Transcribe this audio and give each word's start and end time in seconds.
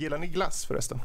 Gillar 0.00 0.18
ni 0.18 0.26
glass 0.26 0.64
förresten? 0.66 0.98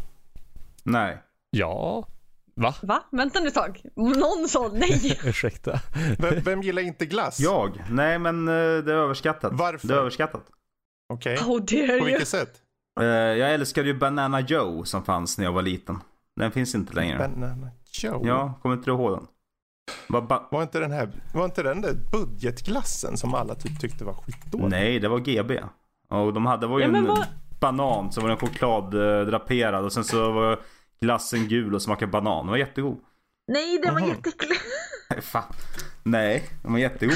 Nej. 0.83 1.17
Ja. 1.49 2.07
Va? 2.55 2.75
Va? 2.81 3.03
Vänta 3.11 3.39
nu 3.39 3.47
ett 3.47 3.53
tag. 3.53 3.81
Någon 3.95 4.47
sa 4.49 4.69
nej. 4.73 5.19
Ursäkta. 5.25 5.79
Vem, 6.19 6.39
vem 6.43 6.61
gillar 6.61 6.81
inte 6.81 7.05
glass? 7.05 7.39
Jag? 7.39 7.83
Nej 7.89 8.19
men 8.19 8.47
eh, 8.47 8.53
det 8.53 8.91
är 8.91 8.95
överskattat. 8.95 9.53
Varför? 9.55 9.87
Det 9.87 9.93
är 9.93 9.97
överskattat. 9.97 10.43
Okej. 11.13 11.37
How 11.37 11.59
dare 11.59 11.87
På 11.87 11.93
you? 11.93 12.05
vilket 12.05 12.27
sätt? 12.27 12.61
Eh, 12.99 13.05
jag 13.05 13.53
älskade 13.53 13.87
ju 13.87 13.93
Banana 13.99 14.39
Joe 14.39 14.83
som 14.85 15.03
fanns 15.05 15.37
när 15.37 15.45
jag 15.45 15.51
var 15.51 15.61
liten. 15.61 15.99
Den 16.35 16.51
finns 16.51 16.75
inte 16.75 16.93
längre. 16.93 17.17
Banana 17.17 17.69
Joe? 17.91 18.21
Ja, 18.27 18.59
kommer 18.61 18.75
inte 18.75 18.91
du 18.91 18.93
ihåg 18.95 19.11
den? 19.11 19.27
Var 20.09 20.21
ba- 20.21 20.47
Var 20.51 20.61
inte 20.63 20.79
den 20.79 20.91
här, 20.91 21.09
var 21.33 21.45
inte 21.45 21.63
den 21.63 21.81
där 21.81 21.93
budgetglassen 22.11 23.17
som 23.17 23.33
alla 23.33 23.55
typ 23.55 23.79
tyckte 23.79 24.03
var 24.05 24.13
skitdålig? 24.13 24.69
Nej, 24.69 24.99
det 24.99 25.07
var 25.07 25.19
GB. 25.19 25.59
Och 26.09 26.33
de 26.33 26.45
hade, 26.45 26.67
var 26.67 26.79
ju 26.79 26.85
Ja, 26.85 26.91
men 26.91 27.01
en 27.01 27.07
vad- 27.07 27.25
banan, 27.65 28.11
så 28.11 28.21
var 28.21 28.27
den 28.29 28.37
chokladdraperad 28.37 29.85
och 29.85 29.93
sen 29.93 30.03
så 30.03 30.31
var 30.31 30.59
glassen 31.01 31.47
gul 31.47 31.75
och 31.75 31.81
smakade 31.81 32.11
banan. 32.11 32.37
Den 32.45 32.51
var 32.51 32.57
jättegod. 32.57 32.97
Nej, 33.47 33.79
den 33.83 33.93
var 33.93 34.01
Mhm. 34.01 34.09
jätteäcklig. 34.09 34.57
Nej, 35.09 35.21
fan. 35.21 35.53
Nej, 36.03 36.43
den 36.63 36.71
var 36.71 36.79
jättegod. 36.79 37.15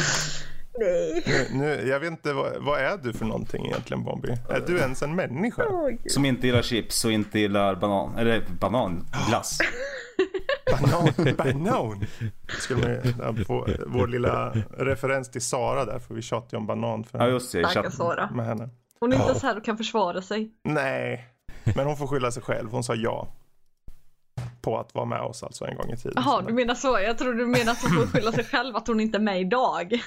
Nej. 0.80 1.24
Nu, 1.28 1.58
nu, 1.60 1.88
jag 1.90 2.00
vet 2.00 2.12
inte, 2.12 2.34
vad, 2.34 2.64
vad 2.64 2.80
är 2.80 2.98
du 2.98 3.14
för 3.14 3.26
någonting 3.26 3.66
egentligen 3.66 4.04
Bobby? 4.04 4.30
Är 4.50 4.64
du 4.68 4.78
ens 4.78 5.02
en 5.02 5.16
människa? 5.16 5.64
Gud. 5.90 6.12
Som 6.12 6.26
inte 6.26 6.48
gillar 6.48 6.62
chips 6.62 7.06
och 7.06 7.12
inte 7.12 7.40
gillar 7.40 7.76
banan. 7.76 8.18
Eller 8.18 8.42
banan, 8.60 9.06
glass. 9.28 9.58
Banan, 10.82 11.36
banan. 11.38 12.06
Skulle 12.48 12.82
man, 12.82 13.14
ja, 13.38 13.44
på, 13.48 13.68
vår 13.88 14.08
lilla 14.08 14.50
referens 14.78 15.32
till 15.32 15.42
Sara 15.42 15.86
där, 15.86 16.00
för 16.00 16.14
vi 16.16 16.22
tjatar 16.22 16.48
ju 16.52 16.58
om 16.58 16.68
banan 16.68 17.04
för, 17.04 17.20
Ja 17.20 17.28
just 17.28 17.52
det. 17.52 17.92
Sara. 17.92 18.30
med 18.32 18.46
henne. 18.46 18.70
Hon 19.02 19.12
är 19.14 19.16
inte 19.16 19.28
ens 19.28 19.44
här 19.44 19.58
och 19.58 19.66
kan 19.66 19.78
försvara 19.78 20.22
sig. 20.22 20.52
Nej, 20.64 21.28
men 21.76 21.86
hon 21.86 21.98
får 21.98 22.08
skylla 22.08 22.32
sig 22.32 22.44
själv. 22.44 22.72
Hon 22.72 22.84
sa 22.84 22.96
ja. 22.96 23.28
På 24.62 24.80
att 24.80 24.94
vara 24.94 25.06
med 25.06 25.22
oss 25.22 25.44
alltså 25.44 25.66
en 25.66 25.76
gång 25.78 25.92
i 25.92 25.98
tiden. 25.98 26.24
Jaha, 26.26 26.42
du 26.42 26.54
menar 26.54 26.76
så. 26.76 27.00
Jag 27.00 27.18
tror 27.18 27.34
du 27.34 27.46
menar 27.46 27.72
att 27.72 27.82
hon 27.82 27.92
får 27.92 28.08
skylla 28.08 28.32
sig 28.32 28.44
själv 28.44 28.76
att 28.76 28.88
hon 28.88 29.00
inte 29.00 29.18
är 29.18 29.22
med 29.22 29.42
idag. 29.42 29.92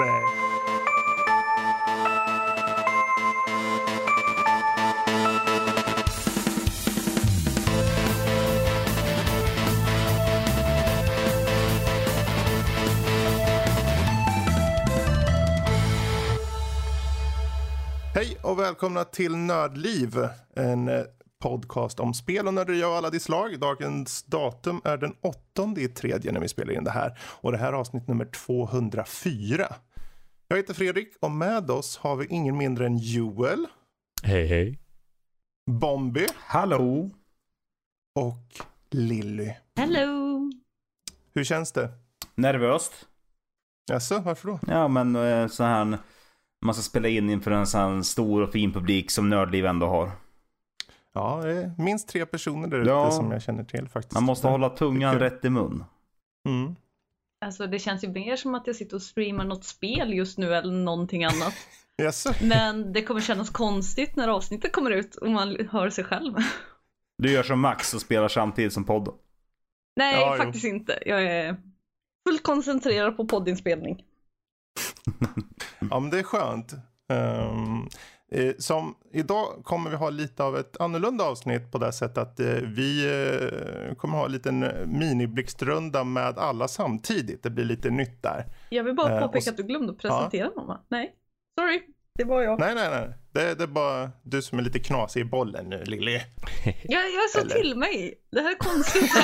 Nej. 0.00 0.57
Hej 18.18 18.36
och 18.42 18.58
välkomna 18.58 19.04
till 19.04 19.36
Nördliv. 19.36 20.10
En 20.54 20.88
eh, 20.88 21.04
podcast 21.42 22.00
om 22.00 22.14
spel 22.14 22.46
och 22.46 22.54
nörderi 22.54 22.82
av 22.82 22.92
alla 22.92 23.10
de 23.10 23.20
slag. 23.20 23.60
Dagens 23.60 24.22
datum 24.22 24.80
är 24.84 24.96
den 24.96 25.14
8 25.20 25.74
i 25.76 25.88
tredje 25.88 26.32
när 26.32 26.40
vi 26.40 26.48
spelar 26.48 26.72
in 26.72 26.84
det 26.84 26.90
här. 26.90 27.18
Och 27.20 27.52
det 27.52 27.58
här 27.58 27.68
är 27.68 27.72
avsnitt 27.72 28.08
nummer 28.08 28.24
204. 28.24 29.74
Jag 30.48 30.56
heter 30.56 30.74
Fredrik 30.74 31.08
och 31.20 31.30
med 31.30 31.70
oss 31.70 31.96
har 31.96 32.16
vi 32.16 32.26
ingen 32.26 32.56
mindre 32.56 32.86
än 32.86 32.98
Joel, 32.98 33.66
Hej 34.22 34.46
hej. 34.46 34.78
Bombi 35.70 36.26
Hallå! 36.36 37.10
och 38.14 38.66
Lilly. 38.90 39.52
Hello! 39.76 40.52
Hur 41.34 41.44
känns 41.44 41.72
det? 41.72 41.90
Nervöst? 42.34 42.92
Jaså, 43.90 44.18
varför 44.18 44.48
då? 44.48 44.58
Ja 44.66 44.88
men 44.88 45.16
eh, 45.16 45.48
så 45.48 45.64
här. 45.64 45.98
Man 46.64 46.74
ska 46.74 46.82
spela 46.82 47.08
in 47.08 47.30
inför 47.30 47.50
en 47.50 47.66
sån 47.66 48.04
stor 48.04 48.42
och 48.42 48.52
fin 48.52 48.72
publik 48.72 49.10
som 49.10 49.28
Nördliv 49.30 49.66
ändå 49.66 49.86
har. 49.86 50.10
Ja, 51.12 51.40
det 51.44 51.52
är 51.52 51.72
minst 51.78 52.08
tre 52.08 52.26
personer 52.26 52.68
där 52.68 52.78
ute 52.80 52.90
Ja. 52.90 53.10
som 53.10 53.30
jag 53.32 53.42
känner 53.42 53.64
till 53.64 53.88
faktiskt. 53.88 54.14
Man 54.14 54.22
måste 54.24 54.48
hålla 54.48 54.70
tungan 54.70 55.18
rätt 55.18 55.44
i 55.44 55.50
mun. 55.50 55.84
Mm. 56.48 56.76
Alltså 57.44 57.66
det 57.66 57.78
känns 57.78 58.04
ju 58.04 58.08
mer 58.08 58.36
som 58.36 58.54
att 58.54 58.66
jag 58.66 58.76
sitter 58.76 58.96
och 58.96 59.02
streamar 59.02 59.44
något 59.44 59.64
spel 59.64 60.14
just 60.14 60.38
nu 60.38 60.54
eller 60.54 60.72
någonting 60.72 61.24
annat. 61.24 61.54
Jaså? 62.02 62.32
Men 62.42 62.92
det 62.92 63.02
kommer 63.02 63.20
kännas 63.20 63.50
konstigt 63.50 64.16
när 64.16 64.28
avsnittet 64.28 64.72
kommer 64.72 64.90
ut 64.90 65.14
och 65.16 65.30
man 65.30 65.56
hör 65.70 65.90
sig 65.90 66.04
själv. 66.04 66.34
Du 67.18 67.30
gör 67.32 67.42
som 67.42 67.60
Max 67.60 67.94
och 67.94 68.00
spelar 68.00 68.28
samtidigt 68.28 68.72
som 68.72 68.84
podden. 68.84 69.14
Nej, 69.96 70.14
Ja, 70.20 70.36
jo. 70.36 70.44
faktiskt 70.44 70.64
inte. 70.64 70.98
Jag 71.06 71.22
är 71.24 71.56
fullt 72.28 72.42
koncentrerad 72.42 73.16
på 73.16 73.26
poddinspelning. 73.26 74.04
Ja, 75.90 76.00
men 76.00 76.10
det 76.10 76.18
är 76.18 76.22
skönt. 76.22 76.74
Ehm, 77.08 77.86
eh, 78.32 78.54
som, 78.58 78.94
idag 79.12 79.46
kommer 79.64 79.90
vi 79.90 79.96
ha 79.96 80.10
lite 80.10 80.44
av 80.44 80.56
ett 80.56 80.80
annorlunda 80.80 81.24
avsnitt 81.24 81.72
på 81.72 81.78
det 81.78 81.92
sättet 81.92 82.18
att 82.18 82.40
eh, 82.40 82.46
vi 82.54 83.06
eh, 83.06 83.94
kommer 83.94 84.18
ha 84.18 84.24
en 84.26 84.32
liten 84.32 84.60
miniblixtrunda 84.86 86.04
med 86.04 86.38
alla 86.38 86.68
samtidigt. 86.68 87.42
Det 87.42 87.50
blir 87.50 87.64
lite 87.64 87.90
nytt 87.90 88.22
där. 88.22 88.44
Jag 88.70 88.84
vill 88.84 88.94
bara 88.94 89.10
Eh, 89.10 89.16
och 89.16 89.22
påpeka 89.22 89.38
s- 89.38 89.48
att 89.48 89.56
du 89.56 89.62
glömde 89.62 89.92
att 89.92 89.98
presentera 89.98 90.48
någon 90.56 90.66
va? 90.66 90.80
Nej. 90.88 91.14
Sorry, 91.58 91.80
det 92.14 92.24
var 92.24 92.42
jag. 92.42 92.60
Nej, 92.60 92.74
nej, 92.74 92.90
nej. 92.90 93.14
Det, 93.38 93.54
det 93.54 93.64
är 93.64 93.68
bara 93.68 94.10
du 94.22 94.42
som 94.42 94.58
är 94.58 94.62
lite 94.62 94.78
knasig 94.78 95.20
i 95.20 95.24
bollen 95.24 95.68
nu, 95.68 95.84
Lilly. 95.84 96.12
Jag, 96.64 97.02
jag 97.10 97.30
så 97.32 97.38
Eller- 97.40 97.54
till 97.54 97.76
mig. 97.76 98.14
Det 98.32 98.40
här 98.40 98.50
är 98.50 98.58
konstigt. 98.58 99.10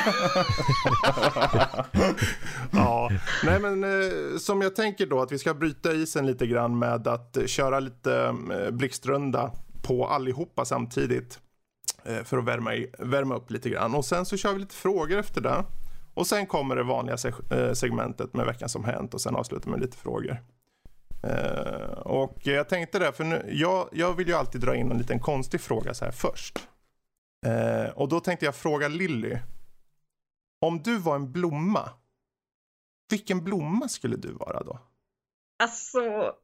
Ja, 2.73 3.11
nej 3.45 3.61
men 3.61 3.85
eh, 3.85 4.39
som 4.39 4.63
jag 4.63 4.77
tänker 4.77 5.07
då 5.07 5.21
att 5.23 5.33
vi 5.33 5.39
ska 5.39 5.55
bryta 5.55 5.93
isen 5.93 6.27
lite 6.27 6.47
grann 6.47 6.79
med 6.79 7.09
att 7.09 7.39
köra 7.47 7.81
lite 7.81 8.35
eh, 8.53 8.71
blixtrunda 8.71 9.53
på 9.83 10.07
allihopa 10.07 10.65
samtidigt. 10.65 11.39
Eh, 12.05 12.25
för 12.25 12.39
att 12.39 12.45
värma, 12.45 12.75
i, 12.75 12.91
värma 12.99 13.37
upp 13.37 13.51
lite 13.51 13.69
grann. 13.71 13.95
Och 13.95 14.05
sen 14.05 14.27
så 14.27 14.37
kör 14.37 14.53
vi 14.53 14.59
lite 14.59 14.75
frågor 14.75 15.19
efter 15.19 15.41
det. 15.41 15.65
Och 16.15 16.27
sen 16.27 16.47
kommer 16.47 16.77
det 16.77 16.83
vanliga 16.83 17.17
seg- 17.17 17.75
segmentet 17.75 18.35
med 18.35 18.47
veckan 18.47 18.69
som 18.69 18.85
hänt 18.85 19.15
och 19.15 19.21
sen 19.21 19.37
avslutar 19.37 19.71
med 19.71 19.81
lite 19.81 19.97
frågor. 19.97 20.39
Eh, 21.27 21.99
och 21.99 22.39
jag 22.43 22.69
tänkte 22.69 22.99
det, 22.99 23.13
för 23.13 23.25
nu, 23.25 23.51
jag, 23.53 23.89
jag 23.93 24.15
vill 24.15 24.29
ju 24.29 24.35
alltid 24.35 24.61
dra 24.61 24.77
in 24.77 24.91
en 24.91 24.99
liten 24.99 25.21
konstig 25.21 25.61
fråga 25.61 25.95
så 25.95 26.05
här 26.05 26.13
först. 26.13 26.69
Eh, 27.47 27.91
och 27.91 28.09
då 28.09 28.21
tänkte 28.21 28.45
jag 28.45 28.55
fråga 28.55 28.89
Lilly. 28.89 29.39
Om 30.61 30.83
du 30.83 30.99
var 30.99 31.15
en 31.15 31.33
blomma, 31.33 31.91
vilken 33.11 33.45
blomma 33.45 33.89
skulle 33.89 34.17
du 34.17 34.33
vara 34.33 34.63
då? 34.63 34.79
alltså. 35.65 36.35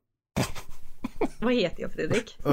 Vad 1.40 1.54
heter 1.54 1.82
jag 1.82 1.92
Fredrik? 1.92 2.38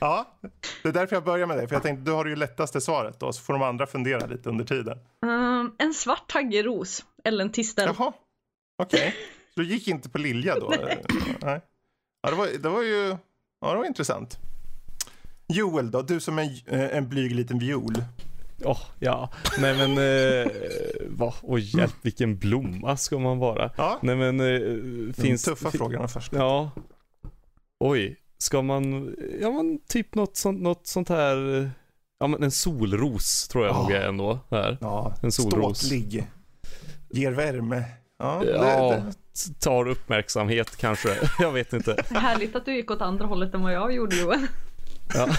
Ja, 0.00 0.38
det 0.82 0.88
är 0.88 0.92
därför 0.92 1.16
jag 1.16 1.24
börjar 1.24 1.46
med 1.46 1.56
dig. 1.56 1.68
För 1.68 1.74
jag 1.74 1.82
tänkte, 1.82 2.04
du 2.04 2.12
har 2.12 2.24
det 2.24 2.30
ju 2.30 2.36
lättaste 2.36 2.80
svaret 2.80 3.20
då, 3.20 3.32
så 3.32 3.42
får 3.42 3.52
de 3.52 3.62
andra 3.62 3.86
fundera 3.86 4.26
lite 4.26 4.48
under 4.48 4.64
tiden. 4.64 4.98
Um, 5.26 5.74
en 5.78 5.94
svart 5.94 6.30
taggeros. 6.30 7.04
Eller 7.24 7.44
en 7.44 7.52
tistel. 7.52 7.94
Jaha, 7.98 8.12
okej. 8.82 9.14
Så 9.16 9.39
du 9.56 9.64
gick 9.64 9.88
inte 9.88 10.08
på 10.08 10.18
Lilja 10.18 10.54
då? 10.58 10.68
Nej. 10.84 11.02
Nej. 11.42 11.60
Ja, 12.22 12.30
det 12.30 12.36
var, 12.36 12.46
det 12.62 12.68
var 12.68 12.82
ju, 12.82 13.16
ja 13.60 13.70
det 13.72 13.76
var 13.78 13.84
intressant. 13.84 14.38
Joel 15.48 15.90
då, 15.90 16.02
du 16.02 16.20
som 16.20 16.38
är 16.38 16.62
en, 16.66 16.80
en 16.90 17.08
blyg 17.08 17.32
liten 17.34 17.58
viol. 17.58 17.94
Åh, 18.64 18.80
ja. 18.98 19.30
Nej 19.58 19.74
men, 19.76 19.90
eh, 19.98 20.52
vad, 21.08 21.34
oj 21.42 21.76
hjälp, 21.78 21.94
vilken 22.02 22.36
blomma 22.38 22.96
ska 22.96 23.18
man 23.18 23.38
vara? 23.38 23.70
Ja, 23.76 23.98
Nej 24.02 24.16
men, 24.16 24.40
eh, 24.40 25.12
finns... 25.14 25.44
tuffa 25.44 25.70
frågorna 25.70 26.08
först. 26.08 26.32
Ja. 26.32 26.70
Oj, 27.80 28.16
ska 28.38 28.62
man, 28.62 29.16
ja 29.40 29.50
men 29.50 29.78
typ 29.88 30.14
något 30.14 30.36
sånt, 30.36 30.60
något 30.62 30.86
sånt 30.86 31.08
här, 31.08 31.58
eh, 31.62 31.68
ja 32.18 32.26
men 32.26 32.42
en 32.42 32.50
solros 32.50 33.48
tror 33.48 33.66
jag 33.66 33.74
Ja. 33.76 33.82
nog 33.82 33.90
är 33.92 34.08
ändå 34.08 34.38
här. 34.50 34.78
Ja, 34.80 35.14
En 35.22 35.32
solros. 35.32 35.78
ståtlig. 35.78 36.26
Ger 37.10 37.32
värme. 37.32 37.84
Ja, 38.18 38.40
det, 38.44 38.50
Ja, 38.50 38.90
det, 38.90 39.12
t- 39.12 39.18
tar 39.60 39.88
uppmärksamhet 39.88 40.76
kanske. 40.76 41.08
Jag 41.38 41.52
vet 41.52 41.72
inte. 41.72 42.04
Härligt 42.10 42.56
att 42.56 42.64
du 42.64 42.74
gick 42.74 42.90
åt 42.90 43.00
andra 43.00 43.26
hållet 43.26 43.54
än 43.54 43.62
vad 43.62 43.72
jag 43.72 43.92
gjorde 43.92 44.16
Joel. 44.16 44.46
Ja. 45.14 45.28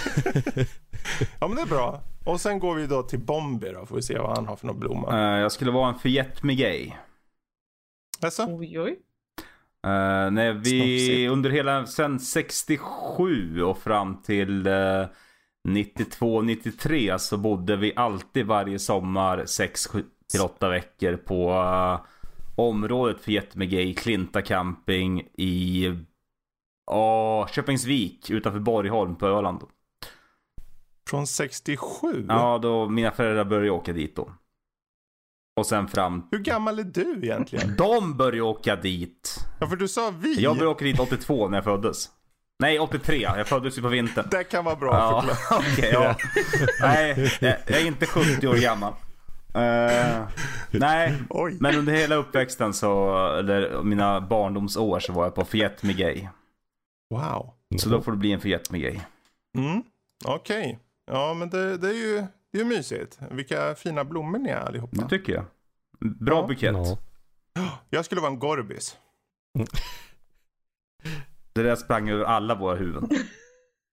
ja, 1.39 1.47
men 1.47 1.55
det 1.55 1.61
är 1.61 1.67
bra. 1.67 2.01
Och 2.25 2.41
sen 2.41 2.59
går 2.59 2.75
vi 2.75 2.87
då 2.87 3.03
till 3.03 3.19
Bombi 3.19 3.71
då, 3.71 3.85
får 3.85 3.95
vi 3.95 4.01
se 4.01 4.17
vad 4.17 4.37
han 4.37 4.47
har 4.47 4.55
för 4.55 4.67
någon 4.67 4.79
blomma. 4.79 5.19
Eh, 5.19 5.41
jag 5.41 5.51
skulle 5.51 5.71
vara 5.71 5.89
en 5.93 5.99
förgett 5.99 6.43
mig 6.43 6.55
gay. 6.55 6.91
Alltså? 8.21 8.45
Oj 8.49 8.79
oj. 8.79 8.99
Uh, 9.87 10.31
när 10.31 10.53
vi 10.53 11.27
under 11.27 11.49
hela 11.49 11.85
sen 11.85 12.19
67 12.19 13.63
och 13.63 13.77
fram 13.77 14.21
till 14.21 14.67
uh, 14.67 15.05
92, 15.63 16.41
93 16.41 17.19
så 17.19 17.37
bodde 17.37 17.75
vi 17.75 17.93
alltid 17.95 18.45
varje 18.45 18.79
sommar 18.79 19.45
6 19.45 19.87
till 20.31 20.41
8 20.41 20.69
veckor 20.69 21.15
på 21.15 21.51
eh, 21.51 21.99
området 22.69 23.21
för 23.21 23.31
Jättemegay, 23.31 23.93
Klinta 23.93 24.41
camping 24.41 25.27
i 25.37 25.87
uh, 26.91 27.47
Köpingsvik 27.47 28.29
utanför 28.29 28.59
Borgholm 28.59 29.15
på 29.15 29.27
Öland. 29.27 29.61
Från 31.09 31.27
67? 31.27 32.25
Ja, 32.29 32.57
då 32.61 32.89
mina 32.89 33.11
föräldrar 33.11 33.45
började 33.45 33.69
åka 33.69 33.93
dit 33.93 34.15
då. 34.15 34.31
Och 35.55 35.65
sen 35.65 35.87
fram. 35.87 36.27
Hur 36.31 36.39
gammal 36.39 36.79
är 36.79 36.83
du 36.83 37.19
egentligen? 37.23 37.75
De 37.77 38.17
började 38.17 38.41
åka 38.41 38.75
dit. 38.75 39.45
Ja, 39.59 39.67
för 39.67 39.75
du 39.75 39.87
sa 39.87 40.13
vi. 40.19 40.41
Jag 40.41 40.55
började 40.55 40.71
åka 40.71 40.85
dit 40.85 40.99
82 40.99 41.49
när 41.49 41.57
jag 41.57 41.63
föddes. 41.63 42.09
Nej, 42.59 42.79
83. 42.79 43.21
Jag 43.21 43.47
föddes 43.47 43.77
ju 43.77 43.81
på 43.81 43.87
vintern. 43.87 44.27
Det 44.31 44.43
kan 44.43 44.65
vara 44.65 44.75
bra 44.75 44.93
Ja, 44.93 45.21
förklarat. 45.21 45.37
okej. 45.73 45.89
ja. 45.93 46.15
Nej, 46.81 47.31
jag 47.41 47.81
är 47.81 47.85
inte 47.87 48.05
70 48.05 48.47
år 48.47 48.55
gammal. 48.55 48.93
Eh, 49.53 50.27
nej, 50.71 51.13
Oj. 51.29 51.57
men 51.59 51.75
under 51.75 51.93
hela 51.93 52.15
uppväxten 52.15 52.73
så, 52.73 53.17
eller 53.37 53.83
mina 53.83 54.21
barndomsår 54.21 54.99
så 54.99 55.13
var 55.13 55.23
jag 55.23 55.35
på 55.35 55.45
Forget 55.45 55.83
Me 55.83 55.93
Gay. 55.93 56.27
Wow. 57.09 57.53
Så 57.77 57.89
då 57.89 58.01
får 58.01 58.11
det 58.11 58.17
bli 58.17 58.31
en 58.31 58.41
Forget 58.41 58.71
Me 58.71 58.79
Gay. 58.79 58.99
Mm. 59.57 59.83
Okej. 60.25 60.79
Ja, 61.11 61.33
men 61.33 61.49
det, 61.49 61.77
det 61.77 61.87
är 61.89 61.93
ju 61.93 62.23
det 62.53 62.59
är 62.61 62.65
mysigt. 62.65 63.19
Vilka 63.31 63.75
fina 63.75 64.03
blommor 64.03 64.39
ni 64.39 64.49
är 64.49 64.57
allihopa. 64.59 65.01
Det 65.01 65.09
tycker 65.09 65.33
jag. 65.33 65.45
Bra 65.99 66.35
Ja. 66.41 66.47
bukett. 66.47 66.75
Ja. 67.53 67.79
Jag 67.89 68.05
skulle 68.05 68.21
vara 68.21 68.31
en 68.31 68.39
gorbis. 68.39 68.97
Det 71.53 71.63
där 71.63 71.75
sprang 71.75 72.09
över 72.09 72.23
alla 72.25 72.55
våra 72.55 72.75
huvuden. 72.75 73.09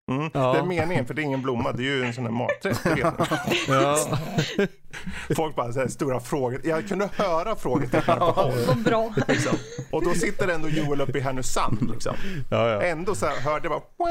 Mm. 0.09 0.31
Ja. 0.35 0.53
Det 0.53 0.59
är 0.59 0.63
meningen, 0.65 1.07
för 1.07 1.15
det 1.15 1.23
är 1.23 1.25
ingen 1.25 1.43
blomma. 1.43 1.73
Det 1.73 1.83
är 1.83 1.97
ju 1.97 2.05
en 2.05 2.13
sån 2.15 2.25
här 2.25 2.33
maträtt. 2.33 2.81
Ja. 3.69 4.07
Folk 5.37 5.57
bara 5.57 5.73
så 5.73 5.81
här, 5.81 5.89
stora 5.89 6.21
frågor. 6.21 6.61
Jag 6.65 6.89
kunde 6.89 7.09
höra 7.17 7.57
frågetecknen 7.57 8.19
på 8.19 8.25
håll. 8.25 8.53
Bra. 8.85 9.15
Liksom. 9.29 9.53
Och 9.93 10.05
då 10.05 10.15
sitter 10.15 10.49
ändå 10.49 10.69
Joel 10.69 11.01
uppe 11.01 11.19
i 11.19 11.21
Härnösand. 11.21 11.91
Liksom. 11.93 12.15
Ja, 12.51 12.69
ja. 12.69 12.83
Ändå 12.83 13.15
så 13.15 13.27
här, 13.27 13.41
hörde 13.41 13.69
jag 13.69 13.83
bara... 13.99 14.09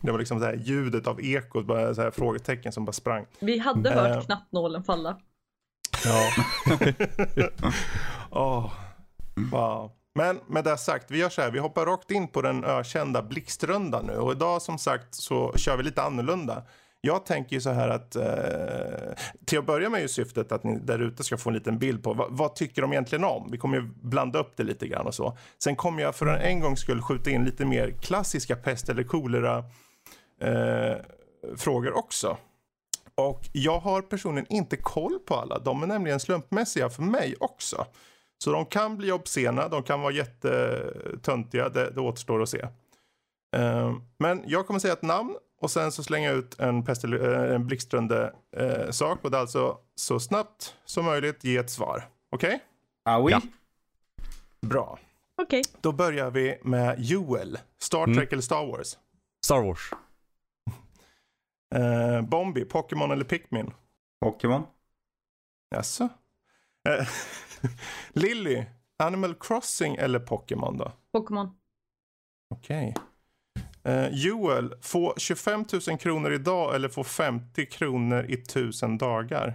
Det 0.00 0.10
var 0.10 0.18
liksom 0.18 0.38
så 0.40 0.44
här 0.44 0.54
ljudet 0.54 1.06
av 1.06 1.20
ekot, 1.20 1.66
bara 1.66 1.94
så 1.94 2.02
här 2.02 2.10
frågetecken 2.10 2.72
som 2.72 2.84
bara 2.84 2.92
sprang. 2.92 3.24
Vi 3.40 3.58
hade 3.58 3.90
Eh. 3.90 3.96
hört 4.02 4.24
knappnålen 4.26 4.84
falla. 4.84 5.16
ja. 6.04 6.30
Åh, 8.30 8.72
wow. 9.52 9.90
Men 10.18 10.40
med 10.46 10.64
det 10.64 10.78
sagt, 10.78 11.10
vi 11.10 11.18
gör 11.18 11.28
så 11.28 11.42
här, 11.42 11.50
vi 11.50 11.58
hoppar 11.58 11.86
rakt 11.86 12.10
in 12.10 12.28
på 12.28 12.42
den 12.42 12.64
ökända 12.64 13.22
blixtrundan 13.22 14.06
nu. 14.06 14.12
Och 14.12 14.32
idag 14.32 14.62
som 14.62 14.78
sagt 14.78 15.14
så 15.14 15.52
kör 15.56 15.76
vi 15.76 15.82
lite 15.82 16.02
annorlunda. 16.02 16.62
Jag 17.00 17.26
tänker 17.26 17.56
ju 17.56 17.60
så 17.60 17.70
här 17.70 17.88
att 17.88 18.16
eh, 18.16 19.14
till 19.44 19.58
att 19.58 19.66
börja 19.66 19.90
med 19.90 19.98
är 19.98 20.02
ju 20.02 20.08
syftet 20.08 20.52
att 20.52 20.64
ni 20.64 20.78
där 20.78 20.98
ute 20.98 21.24
ska 21.24 21.36
få 21.36 21.50
en 21.50 21.54
liten 21.54 21.78
bild 21.78 22.02
på 22.02 22.14
vad, 22.14 22.28
vad 22.30 22.54
tycker 22.54 22.82
de 22.82 22.92
egentligen 22.92 23.24
om. 23.24 23.48
Vi 23.50 23.58
kommer 23.58 23.76
ju 23.76 23.82
blanda 24.02 24.38
upp 24.38 24.56
det 24.56 24.62
lite 24.62 24.86
grann 24.86 25.06
och 25.06 25.14
så. 25.14 25.38
Sen 25.62 25.76
kommer 25.76 26.02
jag 26.02 26.14
för 26.14 26.26
en, 26.26 26.40
en 26.40 26.60
gång 26.60 26.76
skulle 26.76 27.02
skjuta 27.02 27.30
in 27.30 27.44
lite 27.44 27.64
mer 27.64 27.90
klassiska 27.90 28.56
pest 28.56 28.88
eller 28.88 29.02
kolera 29.02 29.58
eh, 30.40 30.96
frågor 31.56 31.96
också. 31.96 32.36
Och 33.14 33.48
jag 33.52 33.78
har 33.78 34.02
personligen 34.02 34.52
inte 34.52 34.76
koll 34.76 35.18
på 35.18 35.34
alla. 35.34 35.58
De 35.58 35.82
är 35.82 35.86
nämligen 35.86 36.20
slumpmässiga 36.20 36.90
för 36.90 37.02
mig 37.02 37.34
också. 37.40 37.86
Så 38.38 38.52
de 38.52 38.66
kan 38.66 38.96
bli 38.96 39.12
obscena, 39.12 39.68
de 39.68 39.82
kan 39.82 40.00
vara 40.00 40.12
jättetöntiga, 40.12 41.68
det, 41.68 41.90
det 41.90 42.00
återstår 42.00 42.42
att 42.42 42.48
se. 42.48 42.60
Eh, 43.56 43.96
men 44.18 44.42
jag 44.46 44.66
kommer 44.66 44.80
säga 44.80 44.92
ett 44.92 45.02
namn 45.02 45.36
och 45.60 45.70
sen 45.70 45.92
så 45.92 46.02
slänga 46.04 46.30
ut 46.32 46.58
en, 46.60 46.84
pest 46.84 47.04
eller, 47.04 47.48
eh, 47.48 47.54
en 47.54 47.66
blixtrande 47.66 48.34
eh, 48.56 48.90
sak 48.90 49.24
och 49.24 49.30
det 49.30 49.36
är 49.36 49.40
alltså 49.40 49.78
så 49.94 50.20
snabbt 50.20 50.74
som 50.84 51.04
möjligt 51.04 51.44
ge 51.44 51.56
ett 51.56 51.70
svar. 51.70 52.08
Okej? 52.30 52.60
Ah, 53.04 53.18
oui? 53.20 53.32
Ja. 53.32 53.40
Bra. 54.60 54.98
Okej. 55.42 55.62
Då 55.80 55.92
börjar 55.92 56.30
vi 56.30 56.58
med 56.62 56.94
Joel. 56.98 57.58
Star 57.78 58.04
Trek 58.04 58.16
Mm. 58.16 58.28
eller 58.32 58.42
Star 58.42 58.66
Wars? 58.66 58.98
Star 59.44 59.62
Wars. 59.62 59.90
Eh, 61.74 62.22
Bombi, 62.22 62.64
Pokémon 62.64 63.10
eller 63.10 63.24
Pikmin? 63.24 63.70
Pokémon? 64.20 64.62
Jaså? 65.70 66.08
Lilly, 68.12 68.64
Animal 69.02 69.34
Crossing 69.34 69.96
eller 69.96 70.18
Pokémon 70.18 70.76
då? 70.78 70.92
Pokémon. 71.12 71.50
Okej. 72.54 72.94
Eh, 73.84 74.08
Joel, 74.12 74.74
få 74.82 75.14
25 75.18 75.64
000 75.88 75.98
kronor 75.98 76.32
idag 76.32 76.74
eller 76.74 76.88
få 76.88 77.04
50 77.04 77.66
kronor 77.66 78.24
i 78.28 78.34
1000 78.34 78.98
dagar? 78.98 79.54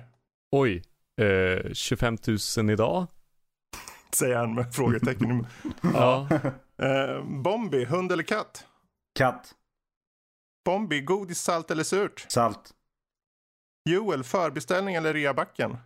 Oj. 0.51 0.83
Eh, 1.21 1.73
25 1.73 2.17
000 2.57 2.69
idag. 2.69 3.07
Säger 4.13 4.35
han 4.35 4.55
med 4.55 4.73
frågetecken. 4.75 5.47
Ja. 5.93 6.27
Eh, 6.77 7.23
Bombi, 7.23 7.85
hund 7.85 8.11
eller 8.11 8.23
katt? 8.23 8.67
Katt? 9.15 9.55
Bombi, 10.65 11.01
godis, 11.01 11.41
salt 11.41 11.71
eller 11.71 11.83
surt? 11.83 12.25
Salt? 12.29 12.73
Joel, 13.89 14.23
förbeställning 14.23 14.95
eller 14.95 15.13
reabacken? 15.13 15.77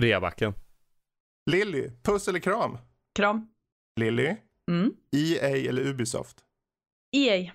Reabacken. 0.00 0.54
Lilly, 1.50 1.90
puss 2.02 2.28
eller 2.28 2.38
kram? 2.40 2.78
Kram. 3.14 3.48
Lilly, 4.00 4.36
Mm. 4.70 4.92
EA 5.16 5.68
eller 5.68 5.82
Ubisoft? 5.86 6.36
EA. 7.16 7.52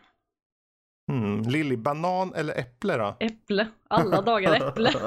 Hmm. 1.11 1.41
Lilly, 1.41 1.77
banan 1.77 2.33
eller 2.33 2.59
äpple 2.59 2.97
då? 2.97 3.17
Äpple. 3.19 3.67
Alla 3.87 4.21
dagar 4.21 4.67
äpple. 4.69 4.91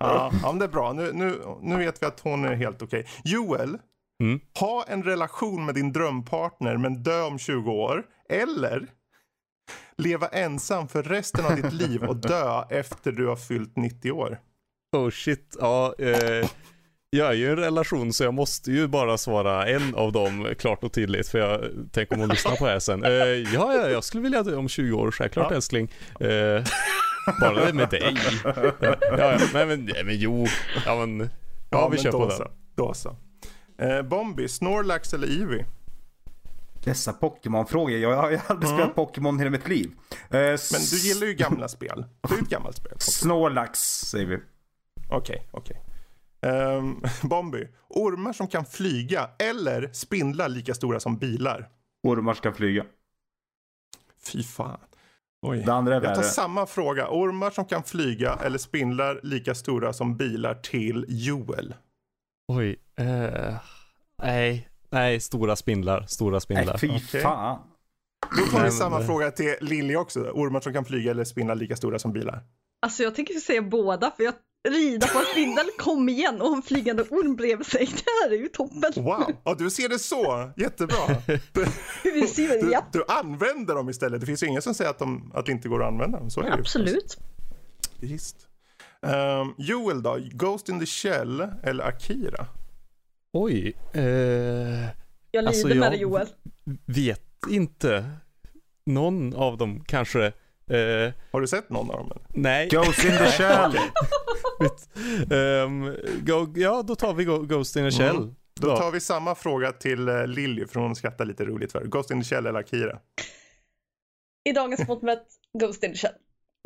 Ja, 0.00 0.30
ja 0.42 0.52
men 0.52 0.58
det 0.58 0.64
är 0.64 0.68
bra. 0.68 0.92
Nu, 0.92 1.12
nu, 1.12 1.42
nu 1.62 1.76
vet 1.76 2.02
vi 2.02 2.06
att 2.06 2.20
hon 2.20 2.44
är 2.44 2.54
helt 2.54 2.82
okej. 2.82 3.06
Joel, 3.24 3.78
Mm. 4.22 4.40
ha 4.60 4.84
en 4.88 5.02
relation 5.02 5.64
med 5.66 5.74
din 5.74 5.92
drömpartner 5.92 6.76
men 6.76 7.02
dö 7.02 7.22
om 7.22 7.38
20 7.38 7.70
år. 7.72 8.06
Eller 8.28 8.86
leva 9.96 10.28
ensam 10.28 10.88
för 10.88 11.02
resten 11.02 11.44
av 11.46 11.56
ditt 11.56 11.72
liv 11.72 12.04
och 12.04 12.16
dö 12.16 12.62
efter 12.70 13.12
du 13.12 13.26
har 13.26 13.36
fyllt 13.36 13.76
90 13.76 14.12
år. 14.12 14.38
Oh 14.96 15.10
shit. 15.10 15.56
Ja. 15.60 15.94
Eh, 15.98 16.50
jag 17.10 17.28
är 17.28 17.32
ju 17.32 17.44
i 17.46 17.48
en 17.50 17.56
relation 17.56 18.12
så 18.12 18.24
jag 18.24 18.34
måste 18.34 18.72
ju 18.72 18.86
bara 18.88 19.18
svara 19.18 19.66
en 19.66 19.94
av 19.94 20.12
dem 20.12 20.48
klart 20.58 20.84
och 20.84 20.92
tydligt. 20.92 21.28
För 21.28 21.38
jag 21.38 21.60
tänker 21.92 22.14
om 22.14 22.20
hon 22.20 22.28
lyssnar 22.28 22.56
på 22.56 22.64
det 22.66 22.72
här 22.72 22.78
sen. 22.78 23.04
Eh, 23.04 23.10
ja, 23.12 23.74
ja, 23.74 23.88
jag 23.88 24.04
skulle 24.04 24.22
vilja 24.22 24.42
dö 24.42 24.56
om 24.56 24.68
20 24.68 24.92
år. 24.96 25.10
Självklart 25.10 25.46
Ja. 25.50 25.56
älskling. 25.56 25.90
Eh, 26.20 26.64
bara 27.40 27.64
det 27.66 27.72
med 27.72 27.88
dig. 27.88 28.16
Ja, 28.44 28.52
ja, 29.18 29.38
men, 29.52 29.68
men, 29.68 29.84
nej, 29.84 30.04
men 30.04 30.18
jo. 30.18 30.46
Ja, 30.86 31.06
men. 31.06 31.30
Ja, 31.70 31.88
vi 31.88 31.94
men 31.96 32.02
kör 32.04 32.10
på 32.12 32.28
den. 32.28 32.48
Då 32.74 32.94
så. 32.94 33.16
Eh, 33.78 34.02
Bombi, 34.02 34.48
Snorlax 34.48 35.14
eller 35.14 35.40
Eevee? 35.40 35.64
Dessa 36.84 37.12
Pokémon-frågor. 37.12 37.98
Jag 37.98 38.16
har 38.16 38.40
aldrig 38.46 38.70
spelat 38.72 38.94
Pokémon 38.94 39.38
hela 39.38 39.50
mitt 39.50 39.68
liv. 39.68 39.90
Eh, 40.10 40.28
Men 40.38 40.56
du 40.90 40.96
gillar 40.96 41.26
ju 41.26 41.34
gamla 41.34 41.68
spel. 41.68 42.04
Det 42.28 42.34
är 42.34 42.38
ett 42.42 42.48
gammalt 42.48 42.76
spel. 42.76 42.92
Snorlax 42.98 43.78
säger 43.80 44.26
vi. 44.26 44.38
Okej, 45.10 45.42
okej. 45.50 45.80
Ehm, 46.42 47.02
Bombi, 47.22 47.68
ormar 47.88 48.32
som 48.32 48.48
kan 48.48 48.64
flyga 48.66 49.30
eller 49.38 49.90
spindlar 49.92 50.48
lika 50.48 50.74
stora 50.74 51.00
som 51.00 51.16
bilar. 51.18 51.68
Ormar 52.02 52.34
ska 52.34 52.52
flyga. 52.52 52.84
Fy 54.32 54.42
fan. 54.42 54.78
Oj. 55.46 55.62
Det 55.66 55.72
andra 55.72 55.96
är 55.96 56.02
Jag 56.02 56.14
tar 56.14 56.22
samma 56.22 56.66
fråga. 56.66 57.08
Ormar 57.10 57.50
som 57.50 57.64
kan 57.64 57.82
flyga 57.82 58.38
eller 58.44 58.58
spindlar 58.58 59.20
lika 59.22 59.54
stora 59.54 59.92
som 59.92 60.16
bilar 60.16 60.54
till 60.54 61.04
Joel. 61.08 61.74
Oj. 62.48 62.76
Eh, 62.96 63.54
nej. 64.22 64.68
Nej, 64.90 65.20
stora 65.20 65.56
spindlar. 65.56 66.06
Stora 66.06 66.40
spindlar. 66.40 66.66
Nej, 66.66 66.78
fy 66.78 66.88
Okej. 67.06 67.22
fan. 67.22 67.58
Då 68.38 68.44
får 68.46 68.58
Nej, 68.58 68.64
vi 68.70 68.70
samma 68.76 68.98
det- 68.98 69.06
fråga 69.06 69.30
till 69.30 69.54
Lilly 69.60 69.96
också. 69.96 70.20
Ormar 70.20 70.60
som 70.60 70.72
kan 70.72 70.84
flyga 70.84 71.10
eller 71.10 71.24
spindlar 71.24 71.54
lika 71.54 71.76
stora 71.76 71.98
som 71.98 72.12
bilar. 72.12 72.42
Alltså 72.82 73.02
jag 73.02 73.14
tänker 73.14 73.34
säga 73.34 73.62
båda 73.62 74.10
för 74.10 74.22
jag 74.24 74.34
rider 74.68 75.08
på 75.08 75.18
en 75.18 75.24
spindel, 75.24 75.66
kom 75.78 76.08
igen 76.08 76.40
och 76.40 76.54
en 76.56 76.62
flygande 76.62 77.02
orm 77.02 77.36
bredvid 77.36 77.66
sig. 77.66 77.86
Det 77.86 78.04
här 78.24 78.30
är 78.30 78.38
ju 78.38 78.48
toppen. 78.48 78.92
Wow, 79.04 79.32
ja, 79.44 79.54
du 79.54 79.70
ser 79.70 79.88
det 79.88 79.98
så. 79.98 80.52
Jättebra. 80.56 80.96
Du, 81.52 81.66
du, 82.36 82.70
ja, 82.72 82.86
du 82.92 83.04
använder 83.08 83.74
dem 83.74 83.88
istället. 83.90 84.20
Det 84.20 84.26
finns 84.26 84.42
ju 84.42 84.46
ingen 84.46 84.62
som 84.62 84.74
säger 84.74 84.90
att, 84.90 84.98
de, 84.98 85.32
att 85.34 85.46
det 85.46 85.52
inte 85.52 85.68
går 85.68 85.82
att 85.82 85.88
använda 85.88 86.18
dem. 86.18 86.30
Så 86.30 86.40
är 86.40 86.44
det 86.44 86.50
ju. 86.56 86.60
absolut. 86.60 87.16
Visst. 88.00 88.36
Ehm, 89.06 89.54
Joel 89.58 90.02
då? 90.02 90.18
Ghost 90.32 90.68
in 90.68 90.80
the 90.80 90.86
Shell 90.86 91.46
eller 91.62 91.84
Akira? 91.84 92.46
Oj. 93.32 93.76
Eh, 93.92 94.02
Jag 94.02 94.84
lider 95.32 95.46
Alltså, 95.46 95.68
med 95.68 95.76
jag- 95.76 95.92
dig 95.92 96.00
Joel. 96.00 96.26
vet 96.86 97.22
inte. 97.50 98.10
Någon 98.86 99.34
av 99.34 99.56
dem 99.58 99.84
kanske. 99.86 100.32
Eh, 100.70 101.12
Har 101.32 101.40
du 101.40 101.46
sett 101.46 101.70
någon 101.70 101.90
av 101.90 101.96
dem? 101.96 102.10
eller? 102.10 102.22
nej. 102.28 102.68
Ghost 102.68 103.04
in 103.04 103.10
the 103.10 103.26
shell. 103.26 103.76
Ehm, 105.30 105.96
go, 106.20 106.52
ja, 106.56 106.82
då 106.82 106.94
tar 106.94 107.14
vi 107.14 107.24
go, 107.24 107.38
Ghost 107.38 107.76
in 107.76 107.86
a 107.86 107.90
Shell. 107.90 108.16
Mm. 108.16 108.34
Då 108.60 108.76
tar 108.76 108.90
vi 108.90 109.00
samma 109.00 109.34
fråga 109.34 109.72
till 109.72 110.08
uh, 110.08 110.26
Lilly 110.26 110.66
för 110.66 110.80
hon 110.80 110.96
skrattar 110.96 111.24
lite 111.24 111.44
roligt 111.44 111.72
för. 111.72 111.84
Ghost 111.84 112.10
in 112.10 112.22
the 112.22 112.28
Shell 112.28 112.46
eller 112.46 112.60
Akira? 112.60 112.98
I 114.44 114.52
dagens 114.52 114.88
mått 114.88 115.02
mätt, 115.02 115.26
Ghost 115.58 115.84
in 115.84 115.92
the 115.92 115.96
Shell. 115.98 116.12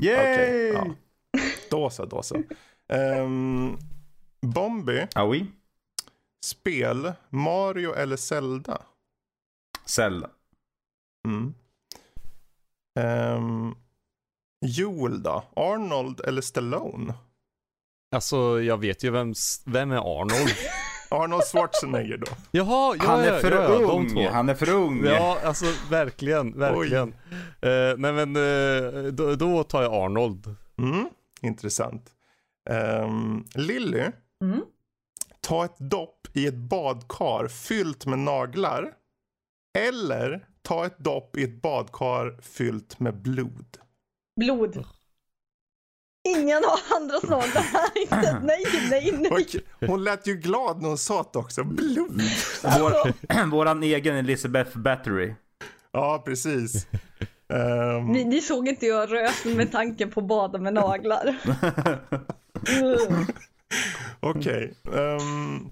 Yay! 0.03 0.15
Okej, 0.35 0.73
ja. 0.73 0.95
Då 1.71 1.91
så, 1.91 2.05
då 2.05 2.23
så. 2.23 2.43
Um, 2.89 3.79
Bombi, 4.41 5.07
oui. 5.17 5.47
spel, 6.45 7.13
Mario 7.31 7.95
eller 7.95 8.17
Zelda? 8.17 8.83
Zelda. 9.87 10.31
Mm. 11.29 11.55
Ehm, 13.01 13.75
Joel 14.65 15.23
då? 15.23 15.45
Arnold 15.57 16.21
eller 16.21 16.43
Stallone? 16.43 17.15
Alltså, 18.15 18.61
jag 18.63 18.77
vet 18.81 19.05
ju 19.05 19.11
vem, 19.11 19.35
vem 19.65 19.93
är 19.93 20.21
Arnold? 20.21 20.51
Arnold 21.11 21.43
Schwarzenegger 21.45 22.17
då. 22.17 22.27
Jaha, 22.51 22.97
ja, 22.99 23.05
Han 23.07 23.21
är 23.21 23.33
ja, 23.33 23.39
för 23.39 23.53
ja, 23.53 23.63
ja, 23.63 23.69
de 23.79 23.85
ung. 23.85 24.11
två. 24.15 24.29
Han 24.31 24.49
är 24.49 24.55
för 24.55 24.71
ung. 24.71 25.05
Ja, 25.05 25.39
alltså 25.45 25.65
verkligen, 25.91 26.59
verkligen. 26.59 27.09
Eh, 27.63 27.95
nej 27.99 28.13
men 28.13 28.37
eh, 28.37 29.03
då, 29.13 29.35
då 29.35 29.65
tar 29.65 29.83
jag 29.83 29.93
Arnold. 29.95 30.57
Mm, 30.79 31.09
intressant. 31.43 32.11
Um, 32.71 33.45
Lilly, 33.55 34.05
Mm. 34.43 34.61
ta 35.41 35.65
ett 35.65 35.79
dopp 35.79 36.29
i 36.33 36.47
ett 36.47 36.55
badkar 36.55 37.49
fyllt 37.49 38.07
med 38.07 38.19
naglar. 38.19 38.93
Eller 39.79 40.47
ta 40.63 40.87
ett 40.87 40.99
dopp 40.99 41.37
i 41.37 41.43
ett 41.45 41.63
badkar 41.63 42.39
fyllt 42.43 43.01
med 43.01 43.23
blod. 43.23 43.79
Blod. 44.41 44.85
Ingen 46.29 46.63
har 46.65 46.97
andra 46.97 47.21
snaglar 47.21 47.63
här. 47.63 47.99
Inte. 48.03 48.41
Nej, 48.43 48.65
nej, 48.91 49.13
nej. 49.13 49.31
Och 49.31 49.41
hon 49.89 50.05
lät 50.05 50.27
ju 50.27 50.35
glad 50.35 50.83
när 50.83 50.89
hon 50.89 50.99
sa 50.99 51.31
det 51.33 51.39
också. 51.39 51.65
Blod. 51.65 52.23
Vår, 52.63 53.47
våran 53.51 53.83
egen 53.83 54.17
Elizabeth 54.17 54.79
Battery. 54.79 55.35
Ja, 55.93 56.23
precis. 56.27 56.87
Ehm, 57.49 58.07
Ni, 58.13 58.25
ni 58.25 58.41
såg 58.41 58.69
inte 58.69 58.87
jag 58.87 59.13
rös 59.13 59.45
med 59.45 59.73
tanken 59.73 60.11
på 60.11 60.21
bada 60.21 60.59
med 60.59 60.75
naglar. 60.75 61.37
Mm. 62.69 63.27
Okej. 64.21 64.75
ehm, 64.95 65.71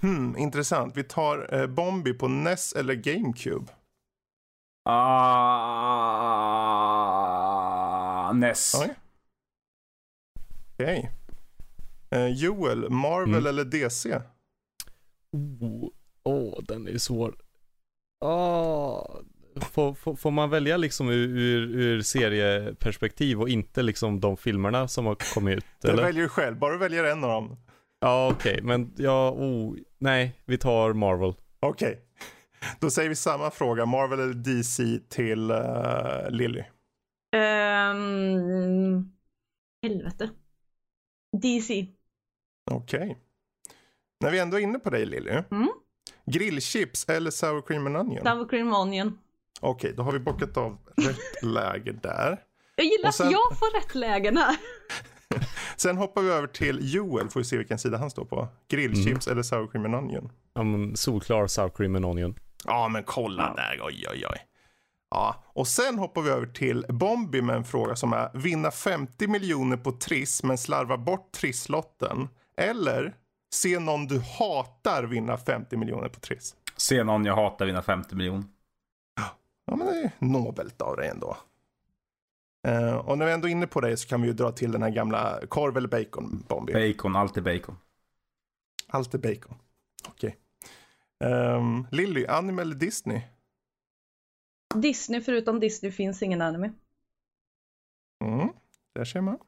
hmm, 0.00 0.36
intressant. 0.36 0.96
Vi 0.96 1.04
tar 1.04 1.54
uh, 1.54 1.66
Bombi 1.66 2.14
på 2.14 2.28
NES 2.28 2.72
eller 2.72 2.94
GameCube. 2.94 3.66
Ah, 4.90 4.94
Oj. 8.32 8.94
Okej. 10.74 11.10
Eh, 12.10 12.26
Joel, 12.26 12.90
Marvel 12.90 13.28
Mm. 13.34 13.46
eller 13.46 13.64
DC? 13.64 14.20
Åh, 15.32 15.88
oh, 16.24 16.62
den 16.62 16.88
är 16.88 16.98
svår. 16.98 17.34
Ah, 18.24 19.06
får, 19.60 19.94
får, 19.94 20.14
får 20.16 20.30
man 20.30 20.50
välja 20.50 20.76
liksom 20.76 21.08
ur, 21.08 21.28
ur, 21.38 21.80
ur 21.80 22.02
serieperspektiv 22.02 23.40
och 23.40 23.48
inte 23.48 23.82
liksom 23.82 24.20
de 24.20 24.36
filmerna 24.36 24.88
som 24.88 25.06
har 25.06 25.34
kommit 25.34 25.58
ut? 25.58 25.64
Det 25.82 25.88
Eller? 25.88 26.02
väljer 26.02 26.22
du 26.22 26.28
själv. 26.28 26.58
Bara 26.58 26.72
du 26.72 26.78
väljer 26.78 27.04
en 27.04 27.24
av 27.24 27.30
dem. 27.30 27.56
Ja, 28.00 28.30
okej, 28.32 28.60
men 28.62 28.92
ja, 28.96 29.30
oh, 29.30 29.76
nej, 29.98 30.40
vi 30.44 30.58
tar 30.58 30.92
Marvel. 30.92 31.34
Okej. 31.60 32.00
Då 32.80 32.90
säger 32.90 33.08
vi 33.08 33.14
samma 33.14 33.50
fråga. 33.50 33.86
Marvel 33.86 34.20
eller 34.20 34.34
DC 34.34 34.98
till 35.08 35.50
uh, 35.50 36.30
Lilly. 36.30 36.62
Ehm, 37.36 39.12
helvete. 39.82 40.30
DC. 41.42 41.86
Okej. 42.70 43.18
När 44.20 44.30
vi 44.30 44.38
ändå 44.38 44.56
är 44.56 44.60
inne 44.60 44.78
på 44.78 44.90
dig 44.90 45.06
Lilly. 45.06 45.30
Mm. 45.50 45.68
Grillchips 46.26 47.08
eller 47.08 47.30
sour 47.30 47.62
cream 47.62 47.86
and 47.86 47.96
onion? 47.96 48.24
Sour 48.24 48.48
cream 48.48 48.72
onion. 48.74 49.18
Okej, 49.60 49.92
då 49.96 50.02
har 50.02 50.12
vi 50.12 50.18
bockat 50.18 50.56
av 50.56 50.78
rätt 50.96 51.42
läge 51.42 51.92
där. 51.92 52.38
Jag 52.76 52.86
gillar 52.86 53.08
Och 53.08 53.14
sen- 53.14 53.26
att 53.26 53.32
jag 53.32 53.58
får 53.58 53.80
rätt 53.80 53.94
lägen 53.94 54.36
här. 54.36 54.56
Sen 55.76 55.96
hoppar 55.96 56.22
vi 56.22 56.30
över 56.30 56.46
till 56.48 56.94
Joel, 56.94 57.28
får 57.28 57.40
vi 57.40 57.44
se 57.44 57.56
vilken 57.58 57.78
sida 57.78 57.98
han 57.98 58.10
står 58.10 58.24
på. 58.24 58.48
Grillchips 58.68 59.28
eller 59.28 59.42
sour 59.42 59.66
cream 59.66 59.84
and 59.84 59.94
onion? 59.94 60.32
Ja, 60.54 60.62
men 60.62 60.96
solklar 60.96 61.46
sour 61.46 61.68
cream 61.68 61.96
and 61.96 62.04
onion. 62.04 62.34
Ja, 62.64 62.88
men 62.88 63.02
kolla 63.04 63.54
där. 63.54 63.80
Oj, 63.82 64.04
oj, 64.10 64.24
oj. 64.30 64.38
Ja, 65.10 65.44
och 65.46 65.68
sen 65.68 65.98
hoppar 65.98 66.22
vi 66.22 66.30
över 66.30 66.46
till 66.46 66.86
Bombi 66.88 67.42
med 67.42 67.56
en 67.56 67.64
fråga 67.64 67.96
som 67.96 68.12
är 68.12 68.30
vinna 68.34 68.70
50 68.70 69.28
miljoner 69.28 69.76
på 69.76 69.92
Triss 69.92 70.42
men 70.42 70.58
slarva 70.58 70.96
bort 70.96 71.32
Trisslotten. 71.32 72.28
Eller 72.56 73.14
se 73.54 73.78
någon 73.78 74.06
du 74.06 74.20
hatar 74.20 75.02
vinna 75.04 75.36
50 75.36 75.76
miljoner 75.76 76.08
på 76.08 76.20
Triss. 76.20 76.54
Se 76.76 77.04
någon 77.04 77.24
jag 77.24 77.34
hatar 77.36 77.66
vinna 77.66 77.82
50 77.82 78.14
miljoner. 78.14 78.44
Ja, 79.66 79.76
men 79.76 79.86
det 79.86 79.92
är 79.92 80.10
nobelt 80.18 80.82
av 80.82 80.96
dig 80.96 81.08
ändå. 81.08 81.36
Eh, 82.68 82.96
och 82.96 83.18
när 83.18 83.26
vi 83.26 83.32
ändå 83.32 83.48
är 83.48 83.52
inne 83.52 83.66
på 83.66 83.80
det 83.80 83.96
så 83.96 84.08
kan 84.08 84.22
vi 84.22 84.28
ju 84.28 84.34
dra 84.34 84.52
till 84.52 84.72
den 84.72 84.82
här 84.82 84.90
gamla 84.90 85.40
korv 85.48 85.76
eller 85.76 85.88
bacon, 85.88 86.44
Bombi. 86.48 86.92
Bacon, 86.92 87.16
alltid 87.16 87.42
bacon. 87.42 87.76
Allt 88.86 89.14
är 89.14 89.18
bacon. 89.18 89.54
Okej. 90.08 90.36
Um, 91.24 91.86
Lilly, 91.90 92.26
anime 92.26 92.62
eller 92.62 92.74
Disney? 92.74 93.20
Disney, 94.74 95.20
förutom 95.20 95.60
Disney 95.60 95.92
finns 95.92 96.22
ingen 96.22 96.42
anime. 96.42 96.72
Mm, 98.24 98.48
där 98.94 99.04
ser 99.04 99.20
man. 99.20 99.38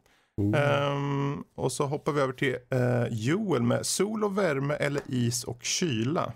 Ehm, 0.56 1.44
och 1.54 1.72
så 1.72 1.86
hoppar 1.86 2.12
vi 2.12 2.20
över 2.20 2.32
till 2.32 2.56
eh, 2.70 3.06
Joel 3.10 3.62
med 3.62 3.86
sol 3.86 4.24
och 4.24 4.38
värme 4.38 4.74
eller 4.74 5.02
is 5.06 5.44
och 5.44 5.62
kyla. 5.62 6.32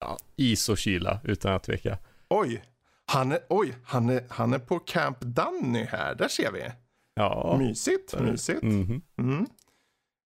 Ja, 0.00 0.18
is 0.36 0.68
och 0.68 0.78
kyla, 0.78 1.20
utan 1.24 1.52
att 1.52 1.62
tveka. 1.62 1.98
Oj, 2.28 2.62
han 3.06 3.32
är, 3.32 3.38
oj, 3.48 3.74
han 3.84 4.08
är, 4.08 4.24
han 4.28 4.52
är 4.52 4.58
på 4.58 4.78
Camp 4.78 5.20
Danny 5.20 5.84
här. 5.84 6.14
Där 6.14 6.28
ser 6.28 6.52
vi. 6.52 6.70
Ja. 7.14 7.56
Mysigt, 7.58 8.20
mysigt. 8.20 8.62
Mhm. 8.62 9.02
Mm. 9.18 9.46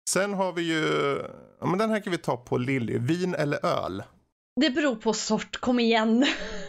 Sen 0.09 0.35
har 0.35 0.53
vi 0.53 0.63
ju, 0.63 1.19
ja 1.61 1.67
men 1.67 1.79
den 1.79 1.91
här 1.91 2.01
kan 2.01 2.11
vi 2.11 2.19
ta 2.19 2.37
på 2.37 2.59
Lilly. 2.59 2.99
Vin 2.99 3.35
eller 3.35 3.67
öl? 3.67 4.03
Det 4.61 4.71
beror 4.71 4.97
på 4.97 5.13
sort, 5.13 5.57
kom 5.61 5.81
igen. 5.81 6.27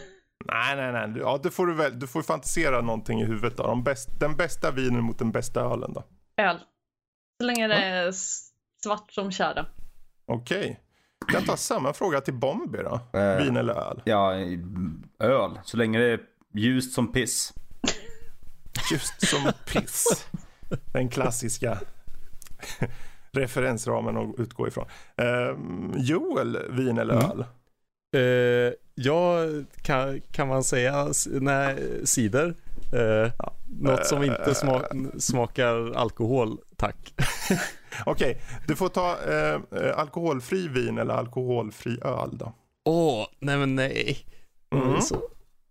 Nej, 0.52 0.76
nej, 0.76 0.92
nej. 0.92 1.20
Ja, 1.20 1.40
du 1.42 1.50
får 1.50 1.66
du 1.66 1.74
väl, 1.74 1.98
du 1.98 2.06
får 2.06 2.22
fantisera 2.22 2.80
någonting 2.80 3.20
i 3.20 3.24
huvudet 3.24 3.56
då. 3.56 3.66
De 3.66 3.82
bäst, 3.84 4.08
den 4.20 4.36
bästa 4.36 4.70
vinen 4.70 5.02
mot 5.04 5.18
den 5.18 5.32
bästa 5.32 5.60
ölen 5.60 5.92
då. 5.92 6.04
Öl. 6.36 6.58
Så 7.40 7.46
länge 7.46 7.68
det 7.68 7.74
är 7.74 8.08
s- 8.08 8.48
svart 8.82 9.12
som 9.12 9.30
tjära. 9.32 9.66
Okej. 10.26 10.80
Jag 11.20 11.28
kan 11.28 11.44
ta 11.44 11.56
samma 11.56 11.92
fråga 11.92 12.20
till 12.20 12.34
Bombi 12.34 12.78
då. 12.78 13.18
Eh. 13.18 13.36
Vin 13.44 13.56
eller 13.56 13.74
öl? 13.74 14.02
Ja, 14.04 14.34
öl. 15.18 15.58
Så 15.64 15.76
länge 15.76 15.98
det 15.98 16.04
är 16.12 16.20
ljust 16.54 16.92
som 16.94 17.12
piss. 17.12 17.54
Just 18.92 19.28
som 19.28 19.52
piss. 19.72 20.26
Den 20.92 21.08
klassiska 21.08 21.78
referensramen 23.32 24.16
att 24.16 24.34
utgå 24.40 24.68
ifrån. 24.68 24.86
Ehm, 25.16 25.92
Joel, 25.96 26.58
vin 26.70 26.98
eller 26.98 27.14
Mm. 27.14 27.30
öl? 27.30 27.44
Eh, 28.98 29.04
ja, 29.04 29.44
kan, 29.82 30.20
kan 30.32 30.48
man 30.48 30.64
säga 30.64 31.08
nej, 31.26 31.76
cider? 32.04 32.54
Eh, 32.92 33.32
något 33.80 34.06
som 34.06 34.22
inte 34.22 34.52
sma- 34.52 35.18
smakar 35.20 35.92
alkohol, 35.96 36.58
tack. 36.76 37.14
Okej, 38.06 38.40
du 38.66 38.76
får 38.76 38.88
ta 38.88 39.16
eh, 39.28 39.60
eh, 39.82 39.98
alkoholfri 39.98 40.68
vin 40.68 40.98
eller 40.98 41.14
alkoholfri 41.14 41.98
öl 42.02 42.30
då. 42.38 42.52
Åh, 42.84 43.26
nej 43.40 43.56
men 43.58 43.74
nej. 43.74 44.18
Mm. 44.74 45.00
Så, 45.00 45.22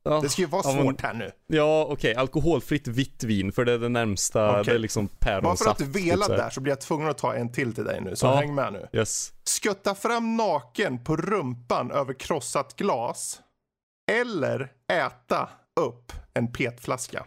ja, 0.09 0.19
Det 0.21 0.29
ska 0.29 0.41
ju 0.41 0.47
vara 0.47 0.61
ja, 0.65 0.73
men- 0.73 0.83
svårt 0.83 1.01
här 1.01 1.13
nu. 1.13 1.31
Ja, 1.47 1.85
okej, 1.89 2.15
alkoholfritt 2.15 2.87
vitt 2.87 3.23
vin, 3.23 3.51
för 3.51 3.65
det 3.65 3.73
är 3.73 3.77
det 3.79 3.89
närmsta, 3.89 4.51
Okej. 4.51 4.63
det 4.65 4.71
är 4.71 4.79
liksom 4.79 5.05
Bara 5.05 5.11
för 5.11 5.17
päronsaft. 5.41 5.69
att 5.71 5.77
du 5.77 5.85
typ 5.93 5.95
velat 5.95 6.27
där 6.27 6.49
så 6.49 6.61
blir 6.61 6.71
jag 6.71 6.81
tvungen 6.81 7.07
att 7.09 7.17
ta 7.17 7.33
en 7.35 7.51
till 7.51 7.73
till 7.75 7.83
dig 7.83 8.01
nu. 8.01 8.15
Så 8.15 8.25
Ja. 8.25 8.35
häng 8.35 8.55
med 8.55 8.73
nu. 8.73 8.87
Yes. 8.99 9.33
Skutta 9.43 9.95
fram 9.95 10.35
naken 10.37 11.03
på 11.03 11.15
rumpan 11.17 11.91
över 11.91 12.13
krossat 12.13 12.75
glas. 12.75 13.39
Eller 14.11 14.71
äta 14.93 15.49
upp 15.79 16.11
en 16.33 16.51
petflaska. 16.51 17.25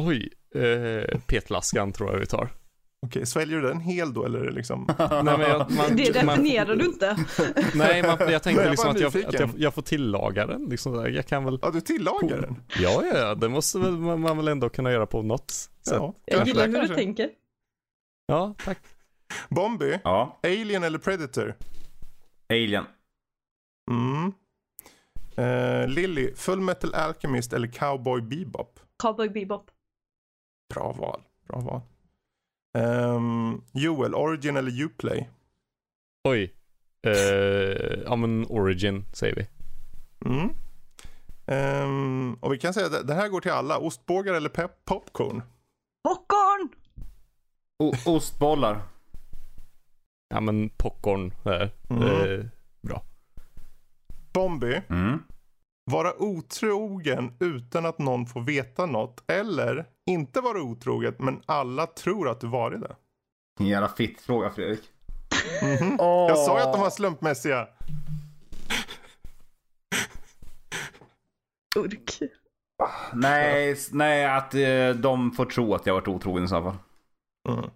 Oj, 0.00 0.32
eh, 0.54 1.18
petflaskan 1.26 1.92
tror 1.92 2.12
jag 2.12 2.18
vi 2.20 2.26
tar. 2.26 2.48
Okej, 3.06 3.26
sväljer 3.26 3.60
du 3.60 3.68
den 3.68 3.80
hel 3.80 4.14
då 4.14 4.24
eller 4.24 4.38
är 4.38 4.44
det 4.44 4.50
liksom? 4.52 4.86
Nej, 4.98 5.22
men 5.22 5.40
jag, 5.40 5.70
man, 5.70 5.96
Det 5.96 6.24
man, 6.24 6.26
definierar 6.26 6.76
du 6.76 6.84
inte. 6.84 7.16
Nej, 7.74 8.02
man, 8.02 8.16
jag 8.18 8.18
tänkte 8.42 8.62
Nej, 8.62 8.70
liksom 8.70 8.90
att, 8.90 9.00
jag, 9.00 9.24
att 9.26 9.34
jag, 9.34 9.50
jag 9.56 9.74
får 9.74 9.82
tillaga 9.82 10.46
den. 10.46 10.64
Liksom, 10.64 11.14
jag 11.14 11.26
kan 11.26 11.44
väl... 11.44 11.58
Ja, 11.62 11.70
du 11.70 11.80
tillagar 11.80 12.40
den? 12.40 12.62
Ja, 12.78 13.04
ja, 13.10 13.18
ja, 13.18 13.34
det 13.34 13.48
måste 13.48 13.78
väl, 13.78 13.92
man, 13.92 14.20
man 14.20 14.36
väl 14.36 14.48
ändå 14.48 14.68
kunna 14.68 14.92
göra 14.92 15.06
på 15.06 15.22
något 15.22 15.50
sätt. 15.50 15.70
Ja, 15.84 16.14
Ja, 16.24 16.36
Jag 16.36 16.46
gillar 16.46 16.68
hur 16.68 16.88
du 16.88 16.94
tänker. 16.94 17.30
tack. 18.64 18.78
Bombi, 19.48 20.00
Ja, 20.04 20.38
Alien 20.42 20.82
eller 20.82 20.98
Predator? 20.98 21.54
Alien. 22.48 22.84
Mm. 23.90 24.32
Uh, 25.38 25.88
Lilly, 25.88 26.34
Full 26.34 26.60
Metal 26.60 26.94
Alchemist 26.94 27.52
eller 27.52 27.66
Cowboy 27.66 28.20
Bebop? 28.20 28.80
Cowboy 29.02 29.28
Bebop. 29.28 29.70
Bra 30.74 30.92
val, 30.92 31.22
bra 31.48 31.60
val. 31.60 31.80
Ehm, 32.78 33.60
Joel, 33.72 34.14
Origin 34.14 34.56
eller 34.56 34.82
Uplay? 34.82 35.28
Oj. 36.28 36.54
Eh, 37.06 38.00
ja, 38.04 38.16
men 38.16 38.46
Origin 38.46 39.04
säger 39.12 39.34
vi. 39.34 39.46
Mm. 40.30 40.48
Ehm, 41.46 42.34
och 42.34 42.52
vi 42.52 42.58
kan 42.58 42.74
säga 42.74 42.86
att 42.86 43.06
det 43.06 43.14
här 43.14 43.28
går 43.28 43.40
till 43.40 43.50
alla. 43.50 43.78
Ostbågar 43.78 44.34
eller 44.34 44.48
pep- 44.50 44.84
popcorn? 44.84 45.42
Popcorn! 46.08 46.68
O- 47.78 47.92
ostbollar. 48.16 48.82
Ja, 50.28 50.40
men 50.40 50.68
popcorn 50.68 51.34
där. 51.42 51.70
Mm. 51.90 52.02
Eh, 52.02 52.46
bra. 52.82 53.02
Bombi, 54.32 54.80
Mm. 54.88 55.22
vara 55.90 56.22
otrogen 56.22 57.32
utan 57.40 57.86
att 57.86 57.98
någon 57.98 58.26
får 58.26 58.40
veta 58.40 58.86
något. 58.86 59.30
Eller 59.30 59.86
inte 60.06 60.40
vara 60.40 60.62
otrogen 60.62 61.14
men 61.18 61.42
alla 61.46 61.86
tror 61.86 62.28
att 62.28 62.40
du 62.40 62.46
varit 62.46 62.80
det. 62.80 62.96
En 63.60 63.66
jävla 63.66 63.88
fittfråga 63.88 64.50
Fredrik. 64.50 64.90
Mhm. 65.62 65.96
Jag 65.98 66.38
sa 66.38 66.58
ju 66.58 66.64
att 66.64 66.72
de 66.72 66.80
var 66.80 66.90
slumpmässiga. 66.90 67.68
Urk. 71.76 72.18
Nej, 73.12 73.70
s- 73.70 73.88
nej 73.92 74.24
att 74.26 74.54
eh, 74.54 74.90
de 74.90 75.30
får 75.32 75.44
tro 75.46 75.74
att 75.74 75.86
jag 75.86 75.94
varit 75.94 76.08
otrogen 76.08 76.44
i 76.44 76.48
så 76.48 76.62
fall. 76.62 76.76
Mm. 77.48 77.70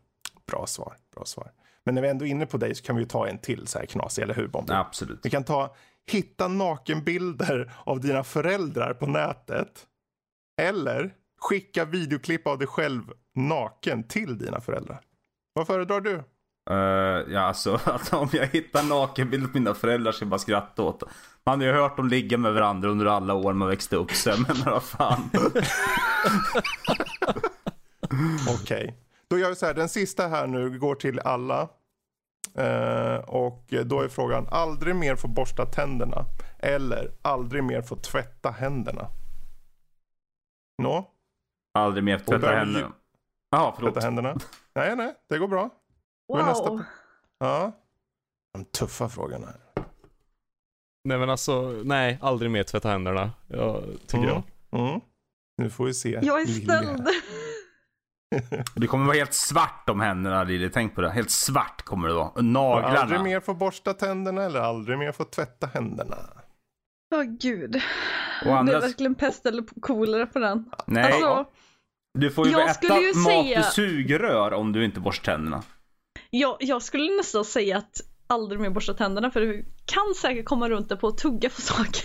Bra 0.46 0.66
svar, 0.66 0.96
bra 1.14 1.24
svar. 1.24 1.52
Men 1.84 1.94
när 1.94 2.02
vi 2.02 2.08
ändå 2.08 2.24
är 2.26 2.30
inne 2.30 2.46
på 2.46 2.56
dig 2.56 2.74
så 2.74 2.84
kan 2.84 2.96
vi 2.96 3.02
ju 3.02 3.08
ta 3.08 3.28
en 3.28 3.38
till 3.38 3.66
så 3.66 3.78
här 3.78 3.86
knasig, 3.86 4.22
eller 4.22 4.34
hur 4.34 4.48
Bombi? 4.48 4.72
Absolut. 4.72 5.20
Vi 5.22 5.30
kan 5.30 5.44
ta 5.44 5.74
hitta 6.10 6.48
nakenbilder 6.48 7.72
av 7.84 8.00
dina 8.00 8.24
föräldrar 8.24 8.94
på 8.94 9.06
nätet. 9.06 9.86
Eller 10.62 11.14
skicka 11.40 11.84
videoklipp 11.84 12.46
av 12.46 12.58
dig 12.58 12.68
själv 12.68 13.02
naken 13.34 14.08
till 14.08 14.38
dina 14.38 14.60
föräldrar. 14.60 15.00
Vad 15.52 15.66
föredrar 15.66 16.00
du? 16.00 16.22
Uh, 16.70 17.32
ja, 17.32 17.40
alltså 17.40 17.74
att 17.84 18.12
om 18.12 18.28
jag 18.32 18.46
hittar 18.46 18.82
nakenbild 18.82 19.52
på 19.52 19.58
mina 19.58 19.74
föräldrar 19.74 20.12
så 20.12 20.22
jag 20.22 20.28
bara 20.28 20.38
skratta 20.38 20.82
åt. 20.82 21.02
Man 21.44 21.60
har 21.60 21.66
ju 21.66 21.72
hört 21.72 21.96
dem 21.96 22.08
ligga 22.08 22.38
med 22.38 22.54
varandra 22.54 22.88
under 22.88 23.06
alla 23.06 23.34
år 23.34 23.52
man 23.52 23.68
växte 23.68 23.96
upp 23.96 24.10
så 24.10 24.30
jag 24.30 24.40
menar 24.40 24.70
vad 24.70 24.82
fan. 24.82 25.30
Okej. 28.62 28.96
Då 29.28 29.38
gör 29.38 29.48
vi 29.48 29.56
så 29.56 29.66
här, 29.66 29.74
den 29.74 29.88
sista 29.88 30.28
här 30.28 30.46
nu 30.46 30.78
går 30.78 30.94
till 30.94 31.20
alla. 31.20 31.68
Eh, 32.54 33.16
och 33.16 33.74
då 33.84 34.00
är 34.00 34.08
frågan, 34.08 34.46
aldrig 34.50 34.96
mer 34.96 35.16
få 35.16 35.28
borsta 35.28 35.66
tänderna. 35.66 36.24
Eller 36.58 37.10
aldrig 37.22 37.64
mer 37.64 37.82
få 37.82 37.96
tvätta 37.96 38.50
händerna. 38.50 39.08
Nå, 40.82 41.10
Aldrig 41.76 42.04
mer 42.04 42.18
tvätta 42.18 42.50
händerna. 42.50 42.92
Jaha, 43.50 43.72
förlåt. 43.76 43.94
tvätta 43.94 44.06
händerna. 44.06 44.36
Nej, 44.74 44.96
nej, 44.96 45.14
det 45.28 45.38
går 45.38 45.48
bra. 45.48 45.70
Nästa 46.34 46.68
Wow. 46.70 46.78
på? 46.78 46.84
Ja. 47.38 47.72
De 48.54 48.64
tuffa 48.64 49.08
frågorna 49.08 49.46
här. 49.46 49.84
Nej 51.04 51.18
men 51.18 51.30
alltså, 51.30 51.62
nej, 51.84 52.18
aldrig 52.22 52.50
mer 52.50 52.62
tvätta 52.62 52.88
händerna. 52.88 53.30
Ja, 53.48 53.80
tycker 54.06 54.18
Mm. 54.28 54.42
jag. 54.70 54.80
Mm. 54.80 55.00
Nu 55.62 55.70
får 55.70 55.84
vi 55.84 55.94
se. 55.94 56.18
Jag 56.22 56.40
är 56.42 56.46
ställd. 56.46 57.06
Det 58.74 58.86
kommer 58.86 59.06
vara 59.06 59.16
helt 59.16 59.34
svart 59.34 59.88
om 59.90 60.00
händerna 60.00 60.44
Lili, 60.44 60.70
tänk 60.70 60.94
på 60.94 61.00
det. 61.00 61.10
Helt 61.10 61.30
svart 61.30 61.82
kommer 61.82 62.08
det 62.08 62.14
vara. 62.14 62.28
Och 62.28 62.38
Aldrig 62.38 62.52
Naglarna. 62.52 63.22
mer 63.22 63.40
få 63.40 63.54
borsta 63.54 63.92
tänderna 63.94 64.42
eller 64.42 64.60
aldrig 64.60 64.98
mer 64.98 65.12
få 65.12 65.24
tvätta 65.24 65.66
händerna. 65.66 66.16
Åh 67.14 67.22
gud. 67.22 67.80
Och 68.46 68.56
andra- 68.56 68.72
Det 68.72 68.78
är 68.78 68.88
verkligen 68.88 69.14
pest 69.14 69.46
eller 69.46 69.64
kolera 69.80 70.26
på 70.26 70.38
den. 70.38 70.70
Nej, 70.86 71.12
Alltså, 71.12 71.44
du 72.16 72.30
får 72.30 72.46
ju 72.46 72.52
jag 72.52 72.62
äta 72.64 72.74
skulle 72.74 72.94
ju 73.00 73.14
mat 73.14 73.24
säga- 73.24 73.60
i 73.60 73.62
sugrör 73.62 74.52
om 74.52 74.72
du 74.72 74.84
inte 74.84 75.00
borstar 75.00 75.32
tänderna. 75.32 75.62
jag, 76.30 76.56
jag 76.60 76.82
skulle 76.82 77.16
nästan 77.16 77.44
säga 77.44 77.76
att 77.78 78.00
aldrig 78.26 78.60
mer 78.60 78.70
borsta 78.70 78.94
tänderna 78.94 79.30
för 79.30 79.40
du 79.40 79.64
kan 79.84 80.14
säkert 80.16 80.44
komma 80.44 80.68
runt 80.68 80.88
det 80.88 80.96
på 80.96 81.08
att 81.08 81.18
tugga 81.18 81.48
på 81.50 81.60
saker. 81.60 82.04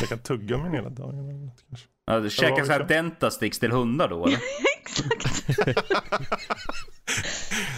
Jag 0.00 0.08
kan 0.08 0.18
tugga 0.18 0.58
mig 0.58 0.70
hela 0.70 0.88
dagen. 0.90 1.50
kanske. 1.68 1.86
Ja, 2.06 2.20
du 2.20 2.30
käkar 2.30 2.56
var 2.56 2.64
så 2.64 2.72
här 2.72 2.78
det? 2.80 2.94
dentasticks 2.94 3.58
till 3.58 3.70
hundar 3.72 4.08
då 4.08 4.26
eller? 4.26 4.38
Exakt. 4.82 5.46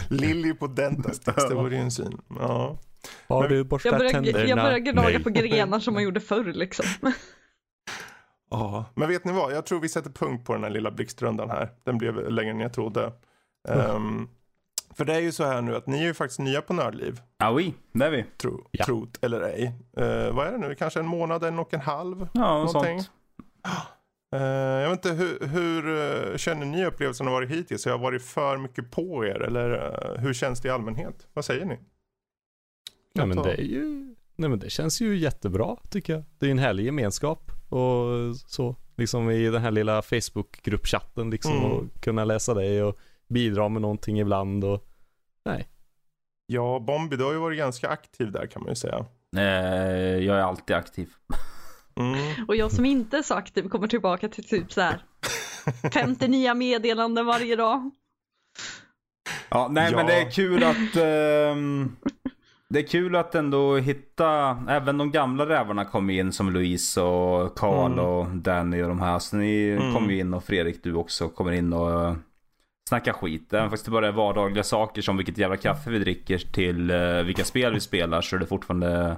Lilly 0.09 0.55
på 0.55 0.67
Dentasticks, 0.67 1.49
det 1.49 1.55
vore 1.55 1.75
ju 1.77 1.81
en 1.83 1.91
syn. 1.91 2.19
Ja. 2.29 2.79
Har 3.29 3.49
du 3.49 3.57
Jag 3.57 3.67
borstat 3.67 3.99
tänderna? 4.11 4.39
jag 4.45 4.59
börjar 4.59 4.79
gnaga 4.79 5.21
på 5.21 5.31
grenar 5.31 5.81
som 5.81 5.95
man 5.95 6.03
gjorde 6.03 6.21
förr 6.21 6.45
liksom. 6.53 6.85
Ja. 8.53 8.85
Men 8.95 9.09
vet 9.09 9.25
ni 9.25 9.33
vad? 9.33 9.53
Jag 9.53 9.67
tror 9.67 9.81
vi 9.81 9.89
sätter 9.89 10.11
punkt 10.11 10.47
på 10.47 10.53
den 10.53 10.63
här 10.63 10.71
lilla 10.71 10.91
blixtrundan 10.91 11.51
här. 11.51 11.69
Den 11.85 11.99
blev 11.99 12.31
längre 12.31 12.51
än 12.51 12.61
jag 12.61 12.73
trodde. 12.73 13.13
Ehm, 13.69 14.29
för 14.95 15.05
det 15.05 15.15
är 15.15 15.21
ju 15.21 15.33
så 15.33 15.45
här 15.45 15.63
nu 15.63 15.77
att 15.77 15.87
ni 15.87 15.99
är 15.99 16.05
ju 16.05 16.15
faktiskt 16.15 16.41
nya 16.41 16.63
på 16.63 16.73
Nördliv. 16.73 17.21
Ja, 17.39 17.53
oui, 17.53 17.75
det 17.93 18.07
är 18.07 18.11
vi. 18.11 18.25
Tro, 18.37 18.69
Ja. 18.71 18.85
Trot 18.85 19.19
eller 19.25 19.41
ej. 19.41 19.65
Eh, 19.97 20.35
vad 20.35 20.47
är 20.47 20.53
det 20.53 20.59
nu? 20.59 20.75
Kanske 20.75 21.01
en 21.01 21.07
månad, 21.07 21.45
en 21.45 21.59
och 21.59 21.75
en 21.75 21.81
halv? 21.81 22.29
Ja, 22.35 22.59
Någonting. 22.65 23.03
sånt. 23.03 23.11
Eh, 24.35 24.43
jag 24.43 24.91
vet 24.91 25.05
inte, 25.07 25.13
hur, 25.25 25.47
hur 25.47 25.89
eh, 26.33 26.37
känner 26.37 26.67
ni 26.67 26.85
upplevelsen 26.87 27.27
har 27.27 27.35
varit 27.35 27.51
hittills? 27.51 27.85
Har 27.85 27.93
jag 27.93 27.99
varit 27.99 28.23
för 28.23 28.57
mycket 28.57 28.91
på 28.91 29.25
er? 29.27 29.43
Eller 29.43 30.17
hur 30.19 30.35
känns 30.35 30.61
det 30.61 30.69
i 30.69 30.71
allmänhet? 30.71 31.27
Vad 31.33 31.45
säger 31.45 31.65
ni? 31.65 31.79
Nej 33.15 33.27
men 33.27 33.37
det 33.37 33.53
är 33.55 33.63
ju, 33.65 34.15
nej 34.37 34.51
men 34.51 34.59
det 34.59 34.71
känns 34.71 35.01
ju 35.01 35.17
jättebra 35.17 35.77
tycker 35.91 36.13
jag. 36.13 36.23
Det 36.39 36.47
är 36.47 36.49
ju 36.49 36.53
en 36.53 36.59
härlig 36.59 36.85
gemenskap 36.85 37.51
och 37.73 38.37
så. 38.37 38.77
Liksom 38.97 39.31
i 39.31 39.51
den 39.51 39.63
här 39.63 39.71
lilla 39.71 40.03
Facebook-gruppchatten 40.03 41.31
liksom 41.31 41.53
Mm. 41.53 41.65
och 41.73 41.85
kunna 42.03 42.25
läsa 42.25 42.55
det 42.55 42.83
och 42.83 42.99
bidra 43.29 43.69
med 43.69 43.83
någonting 43.83 44.21
ibland 44.21 44.65
och 44.65 44.89
Ja, 46.47 46.79
Bombi, 46.87 47.17
du 47.17 47.25
har 47.25 47.33
ju 47.33 47.39
varit 47.39 47.59
ganska 47.59 47.89
aktiv 47.89 48.33
där 48.33 48.47
kan 48.47 48.63
man 48.63 48.69
ju 48.71 48.75
säga. 48.77 49.05
Eh, 49.37 50.19
jag 50.25 50.37
är 50.37 50.43
alltid 50.43 50.77
aktiv. 50.77 51.09
Mm. 51.97 52.45
Och 52.49 52.57
jag 52.57 52.73
som 52.73 52.85
inte 52.85 53.19
är 53.19 53.23
så 53.23 53.35
aktiv 53.35 53.69
kommer 53.69 53.89
tillbaka 53.89 54.29
till 54.29 54.45
typ 54.45 54.73
så 54.73 54.81
här 54.81 55.05
50 55.93 56.29
nya 56.29 56.55
meddelanden 56.55 57.27
varje 57.27 57.57
dag. 57.57 57.91
Ja, 59.49 59.69
nej 59.71 59.91
Ja. 59.91 59.97
men 59.97 60.07
det 60.07 60.15
är 60.23 60.31
kul 60.31 60.65
att... 60.65 60.97
ehm, 60.97 61.97
det 62.73 62.79
är 62.79 62.87
kul 62.87 63.17
att 63.17 63.35
ändå 63.35 63.77
hitta, 63.77 64.59
även 64.69 64.99
de 64.99 65.11
gamla 65.11 65.47
rävarna 65.49 65.85
kom 65.85 66.11
in 66.11 66.33
som 66.33 66.53
Louise 66.53 67.01
och 67.01 67.59
Karl 67.59 67.93
Mm. 67.93 68.05
och 68.05 68.27
Danny 68.29 68.83
och 68.83 68.89
de 68.89 69.01
här. 69.01 69.19
Så 69.19 69.37
ni 69.37 69.69
Mm. 69.71 69.95
kommer 69.95 70.11
ju 70.11 70.19
in 70.19 70.35
och 70.35 70.45
Fredrik 70.45 70.83
du 70.85 70.95
också 70.95 71.29
kommer 71.29 71.53
in 71.53 71.73
och 71.73 72.11
uh, 72.11 72.17
snackar 72.89 73.13
skit. 73.13 73.53
Även 73.53 73.71
fast 73.71 73.85
det 73.85 73.91
bara 73.91 74.09
är 74.09 74.13
vardagliga 74.13 74.63
saker 74.65 75.03
som 75.03 75.17
vilket 75.17 75.39
jävla 75.39 75.57
kaffe 75.57 75.91
vi 75.91 75.99
dricker 75.99 76.39
till 76.39 76.91
uh, 76.91 77.23
vilka 77.23 77.45
spel 77.45 77.75
vi 77.75 77.81
spelar 77.81 78.21
så 78.21 78.37
är 78.37 78.41
det 78.41 78.47
fortfarande 78.47 79.17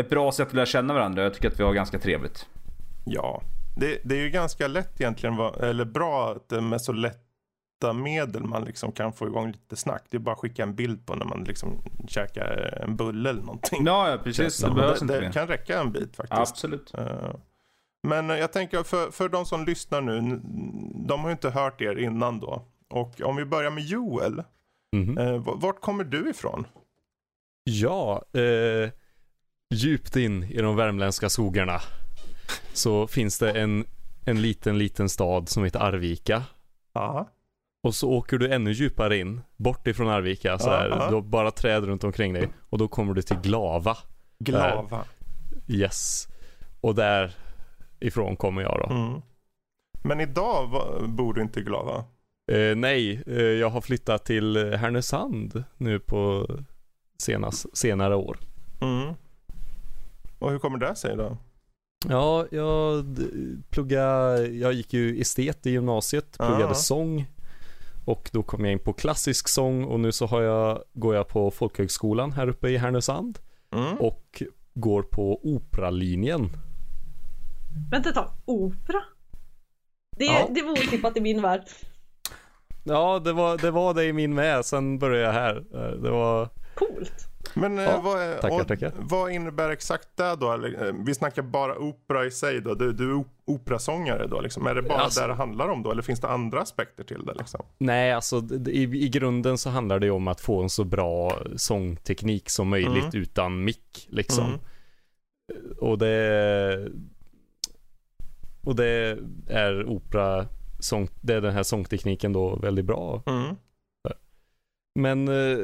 ett 0.00 0.10
bra 0.10 0.32
sätt 0.32 0.48
att 0.48 0.54
lära 0.54 0.66
känna 0.66 0.94
varandra. 0.94 1.22
Jag 1.22 1.34
tycker 1.34 1.48
att 1.48 1.60
vi 1.60 1.64
har 1.64 1.72
ganska 1.72 1.98
trevligt. 1.98 2.46
Ja, 3.06 3.42
det, 3.76 3.98
det 4.04 4.14
är 4.18 4.22
ju 4.22 4.30
ganska 4.30 4.68
lätt 4.68 5.00
egentligen, 5.00 5.34
eller 5.60 5.84
bra 5.84 6.32
att 6.32 6.48
det 6.48 6.60
med 6.60 6.80
så 6.80 6.92
lätta 7.86 7.92
medel 7.92 8.44
man 8.44 8.64
liksom 8.64 8.92
kan 8.92 9.12
få 9.12 9.26
igång 9.26 9.52
lite 9.52 9.76
snack. 9.76 10.04
Det 10.10 10.16
är 10.16 10.18
bara 10.18 10.32
att 10.32 10.38
skicka 10.38 10.62
en 10.62 10.74
bild 10.74 11.06
på 11.06 11.14
när 11.14 11.24
man 11.26 11.44
liksom 11.44 11.82
käkar 12.08 12.78
en 12.84 12.96
bulle 12.96 13.30
eller 13.30 13.42
någonting. 13.42 13.86
Ja, 13.86 14.10
ja 14.10 14.18
precis. 14.18 14.58
Det 14.58 14.68
det, 14.68 14.74
behövs 14.74 14.98
det, 15.00 15.02
inte 15.04 15.20
mer. 15.20 15.32
kan 15.32 15.46
räcka 15.48 15.80
en 15.80 15.92
bit 15.92 16.16
faktiskt. 16.16 16.40
Absolut. 16.40 16.94
Eh, 16.94 17.34
Men 18.08 18.28
jag 18.28 18.52
tänker 18.52 18.82
för, 18.82 19.10
för 19.10 19.28
de 19.28 19.46
som 19.46 19.64
lyssnar 19.64 20.00
nu, 20.00 20.40
de 21.08 21.20
har 21.20 21.28
ju 21.28 21.32
inte 21.32 21.50
hört 21.50 21.80
er 21.80 21.98
innan 21.98 22.40
då. 22.40 22.62
Och 22.90 23.20
om 23.20 23.36
vi 23.36 23.44
börjar 23.44 23.70
med 23.70 23.84
Joel, 23.84 24.38
eh, 24.38 24.44
v- 25.32 25.52
vart 25.54 25.80
kommer 25.80 26.04
du 26.04 26.30
ifrån? 26.30 26.66
Ja, 27.64 28.22
eh, 28.32 28.90
djupt 29.74 30.16
in 30.16 30.44
i 30.44 30.60
de 30.62 30.76
värmländska 30.76 31.28
skogarna 31.28 31.80
så 32.72 33.06
finns 33.06 33.38
det 33.38 33.52
en, 33.60 33.84
en 34.26 34.42
liten, 34.42 34.78
liten 34.78 35.08
stad 35.08 35.48
som 35.48 35.64
heter 35.64 35.80
Arvika. 35.80 36.42
Ja. 36.94 37.28
Och 37.84 37.94
så 37.94 38.10
åker 38.10 38.38
du 38.38 38.52
ännu 38.54 38.72
djupare 38.72 39.16
in, 39.18 39.40
bort 39.56 39.86
ifrån 39.86 40.08
Arvika, 40.08 40.58
så 40.58 40.70
här, 40.70 40.88
Ja. 40.88 41.08
du 41.08 41.14
har 41.14 41.22
bara 41.22 41.50
träd 41.50 41.84
runt 41.84 42.04
omkring 42.04 42.32
dig. 42.32 42.48
Och 42.70 42.78
då 42.78 42.88
kommer 42.88 43.14
du 43.14 43.22
till 43.22 43.36
Glava. 43.36 43.96
Glava. 44.38 45.04
Yes. 45.68 46.28
Och 46.80 46.94
där 46.94 47.34
ifrån 48.00 48.36
kommer 48.36 48.62
jag 48.62 48.78
då. 48.88 48.94
Mm. 48.94 49.20
Men 50.04 50.20
idag 50.20 50.70
bor 51.08 51.34
du 51.34 51.42
inte 51.42 51.60
i 51.60 51.62
Glava? 51.62 52.04
Eh, 52.52 52.76
nej, 52.76 53.22
eh, 53.26 53.34
jag 53.42 53.70
har 53.70 53.80
flyttat 53.80 54.24
till 54.24 54.56
Härnösand 54.74 55.64
nu 55.76 55.98
på 55.98 56.46
senast, 57.18 57.78
senare 57.78 58.14
år. 58.16 58.38
Mm. 58.80 59.14
Och 60.38 60.50
hur 60.50 60.58
kommer 60.58 60.78
det 60.78 60.96
sig 60.96 61.16
då? 61.16 61.36
Ja, 62.08 62.46
jag 62.50 63.04
pluggade, 63.70 64.46
jag 64.46 64.72
gick 64.72 64.92
ju 64.92 65.20
estet 65.20 65.66
i 65.66 65.70
gymnasiet, 65.70 66.38
pluggade 66.38 66.64
Ah. 66.70 66.74
sång. 66.74 67.26
Och 68.04 68.30
då 68.32 68.42
kom 68.42 68.64
jag 68.64 68.72
in 68.72 68.78
på 68.78 68.92
klassisk 68.92 69.48
sång 69.48 69.84
och 69.84 70.00
nu 70.00 70.12
så 70.12 70.26
har 70.26 70.42
jag, 70.42 70.82
går 70.92 71.14
jag 71.14 71.28
på 71.28 71.50
folkhögskolan 71.50 72.32
här 72.32 72.48
uppe 72.48 72.68
i 72.68 72.76
Härnösand. 72.76 73.38
Mm. 73.74 73.98
Och 73.98 74.42
går 74.74 75.02
på 75.02 75.40
operalinjen. 75.54 76.50
Vänta 77.90 78.08
ett 78.08 78.14
tag, 78.14 78.30
opera? 78.44 79.02
Det, 80.16 80.24
Ja. 80.24 80.48
det 80.54 80.62
var 80.62 80.72
otippat 80.72 81.16
i 81.16 81.20
min 81.20 81.42
värld. 81.42 81.62
Ja, 82.84 83.18
det 83.18 83.32
var, 83.32 83.58
det 83.58 83.70
var 83.70 83.94
det 83.94 84.04
i 84.04 84.12
min 84.12 84.34
med, 84.34 84.64
sen 84.64 84.98
började 84.98 85.24
jag 85.26 85.32
här. 85.32 85.56
Eh, 85.74 86.00
Det 86.02 86.10
var, 86.10 86.48
Coolt. 86.74 87.28
Men 87.54 87.78
eh, 87.78 87.84
Ja, 87.84 88.00
vad, 88.04 88.22
är, 88.22 88.38
tackar, 88.38 88.60
och 88.60 88.68
tackar. 88.68 88.92
vad 88.96 89.32
innebär 89.32 89.70
exakt 89.70 90.08
det 90.16 90.36
då? 90.40 90.52
Eller, 90.52 90.86
eh, 90.86 90.94
vi 91.06 91.14
snackar 91.14 91.42
bara 91.42 91.78
opera 91.78 92.24
i 92.24 92.30
sig 92.30 92.60
då. 92.60 92.74
Du, 92.74 92.92
du 92.92 93.10
är 93.10 93.14
op- 93.14 93.42
operasångare 93.46 94.26
då 94.26 94.40
liksom. 94.40 94.66
Är 94.66 94.74
det 94.74 94.82
bara 94.82 94.98
Alltså- 94.98 95.20
det 95.20 95.26
det 95.26 95.34
handlar 95.34 95.68
om 95.68 95.82
då? 95.82 95.90
Eller 95.90 96.02
finns 96.02 96.20
det 96.20 96.28
andra 96.28 96.60
aspekter 96.60 97.04
till 97.04 97.24
det 97.26 97.34
liksom? 97.34 97.60
nej 97.78 98.12
alltså 98.12 98.42
i, 98.66 98.82
i 98.82 99.08
grunden 99.08 99.58
så 99.58 99.70
handlar 99.70 99.98
det 99.98 100.06
ju 100.06 100.12
om 100.12 100.28
att 100.28 100.40
få 100.40 100.62
en 100.62 100.70
så 100.70 100.84
bra 100.84 101.38
sångteknik 101.56 102.50
som 102.50 102.68
möjligt 102.68 103.04
Mm. 103.14 103.22
utan 103.22 103.64
mick 103.64 104.06
liksom. 104.10 104.44
Mm. 104.46 104.58
Och 105.80 105.98
det 105.98 106.88
och 108.64 108.76
det 108.76 109.18
är 109.48 109.84
opera 109.88 110.46
sång, 110.80 111.08
det 111.20 111.34
är 111.34 111.40
den 111.40 111.52
här 111.54 111.62
sångtekniken 111.62 112.32
då 112.32 112.56
väldigt 112.56 112.84
bra. 112.84 113.22
Mm. 113.26 113.56
Men 114.94 115.28
eh, 115.28 115.58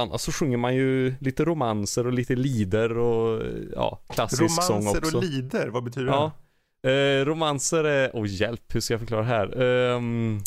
annars 0.00 0.20
så 0.20 0.32
sjunger 0.32 0.56
man 0.56 0.74
ju 0.74 1.14
lite 1.20 1.44
romanser 1.44 2.06
och 2.06 2.12
lite 2.12 2.36
lider 2.36 2.98
och 2.98 3.42
ja, 3.74 4.00
klassisk 4.08 4.62
sång 4.62 4.76
också. 4.76 5.00
Romanser 5.00 5.16
och 5.16 5.22
lider, 5.22 5.68
vad 5.68 5.84
betyder 5.84 6.06
Ja. 6.08 6.32
Eh, 6.90 7.24
romanser 7.24 7.84
är, 7.84 8.10
åh 8.14 8.26
hjälp, 8.26 8.74
hur 8.74 8.80
ska 8.80 8.94
jag 8.94 9.00
förklara 9.00 9.22
här? 9.22 9.62
Ehm, 9.62 10.40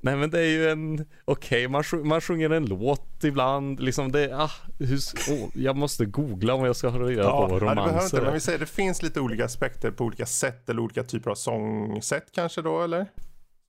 nej 0.00 0.16
men 0.16 0.30
det 0.30 0.40
är 0.40 0.50
ju 0.50 0.68
en, 0.70 1.06
okej 1.24 1.68
man, 1.68 1.84
sjung, 1.84 2.08
man 2.08 2.20
sjunger 2.20 2.50
en 2.50 2.66
låt 2.66 3.24
ibland, 3.24 3.80
liksom 3.80 4.12
det, 4.12 4.36
ah, 4.36 4.50
hur, 4.78 4.98
åh, 5.30 5.48
jag 5.54 5.76
måste 5.76 6.04
googla 6.04 6.54
om 6.54 6.64
jag 6.64 6.76
ska 6.76 6.88
ha 6.88 6.98
reda 6.98 7.22
det? 7.22 7.28
på 7.28 7.36
Ja, 7.36 7.48
vad 7.48 7.50
ja, 7.50 7.54
det 7.54 7.60
behöver 7.60 7.90
romanser 7.90 8.16
inte, 8.16 8.24
men 8.24 8.34
vi 8.34 8.40
säger 8.40 8.58
det 8.58 8.66
finns 8.66 9.02
lite 9.02 9.20
olika 9.20 9.44
aspekter 9.44 9.90
på 9.90 10.04
olika 10.04 10.26
sätt 10.26 10.68
eller 10.68 10.82
olika 10.82 11.02
typer 11.02 11.30
av 11.30 11.34
sångsätt 11.34 12.26
kanske 12.32 12.62
då 12.62 12.82
eller? 12.82 13.06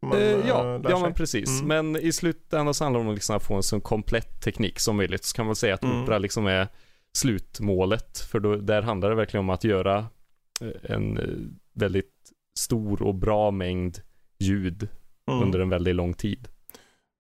Man, 0.02 0.18
Eh, 0.18 0.24
eh, 0.24 0.48
ja, 0.48 0.82
ja 0.90 1.00
men 1.00 1.14
precis. 1.14 1.62
Mm. 1.62 1.68
Men 1.92 2.02
i 2.04 2.12
slutändan 2.12 2.74
så 2.74 2.84
handlar 2.84 3.02
det 3.04 3.08
om 3.08 3.14
liksom 3.14 3.36
att 3.36 3.44
få 3.44 3.54
en 3.56 3.64
så 3.64 3.80
komplett 3.80 4.42
teknik 4.42 4.80
som 4.80 4.98
möjligt. 4.98 5.24
Så 5.24 5.36
kan 5.36 5.46
man 5.46 5.56
säga 5.56 5.74
att 5.74 5.84
Mm. 5.84 6.04
opera 6.04 6.18
liksom 6.18 6.48
är 6.48 6.68
slutmålet. 7.14 8.20
För 8.20 8.40
då, 8.40 8.56
där 8.56 8.82
handlar 8.82 9.10
det 9.10 9.16
verkligen 9.16 9.40
om 9.46 9.50
att 9.50 9.64
göra 9.64 9.98
eh, 10.62 10.92
en 10.92 11.18
eh, 11.18 11.24
väldigt 11.74 12.12
stor 12.60 13.02
och 13.02 13.16
bra 13.16 13.52
mängd 13.52 13.98
ljud 14.40 14.88
Mm. 15.32 15.44
under 15.44 15.60
en 15.60 15.70
väldigt 15.70 15.96
lång 15.96 16.14
tid. 16.14 16.48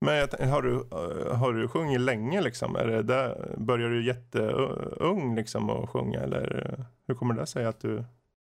Men 0.05 0.27
har, 0.49 0.61
du, 0.61 0.73
har 1.35 1.53
du 1.53 1.67
sjungit 1.67 2.01
länge 2.01 2.41
liksom? 2.41 2.75
Är 2.75 2.87
det 2.87 3.03
där, 3.03 3.55
börjar 3.57 3.89
du 3.89 4.05
jätteung 4.05 5.35
liksom 5.35 5.69
att 5.69 5.89
sjunga 5.89 6.19
eller 6.19 6.85
hur 7.07 7.15
kommer 7.15 7.33
det 7.33 7.45
sig 7.45 7.65
att 7.65 7.79
du 7.81 7.89
gör 7.93 8.03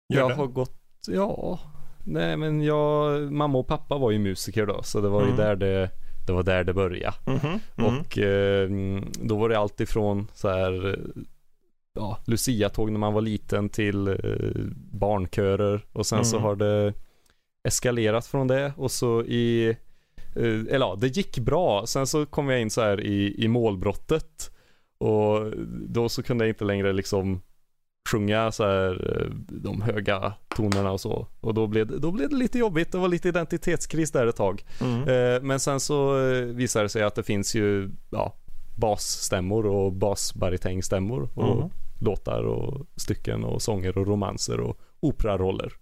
Jag 0.09 0.31
det? 0.31 0.35
har 0.35 0.47
gått, 0.47 0.81
ja, 1.09 1.59
nej 2.05 2.37
men 2.37 2.63
jag, 2.63 3.33
mamma 3.33 3.59
och 3.59 3.67
pappa 3.67 3.99
var 3.99 4.11
ju 4.11 4.19
musiker 4.19 4.67
då, 4.67 4.83
så 4.83 5.01
det 5.01 5.09
var 5.09 5.21
ju 5.21 5.27
Mm. 5.27 5.37
där 5.37 5.57
det, 5.57 5.91
det 6.27 6.33
var 6.33 6.43
där 6.43 6.65
det 6.65 6.73
började. 6.75 7.17
Mhm, 7.27 7.61
mm. 7.79 7.97
Och 7.99 8.19
eh, 8.19 8.71
då 9.23 9.37
var 9.37 9.49
det 9.49 9.59
allt 9.59 9.81
ifrån 9.81 10.27
så 10.35 10.49
här 10.49 10.99
ja, 11.95 12.19
Lucia-tåg 12.27 12.91
när 12.93 12.99
man 12.99 13.13
var 13.15 13.21
liten 13.21 13.69
till 13.69 14.09
eh, 14.09 14.15
barnkörer 14.93 15.87
och 15.93 16.07
sen 16.07 16.25
så 16.25 16.37
Mm. 16.37 16.47
har 16.47 16.57
det 16.57 16.93
eskalerat 17.69 18.27
från 18.27 18.49
det 18.49 18.73
och 18.77 18.91
så 18.91 19.23
i 19.23 19.69
eh, 20.37 20.45
eller 20.71 20.79
ja, 20.87 20.97
det 21.01 21.17
gick 21.17 21.39
bra. 21.39 21.87
Sen 21.87 22.07
så 22.07 22.27
kom 22.27 22.49
jag 22.49 22.61
in 22.61 22.71
så 22.71 22.81
här 22.81 23.01
i, 23.01 23.45
i 23.45 23.49
målbrottet 23.49 24.51
och 24.99 25.53
då 25.89 26.09
så 26.09 26.23
kunde 26.23 26.45
jag 26.45 26.51
inte 26.51 26.65
längre 26.65 26.93
liksom 26.93 27.41
sjunga 28.11 28.53
så 28.53 28.65
här 28.65 29.21
eh, 29.21 29.27
de 29.49 29.83
höga 29.83 30.33
tonerna 30.57 30.91
och 30.93 31.01
så. 31.01 31.27
Och 31.41 31.55
då 31.55 31.67
blev, 31.67 31.87
det, 31.87 31.99
då 31.99 32.11
blev 32.11 32.29
det 32.29 32.37
lite 32.37 32.59
jobbigt. 32.59 32.93
Det 32.93 32.99
var 32.99 33.09
lite 33.09 33.29
identitetskris 33.29 34.13
där 34.13 34.27
ett 34.27 34.37
tag. 34.37 34.65
Mm. 34.81 35.09
Eh, 35.09 35.43
Men 35.43 35.61
sen 35.61 35.81
så 35.81 36.29
eh, 36.31 36.45
visade 36.45 36.85
det 36.85 36.89
sig 36.89 37.03
att 37.03 37.15
det 37.15 37.23
finns 37.23 37.55
ju 37.55 37.91
ja, 38.11 38.35
basstämmor 38.79 39.67
och 39.67 39.93
basbaritängstämmor 39.93 41.29
och 41.35 41.57
Mm. 41.57 41.71
låtar 42.01 42.43
och 42.43 42.87
stycken 42.97 43.45
och 43.45 43.63
sånger 43.63 43.99
och 43.99 44.07
romanser 44.07 44.61
och 44.61 44.79
operaroller. 45.01 45.73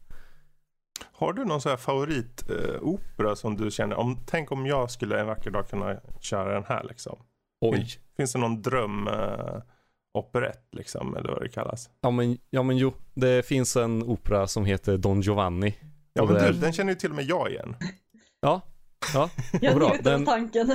Har 1.13 1.33
du 1.33 1.45
någon 1.45 1.61
här 1.65 1.77
favoritopera 1.77 3.37
som 3.37 3.57
du 3.57 3.71
känner, 3.71 3.97
om, 3.97 4.19
tänk 4.27 4.53
om 4.53 4.67
jag 4.67 4.91
skulle 4.91 5.21
en 5.21 5.27
vacker 5.27 5.51
dag 5.51 5.69
kunna 5.69 5.97
köra 6.21 6.55
den 6.55 6.65
här 6.69 6.85
liksom? 6.89 7.19
Oj. 7.61 7.87
Finns 8.17 8.33
det 8.33 8.39
någon 8.39 8.63
dröm 8.63 9.09
eh, 9.09 9.57
operett 10.15 10.69
liksom, 10.73 11.17
eller 11.17 11.29
vad 11.33 11.43
det 11.43 11.49
kallas? 11.49 11.91
Ja 12.01 12.11
men, 12.11 12.39
ja 12.51 12.63
men 12.63 12.77
jo, 12.77 12.93
det 13.15 13.47
finns 13.47 13.77
en 13.77 14.03
opera 14.03 14.47
som 14.47 14.65
heter 14.65 14.97
Don 14.97 15.21
Giovanni. 15.21 15.75
Ja 16.13 16.25
men 16.25 16.35
det 16.35 16.53
du, 16.53 16.59
den 16.59 16.73
känner 16.73 16.93
ju 16.93 16.99
till 16.99 17.11
och 17.11 17.17
med 17.17 17.25
jag 17.25 17.51
igen. 17.51 17.77
Ja, 18.41 18.61
ja, 19.15 19.31
Jag 19.61 19.77
bra. 19.77 19.89
njuter 19.93 20.13
av 20.13 20.19
Den- 20.19 20.27
tanken. 20.27 20.73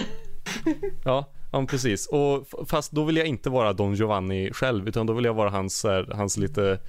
ja, 1.06 1.26
ja 1.52 1.58
men 1.60 1.68
precis. 1.68 2.08
Och 2.08 2.48
fast 2.68 2.92
då 2.92 3.04
vill 3.04 3.18
jag 3.18 3.28
inte 3.28 3.50
vara 3.50 3.74
Don 3.74 3.94
Giovanni 3.94 4.50
själv 4.54 4.88
utan 4.88 5.06
då 5.06 5.14
vill 5.14 5.26
jag 5.26 5.34
vara 5.34 5.50
hans, 5.50 5.84
här, 5.84 6.04
hans 6.14 6.38
lite, 6.38 6.80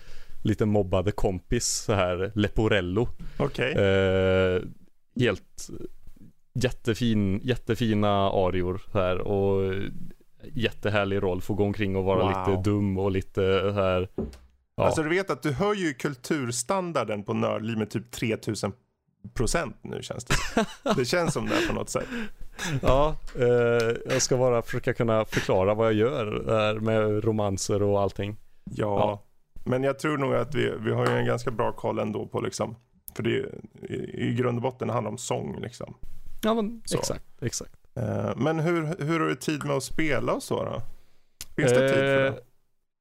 lite 0.45 0.67
mobbade 0.67 1.13
kompis 1.13 1.67
så 1.67 1.93
här 1.93 2.33
Leporello. 2.35 3.09
Okej. 3.39 3.73
Eh, 3.73 4.63
helt 5.21 5.69
jättefin, 6.55 7.41
jättefina 7.45 8.31
arior 8.31 8.81
här 8.93 9.19
och 9.19 9.73
jättehärlig 10.55 11.23
roll. 11.23 11.41
Få 11.41 11.55
gå 11.55 11.65
omkring 11.65 11.97
och 11.97 12.05
vara 12.05 12.19
Wow. 12.23 12.29
lite 12.57 12.71
dum 12.71 12.99
och 12.99 13.11
lite 13.11 13.61
så 13.61 13.71
här. 13.71 14.09
Ja, 14.77 14.85
Alltså 14.85 15.03
du 15.03 15.09
vet 15.09 15.31
att 15.31 15.43
du 15.43 15.53
hör 15.53 15.75
ju 15.75 15.95
kulturstandarden 15.95 17.23
på 17.23 17.35
Nördliv 17.35 17.79
med 17.79 17.91
typ 17.91 18.11
3000 18.11 18.73
procent 19.35 19.77
nu 19.83 20.03
känns 20.03 20.25
det 20.25 20.35
Det 20.97 21.05
känns 21.05 21.33
som 21.33 21.47
det 21.47 21.67
på 21.69 21.75
något 21.75 21.91
sätt. 21.91 22.07
ja 22.83 23.17
eh, 23.39 23.97
jag 24.13 24.23
ska 24.23 24.37
bara 24.37 24.63
försöka 24.63 24.95
kunna 24.95 25.25
förklara 25.25 25.75
vad 25.75 25.87
jag 25.87 25.95
gör 25.95 26.27
där 26.47 26.81
med 26.81 27.25
romanser 27.25 27.83
och 27.83 28.01
allting. 28.01 28.37
Ja, 28.65 28.75
Ja. 28.75 29.23
men 29.65 29.83
jag 29.83 29.99
tror 29.99 30.19
nog 30.19 30.35
att 30.35 30.55
vi, 30.55 30.73
vi 30.81 30.93
har 30.93 31.07
ju 31.07 31.13
en 31.13 31.27
ganska 31.27 31.51
bra 31.51 31.73
koll 31.73 31.99
ändå 31.99 32.27
på 32.27 32.41
liksom, 32.41 32.77
för 33.17 33.23
det 33.23 33.31
är, 33.37 33.59
i, 33.89 34.29
i 34.29 34.35
grund 34.35 34.59
och 34.59 34.63
botten 34.63 34.91
handlar 34.91 35.11
om 35.11 35.19
sång 35.19 35.59
liksom. 35.61 35.95
Ja 36.43 36.55
men 36.55 36.83
Så. 36.85 36.99
exakt, 36.99 37.25
exakt. 37.43 37.73
Eh, 37.97 38.33
men 38.37 38.59
hur, 38.61 39.05
hur 39.05 39.21
har 39.21 39.27
du 39.27 39.35
tid 39.35 39.65
med 39.65 39.77
att 39.77 39.83
spela 39.83 40.33
och 40.33 40.43
så 40.43 40.65
då? 40.65 40.83
Finns 41.57 41.73
det 41.73 41.89
tid 41.89 41.97
för 41.99 42.27
Eh, 42.27 42.33
det? 42.33 42.41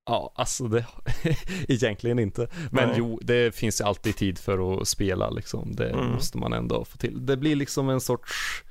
Ja, 0.06 0.34
alltså 0.36 0.68
det 0.68 0.86
egentligen 1.68 2.20
inte. 2.20 2.48
Men 2.72 2.88
Nej. 2.90 2.96
jo, 3.00 3.20
det 3.24 3.56
finns 3.56 3.82
alltid 3.82 4.16
tid 4.16 4.40
för 4.40 4.82
att 4.82 4.88
spela 4.88 5.30
liksom. 5.30 5.76
Det 5.76 5.90
Mm. 5.90 6.06
måste 6.12 6.38
man 6.38 6.54
ändå 6.54 6.86
få 6.86 6.98
till. 6.98 7.26
Det 7.26 7.38
blir 7.38 7.56
liksom 7.56 7.90
en 7.90 8.02
sorts, 8.02 8.64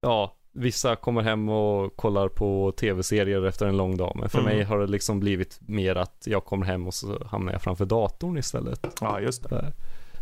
ja, 0.00 0.36
vissa 0.52 0.96
kommer 0.96 1.22
hem 1.22 1.48
och 1.48 1.96
kollar 1.96 2.28
på 2.28 2.72
tv-serier 2.76 3.46
efter 3.46 3.66
en 3.66 3.76
lång 3.76 3.96
dag. 3.96 4.16
Men 4.20 4.28
för 4.28 4.38
Mm. 4.38 4.54
mig 4.56 4.64
har 4.64 4.78
det 4.78 4.86
liksom 4.86 5.20
blivit 5.20 5.58
mer 5.60 5.96
att 5.96 6.22
jag 6.26 6.44
kommer 6.44 6.66
hem 6.66 6.86
och 6.86 6.94
så 6.94 7.24
hamnar 7.26 7.52
jag 7.52 7.62
framför 7.62 7.84
datorn 7.84 8.38
istället. 8.38 8.86
Ja, 9.00 9.20
just 9.20 9.48
det. 9.50 9.72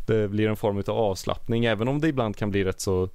Det 0.06 0.28
blir 0.28 0.48
en 0.48 0.56
form 0.56 0.76
av 0.78 0.90
avslappning, 0.90 1.64
även 1.64 1.88
om 1.88 2.00
det 2.00 2.08
ibland 2.08 2.36
kan 2.36 2.50
bli 2.50 2.64
rätt 2.64 2.80
så 2.80 3.08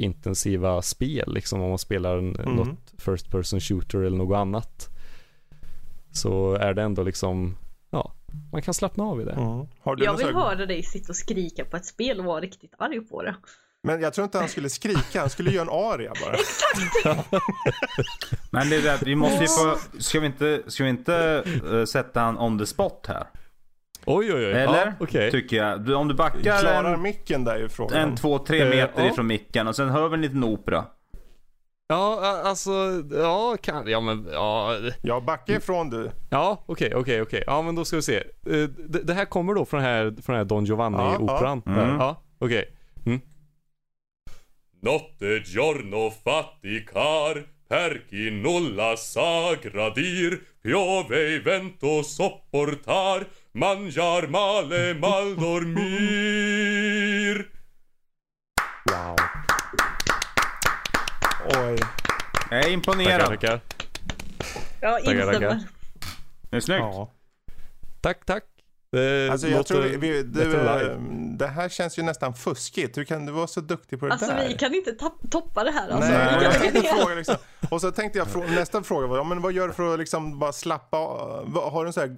intensiva 0.00 0.82
spel, 0.82 1.32
liksom 1.34 1.60
om 1.60 1.68
man 1.68 1.78
spelar 1.78 2.18
en, 2.18 2.36
Mm. 2.36 2.54
något 2.56 2.78
first 2.98 3.30
person 3.30 3.60
shooter 3.60 3.98
eller 3.98 4.16
något 4.18 4.36
annat. 4.36 4.88
Så 6.12 6.54
är 6.54 6.74
det 6.74 6.82
ändå 6.82 7.02
liksom, 7.02 7.56
ja, 7.90 8.12
man 8.52 8.62
kan 8.62 8.74
slappna 8.74 9.04
av 9.04 9.20
i 9.20 9.24
det. 9.24 9.32
Mm. 9.32 9.66
Har 9.80 9.96
du 9.96 10.04
Jag 10.04 10.16
vill 10.16 10.26
här- 10.26 10.32
höra 10.32 10.66
dig 10.66 10.82
sitta 10.82 11.12
och 11.12 11.16
skrika 11.16 11.64
på 11.64 11.76
ett 11.76 11.86
spel 11.86 12.18
och 12.18 12.24
vara 12.24 12.40
riktigt 12.40 12.74
arg 12.78 13.00
på 13.00 13.22
det. 13.22 13.34
Men 13.82 14.00
jag 14.00 14.14
tror 14.14 14.24
inte 14.24 14.38
han 14.38 14.48
skulle 14.48 14.70
skrika, 14.70 15.20
han 15.20 15.30
skulle 15.30 15.50
göra 15.50 15.62
en 15.62 15.92
aria 15.92 16.12
bara. 16.24 16.36
Men 18.50 18.68
det 18.70 18.76
är 18.76 18.82
det, 18.82 18.98
vi 19.02 19.14
måste 19.16 19.42
ju 19.44 19.48
få... 19.48 19.78
Ska 19.98 20.20
vi 20.20 20.26
inte, 20.26 20.62
ska 20.66 20.84
vi 20.84 20.90
inte 20.90 21.44
eh, 21.72 21.84
sätta 21.84 22.20
han 22.20 22.38
on 22.38 22.58
the 22.58 22.66
spot 22.66 23.04
här? 23.08 23.26
Oj, 24.06 24.32
oj, 24.34 24.46
oj. 24.46 24.52
Eller? 24.52 24.86
Ja, 24.86 24.92
okej. 25.00 25.30
Tycker 25.30 25.56
jag. 25.56 25.80
Du, 25.84 25.94
om 25.94 26.08
du 26.08 26.14
backar 26.14 26.40
Klarar 26.40 26.94
en, 26.94 27.02
micken 27.02 27.44
där 27.44 27.54
är 27.54 27.58
ju 27.58 27.68
frågan. 27.68 27.98
en 27.98 28.16
två, 28.16 28.38
tre 28.38 28.64
meter 28.64 29.02
ja. 29.04 29.10
ifrån 29.10 29.26
micken 29.26 29.68
och 29.68 29.76
sen 29.76 29.88
hör 29.88 30.08
vi 30.08 30.14
en 30.14 30.20
liten 30.22 30.44
opera. 30.44 30.84
Ja, 31.88 32.40
alltså, 32.44 32.70
ja, 33.12 33.56
kan, 33.62 33.88
ja 33.90 34.00
men, 34.00 34.28
ja, 34.32 34.76
Ja, 35.02 35.20
backa 35.20 35.52
ifrån 35.56 35.90
du. 35.90 36.10
ja, 36.30 36.64
okej, 36.66 36.94
okej, 36.94 37.22
okej. 37.22 37.44
Ja, 37.46 37.62
men 37.62 37.74
då 37.74 37.84
ska 37.84 37.96
vi 37.96 38.02
se. 38.02 38.16
Eh, 38.16 38.22
Det, 38.88 39.02
det 39.02 39.14
här 39.14 39.24
kommer 39.24 39.54
då 39.54 39.64
från 39.64 39.82
den 39.82 39.90
här, 39.90 40.04
från 40.04 40.34
den 40.34 40.36
här 40.36 40.44
Don 40.44 40.64
Giovanni-operan. 40.64 41.62
Ja, 41.66 41.72
Ja, 41.76 41.82
mm. 41.82 41.96
ja 41.98 42.22
okej. 42.38 42.76
Mm. 43.06 43.20
Notte 44.82 45.42
giorno 45.44 46.10
faticar 46.24 47.46
per 47.68 48.02
chi 48.10 48.30
nulla 48.30 48.96
sa 48.96 49.54
gradir 49.62 50.40
piove 50.62 51.38
vento 51.38 52.02
sopportar 52.02 53.24
mangiar 53.52 54.26
male 54.28 54.94
mal 54.94 55.36
dormir 55.36 56.80
Wow. 58.90 59.16
Oj. 61.44 61.78
Jag 62.50 62.64
är 62.64 62.68
imponerad. 62.70 63.26
tackar. 63.26 63.60
Jag 64.80 65.04
Tackar, 65.04 65.12
instämmer. 65.16 65.32
tackar. 65.32 65.60
Det 66.50 66.56
är 66.56 66.60
snyggt. 66.60 66.80
Ja. 66.80 67.12
Tack, 68.00 68.24
tack. 68.26 68.44
Det 68.92 69.28
Alltså 69.30 69.48
jag 69.48 69.66
tror 69.66 69.80
vi, 69.82 69.96
vi, 69.96 70.22
du, 70.22 70.52
det 71.38 71.46
här 71.46 71.68
känns 71.68 71.98
ju 71.98 72.02
nästan 72.02 72.34
fuskigt. 72.34 72.98
Hur 72.98 73.04
kan 73.04 73.26
du 73.26 73.32
vara 73.32 73.46
så 73.46 73.60
duktig 73.60 74.00
på 74.00 74.06
det 74.06 74.12
Alltså 74.12 74.26
där? 74.26 74.48
vi 74.48 74.54
kan 74.54 74.74
inte 74.74 74.94
toppa 75.30 75.64
det 75.64 75.70
här 75.70 75.88
alltså. 75.90 76.10
Nej, 76.10 76.38
jag 76.42 76.52
tänkte 76.52 76.82
fråga 76.98 77.14
liksom. 77.14 77.36
Och 77.70 77.80
så 77.80 77.90
tänkte 77.90 78.18
jag, 78.18 78.50
nästa 78.50 78.82
fråga 78.82 79.06
var, 79.06 79.16
ja, 79.16 79.24
men 79.24 79.40
vad 79.42 79.52
gör 79.52 79.68
du 79.68 79.74
för 79.74 79.92
att 79.92 79.98
liksom 79.98 80.38
bara 80.38 80.52
slappa 80.52 80.96
Har 80.96 81.84
du 81.84 81.86
en 81.86 81.92
sån 81.92 82.00
här 82.00 82.08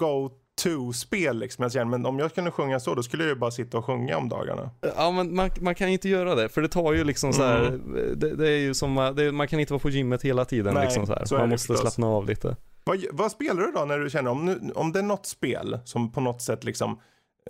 go-to-spel 0.57 1.38
liksom? 1.38 1.62
Jag 1.62 1.73
känner, 1.73 1.85
men 1.85 2.07
om 2.07 2.19
jag 2.19 2.35
kunde 2.35 2.51
sjunga 2.51 2.81
så, 2.81 2.95
då 2.95 3.03
skulle 3.03 3.23
jag 3.23 3.29
ju 3.31 3.35
bara 3.37 3.51
sitta 3.51 3.79
och 3.79 3.85
sjunga 3.85 4.17
om 4.17 4.29
dagarna. 4.29 4.71
Ja 4.97 5.11
men 5.11 5.35
man, 5.35 5.51
man 5.61 5.75
kan 5.75 5.88
inte 5.88 6.09
göra 6.09 6.35
det 6.35 6.49
för 6.49 6.62
det 6.62 6.69
tar 6.69 6.93
ju 6.93 7.05
liksom 7.05 7.33
så 7.33 7.43
här, 7.43 7.69
Mm. 7.69 8.19
det, 8.21 8.37
det 8.37 8.49
är 8.51 8.59
ju 8.59 8.75
som, 8.75 9.12
det, 9.17 9.33
man 9.33 9.49
kan 9.49 9.61
inte 9.61 9.73
vara 9.73 9.81
på 9.81 9.91
gymmet 9.91 10.23
hela 10.23 10.45
tiden 10.45 10.75
Nej, 10.75 10.85
liksom 10.85 11.07
så 11.07 11.12
här. 11.15 11.25
så 11.25 11.38
Man 11.38 11.49
måste 11.49 11.67
förstås. 11.67 11.81
slappna 11.95 12.07
av 12.07 12.27
lite. 12.27 12.57
Vad, 12.85 13.05
vad 13.12 13.31
spelar 13.33 13.61
du 13.62 13.73
då 13.73 13.85
när 13.85 13.99
du 13.99 14.11
känner, 14.11 14.31
om, 14.31 14.45
nu, 14.45 14.73
om 14.75 14.93
det 14.93 14.99
är 14.99 15.03
något 15.03 15.27
spel 15.27 15.79
som 15.85 16.12
på 16.12 16.21
något 16.21 16.43
sätt 16.43 16.65
liksom, 16.65 17.01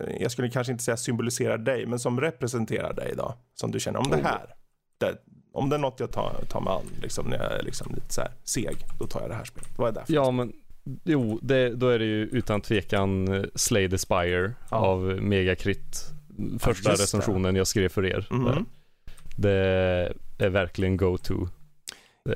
eh, 0.00 0.22
jag 0.22 0.30
skulle 0.32 0.50
kanske 0.50 0.72
inte 0.72 0.84
säga 0.84 0.96
symboliserar 0.96 1.58
dig, 1.58 1.86
men 1.86 1.98
som 1.98 2.20
representerar 2.20 2.92
dig 2.92 3.14
då? 3.16 3.34
Som 3.54 3.70
du 3.70 3.80
känner, 3.80 3.98
om 3.98 4.10
det 4.10 4.16
Oh. 4.16 4.22
här, 4.22 4.46
det, 4.98 5.16
om 5.54 5.68
det 5.68 5.76
är 5.76 5.78
något 5.80 6.00
jag 6.00 6.10
tar, 6.10 6.32
tar 6.50 6.60
mig 6.60 6.72
an 6.72 6.82
liksom, 7.02 7.26
när 7.26 7.36
jag 7.36 7.52
är 7.52 7.62
liksom 7.62 7.94
lite 7.94 8.12
så 8.14 8.20
här 8.20 8.30
seg, 8.44 8.76
då 8.98 9.06
tar 9.06 9.20
jag 9.20 9.30
det 9.30 9.34
här 9.34 9.44
spelet. 9.44 9.68
Vad 9.78 9.88
är 9.88 9.92
det 10.00 10.06
för 10.06 10.12
Ja, 10.14 10.30
men 10.30 10.52
jo, 11.04 11.38
det, 11.42 11.68
då 11.74 11.88
är 11.88 11.98
det 11.98 12.04
ju 12.04 12.22
utan 12.22 12.60
tvekan 12.60 13.28
eh, 13.34 13.44
Slay 13.54 13.90
the 13.90 13.98
Spire 13.98 14.52
Ja. 14.70 14.76
av 14.76 15.00
Megakrit. 15.22 16.04
Första 16.58 16.90
det. 16.90 17.02
recensionen 17.02 17.56
jag 17.56 17.66
skrev 17.66 17.88
för 17.88 18.04
er. 18.06 18.26
Mhm. 18.30 18.66
Det 19.36 19.52
är 20.38 20.48
verkligen 20.48 20.96
go-to. 20.96 21.46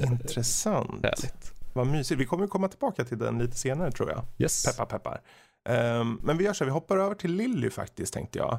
Intressant. 0.00 0.90
härligt. 1.04 1.52
Vad 1.74 1.86
mysigt. 1.86 2.20
Vi 2.20 2.24
kommer 2.26 2.46
komma 2.46 2.68
tillbaka 2.68 3.04
till 3.04 3.18
den 3.18 3.38
lite 3.38 3.56
senare 3.56 3.92
tror 3.92 4.10
jag. 4.10 4.24
Yes. 4.38 4.64
Peppar 4.64 4.86
peppar. 4.86 5.20
Ehm, 5.68 6.20
men 6.22 6.38
vi 6.38 6.44
gör 6.44 6.52
så 6.52 6.64
vi 6.64 6.70
hoppar 6.70 6.96
över 6.98 7.14
till 7.14 7.32
Lilly 7.32 7.70
faktiskt 7.70 8.14
tänkte 8.14 8.38
jag. 8.38 8.58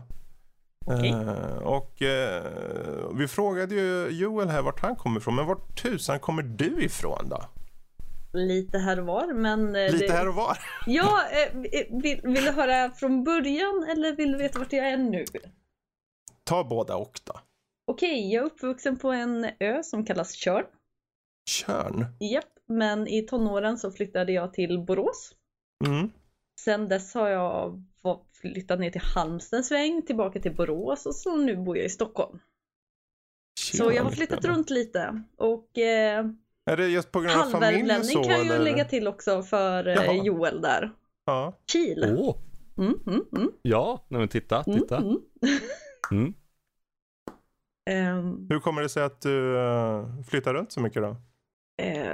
Okej. 0.85 1.09
Ehm, 1.09 1.27
och 1.63 2.01
eh, 2.01 2.43
vi 3.15 3.27
frågade 3.27 3.75
ju 3.75 4.07
Joel 4.11 4.49
här 4.49 4.61
vart 4.61 4.81
han 4.81 4.95
kommer 4.95 5.19
ifrån. 5.19 5.35
Men 5.35 5.45
vart 5.45 5.81
tusan 5.81 6.19
kommer 6.19 6.43
du 6.43 6.83
ifrån 6.83 7.29
då? 7.29 7.43
Lite 8.37 8.77
här 8.77 8.99
och 8.99 9.05
var 9.05 9.33
men... 9.33 9.75
eh, 9.75 9.91
Lite 9.91 10.07
det... 10.07 10.13
här 10.13 10.27
och 10.27 10.35
var. 10.35 10.57
Ja, 10.85 11.23
eh, 11.31 11.59
vill, 12.01 12.21
vill 12.23 12.43
du 12.45 12.51
höra 12.51 12.91
från 12.91 13.23
början 13.23 13.85
eller 13.91 14.15
vill 14.15 14.31
du 14.31 14.37
veta 14.37 14.59
vart 14.59 14.73
jag 14.73 14.89
är 14.89 14.97
nu? 14.97 15.25
Ta 16.43 16.63
båda 16.63 16.95
och 16.95 17.19
då. 17.23 17.39
Okej, 17.91 18.33
jag 18.33 18.41
är 18.43 18.45
uppvuxen 18.47 18.97
på 18.97 19.11
en 19.11 19.49
ö 19.59 19.83
som 19.83 20.05
kallas 20.05 20.31
Tjörn. 20.33 20.65
Körn. 21.49 22.05
Japp, 22.19 22.53
men 22.65 23.07
i 23.07 23.21
tonåren 23.21 23.77
så 23.77 23.91
flyttade 23.91 24.31
jag 24.31 24.53
till 24.53 24.79
Borås. 24.79 25.35
Mm. 25.85 26.11
Sen 26.59 26.87
dess 26.87 27.13
har 27.13 27.29
jag 27.29 27.83
flyttat 28.41 28.79
ner 28.79 28.91
till 28.91 29.01
Halmstad 29.01 29.57
en 29.57 29.63
sväng, 29.63 30.01
tillbaka 30.01 30.39
till 30.39 30.55
Borås 30.55 31.05
och 31.05 31.15
så 31.15 31.35
nu 31.35 31.55
bor 31.55 31.77
jag 31.77 31.85
i 31.85 31.89
Stockholm. 31.89 32.39
Så 33.73 33.91
jag 33.91 34.03
har 34.03 34.11
flyttat 34.11 34.41
Körn. 34.43 34.51
runt 34.51 34.69
lite 34.69 35.23
och 35.37 35.77
eh, 35.77 36.25
Är 36.67 36.77
det 36.77 36.87
just 36.87 37.11
på 37.11 37.19
grund 37.19 37.31
av 37.33 37.43
familj 37.43 37.55
och 37.55 37.61
halvvärmlänning 37.63 38.03
så? 38.03 38.23
kan 38.23 38.31
jag 38.31 38.45
ju 38.45 38.51
eller? 38.51 38.63
lägga 38.63 38.85
till 38.85 39.07
också 39.07 39.43
för 39.43 39.85
Jaha. 39.85 40.05
eh, 40.05 40.23
Joel 40.25 40.61
där. 40.61 40.91
Ja. 41.25 41.53
Kil. 41.71 42.15
Åh, 42.17 42.35
Mm, 42.77 42.99
mm, 43.07 43.21
mm, 43.37 43.51
ja, 43.61 44.05
nej 44.07 44.19
men 44.19 44.27
titta, 44.27 44.63
mm, 44.67 44.79
titta. 44.79 44.97
mm. 44.97 45.17
Mm. 46.11 46.33
Ehm, 47.89 48.47
Hur 48.49 48.59
kommer 48.59 48.81
det 48.81 48.89
sig 48.89 49.03
att 49.03 49.21
du 49.21 49.57
eh, 49.57 50.21
flyttar 50.29 50.53
runt 50.53 50.71
så 50.71 50.79
mycket 50.81 51.01
då? 51.01 51.15
eh, 51.83 52.13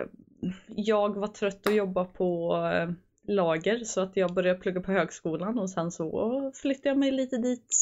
jag 0.68 1.16
var 1.18 1.28
trött 1.28 1.68
att 1.68 1.76
jobba 1.76 2.06
på 2.06 2.56
eh, 2.74 2.90
lager 3.34 3.84
så 3.84 4.02
att 4.02 4.18
jag 4.18 4.34
började 4.34 4.60
plugga 4.60 4.82
på 4.82 4.92
högskolan 4.92 5.60
och 5.60 5.70
sen 5.70 5.92
så 5.92 6.52
flyttade 6.56 6.90
jag 6.90 6.98
mig 6.98 7.12
lite 7.12 7.38
dit. 7.38 7.76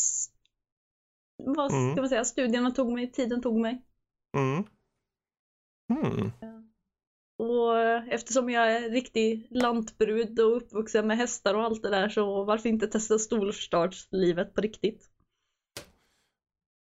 Vad 1.45 1.71
Mm. 1.71 1.91
ska 1.91 2.01
man 2.01 2.09
säga? 2.09 2.25
Studierna 2.25 2.71
tog 2.71 2.91
mig, 2.93 3.11
tiden 3.11 3.41
tog 3.41 3.59
mig. 3.59 3.81
Mm. 4.37 4.63
Och 7.41 7.79
eh, 7.79 8.03
eftersom 8.09 8.49
jag 8.49 8.71
är 8.71 8.89
riktig 8.89 9.47
lantbrud 9.49 10.39
och 10.39 10.57
uppvuxen 10.57 11.07
med 11.07 11.17
hästar 11.17 11.53
och 11.53 11.63
allt 11.63 11.83
det 11.83 11.89
där 11.89 12.09
så 12.09 12.43
varför 12.43 12.69
inte 12.69 12.87
testa 12.87 13.19
storstadslivet 13.19 14.53
på 14.53 14.61
riktigt? 14.61 15.03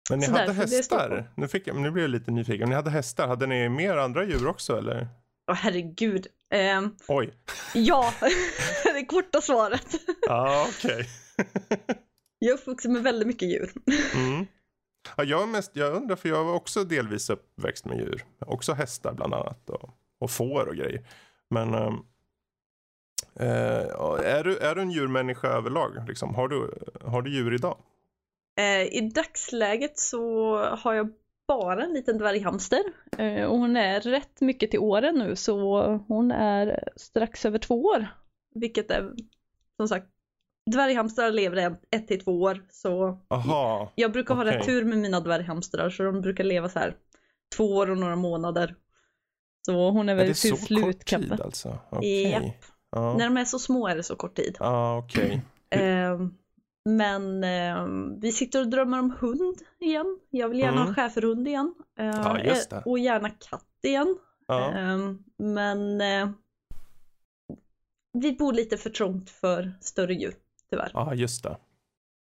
Men 0.10 0.20
ni 0.20 0.26
Så 0.26 0.32
hade 0.32 0.44
blev 0.44 0.56
hästar? 0.56 1.32
Nu, 1.38 1.48
fick 1.48 1.68
jag, 1.68 1.82
nu 1.82 1.92
blir 1.92 2.04
jag 2.04 2.10
lite 2.12 2.32
nyfiken. 2.32 2.70
Ni 2.70 2.76
hade 2.76 2.90
hästar, 2.90 3.28
hade 3.28 3.48
ni 3.48 3.70
mer 3.70 3.98
andra 3.98 4.26
djur 4.26 4.48
också 4.48 4.78
eller? 4.78 5.08
Åh 5.52 5.56
herregud. 5.56 6.28
Ehm, 6.54 6.96
Oj. 7.08 7.34
ja, 7.74 8.14
det 8.94 9.06
korta 9.06 9.42
svaret. 9.42 9.88
Ja, 10.22 10.68
okej. 10.70 11.06
Jag 12.40 12.50
är 12.50 12.54
uppvuxen 12.54 12.94
med 12.94 13.04
väldigt 13.04 13.28
mycket 13.28 13.50
djur. 13.50 13.72
Mm. 14.16 14.46
Ja, 15.18 15.24
jag, 15.24 15.50
mest, 15.50 15.76
jag 15.76 15.94
undrar 15.94 16.16
för 16.16 16.30
jag 16.30 16.44
var 16.44 16.54
också 16.54 16.84
delvis 16.84 17.30
uppväxt 17.30 17.86
med 17.86 17.98
djur. 17.98 18.26
Också 18.40 18.74
hästar 18.74 19.14
bland 19.14 19.34
annat. 19.34 19.70
Och, 19.70 19.90
och 20.22 20.32
får 20.32 20.68
och 20.68 20.76
grejer. 20.76 21.02
Men 21.50 21.74
ehm, 21.74 21.94
eh, 23.40 23.86
är, 24.26 24.44
du, 24.44 24.58
är 24.58 24.76
du 24.76 24.82
en 24.82 24.92
djurmänniska 24.92 25.48
överlag? 25.48 26.08
Liksom? 26.08 26.36
Har, 26.36 26.48
du, 26.48 26.74
har 27.02 27.22
du 27.22 27.32
djur 27.32 27.54
idag? 27.54 27.78
Eh, 28.60 28.82
I 28.82 29.12
dagsläget 29.16 30.00
så 30.00 30.58
har 30.66 30.94
jag 30.94 31.14
bara 31.48 31.84
en 31.84 31.94
liten 31.94 32.18
dvärghamster. 32.18 32.84
Eh, 33.18 33.46
och 33.46 33.58
hon 33.58 33.78
är 33.78 34.02
rätt 34.02 34.42
mycket 34.42 34.72
till 34.72 34.80
åren 34.80 35.16
nu 35.16 35.36
så 35.36 35.86
hon 36.08 36.32
är 36.32 36.90
strax 36.96 37.46
över 37.46 37.60
två 37.60 37.84
år. 37.84 38.08
Vilket 38.56 38.92
är 38.92 39.12
som 39.78 39.88
sagt 39.88 40.08
Dvärghamstrar 40.66 41.32
lever 41.32 41.78
ett 41.92 42.08
till 42.08 42.24
två 42.24 42.42
år 42.42 42.66
så 42.70 43.20
Aha. 43.28 43.92
jag 43.96 44.12
brukar 44.12 44.36
ha 44.36 44.46
rätt 44.46 44.66
tur 44.66 44.84
med 44.84 44.98
mina 44.98 45.20
dvärghamstrar 45.20 45.90
så 45.90 46.04
de 46.04 46.22
brukar 46.22 46.44
leva 46.44 46.70
så 46.70 46.80
här 46.80 46.96
två 47.56 47.76
år 47.76 47.90
och 47.90 47.98
några 47.98 48.16
månader. 48.16 48.76
Så 49.66 49.90
hon 49.90 50.10
är 50.10 50.14
Är 50.14 50.18
väl 50.18 50.26
det 50.26 50.32
i 50.32 50.36
sin 50.36 50.52
så 50.52 50.58
kort 50.58 50.68
slut 50.68 51.00
tid 51.00 51.06
kanske. 51.06 51.44
alltså? 51.44 51.78
Okej. 51.90 52.32
Japp. 52.32 52.44
Ja, 52.92 53.18
När 53.18 53.26
de 53.26 53.38
är 53.38 53.46
så 53.46 53.60
små 53.60 53.88
är 53.88 53.96
det 53.96 54.04
så 54.04 54.16
kort 54.16 54.36
tid. 54.36 54.58
ja 54.60 54.98
okej. 54.98 55.42
Eh, 55.76 56.20
men 56.90 57.44
eh, 57.44 57.86
vi 58.22 58.32
sitter 58.32 58.62
och 58.62 58.68
drömmer 58.68 59.00
om 59.00 59.12
hund 59.20 59.58
igen. 59.80 60.20
Jag 60.30 60.50
vill 60.50 60.60
gärna 60.60 60.82
Mm. 60.82 60.88
ha 60.88 60.94
schäferhund 60.94 61.48
igen. 61.48 61.74
Eh, 62.00 62.06
Ja, 62.06 62.34
det. 62.70 62.82
Och 62.86 63.00
gärna 63.00 63.30
katt 63.30 63.66
igen. 63.84 64.18
Ja. 64.48 64.72
Eh, 64.78 64.98
men 65.38 66.02
eh, 66.02 66.30
vi 68.14 68.32
bor 68.34 68.54
lite 68.54 68.78
för 68.78 68.90
trångt 68.90 69.30
för 69.30 69.74
större 69.82 70.14
djur, 70.14 70.34
tyvärr. 70.70 70.92
Ja, 70.94 71.14
just 71.14 71.44
det. 71.44 71.58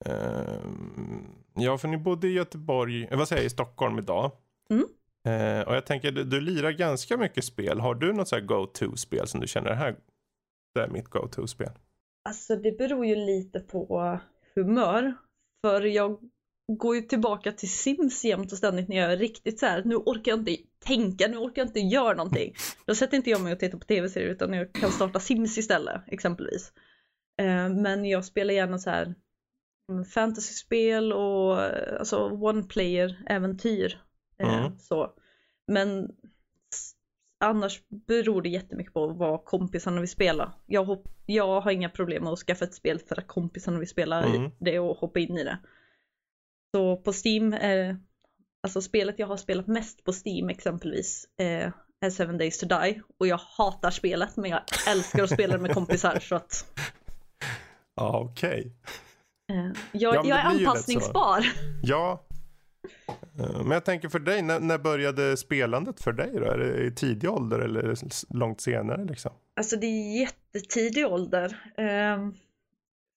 Ehm, 0.05 1.27
ja, 1.55 1.79
för 1.79 1.89
ni 1.89 1.97
bodde 1.99 2.29
i 2.29 2.33
Göteborg, 2.33 3.05
eh, 3.11 3.19
vad 3.19 3.29
säger 3.29 3.43
jag, 3.43 3.47
i 3.47 3.51
Stockholm 3.51 3.99
idag. 3.99 4.33
Mm. 4.71 4.87
Eh, 5.29 5.69
och 5.69 5.75
jag 5.75 5.87
tänker, 5.87 6.13
du, 6.13 6.25
du 6.25 6.41
lirar 6.41 6.71
ganska 6.71 7.17
mycket 7.17 7.45
spel. 7.45 7.81
Har 7.81 7.95
du 7.95 8.13
något 8.13 8.29
så 8.29 8.37
här 8.37 8.43
go-to-spel 8.43 9.27
som 9.27 9.41
du 9.41 9.47
känner, 9.47 9.71
det 9.71 9.77
här 9.77 9.97
det 10.75 10.81
är 10.81 10.89
mitt 10.89 11.09
go-to-spel? 11.09 11.71
Alltså 12.29 12.57
det 12.57 12.73
beror 12.73 13.07
ju 13.07 13.17
lite 13.17 13.61
på 13.61 14.21
humör. 14.55 15.15
För 15.67 15.83
jag 15.83 16.19
går 16.79 16.97
ju 16.97 17.03
tillbaka 17.03 17.53
till 17.53 17.71
Sims 17.71 18.25
jämt 18.25 18.53
och 18.53 18.59
ständigt 18.59 18.89
när 18.89 18.97
jag 18.97 19.13
är 19.13 19.17
riktigt 19.17 19.59
så 19.59 19.67
här. 19.67 19.83
nu 19.85 19.95
orkar 19.95 20.33
jag 20.33 20.39
inte 20.39 20.57
tänka, 20.85 21.27
nu 21.29 21.37
orkar 21.37 21.63
jag 21.63 21.69
inte 21.69 21.81
göra 21.81 22.15
någonting. 22.15 22.55
Då 22.87 22.95
sätter 22.95 23.17
inte 23.17 23.31
jag 23.31 23.43
mig 23.43 23.53
och 23.53 23.59
tittar 23.59 23.79
på 23.79 23.85
tv-serier 23.85 24.29
utan 24.29 24.53
jag 24.53 24.73
kan 24.73 24.91
starta 24.91 25.21
Sims 25.21 25.59
istället 25.59 26.03
exempelvis. 26.07 26.73
Eh, 27.41 27.69
Men 27.69 28.05
jag 28.05 28.25
spelar 28.25 28.55
gärna 28.55 28.79
så 28.79 28.91
här 28.91 29.15
mm, 29.93 30.05
fantasyspel 30.05 31.13
och 31.13 31.61
alltså 31.99 32.29
one 32.31 32.63
player 32.63 33.23
äventyr. 33.27 34.01
Eh, 34.41 34.59
Mm. 34.59 34.79
Så. 34.79 35.13
Men 35.67 36.09
annars 37.45 37.83
beror 37.89 38.43
det 38.43 38.49
jättemycket 38.49 38.93
på 38.95 39.07
vad 39.07 39.45
kompisarna 39.45 40.01
vill 40.01 40.11
spela. 40.11 40.53
Jag, 40.67 40.85
hopp, 40.85 41.09
jag 41.27 41.61
har 41.61 41.71
inga 41.71 41.89
problem 41.89 42.25
med 42.25 42.33
att 42.33 42.39
skaffa 42.39 42.65
ett 42.65 42.75
spel 42.75 42.99
för 42.99 43.19
att 43.21 43.27
kompisarna 43.27 43.79
vill 43.79 43.89
spela 43.89 44.23
Mm. 44.25 44.51
det 44.59 44.79
och 44.79 44.97
hoppa 44.97 45.21
in 45.21 45.39
i 45.39 45.45
det. 45.45 45.59
Så 46.77 46.97
på 46.97 47.13
Steam, 47.25 47.53
är, 47.53 47.97
alltså 48.63 48.83
spelet 48.83 49.19
jag 49.19 49.27
har 49.27 49.37
spelat 49.37 49.67
mest 49.67 50.05
på 50.05 50.13
Steam 50.25 50.49
exempelvis 50.49 51.29
eh, 51.41 51.73
är 52.01 52.11
Seven 52.11 52.39
Days 52.39 52.59
to 52.59 52.67
Die 52.67 53.03
och 53.19 53.27
jag 53.27 53.37
hatar 53.39 53.91
spelet 53.91 54.37
men 54.37 54.51
jag 54.51 54.61
älskar 54.89 55.23
att 55.23 55.31
spela 55.31 55.57
det 55.57 55.63
med 55.63 55.75
kompisar 55.75 56.19
så 56.19 56.35
att 56.35 56.65
Ja, 57.95 58.19
okej. 58.31 58.73
eh, 59.53 59.57
jag, 59.93 60.15
Ja, 60.15 60.23
jag 60.25 60.39
är 60.39 60.45
anpassningsbar. 60.45 61.45
Ja. 61.83 62.27
Eh, 63.39 63.59
Men 63.63 63.71
jag 63.71 63.85
tänker 63.85 64.09
för 64.09 64.19
dig, 64.19 64.43
när, 64.43 64.61
när 64.61 64.79
började 64.79 65.37
spelandet 65.37 66.01
för 66.03 66.13
dig 66.13 66.31
då? 66.35 66.45
Är 66.45 66.59
det 66.59 66.85
i 66.85 66.91
tidig 66.91 67.31
ålder 67.31 67.59
eller 67.59 67.95
långt 68.37 68.61
senare 68.61 69.05
liksom? 69.05 69.33
Alltså 69.57 69.77
det 69.77 69.87
är 69.87 70.21
jättetidig 70.21 71.07
ålder. 71.07 71.73
Ehm, 71.77 72.35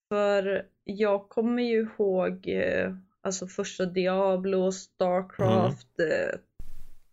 för 0.10 0.66
jag 0.84 1.30
kommer 1.30 1.64
ju 1.64 1.82
ihåg 1.82 2.48
eh, 2.48 2.94
alltså 3.22 3.48
första 3.48 3.86
Diablo, 3.86 4.72
Starcraft, 4.72 6.00
eh, 6.00 6.40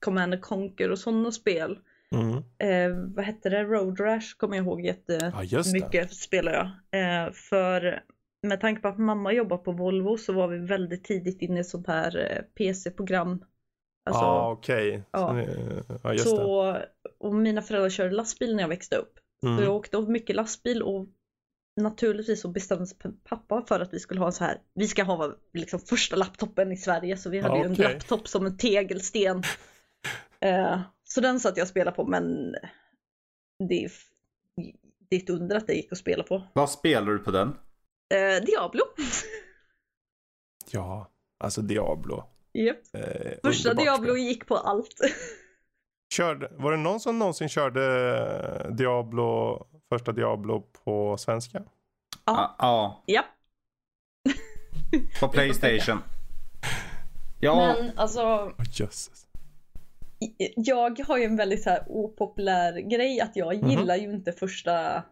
Command 0.00 0.32
and 0.34 0.42
Conquer 0.42 0.90
och 0.90 0.98
sådana 0.98 1.32
spel. 1.32 1.78
Mm. 2.12 2.36
Eh, 2.58 2.98
vad 3.14 3.24
hette 3.24 3.48
det? 3.50 3.64
Road 3.64 4.00
Rash 4.00 4.36
kommer 4.36 4.56
jag 4.56 4.64
ihåg 4.66 4.80
Ja, 4.80 5.42
just 5.42 5.72
det. 5.72 5.78
jättemycket 5.78 6.14
spelar 6.14 6.52
jag. 6.52 7.00
Eh, 7.26 7.32
för 7.32 8.02
med 8.42 8.60
tanke 8.60 8.82
på 8.82 8.88
att 8.88 8.98
mamma 8.98 9.32
jobbar 9.32 9.58
på 9.58 9.72
Volvo 9.72 10.16
så 10.16 10.32
var 10.32 10.48
vi 10.48 10.58
väldigt 10.58 11.04
tidigt 11.04 11.42
inne 11.42 11.56
i 11.56 11.60
ett 11.60 11.68
sånt 11.68 11.86
här 11.86 12.16
eh, 12.18 12.42
PC-program. 12.58 13.44
Alltså, 14.04 14.22
Ja, 14.22 14.50
okej. 14.52 15.02
ja. 15.10 15.18
Så 15.28 15.32
ni- 15.32 15.82
Ja, 16.02 16.18
så, 16.18 16.76
och 17.18 17.34
mina 17.34 17.62
föräldrar 17.62 17.90
körde 17.90 18.14
lastbil 18.14 18.56
när 18.56 18.62
jag 18.62 18.68
växte 18.68 18.96
upp. 18.96 19.18
Så 19.42 19.46
jag 19.48 19.58
Mm. 19.58 19.70
åkte 19.70 20.00
mycket 20.00 20.36
lastbil 20.36 20.82
och 20.82 21.06
naturligtvis 21.80 22.40
så 22.40 22.48
bestämde 22.48 22.86
sig 22.86 22.98
pappa 23.24 23.64
för 23.68 23.80
att 23.80 23.94
vi 23.94 23.98
skulle 23.98 24.20
ha 24.20 24.26
en 24.26 24.32
så 24.32 24.44
här, 24.44 24.58
vi 24.74 24.86
ska 24.88 25.02
ha 25.02 25.32
liksom 25.52 25.80
första 25.80 26.16
laptopen 26.16 26.72
i 26.72 26.76
Sverige 26.76 27.16
så 27.16 27.30
vi 27.30 27.40
hade 27.40 27.58
ju 27.58 27.64
en 27.64 27.72
Okej. 27.72 27.92
laptop 27.94 28.28
som 28.28 28.46
en 28.46 28.56
tegelsten. 28.56 29.42
Eh, 30.42 30.80
så 31.04 31.20
den 31.20 31.40
satt 31.40 31.56
jag 31.56 31.64
och 31.64 31.68
spelade 31.68 31.96
på 31.96 32.04
men 32.06 32.54
det 33.68 33.84
är, 33.84 33.90
det 35.10 35.16
är 35.16 35.20
ett 35.22 35.30
under 35.30 35.56
att 35.56 35.66
det 35.66 35.74
gick 35.74 35.92
att 35.92 35.98
spela 35.98 36.22
på. 36.22 36.42
Vad 36.52 36.70
spelar 36.70 37.12
du 37.12 37.18
på 37.18 37.30
den? 37.30 37.56
Eh, 38.14 38.44
Diablo. 38.44 38.80
Ja, 40.70 41.10
alltså 41.38 41.62
Diablo. 41.62 42.24
Japp. 42.52 42.76
Eh, 42.94 43.32
Första 43.44 43.74
Diablo 43.74 44.12
spel. 44.12 44.16
gick 44.24 44.46
på 44.46 44.56
allt. 44.56 44.94
Körde, 46.14 46.48
var 46.56 46.70
det 46.70 46.76
någon 46.78 47.00
som 47.00 47.18
någonsin 47.18 47.48
körde 47.48 48.70
Diablo, 48.78 49.58
första 49.88 50.12
Diablo 50.12 50.60
på 50.84 51.16
svenska? 51.16 51.62
Ja. 52.26 52.56
ja. 52.58 53.02
Ja. 53.06 53.22
På 55.20 55.28
Playstation. 55.28 56.02
Ja. 57.42 57.56
Men 57.76 57.98
alltså, 57.98 58.20
Oh, 58.22 58.64
jösses. 58.72 59.26
jag 60.56 61.00
har 61.00 61.18
ju 61.18 61.24
en 61.24 61.36
väldigt 61.36 61.62
så 61.62 61.70
här 61.70 61.84
opopulär 61.88 62.72
grej 62.80 63.20
att 63.20 63.36
jag 63.36 63.56
Mhm. 63.62 63.70
gillar 63.70 63.96
ju 63.96 64.10
inte 64.10 64.32
första 64.32 65.02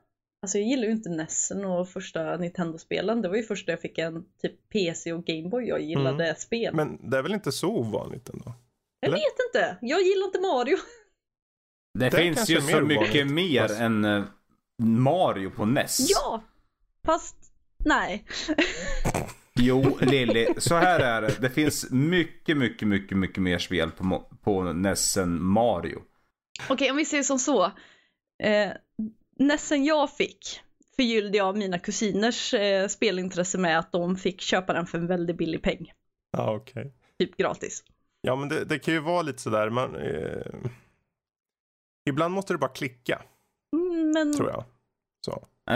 Alltså 0.43 0.59
jag 0.59 0.67
gillar 0.69 0.85
ju 0.85 0.91
inte 0.93 1.09
Nessen 1.09 1.65
och 1.65 1.89
första 1.89 2.37
Nintendo-spelen. 2.37 3.23
Det 3.23 3.29
var 3.29 3.37
ju 3.37 3.43
först 3.43 3.67
när 3.67 3.73
jag 3.73 3.81
fick 3.81 3.99
en 3.99 4.25
typ 4.43 4.69
PC 4.69 5.13
och 5.13 5.25
Gameboy 5.25 5.65
jag 5.69 5.81
gillade 5.81 6.35
spel. 6.35 6.75
Men 6.75 7.11
det 7.11 7.19
är 7.19 7.23
väl 7.23 7.35
inte 7.35 7.53
så 7.53 7.69
ovanligt 7.69 8.29
ändå? 8.29 8.55
jag 9.01 9.09
eller? 9.09 9.17
vet 9.17 9.37
inte. 9.55 9.77
Jag 9.81 10.03
gillar 10.03 10.27
inte 10.27 10.41
Mario. 10.41 10.77
Det, 11.99 12.11
Det 12.11 12.17
finns 12.17 12.51
ju 12.51 12.61
så 12.61 12.81
mycket 12.81 13.03
ovanligt. 13.25 13.31
mer 13.33 13.69
Fast- 13.69 13.81
än 13.81 14.05
eh, 14.05 14.25
Mario 14.83 15.51
på 15.51 15.65
NES. 15.65 16.11
Ja! 16.11 16.43
Fast 17.07 17.37
nej. 17.85 18.25
Jo, 19.61 19.99
Lilly, 20.01 20.47
så 20.59 20.75
här 20.75 21.01
är 21.01 21.23
det. 21.23 21.35
Det 21.41 21.51
finns 21.51 21.91
mycket, 21.91 22.57
mycket, 22.57 22.89
mycket, 22.89 23.19
mycket 23.19 23.43
mer 23.43 23.59
spel 23.59 23.91
på, 23.91 24.25
på 24.43 24.63
NES 24.73 25.17
än 25.17 25.43
Mario. 25.43 26.03
Okej, 26.69 26.91
om 26.91 26.97
vi 26.97 27.05
säger 27.05 27.23
som 27.23 27.39
så. 27.39 27.65
Eh, 28.43 28.71
Nessen 29.39 29.85
jag 29.85 30.17
fick 30.17 30.61
förgyllde 30.97 31.39
jag 31.39 31.57
mina 31.57 31.79
kusiners 31.79 32.55
eh, 32.55 32.89
spelintresse 32.89 33.59
med 33.59 33.79
att 33.79 33.93
de 33.93 34.17
fick 34.17 34.41
köpa 34.41 34.73
den 34.73 34.87
för 34.87 34.99
en 34.99 35.07
väldigt 35.07 35.37
billig 35.37 35.63
peng. 35.63 35.93
Ja, 36.31 36.55
okej. 36.55 36.93
Typ 37.19 37.37
gratis. 37.37 37.85
Ja, 38.21 38.37
men 38.37 38.49
det, 38.49 38.65
det 38.65 38.79
kan 38.79 38.95
ju 38.95 39.01
vara 39.01 39.23
lite 39.23 39.39
sådär. 39.43 39.71
Man, 39.71 39.97
eh, 39.97 40.71
ibland 42.09 42.35
måste 42.35 42.55
det 42.55 42.59
bara 42.59 42.71
klicka, 42.71 43.23
Mm, 43.77 44.11
Men 44.11 44.37
tror 44.37 44.51
jag. 44.51 44.65
Så. 45.27 45.33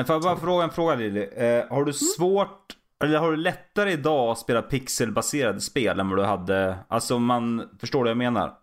Får 0.06 0.14
jag 0.14 0.22
bara 0.22 0.36
fråga 0.36 0.64
en 0.64 0.70
fråga 0.70 0.94
Lilly? 0.94 1.22
Eh, 1.22 1.68
har 1.68 1.84
du 1.84 1.92
svårt, 1.92 2.76
eller 3.04 3.18
har 3.18 3.30
du 3.30 3.36
lättare 3.36 3.92
idag 3.92 4.30
att 4.30 4.38
spela 4.38 4.62
pixelbaserade 4.62 5.60
spel 5.60 6.00
än 6.00 6.08
vad 6.08 6.18
du 6.18 6.24
hade, 6.24 6.78
alltså 6.88 7.18
man 7.18 7.68
förstår 7.80 8.00
vad 8.00 8.10
jag 8.10 8.16
menar? 8.16 8.58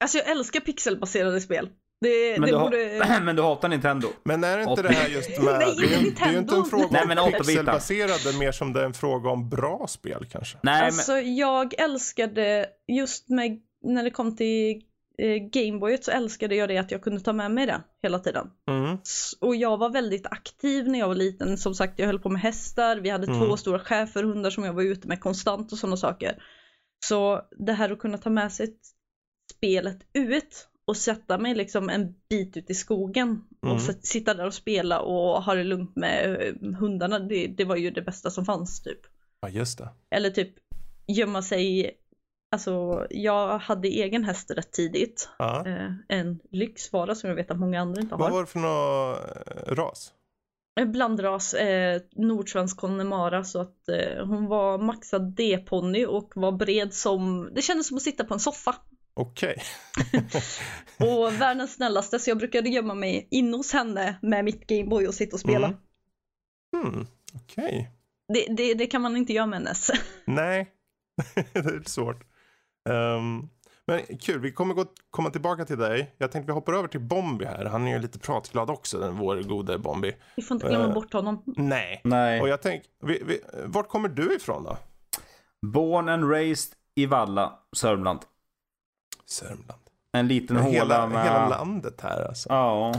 alltså 0.00 0.18
jag 0.18 0.28
älskar 0.30 0.60
pixelbaserade 0.60 1.40
spel. 1.40 1.68
Det, 2.00 2.40
Men, 2.40 2.50
det 2.50 2.56
du, 2.56 2.62
borde... 2.62 3.04
ha, 3.06 3.20
men 3.24 3.36
du 3.36 3.42
hatar 3.42 3.68
Nintendo? 3.68 4.08
Men 4.24 4.44
är 4.44 4.56
det 4.58 4.62
inte 4.62 4.82
det 4.82 4.88
här 4.92 5.08
just 5.08 5.28
med... 5.42 5.44
Nej, 5.58 5.74
det, 5.78 5.84
är, 5.84 5.88
det 6.14 6.20
är 6.28 6.32
ju 6.32 6.38
inte 6.38 6.54
en 6.56 6.64
fråga 6.64 6.84
om 6.84 6.90
Nej, 6.92 7.06
men 7.06 7.16
bitar. 7.26 7.38
pixelbaserade, 7.38 8.38
mer 8.38 8.52
som 8.52 8.72
det 8.72 8.80
är 8.80 8.84
en 8.84 8.94
fråga 8.94 9.30
om 9.30 9.48
bra 9.48 9.86
spel 9.88 10.26
kanske. 10.32 10.58
Nej, 10.62 10.82
Alltså 10.82 11.12
jag 11.18 11.80
älskade 11.80 12.66
just 12.88 13.28
med 13.28 13.60
när 13.84 14.02
det 14.04 14.10
kom 14.10 14.36
till 14.36 14.82
eh, 15.18 15.34
Gameboyet 15.36 16.04
så 16.04 16.10
älskade 16.10 16.54
jag 16.54 16.68
det 16.68 16.78
att 16.78 16.90
jag 16.90 17.02
kunde 17.02 17.20
ta 17.20 17.32
med 17.32 17.50
mig 17.50 17.66
det 17.66 17.80
hela 18.02 18.18
tiden. 18.18 18.46
Mm. 18.70 18.98
Och 19.40 19.56
jag 19.56 19.76
var 19.78 19.90
väldigt 19.90 20.26
aktiv 20.26 20.88
när 20.88 20.98
jag 20.98 21.08
var 21.08 21.14
liten. 21.14 21.58
Som 21.58 21.74
sagt, 21.74 21.98
jag 21.98 22.06
höll 22.06 22.18
på 22.20 22.28
med 22.28 22.42
hästar. 22.42 22.96
Vi 22.96 23.10
hade 23.10 23.26
Mm. 23.26 23.40
två 23.40 23.56
stora 23.56 23.78
schäferhundar 23.78 24.50
som 24.50 24.64
jag 24.64 24.72
var 24.72 24.82
ute 24.82 25.08
med 25.08 25.20
konstant 25.20 25.72
och 25.72 25.78
sådana 25.78 25.96
saker. 25.96 26.42
Så 27.06 27.40
det 27.58 27.72
här 27.72 27.90
att 27.90 27.98
kunna 27.98 28.18
ta 28.18 28.30
med 28.30 28.52
sig 28.52 28.64
ett- 28.64 28.76
spelet 29.56 29.98
ut 30.12 30.68
och 30.90 30.96
sätta 30.96 31.38
mig 31.38 31.54
liksom 31.54 31.88
en 31.90 32.14
bit 32.28 32.56
ut 32.56 32.70
i 32.70 32.74
skogen 32.74 33.44
Mm. 33.62 33.74
och 33.74 33.82
sitta 33.82 34.34
där 34.34 34.46
och 34.46 34.54
spela 34.54 35.00
och 35.00 35.42
ha 35.42 35.54
det 35.54 35.64
lugnt 35.64 35.96
med 35.96 36.40
eh, 36.40 36.72
hundarna. 36.78 37.18
Det, 37.18 37.46
det 37.46 37.64
var 37.64 37.76
ju 37.76 37.90
det 37.90 38.02
bästa 38.02 38.30
som 38.30 38.44
fanns 38.44 38.82
typ. 38.82 39.00
Ja, 39.40 39.48
just 39.48 39.78
det. 39.78 39.88
Eller 40.10 40.30
typ 40.30 40.50
gömma 41.06 41.42
sig. 41.42 41.90
Alltså 42.52 43.06
jag 43.10 43.58
hade 43.58 43.88
egen 43.88 44.24
häst 44.24 44.50
rätt 44.50 44.72
tidigt. 44.72 45.28
Ja. 45.38 45.66
Eh, 45.66 45.92
en 46.08 46.40
lyxvara 46.50 47.14
som 47.14 47.28
jag 47.28 47.36
vet 47.36 47.50
att 47.50 47.58
många 47.58 47.80
andra 47.80 48.00
inte 48.00 48.14
har. 48.14 48.20
Vad 48.20 48.32
var 48.32 48.40
det 48.40 48.46
för 48.46 48.58
någon 48.58 49.14
eh, 49.68 49.74
ras? 49.74 50.12
Blandras, 50.86 51.54
eh, 51.54 52.00
nordsvensk 52.12 52.76
Connemara 52.76 53.44
så 53.44 53.60
att 53.60 53.88
eh, 53.88 54.26
hon 54.26 54.46
var 54.46 54.78
maxad 54.78 55.34
D-ponny 55.34 56.06
och 56.06 56.32
var 56.34 56.52
bred 56.52 56.94
som, 56.94 57.50
det 57.54 57.62
kändes 57.62 57.88
som 57.88 57.96
att 57.96 58.02
sitta 58.02 58.24
på 58.24 58.34
en 58.34 58.40
soffa. 58.40 58.76
Okej. 59.14 59.62
Och 60.98 61.40
världens 61.40 61.74
snällaste 61.74 62.18
så 62.18 62.30
jag 62.30 62.38
brukade 62.38 62.68
gömma 62.68 62.94
mig 62.94 63.28
in 63.30 63.54
hos 63.54 63.72
henne 63.72 64.18
med 64.22 64.44
mitt 64.44 64.66
Gameboy 64.66 65.06
och 65.06 65.14
sitta 65.14 65.36
och 65.36 65.40
spela. 65.40 65.66
Mm. 65.66 66.92
Hmm. 66.92 67.06
Okej. 67.34 67.90
Det, 68.34 68.46
det, 68.56 68.74
det 68.74 68.86
kan 68.86 69.02
man 69.02 69.16
inte 69.16 69.32
göra 69.32 69.46
med 69.46 69.62
NES. 69.62 69.90
Nej, 70.24 70.68
det 71.52 71.58
är 71.58 71.88
svårt. 71.88 72.24
Ehm, 72.88 73.48
men 73.86 74.18
kul, 74.18 74.40
vi 74.40 74.52
kommer 74.52 74.74
gå, 74.74 74.84
komma 75.10 75.30
tillbaka 75.30 75.64
till 75.64 75.78
dig. 75.78 76.14
Jag 76.18 76.32
tänkte 76.32 76.46
vi 76.46 76.52
hoppar 76.54 76.72
över 76.72 76.88
till 76.88 77.00
Bombi 77.00 77.44
här. 77.44 77.64
Han 77.64 77.86
är 77.88 77.92
ju 77.92 77.98
lite 77.98 78.18
pratglad 78.18 78.70
också, 78.70 78.98
den 78.98 79.16
vår 79.18 79.42
gode 79.42 79.78
Bombi. 79.78 80.12
Vi 80.36 80.42
får 80.42 80.54
inte 80.54 80.68
glömma 80.68 80.84
Eh. 80.84 80.94
bort 80.94 81.12
honom. 81.12 81.42
Nej. 81.46 82.00
nej. 82.04 82.40
Och 82.40 82.48
jag 82.48 82.62
tänker, 82.62 82.90
vi, 83.02 83.22
vi, 83.26 83.40
vart 83.66 83.88
kommer 83.88 84.08
du 84.08 84.36
ifrån 84.36 84.64
då? 84.64 84.78
Born 85.66 86.08
and 86.08 86.30
raised 86.30 86.72
i 86.94 87.06
Valla, 87.06 87.58
Sörmland. 87.76 88.20
Sörmland. 89.30 89.80
En 90.12 90.28
liten 90.28 90.56
håla 90.56 90.70
Hela, 90.70 91.06
med... 91.06 91.24
hela 91.24 91.48
landet 91.48 92.00
här 92.00 92.28
alltså. 92.28 92.48
Ja. 92.48 92.94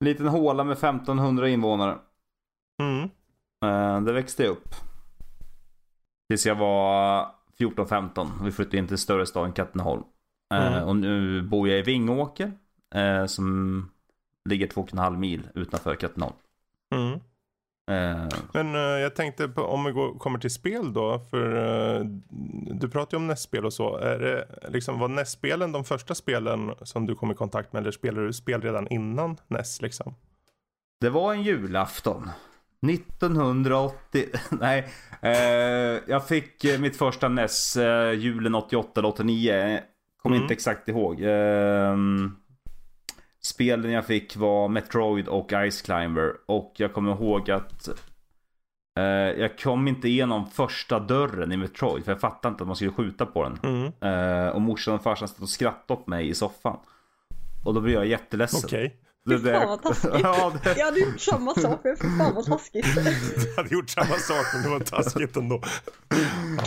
En 0.00 0.04
liten 0.04 0.28
håla 0.28 0.64
med 0.64 0.72
1500 0.72 1.48
invånare. 1.48 1.98
Mm. 2.82 3.02
Eh, 3.64 4.00
Där 4.04 4.12
växte 4.12 4.42
jag 4.42 4.50
upp. 4.50 4.74
Tills 6.28 6.46
jag 6.46 6.54
var 6.54 7.26
14-15. 7.58 8.28
Vi 8.44 8.52
flyttade 8.52 8.76
in 8.78 8.88
till 8.88 8.98
större 8.98 9.26
staden 9.26 9.52
Katrineholm. 9.52 10.02
Eh, 10.54 10.66
Mm. 10.72 10.88
Och 10.88 10.96
nu 10.96 11.42
bor 11.42 11.68
jag 11.68 11.78
i 11.78 11.82
Vingåker. 11.82 12.52
eh, 12.94 13.26
Som 13.26 13.90
ligger 14.48 14.66
2,5 14.66 15.16
mil 15.16 15.48
utanför 15.54 15.94
Katrineholm. 15.94 16.36
Mm. 16.94 17.20
Eh, 17.90 18.28
Men 18.52 18.74
eh, 18.74 18.80
jag 18.80 19.14
tänkte 19.16 19.48
på, 19.48 19.62
om 19.62 19.84
vi 19.84 19.92
går, 19.92 20.18
kommer 20.18 20.38
till 20.38 20.50
spel 20.50 20.92
då. 20.92 21.18
För 21.30 21.56
eh, 21.96 22.04
du 22.80 22.88
pratar 22.88 23.16
ju 23.16 23.20
om 23.20 23.26
NES-spel 23.26 23.64
och 23.66 23.72
så. 23.72 23.96
Är 23.96 24.18
det, 24.18 24.48
liksom, 24.68 24.98
var 24.98 25.08
NES-spelen 25.08 25.72
de 25.72 25.84
första 25.84 26.14
spelen 26.14 26.74
som 26.82 27.06
du 27.06 27.14
kom 27.14 27.30
i 27.30 27.34
kontakt 27.34 27.72
med? 27.72 27.80
Eller 27.80 27.90
spelade 27.90 28.26
du 28.26 28.32
spel 28.32 28.60
redan 28.62 28.88
innan 28.88 29.36
NES 29.48 29.82
liksom? 29.82 30.14
Det 31.00 31.10
var 31.10 31.32
en 31.32 31.42
julafton. 31.42 32.30
1980. 32.88 34.24
Nej. 34.50 34.88
Eh, 35.22 36.00
jag 36.06 36.28
fick 36.28 36.64
mitt 36.80 36.96
första 36.96 37.28
NES 37.28 37.76
eh, 37.76 38.12
julen 38.12 38.54
88 38.54 39.00
eller 39.00 39.08
89. 39.08 39.80
Kommer 40.22 40.36
Mm. 40.36 40.42
inte 40.44 40.54
exakt 40.54 40.88
ihåg. 40.88 41.20
Eh, 41.22 41.96
spelen 43.44 43.90
jag 43.90 44.06
fick 44.06 44.36
var 44.36 44.68
Metroid 44.68 45.28
och 45.28 45.52
Ice 45.70 45.82
Climber. 45.82 46.32
Och 46.46 46.72
jag 46.76 46.92
kommer 46.92 47.12
ihåg 47.12 47.50
att 47.50 47.88
eh, 48.98 49.04
jag 49.40 49.58
kom 49.58 49.88
inte 49.88 50.08
igenom 50.08 50.46
första 50.50 51.00
dörren 51.00 51.52
i 51.52 51.56
Metroid. 51.56 52.04
För 52.04 52.12
jag 52.12 52.20
fattade 52.20 52.52
inte 52.52 52.62
att 52.62 52.66
man 52.66 52.76
skulle 52.76 52.92
skjuta 52.92 53.26
på 53.26 53.42
den. 53.42 53.58
Mm. 53.62 53.92
Eh, 54.00 54.48
och 54.48 54.60
morsan 54.60 54.94
och 54.94 55.02
farsan 55.02 55.28
stod 55.28 55.42
och 55.42 55.48
skrattade 55.48 56.00
åt 56.00 56.06
mig 56.06 56.28
i 56.28 56.34
soffan. 56.34 56.76
Och 57.64 57.74
då 57.74 57.80
blev 57.80 57.94
jag 57.94 58.06
jätteledsen. 58.06 58.60
Okej. 58.64 59.00
Det 59.24 59.38
fan 59.38 59.68
vad 59.68 59.82
taskigt. 59.82 60.10
ja, 60.22 60.52
det, 60.64 60.76
Jag 60.78 60.84
hade 60.86 61.00
gjort 61.00 61.20
samma 61.20 61.54
sak, 61.54 61.80
men 61.84 61.96
fy 61.96 62.08
fan 62.18 62.34
vad 62.34 62.44
taskigt. 62.46 62.86
Jag 63.46 63.62
hade 63.62 63.74
gjort 63.74 63.90
samma 63.90 64.14
sak 64.14 64.46
men 64.54 64.62
det 64.62 64.68
var 64.68 64.80
taskigt 64.80 65.36
ändå. 65.36 65.60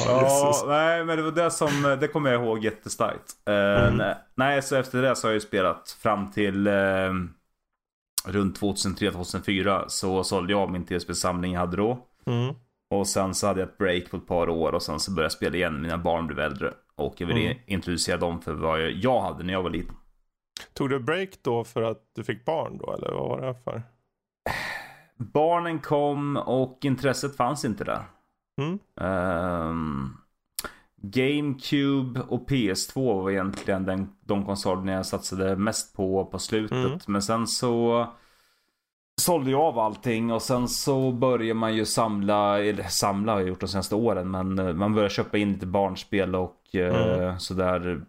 Ja, 0.05 0.63
nej 0.67 1.05
men 1.05 1.17
det 1.17 1.23
var 1.23 1.31
det 1.31 1.51
som, 1.51 1.97
det 1.99 2.07
kommer 2.07 2.31
jag 2.31 2.43
ihåg 2.43 2.63
jättestarkt. 2.63 3.33
Eh, 3.47 3.87
Mm. 3.87 4.15
nej, 4.35 4.61
så 4.61 4.75
efter 4.75 5.01
det 5.01 5.15
så 5.15 5.27
har 5.27 5.31
jag 5.31 5.35
ju 5.35 5.39
spelat 5.47 5.97
fram 6.01 6.31
till 6.31 6.67
eh, 6.67 6.73
runt 8.25 8.59
2003-2004 8.59 9.83
så 9.87 10.23
sålde 10.23 10.53
jag 10.53 10.71
min 10.71 10.85
tv-spelssamling 10.85 11.53
jag 11.53 11.59
hade 11.59 11.77
då. 11.77 11.99
Mm. 12.25 12.55
Och 12.95 13.07
sen 13.07 13.33
så 13.33 13.47
hade 13.47 13.59
jag 13.59 13.69
ett 13.69 13.77
break 13.77 14.11
på 14.11 14.17
ett 14.17 14.27
par 14.27 14.49
år 14.49 14.71
och 14.71 14.83
sen 14.83 14.99
så 14.99 15.11
började 15.11 15.25
jag 15.25 15.31
spela 15.31 15.55
igen. 15.55 15.81
Mina 15.81 15.97
barn 15.97 16.27
blev 16.27 16.39
äldre. 16.39 16.73
Och 16.95 17.15
jag 17.17 17.27
ville 17.27 17.39
Mm. 17.41 17.57
introducera 17.67 18.17
dem 18.17 18.41
för 18.41 18.53
vad 18.53 18.81
jag, 18.81 18.91
jag 18.91 19.21
hade 19.21 19.43
när 19.43 19.53
jag 19.53 19.63
var 19.63 19.69
liten. 19.69 19.95
Tog 20.77 20.89
du 20.89 20.99
break 20.99 21.29
då 21.41 21.63
för 21.63 21.81
att 21.81 22.01
du 22.15 22.23
fick 22.23 22.45
barn 22.45 22.77
då 22.77 22.93
eller 22.93 23.11
vad 23.11 23.29
var 23.29 23.41
det 23.41 23.55
för? 23.63 23.83
Barnen 25.17 25.79
kom 25.79 26.37
och 26.37 26.79
intresset 26.81 27.35
fanns 27.37 27.65
inte 27.65 27.83
där. 27.83 28.03
Mm. 28.61 28.79
Ehm, 29.01 30.17
GameCube 31.01 32.21
och 32.27 32.49
PS2 32.49 33.21
var 33.23 33.31
egentligen 33.31 33.85
den, 33.85 34.09
de 34.25 34.45
konsolerna 34.45 34.91
jag 34.91 35.05
satsade 35.05 35.55
mest 35.55 35.95
på 35.95 36.25
på 36.25 36.39
slutet. 36.39 36.77
Mm. 36.85 36.99
Men 37.07 37.21
sen 37.21 37.47
så 37.47 38.07
sålde 39.21 39.51
jag 39.51 39.61
av 39.61 39.79
allting 39.79 40.31
och 40.31 40.41
sen 40.41 40.67
så 40.67 41.11
börjar 41.11 41.53
man 41.53 41.75
ju 41.75 41.85
samla, 41.85 42.59
eller 42.59 42.83
samla 42.83 43.31
har 43.31 43.39
jag 43.39 43.49
gjort 43.49 43.59
de 43.59 43.67
senaste 43.67 43.95
åren, 43.95 44.31
men 44.31 44.59
eh, 44.59 44.73
man 44.73 44.93
börjar 44.93 45.09
köpa 45.09 45.37
in 45.37 45.53
lite 45.53 45.65
barnspel 45.65 46.35
och 46.35 46.75
eh, 46.75 47.19
Mm. 47.19 47.39
sådär. 47.39 48.01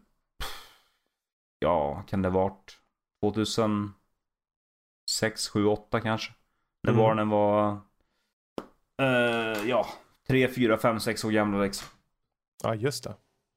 Ja, 1.59 2.03
kan 2.09 2.23
det 2.23 2.31
varit 2.31 2.77
2006, 3.25 3.95
7, 5.53 5.67
8 5.67 6.01
kanske? 6.01 6.33
När 6.83 6.93
Mm. 6.93 7.05
barnen 7.05 7.29
var, 7.29 7.71
eh, 9.03 9.69
ja, 9.69 9.87
3, 10.29 10.49
4, 10.49 10.79
5, 10.79 11.01
6 11.01 11.25
år 11.25 11.31
gamla 11.31 11.63
liksom. 11.63 11.89
Ja 12.63 12.75
just 12.75 13.05
det. 13.05 13.11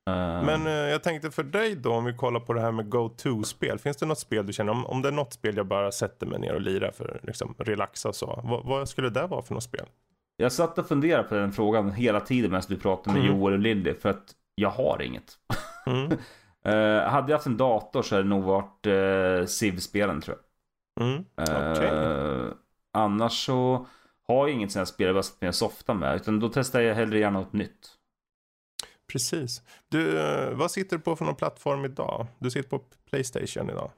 Eh, 0.09 0.43
Men 0.45 0.67
eh, 0.67 0.73
jag 0.73 1.03
tänkte 1.03 1.31
för 1.31 1.43
dig 1.43 1.75
då, 1.75 1.93
om 1.93 2.05
vi 2.05 2.13
kollar 2.13 2.39
på 2.39 2.53
det 2.53 2.61
här 2.61 2.71
med 2.71 2.89
go-to-spel. 2.89 3.79
Finns 3.79 3.97
det 3.97 4.05
något 4.05 4.19
spel 4.19 4.45
du 4.45 4.53
känner, 4.53 4.71
om, 4.71 4.85
om 4.85 5.01
det 5.01 5.07
är 5.07 5.11
något 5.11 5.33
spel 5.33 5.57
jag 5.57 5.67
bara 5.67 5.91
sätter 5.91 6.27
mig 6.27 6.39
ner 6.39 6.53
och 6.53 6.61
lirar 6.61 6.91
för 6.91 7.19
liksom 7.23 7.55
relaxa 7.57 8.09
och 8.09 8.15
så. 8.15 8.41
Vad, 8.43 8.65
vad 8.65 8.89
skulle 8.89 9.09
det 9.09 9.27
vara 9.27 9.41
för 9.41 9.53
något 9.53 9.63
spel? 9.63 9.85
Jag 10.37 10.51
satt 10.51 10.77
och 10.77 10.87
funderade 10.87 11.23
på 11.27 11.35
den 11.35 11.51
frågan 11.51 11.91
hela 11.91 12.19
tiden 12.19 12.51
medan 12.51 12.63
du 12.67 12.77
pratade 12.79 13.13
med 13.19 13.25
Mm. 13.25 13.37
Joel 13.37 13.53
och 13.53 13.59
Lilly. 13.59 13.93
För 13.93 14.09
att 14.09 14.35
jag 14.55 14.69
har 14.69 15.01
inget. 15.01 15.37
Mm. 15.85 16.11
Eh, 16.63 17.09
hade 17.09 17.31
jag 17.31 17.37
haft 17.37 17.47
en 17.47 17.57
dator 17.57 18.01
så 18.01 18.15
hade 18.15 18.23
det 18.23 18.29
nog 18.29 18.43
varit 18.43 18.87
uh, 18.87 19.45
Civ-spelen 19.45 20.21
tror 20.21 20.37
jag. 20.37 21.07
Mm. 21.07 21.25
Eh, 21.37 21.71
Okej. 21.71 22.53
Annars 22.93 23.45
så 23.45 23.85
har 24.27 24.47
jag 24.47 24.55
inget 24.55 24.71
sånt 24.71 24.79
här 24.79 24.93
spel 24.93 25.05
jag 25.07 25.15
bara 25.15 25.23
satt 25.23 25.41
mig 25.41 25.47
och 25.47 25.55
softa 25.55 25.93
med. 25.93 26.15
Utan 26.15 26.39
då 26.39 26.49
testar 26.49 26.81
jag 26.81 26.95
hellre 26.95 27.19
gärna 27.19 27.39
något 27.39 27.53
nytt. 27.53 27.89
Precis. 29.11 29.61
Du, 29.89 30.19
eh, 30.19 30.49
vad 30.51 30.71
sitter 30.71 30.97
du 30.97 31.03
på 31.03 31.15
för 31.15 31.25
någon 31.25 31.35
plattform 31.35 31.85
idag? 31.85 32.27
Du 32.39 32.51
sitter 32.51 32.69
på 32.69 32.79
Playstation 33.09 33.69
idag. 33.69 33.91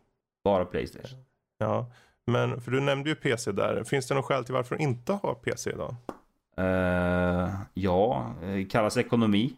Bara 0.43 0.65
Playstation. 0.65 1.19
Ja, 1.57 1.91
men 2.25 2.61
för 2.61 2.71
du 2.71 2.81
nämnde 2.81 3.09
ju 3.09 3.15
PC 3.15 3.51
där. 3.51 3.83
Finns 3.83 4.07
det 4.07 4.15
något 4.15 4.25
skäl 4.25 4.45
till 4.45 4.53
varför 4.53 4.75
du 4.75 4.83
inte 4.83 5.13
har 5.13 5.33
PC 5.33 5.69
idag? 5.69 5.95
Eh, 6.57 7.49
ja, 7.73 8.33
det 8.41 8.65
kallas 8.65 8.97
ekonomi. 8.97 9.53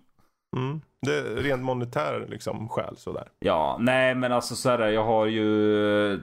Mm. 0.56 0.82
Det 1.02 1.18
är 1.18 1.24
rent 1.36 1.64
monetär 1.64 2.26
liksom 2.30 2.70
skäl 2.70 2.98
sådär. 2.98 3.30
Ja, 3.40 3.78
nej 3.80 4.16
men 4.16 4.32
alltså 4.32 4.56
så 4.56 4.70
här, 4.70 4.80
jag 4.88 5.04
har 5.06 5.26
ju 5.26 6.14
eh, 6.14 6.20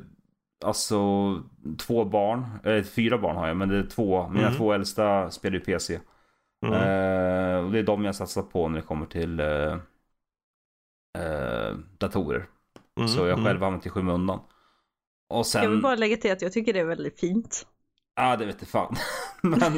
alltså 0.64 0.96
två 1.78 2.04
barn, 2.04 2.46
eller 2.64 2.82
fyra 2.82 3.18
barn 3.18 3.36
har 3.36 3.48
jag, 3.48 3.56
men 3.56 3.68
det 3.68 3.78
är 3.78 3.86
två, 3.86 4.28
mina 4.28 4.46
Mm. 4.46 4.58
två 4.58 4.72
äldsta 4.72 5.30
spelar 5.30 5.54
ju 5.58 5.64
PC. 5.64 6.00
Mm. 6.66 6.74
Eh, 6.74 7.64
och 7.64 7.70
det 7.72 7.78
är 7.78 7.82
de 7.82 8.04
jag 8.04 8.14
satsar 8.14 8.42
på 8.42 8.68
när 8.68 8.76
det 8.80 8.86
kommer 8.86 9.06
till 9.06 9.40
eh, 9.40 9.76
eh, 11.18 11.76
datorer. 11.98 12.46
Mm, 12.96 13.08
Så 13.08 13.20
jag 13.26 13.38
mm. 13.38 13.44
själv 13.44 13.58
har 13.60 13.66
hamnat 13.66 13.86
i 13.86 13.90
skymundan. 13.90 14.40
Och 15.28 15.36
Jag 15.38 15.46
sen, 15.46 15.70
vill 15.70 15.82
bara 15.82 15.94
lägga 15.96 16.16
till 16.16 16.32
att 16.32 16.42
jag 16.42 16.52
tycker 16.52 16.72
det 16.72 16.80
är 16.80 16.84
väldigt 16.84 17.20
fint. 17.20 17.66
ja 18.14 18.36
det 18.36 18.46
vet 18.46 18.56
jag 18.60 18.68
fan. 18.68 18.96
men, 19.42 19.72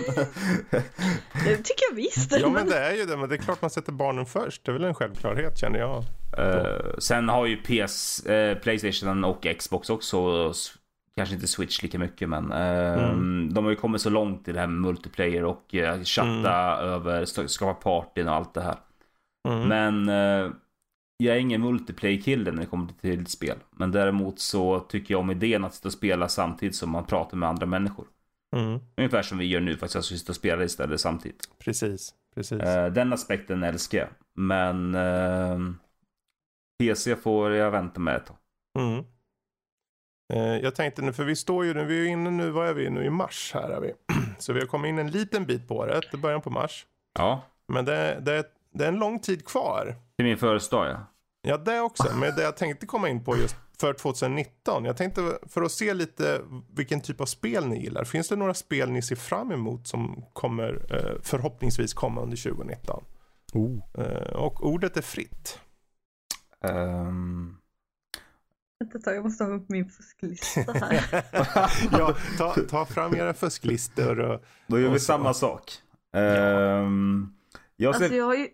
Det 1.45 1.57
tycker 1.57 1.85
jag 1.91 1.97
visst. 1.97 2.33
Ja 2.41 2.49
men 2.49 2.67
det 2.69 2.79
är 2.79 2.93
ju 2.97 3.05
det, 3.05 3.17
men 3.17 3.29
det 3.29 3.35
är 3.35 3.39
klart 3.39 3.61
man 3.63 3.71
sätter 3.71 3.93
barnen 3.93 4.27
först. 4.27 4.65
Det 4.65 4.71
är 4.71 4.73
väl 4.73 4.85
en 4.85 4.95
självklarhet 4.95 5.59
känner 5.59 5.79
jag. 5.79 6.05
eh, 6.39 6.99
sen 6.99 7.29
har 7.29 7.47
ju 7.47 7.57
PS, 7.57 8.27
eh, 8.27 8.59
Playstation 8.59 9.25
och 9.25 9.47
Xbox 9.59 9.91
också, 9.91 10.53
kanske 11.17 11.35
inte 11.35 11.47
Switch 11.47 11.83
lika 11.83 11.99
mycket 11.99 12.29
men 12.29 12.53
eh, 12.53 13.05
Mm. 13.11 13.55
de 13.55 13.65
har 13.65 13.71
ju 13.71 13.77
kommit 13.77 14.01
så 14.01 14.11
långt 14.11 14.49
i 14.49 14.53
det 14.53 14.61
här 14.61 14.67
med 14.67 14.81
multiplayer 14.81 15.45
och 15.45 15.75
eh, 15.75 16.03
chatta 16.03 16.77
över, 16.83 17.23
st- 17.23 17.49
skapa 17.49 17.75
partyn 17.75 18.29
och 18.29 18.35
allt 18.35 18.55
det 18.55 18.63
här. 18.63 18.77
Mm. 19.49 19.69
Men 19.69 20.09
jag 21.17 21.37
är 21.37 21.41
ingen 21.41 21.61
multiplayer-kille 21.63 22.51
när 22.53 22.61
det 22.61 22.67
kommer 22.67 22.89
till 23.01 23.27
spel. 23.27 23.57
Men 23.71 23.93
däremot 23.93 24.41
så 24.41 24.81
tycker 24.81 25.15
jag 25.15 25.21
om 25.21 25.31
idén 25.31 25.65
att 25.65 25.75
sitta 25.75 25.89
och 25.89 25.93
spela 25.93 26.29
samtidigt 26.29 26.77
som 26.77 26.91
man 26.91 27.05
pratar 27.05 27.37
med 27.37 27.49
andra 27.49 27.67
människor. 27.67 28.07
Mm. 28.55 28.81
Ungefär 28.97 29.23
som 29.23 29.39
vi 29.39 29.45
gör 29.47 29.61
nu 29.61 29.77
fast 29.77 29.95
jag 29.95 30.05
ska 30.05 30.15
sitta 30.17 30.33
och 30.33 30.37
spela 30.37 30.65
istället 30.65 31.01
samtidigt. 31.01 31.49
Precis, 31.59 32.15
precis. 32.35 32.61
Eh, 32.61 32.93
den 32.93 33.13
aspekten 33.13 33.63
älskar 33.63 33.99
jag. 33.99 34.09
Men 34.35 34.95
eh, 34.95 35.59
PC 36.79 37.17
får 37.17 37.53
jag 37.53 37.71
vänta 37.71 38.01
med 38.01 38.17
ett 38.17 38.27
tag. 38.27 38.37
Mm. 38.79 39.05
Eh, 40.35 40.63
Jag 40.65 40.75
tänkte 40.75 41.03
nu, 41.03 41.13
för 41.13 41.25
vi 41.25 41.37
står 41.37 41.65
ju 41.65 41.75
nu, 41.75 41.85
vi 41.85 42.07
är 42.07 42.11
inne 42.11 42.31
nu, 42.31 42.51
vad 42.51 42.69
är 42.69 42.75
vi 42.75 42.91
nu 42.91 43.05
i 43.05 43.11
mars 43.11 43.51
här 43.55 43.71
är 43.71 43.81
vi. 43.81 43.93
Så 44.39 44.53
vi 44.53 44.61
har 44.61 44.67
kommit 44.67 44.89
in 44.89 44.99
en 44.99 45.11
liten 45.11 45.45
bit 45.47 45.69
på 45.69 45.77
året, 45.77 46.05
det 46.11 46.17
början 46.17 46.41
på 46.41 46.51
mars. 46.51 46.87
Ja, 47.19 47.43
Men 47.69 47.85
det, 47.85 48.21
det, 48.21 48.45
det 48.73 48.85
är 48.85 48.89
en 48.89 48.99
lång 48.99 49.19
tid 49.21 49.45
kvar. 49.47 49.95
till 50.17 50.27
min 50.27 50.39
födelsedag 50.39 50.87
ja. 50.91 51.07
Ja, 51.49 51.57
det 51.57 51.81
också. 51.81 52.17
Men 52.17 52.35
det 52.37 52.43
jag 52.43 52.57
tänkte 52.57 52.87
komma 52.87 53.09
in 53.09 53.25
på 53.25 53.37
just 53.37 53.57
för 53.81 53.93
2019. 53.93 54.85
Jag 54.85 54.97
tänkte 54.97 55.39
för 55.49 55.63
att 55.63 55.73
se 55.73 55.95
lite 55.95 56.41
vilken 56.75 57.01
typ 57.01 57.21
av 57.21 57.27
spel 57.27 57.67
ni 57.67 57.83
gillar. 57.83 58.05
Finns 58.05 58.29
det 58.29 58.37
några 58.37 58.55
spel 58.55 58.91
ni 58.91 59.03
ser 59.03 59.17
fram 59.17 59.53
emot 59.53 59.87
som 59.87 60.25
kommer 60.33 60.87
eh, 60.91 61.21
förhoppningsvis 61.23 61.95
komma 61.95 62.21
under 62.23 62.37
2019? 62.37 63.05
Oh. 63.55 63.79
Eh, 63.99 64.33
och 64.37 64.67
ordet 64.67 64.97
är 64.97 65.03
fritt. 65.03 65.59
Ehm, 66.65 67.57
Vänta 68.79 68.99
ett 68.99 69.05
tag, 69.05 69.17
jag 69.17 69.25
måste 69.25 69.45
ha 69.45 69.51
upp 69.51 69.69
min 69.69 69.89
fusklista 69.91 70.73
här. 70.73 71.25
ja, 71.99 72.15
ta, 72.39 72.55
ta 72.71 72.85
fram 72.87 73.15
era 73.15 73.35
fusklistor 73.35 74.21
och 74.21 74.45
då 74.67 74.81
gör 74.81 74.89
vi 74.91 74.97
Och 74.97 75.01
så- 75.01 75.05
samma 75.07 75.35
sak. 75.35 75.73
Ehm, 76.13 77.35
jag 77.77 77.97
ser... 77.97 78.05
Alltså 78.05 78.17
jag 78.17 78.25
har 78.25 78.35
ju 78.35 78.49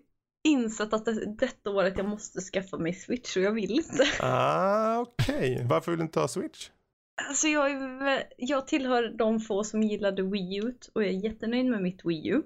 insett 0.44 0.92
att 0.92 1.04
det, 1.04 1.34
detta 1.36 1.70
året 1.70 1.94
jag 1.96 2.08
måste 2.08 2.40
skaffa 2.40 2.78
mig 2.78 2.92
Switch 2.94 3.36
och 3.36 3.42
jag 3.42 3.52
vill 3.52 3.70
inte. 3.70 4.04
Ah, 4.20 4.98
okej. 4.98 5.66
Varför 5.68 5.92
vill 5.92 5.98
du 5.98 6.04
inte 6.04 6.20
ha 6.20 6.28
Switch? 6.28 6.70
Alltså 7.28 7.48
jag, 7.48 7.70
är, 7.70 8.22
jag 8.36 8.66
tillhör 8.66 9.08
de 9.18 9.40
få 9.40 9.64
som 9.64 9.82
gillade 9.82 10.22
Wii 10.22 10.56
U 10.56 10.74
och 10.94 11.02
jag 11.02 11.10
är 11.10 11.24
jättenöjd 11.24 11.66
med 11.66 11.82
mitt 11.82 12.04
Wii 12.04 12.28
U. 12.28 12.42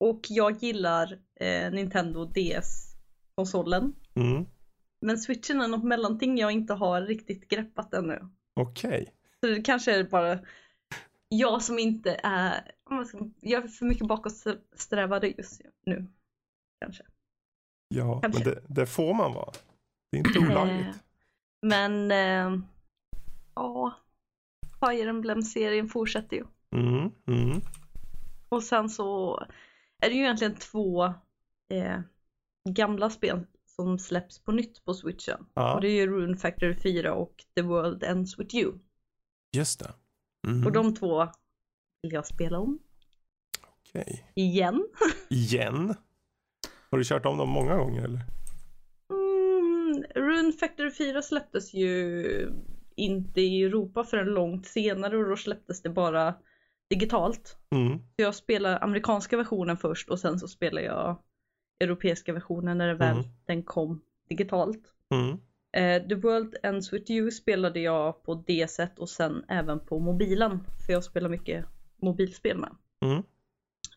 Och 0.00 0.20
jag 0.28 0.62
gillar 0.62 1.18
eh, 1.40 1.70
Nintendo 1.70 2.24
DS-konsolen. 2.24 3.92
Mm, 4.14 4.46
Men 5.00 5.18
Switchen 5.18 5.60
är 5.60 5.68
något 5.68 5.84
mellanting 5.84 6.38
jag 6.38 6.52
inte 6.52 6.74
har 6.74 7.02
riktigt 7.02 7.48
greppat 7.48 7.94
ännu. 7.94 8.28
okej. 8.60 9.12
Så 9.40 9.46
det 9.46 9.62
kanske 9.62 9.92
är 9.94 10.04
bara 10.04 10.38
jag 11.28 11.62
som 11.62 11.78
inte 11.78 12.20
är, 12.22 12.72
jag 13.40 13.64
är 13.64 13.68
för 13.68 13.84
mycket 13.86 14.06
bakåtsträvare 14.08 15.28
just 15.28 15.60
nu. 15.86 16.06
Kanske. 16.80 17.02
Ja, 17.88 18.20
Kanske. 18.20 18.44
men 18.44 18.54
det, 18.54 18.62
det 18.68 18.86
får 18.86 19.14
man 19.14 19.32
vara. 19.34 19.52
Det 20.10 20.18
är 20.18 20.26
inte 20.26 20.38
olagligt. 20.38 20.86
Eh, 20.86 20.94
Men 21.62 22.10
eh, 22.10 22.60
ja, 23.54 23.94
Fire 24.80 25.10
Emblem-serien 25.10 25.88
fortsätter 25.88 26.36
ju. 26.36 26.44
Mm, 26.76 27.10
mm, 27.26 27.60
Och 28.48 28.62
sen 28.62 28.90
så 28.90 29.36
är 30.02 30.08
det 30.10 30.14
ju 30.14 30.22
egentligen 30.22 30.54
två 30.54 31.04
eh, 31.68 32.00
gamla 32.70 33.10
spel 33.10 33.46
som 33.66 33.98
släpps 33.98 34.38
på 34.38 34.52
nytt 34.52 34.84
på 34.84 34.94
switchen. 34.94 35.46
Ja. 35.54 35.74
Och 35.74 35.80
det 35.80 35.88
är 35.88 35.92
ju 35.92 36.06
Rune 36.06 36.36
Factory 36.36 36.74
4 36.76 37.14
och 37.14 37.44
The 37.54 37.62
World 37.62 38.02
Ends 38.04 38.38
With 38.38 38.54
You. 38.56 38.78
just 39.56 39.80
det. 39.80 39.92
Mm, 40.46 40.66
Och 40.66 40.72
de 40.72 40.94
två 40.94 41.28
vill 42.02 42.12
jag 42.12 42.26
spela 42.26 42.58
om 42.58 42.78
Okej. 43.68 44.32
igen. 44.34 44.88
Igen? 45.30 45.94
Har 46.90 46.98
du 46.98 47.04
kört 47.04 47.26
om 47.26 47.38
dem 47.38 47.48
många 47.48 47.76
gånger 47.76 48.04
eller? 48.04 48.20
Mm, 49.10 50.04
Rune 50.14 50.52
Factory 50.52 50.90
4 50.90 51.22
släpptes 51.22 51.74
ju 51.74 52.24
inte 52.96 53.40
i 53.40 53.62
Europa 53.62 54.04
förrän 54.04 54.26
långt 54.26 54.66
senare 54.66 55.16
och 55.16 55.28
då 55.28 55.36
släpptes 55.36 55.82
det 55.82 55.90
bara 55.90 56.34
digitalt. 56.90 57.56
Mm, 57.70 57.98
Så 57.98 58.04
jag 58.22 58.34
spelar 58.34 58.82
amerikanska 58.84 59.36
versionen 59.36 59.76
först 59.76 60.08
och 60.10 60.18
sen 60.18 60.38
så 60.38 60.48
spelar 60.48 60.82
jag 60.82 61.22
europeiska 61.80 62.32
versionen 62.32 62.78
när 62.78 62.94
väl 62.94 63.16
Mm. 63.18 63.24
den 63.46 63.62
kom 63.62 64.00
digitalt. 64.28 64.82
mm, 65.14 65.38
Eh, 65.72 66.08
The 66.08 66.14
World 66.14 66.56
Ends 66.62 66.92
With 66.92 67.10
You 67.10 67.30
spelade 67.30 67.80
jag 67.80 68.22
på 68.24 68.34
DS1 68.34 68.98
och 68.98 69.08
sen 69.08 69.44
även 69.48 69.80
på 69.80 69.98
mobilen. 69.98 70.60
För 70.86 70.92
jag 70.92 71.04
spelar 71.04 71.28
mycket 71.28 71.64
mobilspel 72.02 72.58
med. 72.58 72.70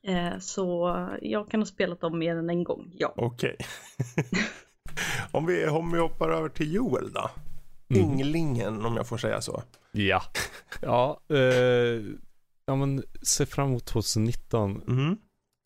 Eh, 0.03 0.39
så 0.39 0.95
jag 1.21 1.49
kan 1.49 1.59
ha 1.59 1.65
spelat 1.65 2.01
dem 2.01 2.19
mer 2.19 2.35
än 2.35 2.49
en 2.49 2.63
gång, 2.63 2.91
ja. 2.97 3.13
Okej. 3.17 3.57
om, 5.31 5.45
vi, 5.45 5.67
om 5.67 5.91
vi 5.91 5.99
hoppar 5.99 6.29
över 6.29 6.49
till 6.49 6.73
Joel 6.73 7.13
då. 7.13 7.29
Mm. 7.89 8.03
Ynglingen 8.03 8.85
om 8.85 8.95
jag 8.95 9.07
får 9.07 9.17
säga 9.17 9.41
så. 9.41 9.63
Ja. 9.91 10.23
Ja, 10.81 11.19
eh, 11.29 12.01
ja 12.65 12.75
men 12.75 13.03
se 13.21 13.45
fram 13.45 13.67
emot 13.67 13.85
2019. 13.85 14.81
Mm. 14.87 15.17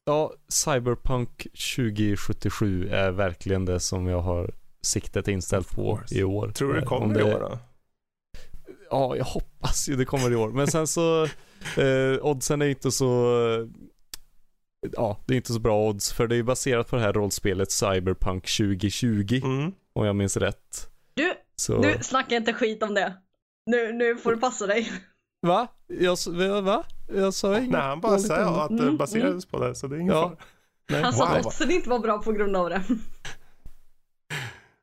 Ja, 0.06 0.34
Cyberpunk 0.48 1.48
2077 1.76 2.90
är 2.90 3.12
verkligen 3.12 3.66
det 3.66 3.80
som 3.80 4.08
jag 4.08 4.22
har 4.22 4.52
siktet 4.82 5.28
inställt 5.28 5.72
på 5.72 6.00
i 6.12 6.24
år. 6.24 6.50
Tror 6.50 6.74
du 6.74 6.80
det 6.80 6.86
kommer 6.86 7.06
om 7.06 7.20
i 7.20 7.24
år 7.34 7.40
då? 7.40 7.60
Ja, 8.90 9.16
jag 9.16 9.26
hoppas 9.26 9.90
ju 9.90 9.96
det 9.96 10.06
kommer 10.06 10.32
i 10.32 10.36
år. 10.36 10.50
Men 10.50 10.68
sen 10.68 10.88
så, 10.88 11.24
eh, 11.78 12.20
oddsen 12.22 12.62
är 12.62 12.66
inte 12.66 12.92
så, 12.92 13.36
ja, 14.94 15.20
det 15.26 15.34
är 15.34 15.36
inte 15.36 15.54
så 15.54 15.60
bra 15.60 15.88
odds. 15.90 16.14
För 16.14 16.28
det 16.28 16.36
är 16.36 16.44
baserat 16.44 16.90
på 16.90 16.96
det 16.96 17.02
här 17.02 17.14
rollspelet 17.14 17.72
Cyberpunk 17.72 18.44
2020, 18.58 19.42
Mm. 19.44 19.72
om 19.94 20.06
jag 20.06 20.16
minns 20.16 20.38
rätt. 20.38 20.90
Du, 21.14 21.34
Så, 21.56 21.78
nu 21.82 21.98
snacka 22.02 22.36
inte 22.36 22.54
skit 22.54 22.84
om 22.84 22.94
det. 22.94 23.14
Nu, 23.66 23.94
nu 23.94 24.16
får 24.18 24.32
du 24.32 24.38
passa 24.38 24.68
dig. 24.68 24.92
va? 25.42 25.68
Jag, 25.88 26.18
va? 26.62 26.84
Jag 27.16 27.34
sa 27.34 27.58
inget 27.58 27.72
Nej, 27.72 27.82
han 27.82 28.02
bara 28.02 28.18
det. 28.18 28.46
att 28.46 28.70
det 28.78 28.84
Mm, 28.84 28.98
baserades 28.98 29.46
på 29.46 29.60
det, 29.60 29.76
så 29.76 29.88
det 29.88 29.96
är 29.96 30.00
ingen 30.00 30.14
Ja. 30.16 30.22
fara. 30.30 30.38
Nej, 30.90 31.02
Han 31.04 31.14
sa 31.14 31.26
wow. 31.28 31.36
att 31.38 31.46
oddsen 31.46 31.72
inte 31.72 31.90
var 31.90 32.00
bra 32.00 32.18
på 32.22 32.32
grund 32.32 32.56
av 32.56 32.70
det. 32.70 32.82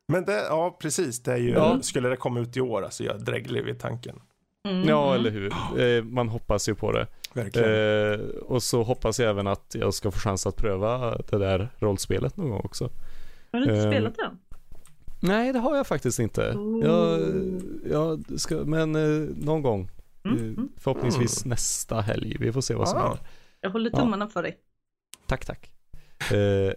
Men 0.09 0.25
det, 0.25 0.33
ja 0.49 0.77
precis, 0.81 1.23
det 1.23 1.33
är 1.33 1.37
ju, 1.37 1.51
Ja. 1.51 1.79
skulle 1.83 2.09
det 2.09 2.17
komma 2.17 2.41
ut 2.41 2.57
i 2.57 2.61
år, 2.61 2.83
alltså 2.85 3.05
jag 3.05 3.15
är 3.15 3.19
dräglig 3.19 3.65
vid 3.65 3.79
tanken. 3.81 4.21
Mm. 4.69 4.89
Ja, 4.89 5.15
eller 5.15 5.31
hur. 5.31 5.53
Eh, 5.81 6.05
man 6.05 6.29
hoppas 6.29 6.69
ju 6.69 6.75
på 6.75 6.93
det. 6.93 7.07
Verkligen. 7.35 7.71
Eh, 8.13 8.21
och 8.29 8.63
så 8.63 8.83
hoppas 8.83 9.21
jag 9.21 9.31
även 9.31 9.47
att 9.47 9.75
jag 9.79 9.95
ska 9.95 10.11
få 10.11 10.19
chans 10.19 10.47
att 10.47 10.57
pröva 10.57 11.17
det 11.31 11.39
där 11.39 11.69
rollspelet 11.79 12.37
någon 12.37 12.51
gång 12.51 12.61
också. 12.65 12.91
Har 13.53 13.61
du 13.61 13.65
inte 13.65 13.75
Ehm, 13.87 13.93
spelat 13.93 14.17
den? 14.17 14.39
Nej, 15.21 15.53
det 15.53 15.59
har 15.59 15.77
jag 15.77 15.87
faktiskt 15.87 16.19
inte. 16.19 16.53
Ooh. 16.57 16.85
Jag, 16.87 17.21
jag 17.93 18.41
ska, 18.41 18.55
men 18.57 18.95
eh, 18.97 19.29
någon 19.37 19.63
gång. 19.63 19.91
Mm, 20.25 20.37
Eh, 20.39 20.43
mm. 20.45 20.69
Förhoppningsvis 20.77 21.45
nästa 21.45 22.01
helg. 22.01 22.37
Vi 22.41 22.53
får 22.53 22.61
se 22.61 22.75
vad 22.75 22.89
som 22.89 22.99
Ah. 22.99 23.03
händer. 23.03 23.21
Jag 23.61 23.71
håller 23.71 23.91
ja. 23.93 23.99
tummarna 23.99 24.29
för 24.29 24.43
dig. 24.43 24.57
Tack, 25.27 25.45
tack. 25.47 25.71
Eh, 26.33 26.73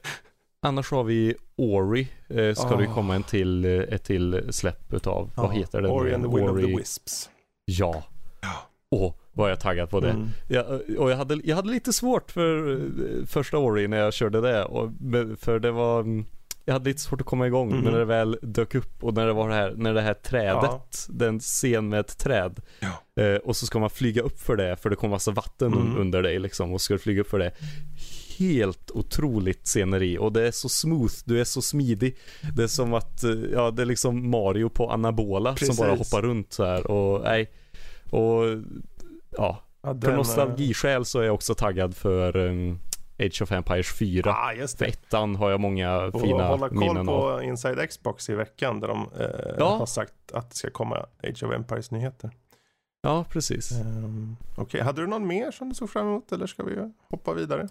annars 0.62 0.92
har 0.92 1.04
vi 1.04 1.36
Ori. 1.56 2.08
Eh, 2.28 2.54
ska 2.54 2.76
det 2.76 2.84
ju 2.84 2.90
Ah. 2.90 2.94
komma 2.94 3.16
en 3.16 3.24
till, 3.24 3.66
eh, 3.66 3.72
ett 3.72 4.04
till 4.04 4.44
släpp 4.50 4.94
utav, 4.94 5.32
vad 5.36 5.54
heter 5.56 5.82
det? 5.82 5.90
Ori 5.90 6.14
and 6.14 6.24
the 6.24 6.30
Will 6.36 6.50
of 6.50 6.60
the 6.60 6.76
Wisps. 6.78 7.30
Ja. 7.66 8.04
Ja. 8.42 8.70
Åh, 8.92 9.14
vad 9.34 9.52
jag 9.52 9.60
taggad 9.60 9.90
på 9.90 10.00
det. 10.00 10.10
Mm. 10.10 10.30
Jag, 10.48 10.82
och 10.98 11.12
jag 11.12 11.18
hade, 11.18 11.40
jag 11.44 11.56
hade 11.56 11.70
lite 11.70 11.94
svårt 11.94 12.32
för 12.32 12.72
eh, 12.72 13.26
första 13.26 13.58
Ori 13.58 13.88
när 13.88 13.98
jag 13.98 14.14
körde 14.14 14.42
det. 14.42 14.64
Och, 14.66 14.92
för 15.40 15.60
det 15.60 15.72
var, 15.72 16.00
mm, 16.00 16.26
jag 16.66 16.74
hade 16.74 16.90
lite 16.90 17.02
svårt 17.02 17.22
att 17.22 17.28
komma 17.28 17.48
igång. 17.48 17.70
Men 17.70 17.84
när 17.84 18.00
det 18.00 18.06
väl 18.06 18.38
dök 18.42 18.76
upp 18.76 19.04
och 19.04 19.14
när 19.14 19.28
det 19.28 19.34
var 19.34 19.50
det 19.50 19.56
här, 19.56 19.74
när 19.78 19.94
det 19.94 20.02
här 20.02 20.14
trädet, 20.14 21.06
den 21.10 21.40
scen 21.40 21.90
med 21.90 22.00
ett 22.00 22.18
träd. 22.18 22.62
Ja. 22.80 23.24
Eh, 23.24 23.36
och 23.38 23.56
så 23.56 23.66
ska 23.66 23.80
man 23.80 23.90
flyga 23.90 24.22
upp 24.22 24.40
för 24.40 24.56
det, 24.56 24.76
för 24.78 24.90
det 24.90 24.96
kommer 24.96 25.12
massa 25.16 25.32
vatten 25.32 25.74
Mm. 25.74 25.98
under 25.98 26.24
dig 26.24 26.40
liksom. 26.40 26.74
Och 26.74 26.82
ska 26.82 26.94
du 26.94 26.98
flyga 27.00 27.22
upp 27.22 27.30
för 27.30 27.40
det. 27.40 27.52
Helt 28.40 28.92
otroligt 28.92 29.68
sceneri 29.68 30.18
och 30.18 30.34
det 30.34 30.48
är 30.48 30.52
så 30.52 30.70
smooth, 30.70 31.14
du 31.26 31.40
är 31.40 31.44
så 31.44 31.62
smidig. 31.62 32.18
Det 32.56 32.64
är 32.64 32.68
som 32.68 32.94
att, 32.94 33.24
eh, 33.24 33.32
ja 33.32 33.72
det 33.72 33.82
är 33.82 33.86
liksom 33.86 34.30
Mario 34.30 34.70
på 34.70 34.90
anabola 34.92 35.54
Precis. 35.54 35.76
som 35.76 35.86
bara 35.88 35.96
hoppar 35.96 36.22
runt 36.22 36.54
så 36.54 36.66
här 36.66 36.92
och 36.92 37.22
nej. 37.24 37.52
Och 38.12 38.44
ja, 39.38 39.62
Ja, 39.82 40.00
för 40.02 40.10
eh, 40.12 40.16
nostalgiskäl 40.18 41.06
så 41.06 41.20
är 41.20 41.24
jag 41.26 41.36
också 41.36 41.56
taggad 41.56 41.96
för 41.96 42.38
um, 42.38 42.80
Age 43.20 43.42
of 43.42 43.52
Empires 43.52 43.94
4. 43.94 44.32
Ah, 44.36 44.54
just 44.54 44.80
det. 44.80 44.86
ettan 44.86 45.36
har 45.36 45.52
jag 45.52 45.60
många 45.60 45.98
Och 46.02 46.22
fina 46.22 46.48
hålla 46.48 46.70
koll 46.70 46.78
minnen 46.80 47.10
av. 47.10 47.38
på 47.38 47.44
Inside 47.44 47.90
Xbox 47.90 48.30
i 48.30 48.36
veckan 48.36 48.80
där 48.80 48.88
de 48.88 49.10
eh, 49.20 49.56
Ja. 49.60 49.76
har 49.78 49.86
sagt 49.86 50.14
att 50.34 50.50
det 50.50 50.56
ska 50.56 50.70
komma 50.70 51.06
Age 51.24 51.44
of 51.44 51.54
Empires 51.54 51.92
nyheter. 51.92 52.32
Ja, 53.02 53.26
precis. 53.30 53.72
Um, 53.72 54.38
Okej, 54.58 54.82
hade 54.82 55.02
du 55.02 55.08
någon 55.08 55.28
mer 55.28 55.52
som 55.52 55.70
du 55.70 55.76
såg 55.76 55.90
fram 55.90 56.08
emot 56.08 56.32
eller 56.32 56.48
ska 56.48 56.64
vi 56.64 56.92
hoppa 57.10 57.34
vidare? 57.34 57.68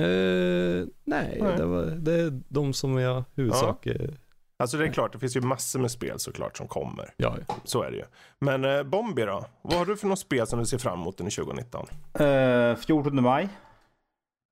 Eh, 0.00 0.86
nej, 1.04 1.38
Nej. 1.42 1.56
Det, 1.56 1.64
var, 1.66 1.82
det 1.84 2.12
är 2.20 2.40
de 2.48 2.72
som 2.72 2.98
jag 2.98 3.24
huvudsak... 3.34 3.86
eh, 3.86 4.10
Alltså 4.58 4.76
det 4.76 4.84
är 4.84 4.92
klart, 4.92 5.12
det 5.12 5.18
finns 5.18 5.36
ju 5.36 5.40
massor 5.40 5.78
med 5.80 5.90
spel 5.90 6.18
såklart 6.18 6.56
som 6.56 6.68
kommer. 6.68 7.14
Ja, 7.16 7.36
Så 7.64 7.82
är 7.82 7.90
det 7.90 7.96
ju. 7.96 8.04
Men 8.38 8.64
eh, 8.64 8.82
Bombi 8.82 9.22
då? 9.22 9.44
Vad 9.62 9.74
har 9.74 9.86
du 9.86 9.96
för 9.96 10.06
något 10.06 10.18
spel 10.18 10.46
som 10.46 10.58
du 10.58 10.66
ser 10.66 10.78
fram 10.78 11.00
emot 11.00 11.20
under 11.20 11.30
2019? 11.44 11.86
Eh, 12.18 12.76
14 12.76 13.22
maj. 13.22 13.48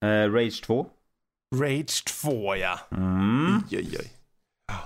Eh, 0.05 0.33
Rage 0.33 0.63
2. 0.65 0.87
Rage 1.57 2.05
2 2.23 2.57
ja. 2.57 2.79
Mm. 2.91 3.57
Oj, 3.71 3.79
oj, 3.79 3.97
oj. 4.01 4.13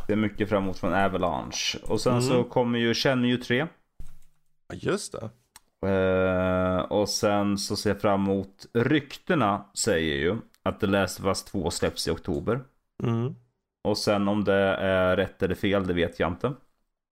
Det 0.06 0.12
är 0.12 0.16
mycket 0.16 0.48
fram 0.48 0.62
emot 0.62 0.78
från 0.78 0.94
Avalanche. 0.94 1.78
Och 1.88 2.00
sen 2.00 2.12
Mm. 2.12 2.24
så 2.24 2.44
kommer 2.44 2.78
ju 2.78 2.94
Shenmue 2.94 3.36
3. 3.36 3.66
Ja, 4.68 4.74
Just 4.74 5.12
det. 5.12 5.30
Eh, 5.86 6.78
och 6.78 7.08
sen 7.08 7.58
så 7.58 7.76
ser 7.76 7.90
jag 7.90 8.00
fram 8.00 8.24
emot 8.24 8.66
ryktena 8.74 9.64
säger 9.74 10.16
ju 10.16 10.36
att 10.62 10.80
The 10.80 10.86
Last 10.86 11.20
of 11.20 11.26
Us 11.26 11.44
2 11.44 11.70
släpps 11.70 12.08
i 12.08 12.10
oktober. 12.10 12.60
Mm. 13.02 13.34
Och 13.84 13.98
sen 13.98 14.28
om 14.28 14.44
det 14.44 14.76
är 14.76 15.16
rätt 15.16 15.42
eller 15.42 15.54
fel, 15.54 15.86
det 15.86 15.94
vet 15.94 16.20
jag 16.20 16.28
inte. 16.28 16.52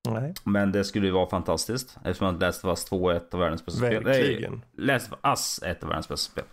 Nej. 0.08 0.34
Men 0.44 0.72
det 0.72 0.84
skulle 0.84 1.06
ju 1.06 1.12
vara 1.12 1.30
fantastiskt. 1.30 1.96
Eftersom 2.04 2.34
att 2.34 2.40
Last 2.40 2.64
of 2.64 2.68
Us 2.68 2.84
2 2.84 3.10
är 3.10 3.14
ett 3.14 3.34
av 3.34 3.40
världens 3.40 3.66
bästa 3.66 3.86
spel. 3.86 4.02
Nej, 4.04 4.22
Verkligen. 4.22 4.64
Last 4.72 5.12
of 5.12 5.18
Us 5.24 5.60
är 5.62 5.70
ett 5.70 5.82
av 5.82 5.88
världens 5.88 6.08
bästa 6.08 6.32
spel. 6.32 6.44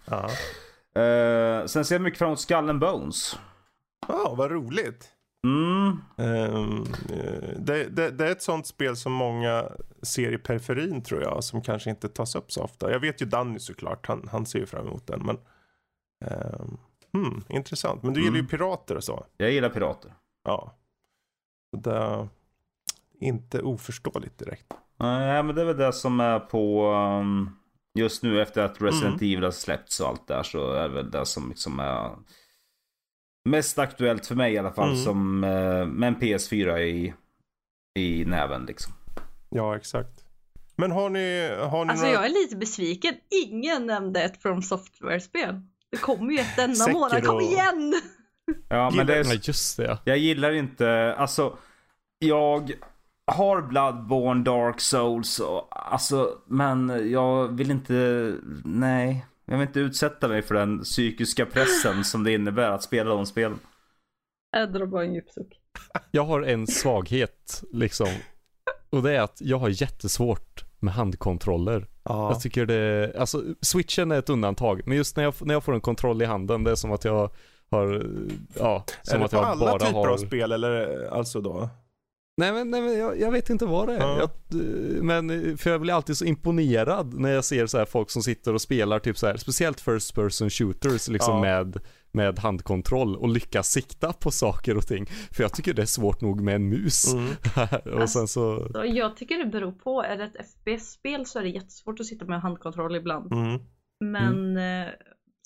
Eh, 0.96 1.66
sen 1.66 1.86
ser 1.86 1.96
jag 1.96 2.02
mycket 2.02 2.20
fram 2.20 2.28
emot 2.28 2.40
Skull 2.40 2.70
and 2.70 2.80
Bones. 2.80 3.40
Ja, 4.08 4.34
vad 4.38 4.52
roligt. 4.52 5.13
Mm. 5.44 5.98
Eh, 6.18 6.84
det, 7.60 7.84
det, 7.90 8.12
det 8.12 8.28
är 8.28 8.32
ett 8.32 8.42
sånt 8.42 8.68
spel 8.68 8.96
som 8.96 9.12
många 9.12 9.70
ser 10.02 10.32
i 10.32 10.38
periferin 10.38 11.04
tror 11.04 11.22
jag, 11.22 11.44
som 11.44 11.62
kanske 11.62 11.90
inte 11.90 12.10
tas 12.10 12.36
upp 12.36 12.52
så 12.52 12.64
ofta. 12.64 12.92
Jag 12.92 13.00
vet 13.00 13.22
ju 13.22 13.26
Danny 13.26 13.60
såklart, 13.60 14.08
han, 14.08 14.30
han 14.32 14.46
ser 14.46 14.60
ju 14.60 14.66
fram 14.66 14.88
emot 14.88 15.08
den. 15.08 15.22
Men, 15.26 15.38
ehm, 16.26 16.78
hmm, 17.14 17.44
intressant. 17.50 18.04
Men 18.04 18.14
du 18.14 18.20
gillar 18.20 18.36
ju 18.36 18.40
Mm. 18.40 18.50
pirater 18.50 18.96
och 18.96 19.04
så. 19.04 19.26
Jag 19.38 19.52
gillar 19.52 19.70
pirater. 19.70 20.14
Ja. 20.44 20.76
Det 21.78 21.96
är 21.96 22.28
inte 23.20 23.62
oförståeligt 23.62 24.38
direkt. 24.38 24.66
Nej, 25.00 25.44
men 25.44 25.56
det 25.56 25.62
är 25.62 25.66
väl 25.66 25.78
det 25.78 25.94
som 25.94 26.20
är 26.20 26.40
på... 26.40 26.92
um, 26.94 27.58
just 28.00 28.24
nu 28.24 28.42
efter 28.42 28.64
att 28.64 28.82
Resident 28.82 29.22
Mm. 29.22 29.34
Evil 29.34 29.44
har 29.44 29.52
släppts 29.52 30.00
och 30.00 30.08
allt 30.08 30.28
där 30.28 30.44
så 30.44 30.72
är 30.74 30.90
det 30.90 30.96
väl 30.96 31.12
det 31.12 31.26
som 31.26 31.50
liksom 31.50 31.80
är 31.80 32.10
mest 33.46 33.80
aktuellt 33.80 34.26
för 34.26 34.36
mig 34.36 34.54
i 34.54 34.58
alla 34.58 34.72
fall. 34.72 34.90
Mm. 34.90 35.04
Som 35.04 35.44
eh, 35.44 35.86
med 35.86 36.08
en 36.08 36.16
PS4 36.16 36.78
i, 36.80 37.14
i 38.00 38.26
näven 38.26 38.66
liksom. 38.66 38.94
Ja, 39.50 39.76
exakt. 39.76 40.24
Men 40.76 40.92
har 40.92 41.10
ni, 41.10 41.56
har 41.60 41.86
ni 41.86 41.92
Alltså 41.92 42.06
några... 42.06 42.18
jag 42.18 42.26
är 42.26 42.30
lite 42.30 42.56
besviken. 42.56 43.14
Ingen 43.46 43.86
nämnde 43.86 44.24
ett 44.24 44.42
From 44.42 44.62
Software-spel. 44.62 45.62
Det 45.92 45.98
kommer 45.98 46.32
ju 46.32 46.40
ett 46.40 46.56
denna 46.56 46.88
månad. 46.88 47.26
Kom 47.26 47.42
igen! 47.42 48.02
Ja, 48.70 48.92
men 48.96 49.08
det 49.08 49.16
är, 49.16 49.48
just 49.48 49.78
det 49.78 49.84
ja. 49.84 49.98
jag 50.04 50.18
gillar 50.18 50.52
inte, 50.52 51.16
alltså 51.18 51.58
jag 52.20 52.72
har 53.26 53.62
Bloodborne, 53.62 54.44
Dark 54.44 54.82
Souls 54.82 55.40
och 55.40 55.68
alltså, 55.72 56.38
men 56.48 57.10
jag 57.12 57.48
vill 57.48 57.72
inte, 57.72 58.34
nej. 58.64 59.26
Jag 59.46 59.58
vill 59.58 59.68
inte 59.68 59.80
utsätta 59.80 60.28
mig 60.28 60.42
för 60.42 60.56
den 60.56 60.80
psykiska 60.80 61.46
pressen 61.46 62.04
som 62.04 62.24
det 62.24 62.34
innebär 62.34 62.70
att 62.72 62.84
spela 62.84 63.10
de 63.10 63.26
spelen. 63.26 63.60
Jag 64.52 64.74
drar 64.74 64.86
bara 64.86 65.04
en 65.04 65.14
djup 65.14 65.30
suck. 65.30 65.60
Jag 66.12 66.24
har 66.24 66.42
en 66.42 66.68
svaghet 66.68 67.64
liksom. 67.72 68.08
Och 68.90 69.04
det 69.04 69.18
är 69.18 69.22
att 69.22 69.42
jag 69.42 69.58
har 69.58 69.70
jättesvårt 69.70 70.64
med 70.80 70.94
handkontroller. 70.94 71.88
Ja. 72.04 72.32
Jag 72.32 72.42
tycker 72.42 72.66
det, 72.66 73.14
alltså 73.20 73.44
switchen 73.62 74.12
är 74.12 74.20
ett 74.20 74.30
undantag. 74.30 74.82
Men 74.86 74.98
just 74.98 75.18
när 75.18 75.24
jag, 75.24 75.34
när 75.42 75.54
jag 75.54 75.64
får 75.64 75.74
en 75.74 75.82
kontroll 75.82 76.22
i 76.22 76.26
handen, 76.26 76.64
det 76.64 76.72
är 76.72 76.76
som 76.76 76.92
att 76.92 77.06
jag 77.06 77.32
har, 77.72 78.06
ja, 78.60 78.86
som 79.02 79.16
är 79.16 79.20
det 79.20 79.26
att 79.26 79.32
på 79.32 79.38
jag 79.38 79.46
alla 79.46 79.66
bara 79.66 79.80
typer 79.80 79.94
har... 79.94 80.08
av 80.08 80.18
spel 80.18 80.52
eller 80.52 81.06
alltså 81.12 81.42
då? 81.42 81.70
Nej 82.38 82.54
men, 82.54 82.72
nej, 82.72 82.82
men 82.82 82.98
jag, 83.00 83.20
jag 83.20 83.32
vet 83.32 83.50
inte 83.50 83.66
vad 83.66 83.88
det 83.88 83.94
är. 83.96 84.00
Ja. 84.00 84.18
Jag, 84.18 84.62
eh, 84.62 85.04
men 85.04 85.58
för 85.58 85.70
jag 85.70 85.82
blir 85.82 85.94
alltid 85.94 86.18
så 86.18 86.26
imponerad 86.26 87.14
när 87.14 87.30
jag 87.30 87.46
ser 87.46 87.66
så 87.68 87.78
här 87.78 87.86
folk 87.86 88.10
som 88.10 88.22
sitter 88.24 88.54
och 88.54 88.62
spelar 88.62 89.00
typ 89.00 89.18
så 89.18 89.28
här, 89.28 89.38
speciellt 89.38 89.82
first 89.82 90.16
person 90.16 90.50
shooters 90.50 91.08
liksom 91.08 91.34
Ja. 91.36 91.42
med, 91.42 91.78
med 92.12 92.40
handkontroll 92.40 93.16
och 93.16 93.30
lyckas 93.30 93.72
sikta 93.72 94.14
på 94.14 94.32
saker 94.32 94.78
och 94.78 94.88
ting. 94.88 95.06
För 95.32 95.44
jag 95.44 95.54
tycker 95.54 95.74
det 95.74 95.82
är 95.82 95.86
svårt 95.86 96.22
nog 96.22 96.42
med 96.42 96.56
en 96.56 96.70
mus. 96.70 97.14
Mm. 97.14 97.30
och 98.02 98.10
sen 98.10 98.28
så, 98.28 98.68
Så 98.74 98.86
jag 98.86 99.18
tycker 99.18 99.38
det 99.38 99.46
beror 99.46 99.72
på. 99.72 100.04
Är 100.04 100.18
det 100.18 100.24
ett 100.24 100.46
FPS-spel 100.50 101.26
så 101.26 101.40
är 101.40 101.44
det 101.44 101.50
jättesvårt 101.50 102.00
att 102.00 102.06
sitta 102.06 102.26
med 102.26 102.42
handkontroll 102.42 102.96
ibland. 102.96 103.34
Mm. 103.34 103.62
Men 104.00 104.58
eh, 104.58 104.90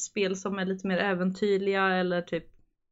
spel 0.02 0.36
som 0.36 0.60
är 0.60 0.66
lite 0.66 0.88
mer 0.88 0.98
äventyrliga 0.98 1.88
eller 1.88 2.22
typ 2.22 2.46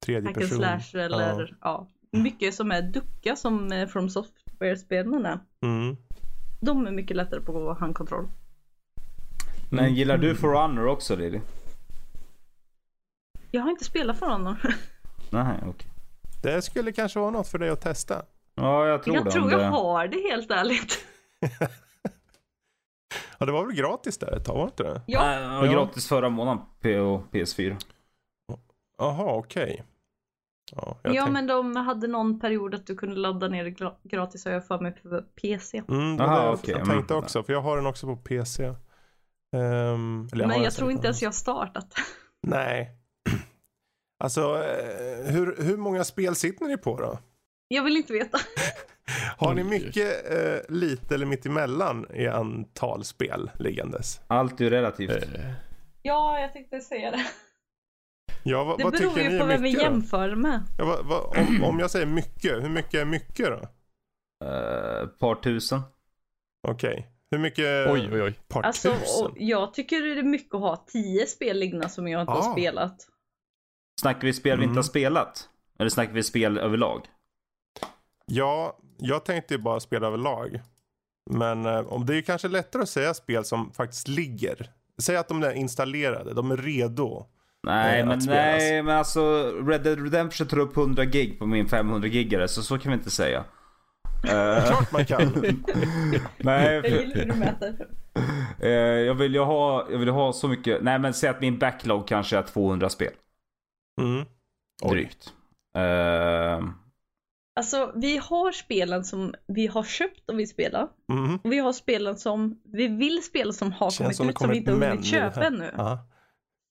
Tredje 0.05 0.33
person. 0.33 0.57
slash 0.57 0.99
eller 1.01 1.57
ja. 1.61 1.91
Mycket 2.23 2.55
som 2.55 2.71
är 2.71 2.81
ducka 2.81 3.35
som 3.35 3.71
eh, 3.71 3.87
From 3.87 4.09
Software-spelen 4.09 5.25
är. 5.25 5.39
Mm. 5.61 5.97
De 6.61 6.87
är 6.87 6.91
mycket 6.91 7.17
lättare 7.17 7.41
på 7.41 7.73
handkontroll. 7.79 8.27
Men 9.71 9.93
gillar 9.95 10.17
du 10.17 10.35
For 10.35 10.53
Honor 10.53 10.87
också 10.87 11.15
Lily? 11.15 11.39
Jag 13.51 13.61
har 13.61 13.69
inte 13.69 13.85
spelat 13.85 14.19
för 14.19 14.25
honom. 14.25 14.55
Nej, 15.31 15.57
okej. 15.67 15.91
Det 16.43 16.61
skulle 16.61 16.91
kanske 16.91 17.19
vara 17.19 17.31
något 17.31 17.47
för 17.47 17.57
dig 17.59 17.69
att 17.69 17.81
testa. 17.81 18.25
Ja, 18.55 18.87
jag 18.87 19.03
tror 19.03 19.15
Jag 19.15 19.25
det. 19.25 19.31
tror 19.31 19.43
om 19.43 19.49
jag 19.51 19.59
det... 19.59 19.65
har 19.65 20.07
det 20.07 20.29
helt 20.31 20.51
ärligt. 20.51 21.05
Ja, 23.39 23.45
det 23.45 23.51
var 23.51 23.65
väl 23.65 23.75
gratis 23.75 24.17
där 24.17 24.31
ett 24.37 24.45
tag, 24.45 24.55
var 24.55 24.63
det 24.65 24.69
inte 24.69 24.83
det? 24.83 25.01
Ja, 25.05 25.39
det 25.39 25.47
var 25.47 25.65
Ja. 25.65 25.71
gratis 25.71 26.07
förra 26.07 26.29
månaden 26.29 26.63
på 26.81 27.23
PS4. 27.31 27.75
Jaha, 28.97 29.33
okej. 29.35 29.83
Ja, 30.71 30.97
jag 31.03 31.15
ja 31.15 31.21
tänk- 31.23 31.33
men 31.33 31.47
de 31.47 31.75
hade 31.75 32.07
någon 32.07 32.39
period 32.39 32.75
att 32.75 32.87
du 32.87 32.95
kunde 32.95 33.15
ladda 33.15 33.47
ner 33.47 33.63
det 33.63 33.69
gra- 33.69 33.95
gratis 34.03 34.45
har 34.45 34.51
jag 34.51 34.67
för 34.67 34.79
mig 34.79 34.91
på 34.91 35.21
PC. 35.41 35.83
Mm, 35.89 36.21
Aha, 36.21 36.39
och 36.49 36.55
det, 36.55 36.61
okej, 36.61 36.75
Jag 36.77 36.87
tänkte 36.89 37.13
också, 37.15 37.43
för 37.43 37.53
jag 37.53 37.61
har 37.61 37.77
den 37.77 37.85
också 37.85 38.07
på 38.07 38.15
PC. 38.15 38.63
Ehm, 38.65 40.29
eller 40.33 40.47
Men 40.47 40.55
jag 40.57 40.63
den 40.65 40.71
tror 40.71 40.91
inte 40.91 41.07
ens 41.07 41.21
jag 41.21 41.27
har 41.29 41.33
startat. 41.33 41.87
Nej. 42.47 42.91
Alltså, 44.23 44.41
eh, 44.41 45.31
hur, 45.33 45.55
hur 45.63 45.77
många 45.77 46.03
spel 46.03 46.35
sitter 46.35 46.65
ni 46.65 46.77
på 46.77 46.97
då? 47.01 47.19
Jag 47.67 47.83
vill 47.83 47.97
inte 47.97 48.13
veta. 48.13 48.37
Har 49.37 49.53
ni 49.53 49.63
mycket, 49.63 50.31
eh, 50.31 50.75
lite 50.75 51.15
eller 51.15 51.25
mitt 51.25 51.45
emellan 51.45 52.05
i 52.13 52.27
antal 52.27 53.03
spel 53.03 53.51
liggandes? 53.59 54.21
Allt 54.27 54.61
är 54.61 54.69
relativt. 54.69 55.11
eh, 55.11 55.51
Ja, 56.01 56.39
jag 56.39 56.53
tänkte 56.53 56.79
säga 56.79 57.11
det. 57.11 57.25
Ja, 58.47 58.63
vad, 58.63 58.77
Det 58.77 58.83
vad 58.83 58.93
beror 58.93 59.19
ju 59.19 59.39
på 59.39 59.45
vem 59.45 59.61
vi 59.61 59.69
jämför 59.81 60.35
med. 60.35 60.63
Ja, 60.77 60.85
vad, 60.85 61.05
vad, 61.05 61.37
om, 61.37 61.63
om 61.63 61.79
jag 61.79 61.91
säger 61.91 62.05
mycket, 62.05 62.63
hur 62.63 62.69
mycket 62.69 62.93
är 62.93 63.05
mycket 63.05 63.45
då? 63.47 63.61
Ett 65.03 65.19
par 65.19 65.35
tusen. 65.35 65.81
Okej. 66.67 67.07
Hur 67.31 67.37
mycket? 67.37 67.87
oj 67.89 68.09
oj 68.13 68.21
oj. 68.21 68.39
Par 68.47 68.63
Alltså, 68.63 68.93
tusen? 68.93 69.25
och 69.25 69.31
jag 69.37 69.73
tycker 69.73 70.01
det 70.01 70.19
är 70.19 70.23
mycket 70.23 70.55
att 70.55 70.61
ha 70.61 70.85
tio 70.87 71.27
spel 71.27 71.57
liggande 71.59 71.89
som 71.89 72.07
jag 72.07 72.21
inte 72.21 72.31
Ah. 72.31 72.41
har 72.41 72.51
spelat. 72.51 73.07
Snackar 74.01 74.21
vi 74.21 74.33
spel 74.33 74.57
vi 74.57 74.63
inte 74.63 74.71
Mm. 74.71 74.75
har 74.77 74.83
spelat? 74.83 75.49
Eller 75.79 75.89
snackar 75.89 76.13
vi 76.13 76.23
spel 76.23 76.57
överlag? 76.57 77.01
Ja, 78.25 78.77
jag 78.97 79.25
tänkte 79.25 79.53
ju 79.53 79.57
bara 79.57 79.79
spela 79.79 80.07
överlag. 80.07 80.61
Men 81.31 81.65
eh, 81.65 81.79
om 81.93 82.05
det 82.05 82.13
är 82.13 82.15
ju 82.15 82.21
kanske 82.23 82.47
lättare 82.47 82.81
att 82.81 82.89
säga 82.89 83.13
spel 83.13 83.45
som 83.45 83.73
faktiskt 83.73 84.07
ligger. 84.07 84.71
Säg 84.97 85.15
att 85.17 85.27
de 85.27 85.43
är 85.43 85.51
installerade, 85.51 86.33
de 86.33 86.51
är 86.51 86.57
redo. 86.57 87.25
Nej, 87.65 87.99
Eh, 88.01 88.07
men, 88.07 88.19
nej 88.25 88.83
men 88.83 88.97
alltså 88.97 89.51
Red 89.67 89.81
Dead 89.83 90.03
Redemption 90.03 90.47
tar 90.47 90.59
upp 90.59 90.77
100 90.77 91.05
gig 91.05 91.39
på 91.39 91.45
min 91.45 91.67
500 91.67 92.07
gigare 92.07 92.47
så 92.47 92.63
så 92.63 92.77
kan 92.79 92.91
vi 92.91 92.97
inte 92.97 93.11
säga. 93.11 93.43
Eh, 94.27 94.65
Klart 94.67 94.91
man 94.91 95.05
kan. 95.05 95.21
nej, 96.37 96.73
Jag 96.75 96.83
för, 96.85 96.91
gillar 96.99 97.15
hur 97.15 97.25
du 97.25 97.33
mäter. 97.35 97.87
eh, 98.61 98.69
jag 99.07 99.15
vill 99.15 99.33
ju 99.33 99.39
ha, 99.41 99.87
jag 99.91 99.97
vill 99.97 100.09
ha 100.09 100.33
så 100.33 100.47
mycket, 100.47 100.83
nej 100.83 100.99
men 100.99 101.13
säg 101.13 101.29
att 101.29 101.41
min 101.41 101.57
backlog 101.59 102.07
kanske 102.07 102.37
är 102.37 102.41
200 102.41 102.89
spel. 102.89 103.11
Mm. 104.01 104.25
Drygt. 104.89 105.33
Eh, 105.77 106.69
Alltså 107.59 107.91
vi 107.95 108.17
har 108.17 108.51
spelen 108.51 109.03
som 109.03 109.33
vi 109.47 109.67
har 109.67 109.83
köpt 109.83 110.29
och 110.29 110.39
vill 110.39 110.49
spela. 110.49 110.87
Mm. 111.11 111.35
Och 111.43 111.51
vi 111.51 111.57
har 111.59 111.73
spelen 111.73 112.17
som 112.17 112.59
vi 112.73 112.87
vill 112.87 113.23
spela 113.23 113.53
som 113.53 113.71
har 113.71 113.91
Känns 113.91 113.97
kommit 113.97 114.15
som 114.17 114.29
ut 114.29 114.37
som 114.37 114.49
vi 114.49 114.57
inte 114.57 114.71
hunnit 114.71 115.05
köpa 115.05 115.43
ännu. 115.45 115.71
Ja. 115.77 116.07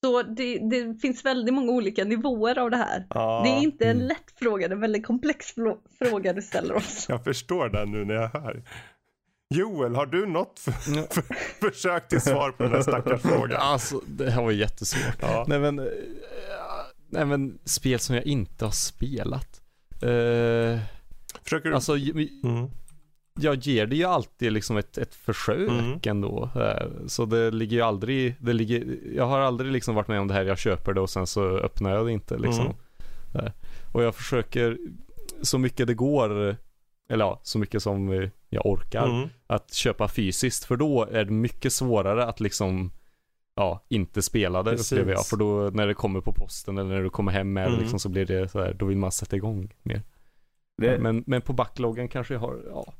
Så 0.05 0.23
det, 0.23 0.59
det 0.59 1.01
finns 1.01 1.25
väldigt 1.25 1.55
många 1.55 1.73
olika 1.73 2.05
nivåer 2.05 2.59
av 2.59 2.71
det 2.71 2.77
här. 2.77 3.07
Ja, 3.11 3.43
Det 3.45 3.51
är 3.51 3.63
inte 3.63 3.85
en 3.85 3.91
Mm. 3.97 4.07
lätt 4.09 4.39
fråga, 4.39 4.69
det 4.69 4.73
är 4.73 4.75
en 4.75 4.81
väldigt 4.81 5.07
komplex 5.07 5.55
frå- 5.57 5.79
fråga 5.99 6.33
du 6.33 6.43
ställer 6.43 6.75
oss. 6.75 7.07
Jag 7.09 7.25
förstår 7.25 7.69
det 7.69 7.85
nu 7.87 8.05
när 8.05 8.15
jag 8.15 8.29
hör. 8.29 8.63
Joel, 9.55 9.95
har 9.95 10.07
du 10.07 10.27
något 10.27 10.59
för, 10.59 10.73
för, 11.15 11.23
försök 11.71 12.09
till 12.09 12.21
svar 12.21 12.51
på 12.51 12.63
den 12.63 12.73
här 12.73 12.83
stackars 12.83 13.23
frågan? 13.23 13.61
Alltså, 13.61 14.01
det 14.07 14.31
här 14.31 14.43
var 14.43 14.51
jättesvårt. 14.51 15.17
Ja. 15.21 15.45
Nej 15.49 15.59
men, 15.59 15.79
eh, 15.79 15.85
nej 17.11 17.25
men 17.25 17.59
spel 17.65 17.99
som 17.99 18.15
jag 18.15 18.25
inte 18.25 18.65
har 18.65 18.73
spelat. 18.73 19.61
Eh, 20.03 20.81
Försöker 21.45 21.69
du? 21.69 21.75
alltså, 21.75 21.93
Mm. 21.97 22.71
Jag 23.41 23.55
ger 23.57 23.87
det 23.87 23.97
ju 23.97 24.05
alltid 24.05 24.53
liksom 24.53 24.77
ett, 24.77 24.99
ett 24.99 25.15
försök 25.15 25.71
Mm. 25.71 25.99
ändå. 26.07 26.51
Eh, 26.57 26.87
Så 27.07 27.25
det 27.25 27.51
ligger 27.51 27.77
ju 27.77 27.83
aldrig, 27.83 28.35
det 28.41 28.53
ligger, 28.53 28.99
jag 29.17 29.27
har 29.27 29.41
aldrig 29.41 29.73
liksom 29.73 29.95
varit 29.95 30.09
med 30.09 30.21
om 30.21 30.29
det 30.29 30.35
här, 30.35 30.45
jag 30.45 30.59
köper 30.59 30.93
det 30.93 31.01
och 31.01 31.11
sen 31.11 31.27
så 31.27 31.45
öppnar 31.59 31.91
jag 31.91 32.07
det 32.07 32.13
inte 32.13 32.39
liksom. 32.39 32.65
Mm. 32.65 33.47
Eh, 33.47 33.53
Och 33.95 34.03
jag 34.03 34.15
försöker 34.15 34.79
så 35.43 35.59
mycket 35.59 35.87
det 35.87 35.95
går, 35.95 36.57
eller 37.09 37.25
ja, 37.25 37.41
så 37.43 37.59
mycket 37.59 37.83
som 37.83 38.29
jag 38.51 38.67
orkar, 38.67 39.07
Mm. 39.09 39.29
att 39.47 39.73
köpa 39.75 40.09
fysiskt. 40.09 40.65
För 40.65 40.77
då 40.77 41.05
är 41.13 41.25
det 41.25 41.33
mycket 41.33 41.73
svårare 41.73 42.25
att 42.27 42.41
liksom 42.41 42.91
ja, 43.57 43.85
inte 43.89 44.23
spela 44.23 44.63
det 44.63 44.71
Precis. 44.71 44.93
upplever 44.93 45.13
jag. 45.13 45.27
För 45.27 45.37
då 45.37 45.71
när 45.75 45.87
det 45.87 45.95
kommer 45.95 46.21
på 46.21 46.33
posten 46.33 46.79
eller 46.79 46.95
när 46.95 47.03
du 47.03 47.11
kommer 47.11 47.33
hem 47.33 47.53
med 47.53 47.67
Mm. 47.69 47.81
liksom, 47.81 47.99
så 47.99 48.09
blir 48.09 48.27
det 48.27 48.49
så 48.49 48.61
här, 48.61 48.73
då 48.75 48.87
vill 48.87 48.97
man 48.99 49.13
sätta 49.13 49.37
igång 49.37 49.73
mer. 49.83 50.03
det, 50.77 50.99
Men, 50.99 51.25
men 51.27 51.41
på 51.43 51.53
backloggen 51.53 52.09
kanske 52.09 52.35
jag 52.35 52.41
har, 52.41 52.59
ja. 52.71 52.93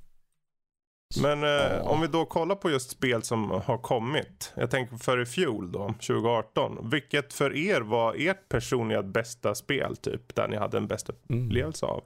Men 1.23 1.43
eh, 1.45 1.49
Ja. 1.51 1.81
om 1.83 2.01
vi 2.01 2.07
då 2.07 2.25
kollar 2.25 2.55
på 2.55 2.71
just 2.71 2.91
spel 2.91 3.23
som 3.23 3.51
har 3.51 3.79
kommit. 3.79 4.53
Jag 4.57 4.71
tänker 4.71 4.97
för 4.97 5.21
i 5.23 5.27
fjol 5.27 5.73
då, 5.73 5.87
2018. 5.89 6.91
Vilket 6.91 7.33
för 7.33 7.57
er 7.57 7.81
var 7.81 8.15
ert 8.19 8.49
personliga 8.49 9.03
bästa 9.03 9.55
spel 9.55 9.97
typ? 9.97 10.35
Där 10.35 10.49
ni 10.49 10.57
hade 10.57 10.77
en 10.77 10.87
bästa 10.87 11.13
Mm. 11.31 11.47
upplevelse 11.47 11.87
av. 11.87 12.05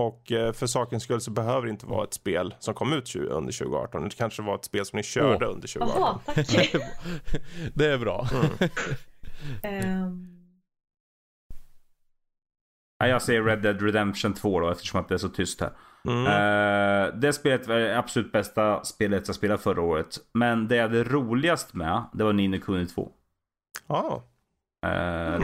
Och 0.00 0.32
eh, 0.32 0.52
för 0.52 0.66
sakens 0.66 1.02
skull 1.02 1.20
så 1.20 1.30
behöver 1.30 1.66
det 1.66 1.70
inte 1.70 1.86
vara 1.86 2.04
ett 2.04 2.14
spel 2.14 2.54
som 2.58 2.74
kom 2.74 2.92
ut 2.92 3.06
20, 3.06 3.18
under 3.28 3.52
2018. 3.52 4.04
Det 4.04 4.14
kanske 4.16 4.42
var 4.42 4.54
ett 4.54 4.64
spel 4.64 4.86
som 4.86 4.96
ni 4.96 5.02
körde 5.02 5.46
under 5.46 5.68
2018. 5.68 6.20
Jaha, 6.26 6.34
tack. 6.34 6.74
det 7.74 7.86
är 7.86 7.98
bra. 7.98 8.28
Mm. 9.62 10.28
Ja, 12.98 13.08
jag 13.08 13.22
säger 13.22 13.42
Red 13.42 13.62
Dead 13.62 13.82
Redemption 13.82 14.34
2 14.34 14.60
då 14.60 14.70
eftersom 14.70 15.00
att 15.00 15.08
det 15.08 15.14
är 15.14 15.18
så 15.18 15.28
tyst 15.28 15.60
här. 15.60 15.70
Mm. 16.08 16.26
Eh, 16.26 17.14
det 17.14 17.32
spelet 17.32 17.66
var 17.68 17.74
det 17.76 17.98
absolut 17.98 18.32
bästa 18.32 18.84
spelet 18.84 19.26
jag 19.26 19.36
spelade 19.36 19.62
förra 19.62 19.80
året. 19.82 20.18
Men 20.34 20.68
det 20.68 20.76
jag 20.76 20.82
hade 20.82 21.04
roligast 21.04 21.74
med, 21.74 22.02
det 22.12 22.24
var 22.24 22.32
Nino 22.32 22.58
Kuni 22.60 22.86
2. 22.86 23.08
Ja. 23.86 24.22
Eh, 24.86 25.40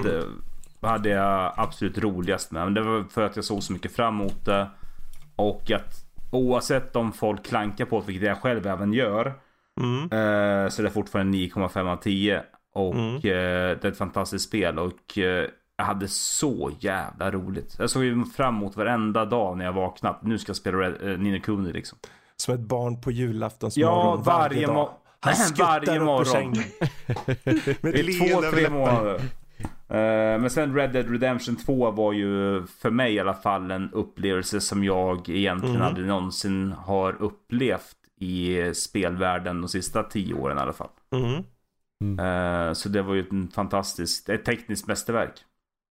Det 0.80 0.88
hade 0.88 1.08
jag 1.08 1.52
absolut 1.56 1.98
roligast 1.98 2.52
med. 2.52 2.64
Men 2.64 2.74
det 2.74 2.80
var 2.82 3.04
för 3.04 3.22
att 3.22 3.36
jag 3.36 3.44
såg 3.44 3.62
så 3.62 3.72
mycket 3.72 3.92
fram 3.96 4.14
emot 4.20 4.44
det. 4.44 4.66
Och 5.36 5.70
att 5.70 5.94
oavsett 6.32 6.96
om 6.96 7.12
folk 7.12 7.44
klankar 7.46 7.84
på 7.84 8.00
det, 8.00 8.06
vilket 8.06 8.28
jag 8.28 8.38
själv 8.42 8.66
även 8.66 8.92
gör. 8.92 9.32
Mm. 9.80 10.02
eh, 10.02 10.68
så 10.68 10.82
det 10.82 10.88
är 10.88 10.92
fortfarande 10.92 11.38
9,5 11.38 11.88
av 11.88 11.96
10. 11.96 12.42
Och 12.74 12.94
Mm. 12.94 13.14
eh, 13.14 13.20
det 13.20 13.84
är 13.84 13.86
ett 13.86 13.98
fantastiskt 13.98 14.48
spel. 14.48 14.78
Och 14.78 15.18
jag 15.78 15.84
hade 15.84 16.08
så 16.08 16.70
jävla 16.80 17.30
roligt. 17.30 17.76
Jag 17.78 17.90
såg 17.90 18.04
ju 18.04 18.24
fram 18.24 18.56
emot 18.56 18.76
varenda 18.76 19.24
dag 19.24 19.58
när 19.58 19.64
jag 19.64 19.72
vaknat. 19.72 20.22
Nu 20.22 20.38
ska 20.38 20.50
jag 20.50 20.56
spela 20.56 20.78
Red, 20.78 21.12
eh, 21.12 21.18
Nino 21.18 21.40
Kuni 21.40 21.72
liksom. 21.72 21.98
Som 22.36 22.54
ett 22.54 22.60
barn 22.60 23.00
på 23.00 23.10
julaftons 23.10 23.76
Ja, 23.76 24.04
morgon 24.04 24.22
varje 24.22 24.66
dag. 24.66 24.90
Han 25.20 25.34
varje 25.58 26.00
morgon. 26.00 26.24
sängen. 26.26 26.62
Med 27.80 27.94
I 27.94 28.00
ett 28.00 28.30
två, 28.32 28.42
tre 28.50 28.70
månader. 28.70 29.14
Eh, 29.88 30.40
men 30.40 30.50
sen 30.50 30.74
Red 30.74 30.92
Dead 30.92 31.10
Redemption 31.10 31.56
2 31.56 31.90
var 31.90 32.12
ju 32.12 32.66
för 32.66 32.90
mig 32.90 33.14
i 33.14 33.20
alla 33.20 33.34
fall 33.34 33.70
en 33.70 33.90
upplevelse 33.92 34.60
som 34.60 34.84
jag 34.84 35.28
egentligen 35.28 35.76
Mm. 35.76 35.86
aldrig 35.88 36.06
någonsin 36.06 36.72
har 36.72 37.22
upplevt 37.22 37.96
i 38.20 38.58
spelvärlden 38.74 39.60
de 39.60 39.68
sista 39.68 40.02
tio 40.02 40.34
åren 40.34 40.58
i 40.58 40.60
alla 40.60 40.72
fall. 40.72 40.88
Mm. 41.14 41.44
Eh, 42.18 42.72
så 42.72 42.88
det 42.88 43.02
var 43.02 43.14
ju 43.14 43.24
en 43.30 43.48
fantastisk, 43.48 44.28
ett 44.28 44.44
tekniskt 44.44 44.86
mästerverk. 44.86 45.32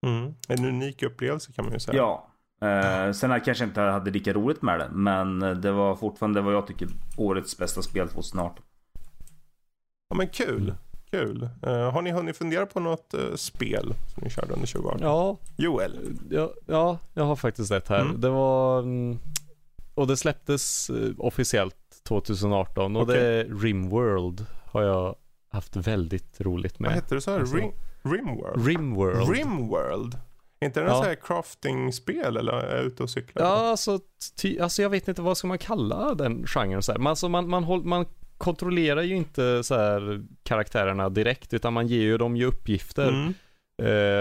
Mm. 0.06 0.34
En 0.48 0.66
unik 0.66 1.04
upplevelse 1.04 1.52
kan 1.54 1.66
man 1.66 1.74
ju 1.74 1.80
säga. 1.80 1.98
Ja. 1.98 2.28
Eh, 2.68 3.12
sen 3.12 3.32
jag 3.32 3.46
kanske 3.46 3.64
inte 3.64 3.82
hade 3.82 4.12
lika 4.12 4.34
roligt 4.34 4.62
med 4.62 4.80
det, 4.80 4.90
men 4.92 5.40
det 5.40 5.72
var 5.72 5.96
fortfarande 5.96 6.42
vad 6.42 6.54
jag 6.54 6.68
tycker 6.68 6.88
årets 7.18 7.58
bästa 7.58 7.82
spel 7.82 8.08
2018. 8.10 8.64
Ja 10.10 10.16
men 10.16 10.28
kul. 10.28 10.74
Kul. 11.12 11.50
Eh, 11.64 11.92
har 11.92 12.02
ni 12.02 12.12
hunnit 12.12 12.38
fundera 12.38 12.66
på 12.66 12.80
något 12.80 13.14
eh, 13.14 13.36
spel 13.36 13.94
som 14.14 14.24
ni 14.24 14.30
körde 14.30 14.54
under 14.54 14.68
2018? 14.68 15.00
Ja, 15.02 15.38
Joel? 15.58 16.18
ja, 16.30 16.54
ja, 16.66 17.00
jag 17.14 17.24
har 17.24 17.36
faktiskt 17.36 17.72
ett 17.72 17.88
här. 17.88 18.02
Mm. 18.02 18.22
Det 18.22 18.30
var, 18.30 18.80
mm, 18.80 19.18
och 19.94 20.08
det 20.08 20.18
släpptes 20.18 20.90
eh, 20.90 21.12
officiellt 21.18 21.76
2018 22.04 22.96
och 22.96 23.02
Okej. 23.02 23.16
det 23.16 23.28
är 23.28 23.46
Rimworld 23.46 24.46
har 24.66 24.84
jag 24.84 25.16
haft 25.50 25.76
väldigt 25.76 26.42
roligt 26.42 26.74
Vad 26.80 26.82
med. 26.82 26.92
hette 26.92 27.16
det 27.16 27.22
så 27.22 27.32
här? 27.32 27.40
Alltså. 27.40 27.58
Rim, 28.12 28.26
Rimworld? 28.28 28.66
Rimworld. 28.68 29.30
Rimworld? 29.36 30.18
Är 30.60 30.66
inte 30.66 30.80
det 30.80 30.86
en 30.86 30.92
Ja. 30.92 31.04
här 31.04 31.16
crafting-spel 31.16 32.38
eller 32.38 32.54
är 32.54 32.76
jag 32.76 32.86
ute 32.86 33.04
och 33.04 33.10
cyklar? 33.10 33.46
Ja, 33.46 33.70
alltså, 33.70 34.00
ty, 34.42 34.60
alltså 34.60 34.82
jag 34.82 34.90
vet 34.90 35.08
inte 35.08 35.22
vad 35.22 35.38
ska 35.38 35.48
man 35.48 35.58
kalla 35.58 36.16
den 36.16 36.48
genren 36.48 36.84
så 36.84 36.92
här. 36.92 37.00
Men 37.00 37.08
alltså 37.08 37.30
man, 37.30 37.50
man, 37.50 37.64
håll, 37.64 37.84
man 37.84 38.06
kontrollerar 38.38 39.02
ju 39.02 39.16
inte 39.16 39.64
så 39.64 39.76
här 39.76 40.26
karaktärerna 40.44 41.10
direkt 41.10 41.54
utan 41.54 41.74
man 41.74 41.88
ger 41.88 42.02
ju 42.02 42.18
dem 42.18 42.38
ju 42.38 42.46
uppgifter. 42.46 43.10
Mm. 43.10 43.34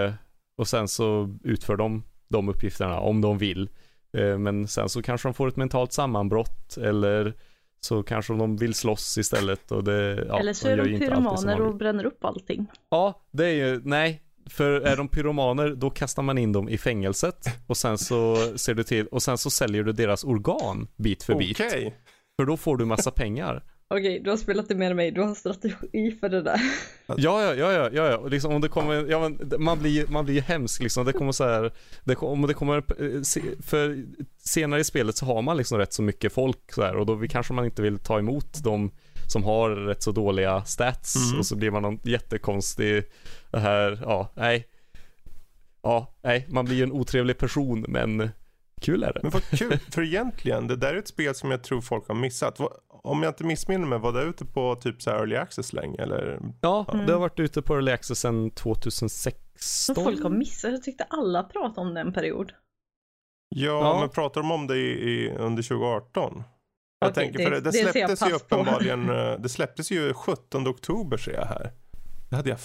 Eh, 0.06 0.12
och 0.58 0.68
sen 0.68 0.88
så 0.88 1.36
utför 1.44 1.76
de 1.76 2.02
de 2.28 2.48
uppgifterna 2.48 3.00
om 3.00 3.20
de 3.20 3.38
vill. 3.38 3.68
Eh, 4.16 4.38
men 4.38 4.68
sen 4.68 4.88
så 4.88 5.02
kanske 5.02 5.28
de 5.28 5.34
får 5.34 5.48
ett 5.48 5.56
mentalt 5.56 5.92
sammanbrott 5.92 6.76
eller 6.76 7.34
så 7.86 8.02
kanske 8.02 8.32
de 8.32 8.56
vill 8.56 8.74
slåss 8.74 9.18
istället 9.18 9.72
och 9.72 9.84
det, 9.84 10.26
ja, 10.28 10.38
Eller 10.40 10.52
så 10.52 10.68
är 10.68 10.76
de 10.76 10.82
alltid 10.82 10.98
som 10.98 11.08
pyromaner 11.08 11.58
man 11.58 11.66
och 11.66 11.76
bränner 11.76 12.04
upp 12.04 12.24
allting. 12.24 12.66
Ja, 12.90 13.22
det 13.30 13.46
är 13.46 13.52
ju, 13.52 13.80
nej. 13.84 14.22
För 14.50 14.80
är 14.80 14.96
de 14.96 15.08
pyromaner 15.08 15.74
då 15.74 15.90
kastar 15.90 16.22
man 16.22 16.38
in 16.38 16.52
dem 16.52 16.68
i 16.68 16.78
fängelset 16.78 17.46
och 17.66 17.76
sen 17.76 17.98
så 17.98 18.36
ser 18.56 18.74
du 18.74 18.82
till 18.82 19.06
och 19.06 19.22
sen 19.22 19.38
så 19.38 19.50
säljer 19.50 19.82
du 19.82 19.92
deras 19.92 20.24
organ 20.24 20.88
bit 20.96 21.22
för 21.22 21.34
bit. 21.34 21.60
Okej. 21.60 21.94
För 22.36 22.46
då 22.46 22.56
får 22.56 22.76
du 22.76 22.84
massa 22.84 23.10
pengar. 23.10 23.62
Okej, 23.88 24.20
du 24.24 24.30
har 24.30 24.36
spelat 24.36 24.68
det 24.68 24.74
mer 24.74 24.90
än 24.90 24.96
mig, 24.96 25.10
du 25.10 25.20
har 25.22 25.34
strategi 25.34 26.16
för 26.20 26.28
det 26.28 26.42
där. 26.42 26.60
Ja, 27.06 27.16
ja, 27.16 27.54
ja, 27.54 27.72
ja, 27.72 27.90
ja. 27.92 28.16
Och 28.16 28.30
liksom 28.30 28.52
om 28.54 28.60
det 28.60 28.68
kommer, 28.68 29.06
ja 29.10 29.20
men 29.28 29.64
man 29.64 29.78
blir 29.78 29.90
ju, 29.90 30.06
man 30.08 30.24
blir 30.24 30.40
hemsk 30.42 30.82
liksom. 30.82 31.04
Det 31.04 31.12
kommer 31.12 31.32
så 31.32 31.44
här, 31.44 31.72
det, 32.04 32.16
om 32.16 32.42
det 32.42 32.54
kommer, 32.54 32.76
eh, 32.76 33.22
för 33.62 34.04
senare 34.38 34.80
i 34.80 34.84
spelet 34.84 35.16
så 35.16 35.26
har 35.26 35.42
man 35.42 35.56
liksom 35.56 35.78
rätt 35.78 35.92
så 35.92 36.02
mycket 36.02 36.32
folk 36.32 36.72
så 36.72 36.82
här 36.82 36.96
och 36.96 37.06
då 37.06 37.26
kanske 37.28 37.52
man 37.52 37.64
inte 37.64 37.82
vill 37.82 37.98
ta 37.98 38.18
emot 38.18 38.64
de 38.64 38.90
som 39.28 39.44
har 39.44 39.70
rätt 39.70 40.02
så 40.02 40.12
dåliga 40.12 40.64
stats 40.64 41.16
Mm. 41.16 41.38
och 41.38 41.46
så 41.46 41.56
blir 41.56 41.70
man 41.70 41.82
någon 41.82 42.00
jättekonstig, 42.04 43.04
det 43.50 43.58
här, 43.58 43.98
ja, 44.02 44.32
nej. 44.34 44.66
Ja, 45.82 46.14
nej, 46.22 46.46
man 46.48 46.64
blir 46.64 46.76
ju 46.76 46.82
en 46.82 46.92
otrevlig 46.92 47.38
person 47.38 47.84
men 47.88 48.30
kul 48.80 49.02
är 49.02 49.12
det. 49.12 49.20
Men 49.22 49.30
vad 49.30 49.42
kul. 49.42 49.78
För 49.90 50.02
egentligen, 50.02 50.66
det 50.66 50.76
där 50.76 50.94
är 50.94 50.98
ett 50.98 51.08
spel 51.08 51.34
som 51.34 51.50
jag 51.50 51.62
tror 51.62 51.80
folk 51.80 52.08
har 52.08 52.14
missat. 52.14 52.60
Om 53.06 53.22
jag 53.22 53.30
inte 53.30 53.44
missminner 53.44 53.86
mig, 53.86 53.98
var 53.98 54.12
det 54.12 54.22
ute 54.22 54.44
på 54.46 54.74
typ 54.74 55.02
så 55.02 55.10
här 55.10 55.18
early 55.18 55.36
access 55.36 55.72
länge? 55.72 56.02
Eller? 56.02 56.40
Ja, 56.60 56.86
Mm. 56.92 57.06
det 57.06 57.12
har 57.12 57.20
varit 57.20 57.40
ute 57.40 57.62
på 57.62 57.74
Early 57.74 57.92
Access 57.92 58.18
sedan 58.20 58.50
2016. 58.50 59.42
Så 59.58 59.94
folk 59.94 60.22
har 60.22 60.30
missat, 60.30 60.70
jag 60.72 60.82
tyckte 60.82 61.04
alla 61.04 61.42
pratade 61.42 61.80
om 61.88 61.94
det 61.94 62.00
en 62.00 62.12
period. 62.12 62.52
Ja, 63.48 63.66
Ja. 63.94 64.00
men 64.00 64.08
pratar 64.08 64.40
de 64.40 64.50
om 64.50 64.66
det 64.66 64.76
i, 64.76 65.10
i, 65.10 65.30
under 65.30 65.62
2018? 65.62 66.42
Jag 66.98 67.10
Okej, 67.10 67.24
tänker, 67.24 67.38
det- 67.38 67.44
för 67.44 67.50
det, 67.50 67.60
det 67.60 67.70
det 67.70 67.92
släpptes 67.92 68.28
ju 68.28 68.32
uppenbarligen, 68.32 69.10
eh, 69.10 69.32
det 69.40 69.48
släpptes 69.48 69.90
ju 69.90 70.14
17 70.14 70.68
oktober 70.68 71.16
ser 71.16 71.32
jag 71.32 71.46
här. 71.46 71.72
Det 72.30 72.36
hade 72.36 72.48
jag, 72.50 72.58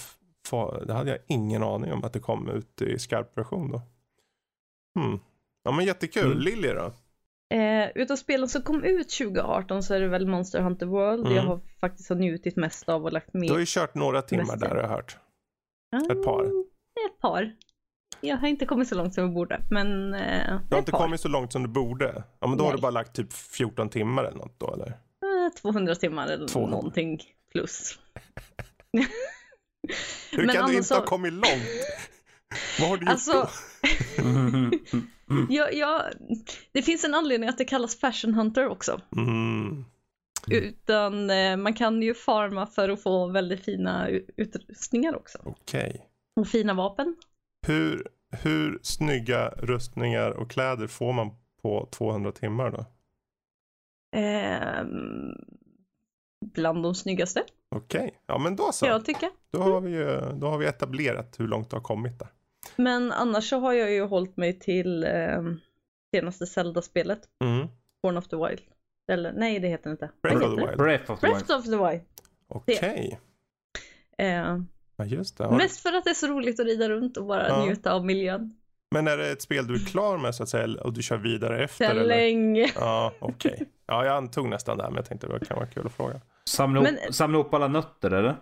det 0.86 0.92
hade 0.92 1.10
jag 1.10 1.18
ingen 1.28 1.62
aning 1.62 1.92
om 1.92 2.04
att 2.04 2.12
det 2.12 2.20
kom 2.20 2.48
ut 2.48 2.82
i 2.82 2.98
skarp 2.98 3.38
version 3.38 3.70
då. 3.70 3.82
Hmm. 5.00 5.20
Ja 5.64 5.72
men 5.72 5.84
jättekul. 5.84 6.24
Mm. 6.26 6.38
Lilly 6.38 6.68
då? 6.68 6.92
Eh, 7.52 7.88
utav 7.94 8.16
spelen 8.16 8.48
som 8.48 8.62
kom 8.62 8.84
ut 8.84 9.10
2018 9.10 9.82
så 9.82 9.94
är 9.94 10.00
det 10.00 10.08
väl 10.08 10.26
Monster 10.26 10.60
Hunter 10.60 10.86
World 10.86 11.20
Mm. 11.26 11.36
jag 11.36 11.42
har 11.42 11.60
faktiskt 11.80 12.08
har 12.08 12.16
njutit 12.16 12.56
mest 12.56 12.88
av 12.88 13.04
och 13.04 13.12
lagt 13.12 13.34
med. 13.34 13.42
Du 13.48 13.52
har 13.52 13.58
ju 13.60 13.66
kört 13.68 13.94
några 13.94 14.22
timmar 14.22 14.44
Mest 14.44 14.60
där 14.60 14.68
har 14.68 14.76
jag 14.76 14.88
hört. 14.88 15.16
Ah, 15.96 16.12
ett 16.12 16.24
par. 16.24 16.44
Ett 17.06 17.18
par. 17.20 17.52
Jag 18.20 18.36
har 18.36 18.48
inte 18.48 18.66
kommit 18.66 18.88
så 18.88 18.94
långt 18.94 19.14
som 19.14 19.24
jag 19.24 19.32
borde, 19.34 19.60
men 19.70 20.14
eh, 20.14 20.60
Du 20.68 20.74
har 20.74 20.78
inte 20.78 20.92
par. 20.92 20.98
kommit 20.98 21.20
så 21.20 21.28
långt 21.28 21.52
som 21.52 21.62
du 21.62 21.68
borde. 21.68 22.24
Ja 22.40 22.46
men 22.46 22.58
då 22.58 22.64
har 22.64 22.70
Nej. 22.70 22.76
du 22.78 22.82
bara 22.82 22.90
lagt 22.90 23.16
typ 23.16 23.32
14 23.32 23.88
timmar 23.88 24.24
eller 24.24 24.38
något 24.38 24.58
då 24.58 24.74
eller? 24.74 24.86
Eh, 24.88 25.52
200 25.62 25.94
timmar 25.94 26.26
eller 26.28 26.48
200. 26.48 26.76
någonting 26.76 27.20
plus. 27.52 27.98
Hur 30.32 30.46
Men 30.46 30.54
kan 30.56 30.70
du 30.70 30.76
inte 30.76 30.94
ha 30.94 31.00
så- 31.00 31.06
kommit 31.06 31.32
långt? 31.32 31.68
Vad 32.80 32.88
har 32.88 32.96
du 32.96 33.02
gjort 33.02 33.10
Alltså, 33.12 33.32
då? 33.32 33.48
jag, 35.50 35.74
jag, 35.74 36.02
det 36.72 36.82
finns 36.82 37.04
en 37.04 37.14
anledning 37.14 37.48
att 37.48 37.58
det 37.58 37.64
kallas 37.64 37.96
Fashion 38.00 38.34
Hunter 38.34 38.68
också. 38.68 39.00
Mm. 39.16 39.84
Utan 40.50 41.30
eh, 41.30 41.56
man 41.56 41.74
kan 41.74 42.02
ju 42.02 42.14
farma 42.14 42.66
för 42.66 42.88
att 42.88 43.02
få 43.02 43.26
väldigt 43.26 43.64
fina 43.64 44.08
utrustningar 44.36 45.16
också. 45.16 45.38
Okej. 45.44 46.06
Och 46.36 46.48
fina 46.48 46.74
vapen. 46.74 47.16
Hur, 47.66 48.08
hur 48.42 48.78
snygga 48.82 49.48
rustningar 49.48 50.30
och 50.30 50.50
kläder 50.50 50.86
får 50.86 51.12
man 51.12 51.30
på 51.62 51.88
200 51.92 52.32
timmar 52.32 52.70
då? 52.70 52.84
Ehm, 54.16 55.34
bland 56.54 56.82
de 56.82 56.94
snyggaste, 56.94 57.42
Okej, 57.68 58.20
ja 58.26 58.38
men 58.38 58.56
då 58.56 58.72
så. 58.72 58.86
jag 58.86 59.04
tycka. 59.04 59.30
Då 59.50 59.58
har, 59.62 59.80
vi, 59.80 59.90
ju- 59.90 60.32
då 60.40 60.46
har 60.46 60.58
vi 60.58 60.66
etablerat 60.66 61.40
hur 61.40 61.48
långt 61.48 61.70
du 61.70 61.76
har 61.76 61.80
kommit 61.82 62.18
där. 62.18 62.28
Men 62.76 63.12
annars 63.12 63.48
så 63.48 63.58
har 63.58 63.72
jag 63.72 63.90
ju 63.92 64.02
hållit 64.06 64.36
mig 64.36 64.58
till 64.58 65.04
eh, 65.04 65.42
senaste 66.14 66.46
Zelda-spelet, 66.46 67.20
Mm. 67.44 67.66
Born 68.02 68.16
of 68.16 68.28
the 68.28 68.36
Wild. 68.36 68.60
Eller 69.12 69.32
nej, 69.32 69.58
det 69.60 69.68
heter 69.68 69.84
det 69.84 69.90
inte. 69.90 70.10
Breath 70.22 70.44
of 70.46 70.54
the 70.56 70.66
Wild. 70.66 70.76
Breath 70.78 71.10
of 71.10 71.20
the 71.20 71.26
Wild. 71.26 71.36
Breath 71.46 71.58
of 71.58 71.64
the 71.64 71.70
Wild. 71.90 72.02
Okej, 72.48 73.20
Eh, 74.18 74.58
ja 74.96 75.04
just 75.04 75.38
det. 75.38 75.44
Har 75.44 75.56
mest 75.56 75.80
för 75.80 75.92
att 75.92 76.04
det 76.04 76.10
är 76.10 76.14
så 76.14 76.26
roligt 76.26 76.60
att 76.60 76.66
rida 76.66 76.88
runt 76.88 77.16
och 77.16 77.26
bara 77.26 77.48
Ja. 77.48 77.64
njuta 77.64 77.92
av 77.92 78.04
miljön. 78.06 78.56
men 78.90 79.08
är 79.08 79.16
det 79.16 79.30
ett 79.30 79.42
spel 79.42 79.66
du 79.66 79.74
är 79.74 79.78
klar 79.86 80.18
med 80.18 80.34
så 80.34 80.42
att 80.42 80.48
säga 80.48 80.80
och 80.82 80.92
du 80.92 81.02
kör 81.02 81.16
vidare 81.16 81.64
efter? 81.64 81.86
Sen 81.88 81.98
eller? 81.98 82.08
länge. 82.16 82.72
Ja, 82.74 83.12
okej. 83.18 83.68
Ja, 83.86 84.04
jag 84.04 84.16
antog 84.16 84.48
nästan 84.48 84.78
där 84.78 84.84
men 84.84 84.94
jag 84.96 85.04
tänkte 85.04 85.26
det 85.26 85.44
kan 85.46 85.56
vara 85.56 85.66
kul 85.66 85.86
att 85.86 85.92
fråga. 85.92 86.20
Samla, 86.48 86.80
upp, 86.80 86.86
Men- 87.04 87.12
samla 87.12 87.38
upp 87.38 87.54
alla 87.54 87.68
nötter 87.68 88.10
eller? 88.10 88.36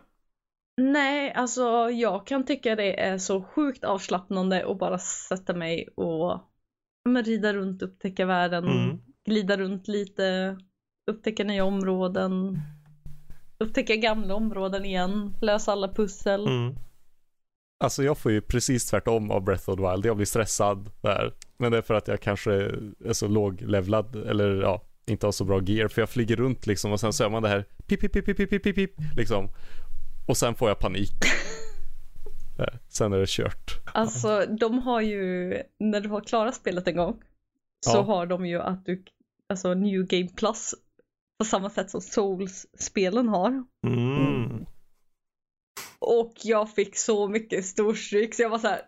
Nej, 0.77 1.33
alltså 1.33 1.91
jag 1.91 2.27
kan 2.27 2.45
tycka 2.45 2.77
det 2.77 3.01
är 3.01 3.19
så 3.19 3.43
sjukt 3.43 3.85
avslappnande 3.85 4.71
att 4.71 4.79
bara 4.79 4.99
sätta 4.99 5.55
mig 5.55 5.89
och 5.97 6.41
men, 7.05 7.25
rida 7.25 7.53
runt, 7.53 7.83
upptäcka 7.83 8.27
världen, 8.27 8.65
Mm. 8.65 8.99
glida 9.27 9.57
runt 9.57 9.89
lite, 9.89 10.57
upptäcka 11.11 11.45
nya 11.45 11.65
områden, 11.65 12.59
upptäcka 13.59 13.97
gamla 13.97 14.35
områden 14.35 14.85
igen, 14.85 15.37
lösa 15.41 15.73
alla 15.73 15.89
pussel. 15.95 16.47
Mm. 16.47 16.75
Alltså 17.85 18.03
jag 18.03 18.19
får 18.19 18.33
ju 18.33 18.41
precis 18.41 18.87
tvärtom 18.87 19.31
av 19.31 19.45
Breath 19.45 19.71
of 19.71 19.77
the 19.77 19.91
Wild. 19.91 20.07
Jag 20.07 20.17
blir 20.17 20.27
stressad 20.27 20.91
där. 21.01 21.35
Men 21.59 21.73
det 21.73 21.79
är 21.79 21.83
för 21.83 21.95
att 21.95 22.09
jag 22.09 22.21
kanske 22.21 22.53
är 23.05 23.13
så 23.13 23.29
låglevlad 23.29 24.17
eller 24.17 24.63
ja, 24.63 24.83
inte 25.07 25.27
har 25.27 25.33
så 25.33 25.45
bra 25.45 25.63
gear. 25.63 25.89
För 25.89 26.03
jag 26.03 26.11
flyger 26.11 26.37
runt 26.37 26.67
liksom 26.67 26.93
och 26.93 27.01
sen 27.01 27.13
så 27.13 27.23
gör 27.23 27.31
man 27.31 27.43
det 27.43 27.49
här 27.49 27.65
pip, 27.87 28.01
pip, 28.01 28.13
pip, 28.13 28.27
pip, 28.27 28.37
pip, 28.37 28.63
pip, 28.63 28.75
pip 28.75 28.95
liksom. 29.17 29.49
Och 30.27 30.37
sen 30.37 30.55
får 30.55 30.69
jag 30.69 30.79
panik. 30.79 31.11
Där. 32.57 32.79
Sen 32.89 33.13
är 33.13 33.19
det 33.19 33.29
kört. 33.29 33.81
Alltså 33.95 34.47
de 34.47 34.79
har 34.79 35.01
ju, 35.01 35.55
när 35.79 36.01
du 36.01 36.09
har 36.09 36.21
klarat 36.21 36.55
spelet 36.55 36.89
en 36.89 36.97
gång, 36.97 37.23
så 37.87 37.97
Ja. 37.97 38.03
har 38.03 38.27
de 38.27 38.47
ju 38.47 38.61
att 38.61 38.87
du, 38.87 39.05
alltså 39.49 39.75
New 39.75 40.07
Game 40.07 40.29
Plus, 40.29 40.75
på 41.39 41.45
samma 41.45 41.71
sätt 41.71 41.91
som 41.91 42.01
Souls-spelen 42.01 43.29
har. 43.29 43.65
Mm. 43.87 44.67
Och 45.99 46.33
jag 46.43 46.75
fick 46.75 46.97
så 46.99 47.29
mycket 47.29 47.65
storstryk 47.67 48.35
så 48.35 48.43
jag 48.43 48.51
var 48.51 48.59
så 48.59 48.69
här. 48.69 48.83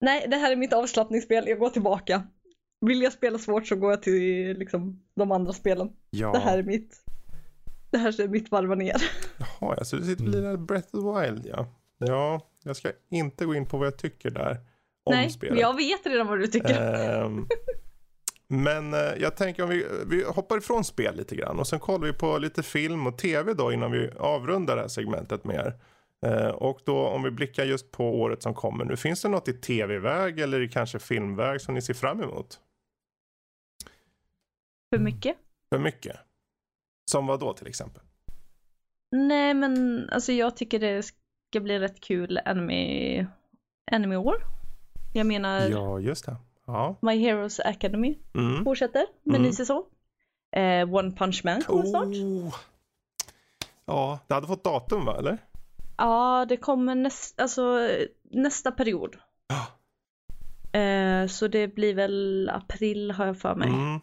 Nej, 0.00 0.26
det 0.28 0.36
här 0.36 0.52
är 0.52 0.56
mitt 0.56 0.72
avslappningsspel, 0.72 1.48
jag 1.48 1.58
går 1.58 1.70
tillbaka. 1.70 2.26
Vill 2.86 3.02
jag 3.02 3.12
spela 3.12 3.38
svårt 3.38 3.66
så 3.66 3.76
går 3.76 3.90
jag 3.90 4.02
till 4.02 4.58
liksom, 4.58 5.02
de 5.16 5.32
andra 5.32 5.52
spelen. 5.52 5.92
Ja, 6.10 6.32
Det 6.32 6.38
här 6.38 6.58
är 6.58 6.62
mitt. 6.62 7.02
Det 7.90 7.98
här 7.98 8.20
är 8.20 8.28
mitt 8.28 8.50
varva 8.50 8.74
ner. 8.74 9.02
Jaha, 9.38 9.74
ja, 9.78 9.84
så 9.84 9.96
du 9.96 10.04
sitter 10.04 10.24
och 10.24 10.30
lirar 10.30 10.56
Breath 10.56 10.96
of 10.96 11.02
the 11.02 11.20
Wild 11.20 11.46
ja. 11.46 11.66
Ja, 11.98 12.40
jag 12.64 12.76
ska 12.76 12.92
inte 13.10 13.44
gå 13.44 13.54
in 13.54 13.66
på 13.66 13.78
vad 13.78 13.86
jag 13.86 13.98
tycker 13.98 14.30
där. 14.30 14.60
Om 15.04 15.14
Nej, 15.14 15.30
spelet. 15.30 15.60
jag 15.60 15.76
vet 15.76 16.06
redan 16.06 16.26
vad 16.26 16.38
du 16.38 16.46
tycker. 16.46 17.24
Ehm, 17.24 17.46
men 18.48 18.94
eh, 18.94 19.00
jag 19.18 19.36
tänker 19.36 19.62
om 19.62 19.68
vi, 19.68 19.86
vi 20.06 20.24
hoppar 20.24 20.58
ifrån 20.58 20.84
spel 20.84 21.16
lite 21.16 21.36
grann 21.36 21.58
och 21.58 21.66
sen 21.66 21.80
kollar 21.80 22.06
vi 22.06 22.12
på 22.12 22.38
lite 22.38 22.62
film 22.62 23.06
och 23.06 23.18
tv 23.18 23.54
då 23.54 23.72
innan 23.72 23.92
vi 23.92 24.10
avrundar 24.18 24.76
det 24.76 24.82
här 24.82 24.88
segmentet 24.88 25.44
mer. 25.44 25.74
Eh, 26.26 26.48
och 26.48 26.80
då 26.84 27.06
om 27.06 27.22
vi 27.22 27.30
blickar 27.30 27.64
just 27.64 27.90
på 27.90 28.20
året 28.20 28.42
som 28.42 28.54
kommer 28.54 28.84
nu, 28.84 28.96
finns 28.96 29.22
det 29.22 29.28
något 29.28 29.48
i 29.48 29.52
tv-väg 29.52 30.40
eller 30.40 30.60
i 30.60 30.68
kanske 30.68 30.98
filmväg 30.98 31.60
som 31.60 31.74
ni 31.74 31.82
ser 31.82 31.94
fram 31.94 32.22
emot? 32.22 32.60
För 34.90 34.98
mycket? 34.98 35.36
För 35.68 35.78
mycket? 35.78 36.16
Som 37.10 37.26
vad 37.26 37.40
då 37.40 37.52
till 37.52 37.66
exempel? 37.66 38.02
Nej, 39.10 39.54
men 39.54 40.08
alltså 40.12 40.32
jag 40.32 40.56
tycker 40.56 40.78
det 40.78 41.02
ska 41.02 41.60
bli 41.60 41.78
rätt 41.78 42.00
kul 42.00 42.40
anime, 42.44 43.26
anime-år. 43.92 44.36
Jag 45.14 45.26
menar, 45.26 45.60
Ja, 45.60 45.98
just 46.00 46.26
det. 46.26 46.36
Ja. 46.66 46.96
My 47.02 47.16
Heroes 47.18 47.60
Academy 47.60 48.18
Mm. 48.34 48.64
fortsätter 48.64 49.06
med 49.22 49.34
Mm. 49.36 49.42
ny 49.48 49.52
säsong. 49.52 49.84
Eh, 50.56 50.94
One 50.94 51.12
Punch 51.12 51.40
Man 51.44 51.62
kommer 51.62 51.84
snart. 51.84 52.06
Oh. 52.06 52.54
Ja, 53.84 54.18
det 54.26 54.34
hade 54.34 54.46
fått 54.46 54.64
datum 54.64 55.04
va, 55.04 55.16
eller? 55.18 55.38
Ja, 55.96 56.46
det 56.48 56.56
kommer 56.56 56.94
näst, 56.94 57.40
alltså, 57.40 57.88
nästa 58.22 58.70
period. 58.72 59.16
Ja. 59.48 59.66
Eh, 60.80 61.26
så 61.26 61.48
det 61.48 61.68
blir 61.68 61.94
väl 61.94 62.50
april 62.54 63.10
har 63.10 63.26
jag 63.26 63.38
för 63.38 63.54
mig. 63.54 63.68
Mm. 63.68 64.00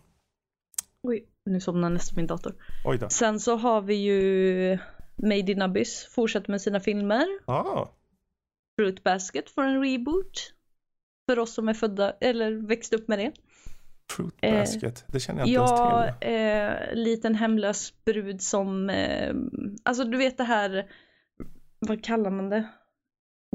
Oj, 1.04 1.26
nu 1.46 1.60
somnar 1.60 1.90
nästan 1.90 2.16
min 2.16 2.28
dator. 2.28 2.56
Oj 2.86 2.98
då. 2.98 3.10
Sen 3.10 3.40
så 3.40 3.56
har 3.56 3.82
vi 3.82 3.96
ju 3.96 4.78
Made 5.16 5.52
in 5.52 5.62
Abyss 5.62 6.06
fortsätter 6.12 6.52
med 6.52 6.62
sina 6.62 6.80
filmer. 6.80 7.26
Ah. 7.46 7.88
Fruit 8.80 9.04
Basket 9.04 9.50
får 9.50 9.64
en 9.64 9.82
reboot. 9.84 10.54
För 11.30 11.40
oss 11.40 11.54
som 11.54 11.70
är 11.70 11.74
födda 11.74 12.12
eller 12.22 12.52
växt 12.68 12.94
upp 12.94 13.08
med 13.08 13.20
det. 13.20 13.32
Fruit 14.12 14.34
Eh, 14.42 14.60
basket. 14.60 15.06
det 15.08 15.20
känner 15.20 15.40
jag 15.40 15.48
inte 15.48 15.54
Ja, 15.54 16.04
ens 16.06 16.20
till. 16.20 16.30
eh, 16.96 17.04
liten 17.04 17.36
hemlös 17.36 17.94
brud 18.06 18.42
som, 18.42 18.90
eh, 18.90 19.34
alltså 19.84 20.04
du 20.04 20.18
vet 20.18 20.38
det 20.38 20.44
här, 20.44 20.92
vad 21.80 22.04
kallar 22.04 22.30
man 22.32 22.50
det? 22.50 22.68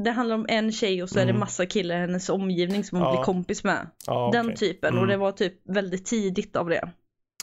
Det 0.05 0.11
handlar 0.11 0.35
om 0.37 0.47
en 0.49 0.73
tjej 0.73 1.03
och 1.03 1.09
så 1.11 1.19
är 1.19 1.25
det 1.25 1.31
Mm. 1.31 1.41
massa 1.41 1.67
killar 1.67 1.97
i 1.97 1.99
hennes 2.01 2.29
omgivning 2.29 2.85
som 2.85 2.99
hon 2.99 3.07
Ja. 3.09 3.13
blir 3.15 3.25
kompis 3.25 3.65
med. 3.65 3.87
Ja, 4.07 4.31
Den 4.33 4.47
okej. 4.47 4.57
typen 4.57 4.91
Mm. 4.91 5.01
och 5.03 5.07
det 5.09 5.17
var 5.17 5.33
typ 5.33 5.55
väldigt 5.65 6.07
tidigt 6.07 6.57
av 6.57 6.69
det. 6.69 6.91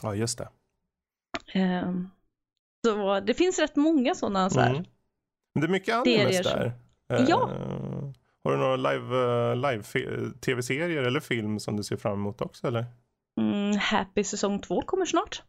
Ja, 0.02 0.14
just 0.14 0.38
det. 0.38 0.48
Eh, 1.60 1.92
så 2.86 3.20
det 3.20 3.34
finns 3.34 3.58
rätt 3.58 3.76
många 3.76 4.14
sådana 4.14 4.50
så 4.50 4.60
här. 4.60 4.70
Mm. 4.70 4.84
Men 5.54 5.60
det 5.60 5.66
är 5.66 5.70
mycket 5.70 5.94
animes 5.94 6.42
där. 6.42 6.72
Eh, 7.12 7.24
Ja. 7.28 7.50
Har 8.44 8.52
du 8.52 8.58
några 8.58 8.76
live, 8.76 9.16
eh, 9.50 9.56
live 9.56 9.82
fi- 9.82 10.30
tv-serier 10.40 11.02
eller 11.02 11.20
film 11.20 11.60
som 11.60 11.76
du 11.76 11.82
ser 11.84 11.96
fram 11.96 12.12
emot 12.12 12.40
också 12.40 12.66
eller? 12.66 12.84
Mm, 13.40 13.76
Happy 13.78 14.24
säsong 14.24 14.60
två 14.60 14.82
kommer 14.82 15.04
snart. 15.04 15.42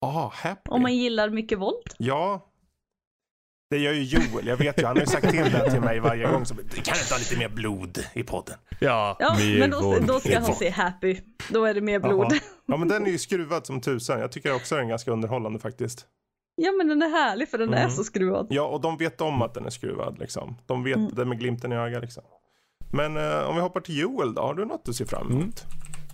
Ja, 0.00 0.32
Happy. 0.34 0.70
Om 0.70 0.82
man 0.82 0.96
gillar 0.96 1.30
mycket 1.30 1.58
våld. 1.58 1.94
Ja. 1.98 2.49
Det 3.70 3.78
gör 3.78 3.92
ju 3.92 4.02
Joel, 4.02 4.46
jag 4.46 4.56
vet 4.56 4.80
ju. 4.82 4.86
Han 4.86 4.96
har 4.96 5.00
ju 5.00 5.06
sagt 5.06 5.30
till 5.30 5.44
det 5.52 5.70
till 5.70 5.80
mig 5.80 6.00
varje 6.00 6.26
gång. 6.26 6.46
Så, 6.46 6.54
du 6.54 6.62
kan 6.82 6.96
inte 6.96 7.14
ha 7.14 7.18
lite 7.18 7.38
mer 7.38 7.48
blod 7.48 7.98
i 8.14 8.22
podden. 8.22 8.56
Ja, 8.80 9.16
Ja, 9.20 9.36
men 9.58 9.70
då, 9.70 9.98
då 10.06 10.20
ska 10.20 10.40
han 10.40 10.54
se 10.54 10.70
Happy. 10.70 11.16
Då 11.50 11.64
är 11.64 11.74
det 11.74 11.80
mer 11.80 11.98
blod. 12.00 12.26
Jaha. 12.30 12.40
Ja, 12.66 12.76
men 12.76 12.88
den 12.88 13.06
är 13.06 13.10
ju 13.10 13.18
skruvad 13.18 13.66
som 13.66 13.80
tusan. 13.80 14.20
Jag 14.20 14.32
tycker 14.32 14.54
också 14.54 14.74
den 14.74 14.84
är 14.84 14.88
ganska 14.88 15.10
underhållande 15.10 15.58
faktiskt. 15.58 16.06
Ja 16.56 16.72
men 16.72 16.88
den 16.88 17.02
är 17.02 17.08
härlig 17.08 17.48
för 17.48 17.58
den 17.58 17.74
är 17.74 17.78
Mm. 17.78 17.90
så 17.90 18.04
skruvad. 18.04 18.46
Ja, 18.50 18.62
och 18.62 18.80
de 18.80 18.96
vet 18.96 19.20
om 19.20 19.42
att 19.42 19.54
den 19.54 19.66
är 19.66 19.70
skruvad 19.70 20.18
liksom. 20.18 20.56
De 20.66 20.84
vet 20.84 20.96
Mm. 20.96 21.14
det 21.14 21.24
med 21.24 21.38
glimten 21.38 21.72
i 21.72 21.76
ögat 21.76 22.02
liksom. 22.02 22.22
Men 22.92 23.16
eh, 23.16 23.40
om 23.48 23.54
vi 23.54 23.60
hoppar 23.60 23.80
till 23.80 23.98
Joel 23.98 24.34
då, 24.34 24.42
har 24.42 24.54
du 24.54 24.64
något 24.64 24.88
att 24.88 24.94
se 24.96 25.06
fram 25.06 25.30
emot? 25.30 25.64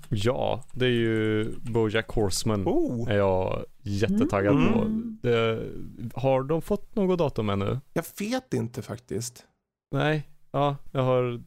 Ja, 0.08 0.64
det 0.72 0.84
är 0.86 0.90
ju 0.90 1.48
Bojack 1.58 2.08
Horseman. 2.08 2.62
Oh, 2.66 3.10
Är 3.10 3.16
jag 3.16 3.64
jättetaggad 3.86 4.54
Mm. 4.54 4.72
på. 4.72 4.86
Det, 5.28 5.62
har 6.14 6.42
de 6.42 6.62
fått 6.62 6.94
något 6.96 7.18
datum 7.18 7.48
ännu? 7.50 7.80
jag 7.92 8.04
vet 8.18 8.54
inte 8.54 8.82
faktiskt. 8.82 9.44
Nej, 9.94 10.28
ja, 10.52 10.76
jag 10.92 11.02
har 11.02 11.40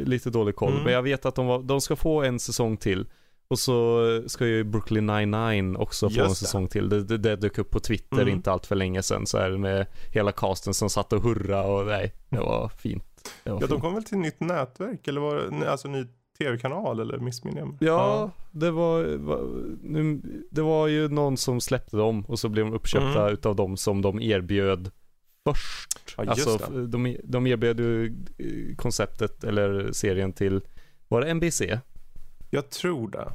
lite 0.00 0.30
dålig 0.30 0.56
koll. 0.56 0.72
Mm. 0.72 0.84
Men 0.84 0.92
jag 0.92 1.02
vet 1.02 1.26
att 1.26 1.34
de, 1.34 1.46
var, 1.46 1.62
de 1.62 1.80
ska 1.80 1.96
få 1.96 2.22
en 2.22 2.38
säsong 2.38 2.76
till. 2.76 3.06
Och 3.48 3.58
så 3.58 4.02
ska 4.26 4.46
ju 4.46 4.64
Brooklyn 4.64 5.06
99 5.06 5.76
också 5.78 6.10
få 6.10 6.22
en 6.24 6.34
säsong 6.34 6.68
till. 6.68 6.88
Det, 6.88 7.04
det, 7.04 7.18
det 7.18 7.36
dök 7.36 7.58
upp 7.58 7.70
på 7.70 7.80
Twitter 7.80 8.16
Mm. 8.22 8.28
inte 8.28 8.52
allt 8.52 8.66
för 8.66 8.74
länge 8.76 9.02
sedan. 9.02 9.26
Så 9.26 9.38
här 9.38 9.50
med 9.50 9.86
hela 10.14 10.32
casten 10.32 10.74
som 10.74 10.90
satt 10.90 11.12
och 11.12 11.22
hurra 11.22 11.62
och 11.66 11.86
nej, 11.86 12.12
det 12.28 12.38
var 12.38 12.68
fint. 12.68 13.04
Det 13.44 13.50
var 13.50 13.56
Ja, 13.56 13.60
de 13.60 13.68
fint. 13.68 13.80
kom 13.80 13.94
väl 13.94 14.04
till 14.04 14.18
nytt 14.18 14.40
nätverk 14.40 15.08
eller 15.08 15.20
var 15.20 15.60
det, 15.60 15.70
alltså 15.70 15.88
ny 15.88 16.06
tv-kanal 16.38 17.00
eller 17.00 17.18
missminner 17.18 17.58
jag 17.58 17.68
mig? 17.68 17.76
Ja, 17.80 18.30
det 18.50 18.70
var, 18.70 19.16
var, 19.16 19.40
nu, 19.82 20.20
det 20.50 20.62
var 20.62 20.86
ju 20.86 21.08
någon 21.08 21.36
som 21.36 21.60
släppte 21.60 21.96
dem 21.96 22.24
och 22.28 22.38
så 22.38 22.48
blev 22.48 22.64
de 22.64 22.74
uppköpta 22.74 23.20
Mm. 23.22 23.32
utav 23.32 23.56
dem 23.56 23.76
som 23.76 24.02
de 24.02 24.20
erbjöd 24.20 24.90
först. 25.48 26.14
Ja, 26.16 26.24
alltså, 26.26 26.70
det. 26.72 26.86
de, 26.86 27.16
de 27.24 27.46
erbjöd 27.46 27.80
ju 27.80 28.06
eh, 28.38 28.76
konceptet 28.76 29.44
eller 29.44 29.92
serien 29.92 30.32
till, 30.32 30.60
var 31.08 31.20
det 31.20 31.34
NBC? 31.34 31.62
Jag 32.50 32.70
tror 32.70 33.08
det. 33.10 33.32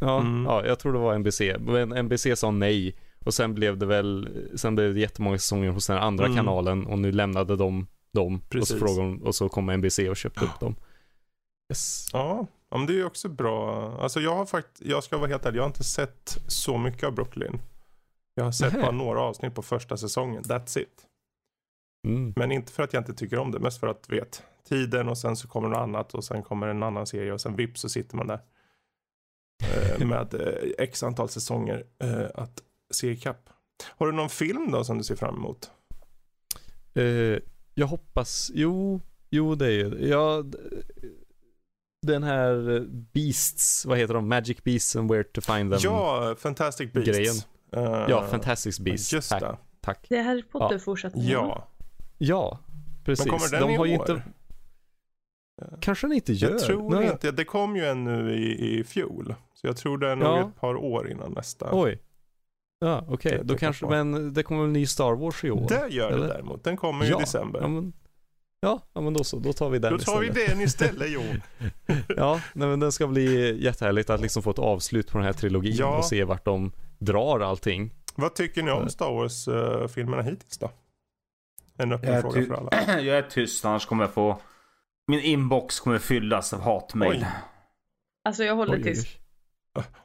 Ja, 0.00 0.20
Mm. 0.20 0.44
ja, 0.44 0.66
jag 0.66 0.78
tror 0.78 0.92
det 0.92 0.98
var 0.98 1.14
NBC. 1.18 1.40
Men 1.60 1.88
NBC 2.04 2.26
sa 2.36 2.50
nej. 2.50 2.96
Och 3.24 3.34
sen 3.34 3.54
blev 3.54 3.78
det 3.78 3.86
väl, 3.86 4.28
sen 4.54 4.74
blev 4.74 4.94
det 4.94 5.00
jättemånga 5.00 5.38
säsonger 5.38 5.70
hos 5.70 5.86
den 5.86 5.98
andra 5.98 6.24
Mm. 6.24 6.36
kanalen 6.36 6.86
och 6.86 6.98
nu 6.98 7.12
lämnade 7.12 7.56
de 7.56 7.86
dem. 8.14 8.34
Och 8.44 8.50
Precis. 8.50 8.68
så 8.68 8.78
frågade 8.78 9.00
de, 9.08 9.22
och 9.22 9.34
så 9.34 9.48
kom 9.48 9.68
NBC 9.70 9.98
och 10.08 10.16
köpte 10.16 10.44
upp 10.44 10.60
dem. 10.60 10.74
Yes. 11.72 12.06
Ja, 12.12 12.46
men 12.70 12.86
det 12.86 12.92
är 12.92 12.96
ju 12.96 13.04
också 13.04 13.28
bra. 13.28 13.90
Alltså 14.00 14.20
jag 14.20 14.34
har 14.36 14.46
faktiskt, 14.46 14.84
jag 14.90 15.04
ska 15.04 15.18
vara 15.18 15.28
helt 15.28 15.46
ärlig, 15.46 15.58
jag 15.58 15.62
har 15.62 15.68
inte 15.70 15.84
sett 15.84 16.38
så 16.46 16.78
mycket 16.78 17.04
av 17.04 17.12
Brooklyn. 17.14 17.58
Jag 18.34 18.44
har 18.44 18.52
sett 18.52 18.72
Nähä. 18.72 18.82
bara 18.86 18.92
några 18.96 19.20
avsnitt 19.20 19.54
på 19.54 19.62
första 19.62 19.96
säsongen, 19.96 20.42
that's 20.42 20.78
it. 20.78 21.06
Mm. 22.08 22.32
Men 22.36 22.52
inte 22.52 22.72
för 22.72 22.82
att 22.82 22.92
jag 22.92 23.00
inte 23.00 23.14
tycker 23.14 23.38
om 23.38 23.50
det, 23.50 23.58
mest 23.58 23.80
för 23.80 23.86
att 23.86 24.08
vet, 24.08 24.42
tiden 24.68 25.08
och 25.08 25.18
sen 25.18 25.36
så 25.36 25.48
kommer 25.48 25.68
något 25.68 25.78
annat 25.78 26.14
och 26.14 26.24
sen 26.24 26.42
kommer 26.42 26.66
en 26.66 26.82
annan 26.82 27.06
serie 27.06 27.32
och 27.32 27.40
sen 27.40 27.56
vips 27.56 27.80
så 27.80 27.88
sitter 27.88 28.16
man 28.16 28.26
där. 28.26 28.40
Eh, 29.64 30.06
med 30.06 30.34
eh, 30.34 30.70
x 30.78 31.02
antal 31.02 31.28
säsonger 31.28 31.86
eh, 31.98 32.26
att 32.34 32.62
se 32.90 33.10
ikapp. 33.10 33.50
Har 33.88 34.06
du 34.06 34.12
någon 34.12 34.28
film 34.28 34.70
då 34.70 34.84
som 34.84 34.98
du 34.98 35.04
ser 35.04 35.16
fram 35.16 35.34
emot? 35.36 35.70
Eh, 36.94 37.38
jag 37.74 37.86
hoppas, 37.86 38.50
jo, 38.54 39.00
jo 39.30 39.54
det 39.54 39.66
är 39.66 39.70
ju, 39.70 40.08
ja, 40.08 40.42
d- 40.42 40.58
den 42.06 42.22
här 42.22 42.76
eh, 42.76 42.80
Beasts, 43.12 43.86
vad 43.86 43.98
heter 43.98 44.14
de? 44.14 44.28
Magic 44.28 44.64
Beasts 44.64 44.96
and 44.96 45.10
Where 45.12 45.24
to 45.24 45.40
Find 45.40 45.70
Them. 45.72 45.80
ja, 45.82 46.34
Fantastic 46.38 46.92
Beasts. 46.92 47.10
grejen. 47.16 47.34
Eh, 47.76 48.06
ja 48.08 48.26
Fantastic 48.30 48.80
Beasts. 48.80 49.12
Just 49.12 49.30
tack, 49.30 49.40
det. 49.42 49.56
tack. 49.80 50.06
Det 50.08 50.16
är 50.16 50.22
Harry 50.22 50.42
Potter 50.42 50.78
fortsättningen. 50.78 51.30
Ja. 51.30 51.68
Ja, 52.18 52.58
precis. 53.04 53.26
Men 53.26 53.38
kommer 53.38 53.50
den 53.50 53.60
de 53.62 53.70
i 53.70 53.76
har 53.76 53.82
år? 53.84 53.88
inte, 53.88 54.22
kanske 55.80 56.06
den 56.06 56.14
inte 56.14 56.32
gör. 56.32 56.50
Jag 56.50 56.58
tror 56.58 56.90
Nej. 56.94 57.06
inte, 57.10 57.30
det 57.30 57.44
kom 57.44 57.76
ju 57.76 57.84
en 57.86 58.04
nu 58.04 58.34
i, 58.34 58.78
i 58.78 58.84
fjol. 58.84 59.34
Så 59.54 59.66
jag 59.66 59.76
tror 59.76 59.98
det 59.98 60.08
är 60.08 60.16
nog 60.16 60.28
Ja. 60.28 60.40
ett 60.48 60.60
par 60.60 60.74
år 60.76 61.10
innan 61.10 61.32
nästa. 61.32 61.68
Oj. 61.72 62.02
Ja, 62.78 63.04
okej. 63.08 63.32
Det 63.38 63.42
Då 63.44 63.56
kanske, 63.56 63.84
på. 63.84 63.90
men 63.90 64.32
det 64.34 64.42
kommer 64.42 64.60
väl 64.60 64.66
en 64.66 64.72
ny 64.72 64.86
Star 64.86 65.12
Wars 65.12 65.44
i 65.44 65.50
år? 65.50 65.66
Det 65.68 65.88
gör 65.94 66.10
eller? 66.12 66.26
det 66.26 66.32
däremot. 66.32 66.64
Den 66.64 66.76
kommer 66.76 67.04
ju 67.04 67.10
Ja, 67.10 67.16
i 67.18 67.20
december. 67.20 67.60
Ja, 67.60 67.68
men, 67.68 67.92
ja, 68.60 68.80
ja, 68.92 69.00
men 69.00 69.12
då 69.12 69.24
så. 69.24 69.38
Då 69.38 69.52
tar 69.52 69.70
vi 69.70 69.78
den 69.78 69.92
Då 69.92 69.98
tar 69.98 70.20
vi 70.20 70.26
istället. 70.26 70.48
den 70.50 70.60
istället 70.60 71.08
Jo. 71.10 71.22
Ja, 72.16 72.40
nej, 72.52 72.68
men 72.68 72.80
den 72.80 72.92
ska 72.92 73.06
bli 73.06 73.56
jättehärligt 73.64 74.10
att 74.10 74.20
liksom 74.20 74.42
få 74.42 74.50
ett 74.50 74.58
avslut 74.58 75.10
på 75.10 75.18
den 75.18 75.24
här 75.26 75.32
trilogin 75.32 75.76
Ja. 75.78 75.98
och 75.98 76.04
se 76.04 76.24
vart 76.24 76.44
de 76.44 76.72
drar 76.98 77.40
allting. 77.40 77.90
Vad 78.14 78.34
tycker 78.34 78.62
ni 78.62 78.70
om 78.70 78.88
Star 78.88 79.10
Wars-filmerna 79.12 80.22
hittills 80.22 80.58
då? 80.58 80.70
En 81.78 81.92
öppen 81.92 82.12
Jag 82.12 82.22
fråga 82.22 82.46
för 82.46 82.54
alla. 82.54 82.70
jag 83.00 83.18
är 83.18 83.22
tyst 83.22 83.64
annars 83.64 83.86
kommer 83.86 84.04
jag 84.04 84.12
få... 84.14 84.40
Min 85.08 85.20
inbox 85.20 85.80
kommer 85.80 85.98
fyllas 85.98 86.52
av 86.54 86.60
hatmejl. 86.60 87.12
Oj. 87.20 87.26
Alltså 88.24 88.44
jag 88.44 88.56
håller 88.56 88.74
Oj, 88.76 88.82
tyst. 88.82 89.06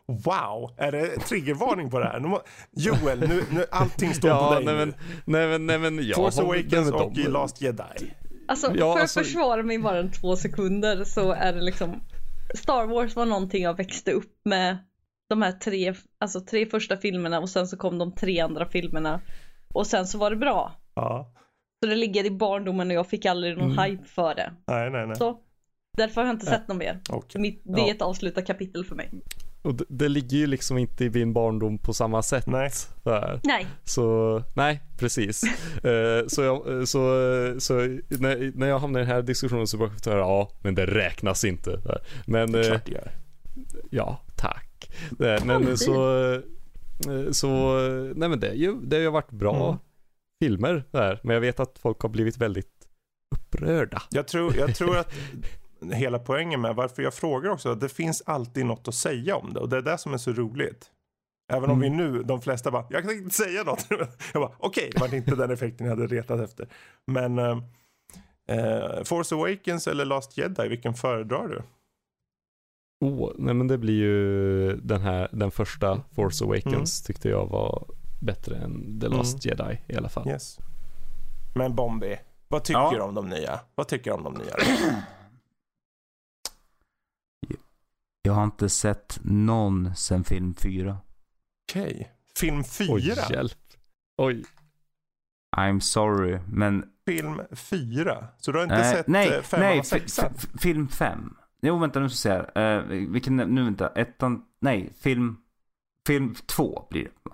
Wow, 0.06 0.74
är 0.78 0.92
det 0.92 1.08
triggervarning 1.20 1.90
på 1.90 2.00
det 2.00 2.06
här? 2.06 2.20
Nu. 2.20 2.38
Joel, 2.72 3.20
nu, 3.20 3.44
nu 3.52 3.66
allting 3.72 4.14
står 4.14 4.30
på 4.30 4.36
Ja, 4.36 4.56
dig 4.56 4.66
nej 4.66 4.76
men, 4.76 4.94
nej 5.26 5.48
men, 5.48 5.66
nej 5.68 5.78
men, 5.80 6.08
ja. 6.08 6.16
Force 6.16 6.42
Awakens 6.42 6.92
och 6.92 7.14
de- 7.14 7.28
Last 7.28 7.62
Jedi. 7.62 8.12
Alltså 8.52 8.72
Ja, 8.76 8.94
för 8.94 9.02
alltså- 9.02 9.20
att 9.20 9.26
försvara 9.26 9.64
mig 9.64 9.80
bara 9.80 10.00
en 10.00 10.12
två 10.12 10.36
sekunder 10.36 11.04
så 11.04 11.32
är 11.32 11.54
det 11.54 11.62
liksom 11.62 12.02
Star 12.56 12.86
Wars 12.86 13.16
var 13.16 13.26
någonting 13.26 13.64
jag 13.64 13.78
växte 13.78 14.12
upp 14.12 14.40
med 14.46 14.78
de 15.30 15.42
här 15.42 15.52
tre, 15.52 15.94
alltså 16.20 16.42
tre 16.42 16.66
första 16.66 16.98
filmerna 16.98 17.40
och 17.40 17.50
sen 17.50 17.68
så 17.68 17.78
kom 17.78 17.98
de 17.98 18.16
tre 18.16 18.40
andra 18.40 18.66
filmerna 18.66 19.22
och 19.74 19.88
sen 19.88 20.08
så 20.08 20.18
var 20.18 20.30
det 20.30 20.36
bra. 20.36 20.72
Ja. 20.96 21.34
Så 21.84 21.90
det 21.90 21.96
ligger 21.96 22.26
i 22.26 22.32
barndomen 22.32 22.88
och 22.88 22.94
jag 22.94 23.08
fick 23.08 23.26
aldrig 23.26 23.58
någon 23.58 23.72
Mm. 23.72 23.84
hype 23.92 24.06
för 24.06 24.36
det. 24.36 24.54
Nej, 24.68 24.90
nej, 24.90 25.08
nej. 25.08 25.16
Så 25.16 25.40
därför 25.98 26.22
har 26.22 26.28
jag 26.28 26.36
inte 26.36 26.46
Nej. 26.46 26.54
sett 26.60 26.68
någon 26.68 26.78
mer. 26.78 27.00
Så 27.28 27.40
mitt, 27.40 27.62
det 27.64 27.82
är 27.82 27.88
Ja. 27.88 27.94
ett 27.94 28.02
avslutat 28.02 28.48
kapitel 28.48 28.86
för 28.86 28.96
mig. 28.96 29.10
Och 29.62 29.76
det, 29.76 29.84
det 29.90 30.10
ligger 30.10 30.38
ju 30.38 30.48
liksom 30.48 30.78
inte 30.78 31.06
i 31.06 31.10
min 31.10 31.34
barndom 31.34 31.78
på 31.78 31.94
samma 31.94 32.22
sätt. 32.24 32.48
Nej. 32.48 32.72
Där. 33.04 33.40
Nej, 33.44 33.68
Så, 33.84 34.44
nej, 34.56 34.82
precis. 34.98 35.44
Eh, 35.84 36.28
så, 36.28 36.42
jag, 36.42 36.78
eh, 36.80 36.84
så, 36.84 37.00
så 37.60 37.74
när, 38.10 38.58
när 38.58 38.68
jag 38.68 38.80
hamnar 38.80 39.00
i 39.00 39.04
den 39.04 39.12
här 39.16 39.22
diskussionen 39.22 39.68
så 39.68 39.78
brukar 39.78 39.94
jag 39.94 40.04
säga 40.04 40.18
ja, 40.18 40.52
men 40.62 40.76
det 40.76 40.86
räknas 40.86 41.46
inte. 41.46 41.78
Där. 41.78 42.02
Men, 42.26 42.52
Det 42.52 42.60
är 42.60 42.64
eh, 42.64 42.68
klart 42.70 42.86
det 42.86 42.92
gör. 42.92 43.12
ja, 43.90 44.22
tack. 44.36 44.92
Eh, 45.20 45.46
Men 45.46 45.78
så, 45.78 46.24
eh, 46.34 46.40
så, 47.32 47.78
nej 48.16 48.30
men 48.30 48.40
det, 48.40 48.48
är 48.50 48.54
ju, 48.56 48.76
det 48.84 48.96
har 48.96 49.02
ju 49.04 49.10
varit 49.12 49.32
bra 49.32 49.66
Mm. 49.68 49.80
filmer 50.44 50.84
där. 50.92 51.20
Men 51.24 51.34
jag 51.34 51.42
vet 51.42 51.60
att 51.60 51.80
folk 51.82 52.00
har 52.02 52.10
blivit 52.10 52.38
väldigt 52.38 52.68
upprörda. 53.36 54.02
Jag 54.10 54.28
tror, 54.28 54.56
jag 54.58 54.76
tror 54.76 54.98
att 54.98 55.14
hela 55.94 56.20
poängen 56.20 56.62
med 56.62 56.76
varför 56.76 57.04
jag 57.04 57.14
frågar 57.14 57.50
också, 57.50 57.70
att 57.72 57.80
det 57.80 57.90
finns 57.90 58.24
alltid 58.26 58.66
något 58.66 58.88
att 58.88 58.96
säga 58.96 59.36
om 59.36 59.54
det. 59.54 59.60
Och 59.60 59.70
det 59.70 59.78
är 59.78 59.82
det 59.82 59.98
som 59.98 60.14
är 60.14 60.18
så 60.18 60.32
roligt. 60.34 60.92
Även 61.54 61.70
om 61.70 61.80
vi 61.80 61.88
Mm. 61.88 61.98
nu, 61.98 62.24
de 62.24 62.42
flesta 62.42 62.72
bara, 62.72 62.86
jag 62.90 63.04
kan 63.04 63.12
inte 63.12 63.36
säga 63.36 63.64
något. 63.64 63.86
Jag 64.34 64.42
bara, 64.42 64.52
okej, 64.58 64.90
det 64.94 65.00
var 65.02 65.14
inte 65.16 65.36
den 65.36 65.52
effekten 65.52 65.88
jag 65.88 65.96
hade 65.96 66.08
retat 66.08 66.40
efter. 66.40 66.68
Men 67.08 67.40
eh, 67.40 67.58
eh, 68.48 69.04
Force 69.04 69.36
Awakens 69.36 69.88
eller 69.88 70.06
Last 70.06 70.38
Jedi, 70.38 70.68
vilken 70.68 70.94
föredrar 70.94 71.48
du? 71.48 71.62
Oh, 73.06 73.32
nej 73.38 73.54
men 73.54 73.68
det 73.68 73.78
blir 73.78 73.94
ju 74.00 74.76
den 74.76 75.02
här, 75.02 75.30
den 75.32 75.52
första 75.52 76.02
Force 76.16 76.46
Awakens 76.46 77.04
tyckte 77.04 77.30
jag 77.30 77.46
var 77.48 77.86
bättre 78.22 78.56
än 78.58 79.00
The 79.02 79.08
Last 79.08 79.46
Jedi 79.46 79.80
i 79.88 79.96
alla 79.96 80.10
fall. 80.10 80.28
Yes. 80.28 80.58
Men 81.56 81.76
Bombi, 81.76 82.18
vad 82.48 82.64
tycker 82.64 82.80
Ja. 82.80 82.92
du 82.94 83.00
om 83.02 83.16
de 83.16 83.30
nya? 83.30 83.60
Vad 83.76 83.88
tycker 83.88 84.12
du 84.12 84.18
om 84.18 84.24
de 84.24 84.34
nya? 84.34 84.56
Jag 88.22 88.34
har 88.34 88.44
inte 88.44 88.70
sett 88.70 89.20
någon 89.24 89.96
sen 89.96 90.24
film 90.24 90.56
4. 90.56 90.98
Okej. 91.72 92.12
Film 92.40 92.64
4? 92.64 92.88
Oj, 92.94 93.08
hjälp. 93.32 93.58
Oj. 94.18 94.46
I'm 95.58 95.80
sorry, 95.80 96.40
men... 96.48 96.86
Film 97.06 97.42
4? 97.52 98.28
Så 98.38 98.52
du 98.52 98.58
har 98.58 98.64
inte 98.64 98.76
Eh, 98.76 98.92
sett 98.92 99.08
nej, 99.08 99.30
eh, 99.34 99.42
femman 99.42 99.68
nej, 99.70 99.80
och 99.80 99.86
sexan? 99.86 100.34
fi- 100.38 100.58
film 100.58 100.88
5. 100.88 101.34
Jo, 101.62 101.78
vänta 101.78 102.00
nu 102.00 102.10
ska 102.10 102.30
jag 102.30 102.46
säga. 102.54 102.80
Uh, 102.82 103.10
vilken, 103.12 103.38
nu 103.38 103.64
vänta. 103.64 103.88
Ettan, 103.90 104.42
nej, 104.60 104.94
film... 105.00 105.38
Film 106.08 106.36
2 106.46 106.88
blir 106.90 107.04
det. 107.04 107.32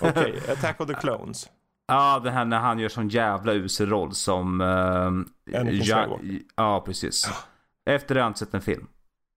Okej, 0.00 0.40
Attack 0.52 0.80
of 0.80 0.88
the 0.88 0.94
Clones. 0.94 1.48
Ja, 1.86 2.18
det 2.24 2.30
här 2.30 2.44
när 2.44 2.58
han 2.58 2.78
gör 2.78 2.88
sån 2.88 3.08
jävla 3.08 3.52
usel 3.52 3.88
roll 3.88 4.14
som... 4.14 4.60
Uh, 4.60 5.24
Skywalker. 5.66 6.40
ja, 6.56 6.80
precis. 6.86 7.30
Efter 7.86 8.14
det 8.14 8.20
har 8.20 8.24
jag 8.26 8.30
inte 8.30 8.38
sett 8.38 8.54
en 8.54 8.60
film. 8.60 8.86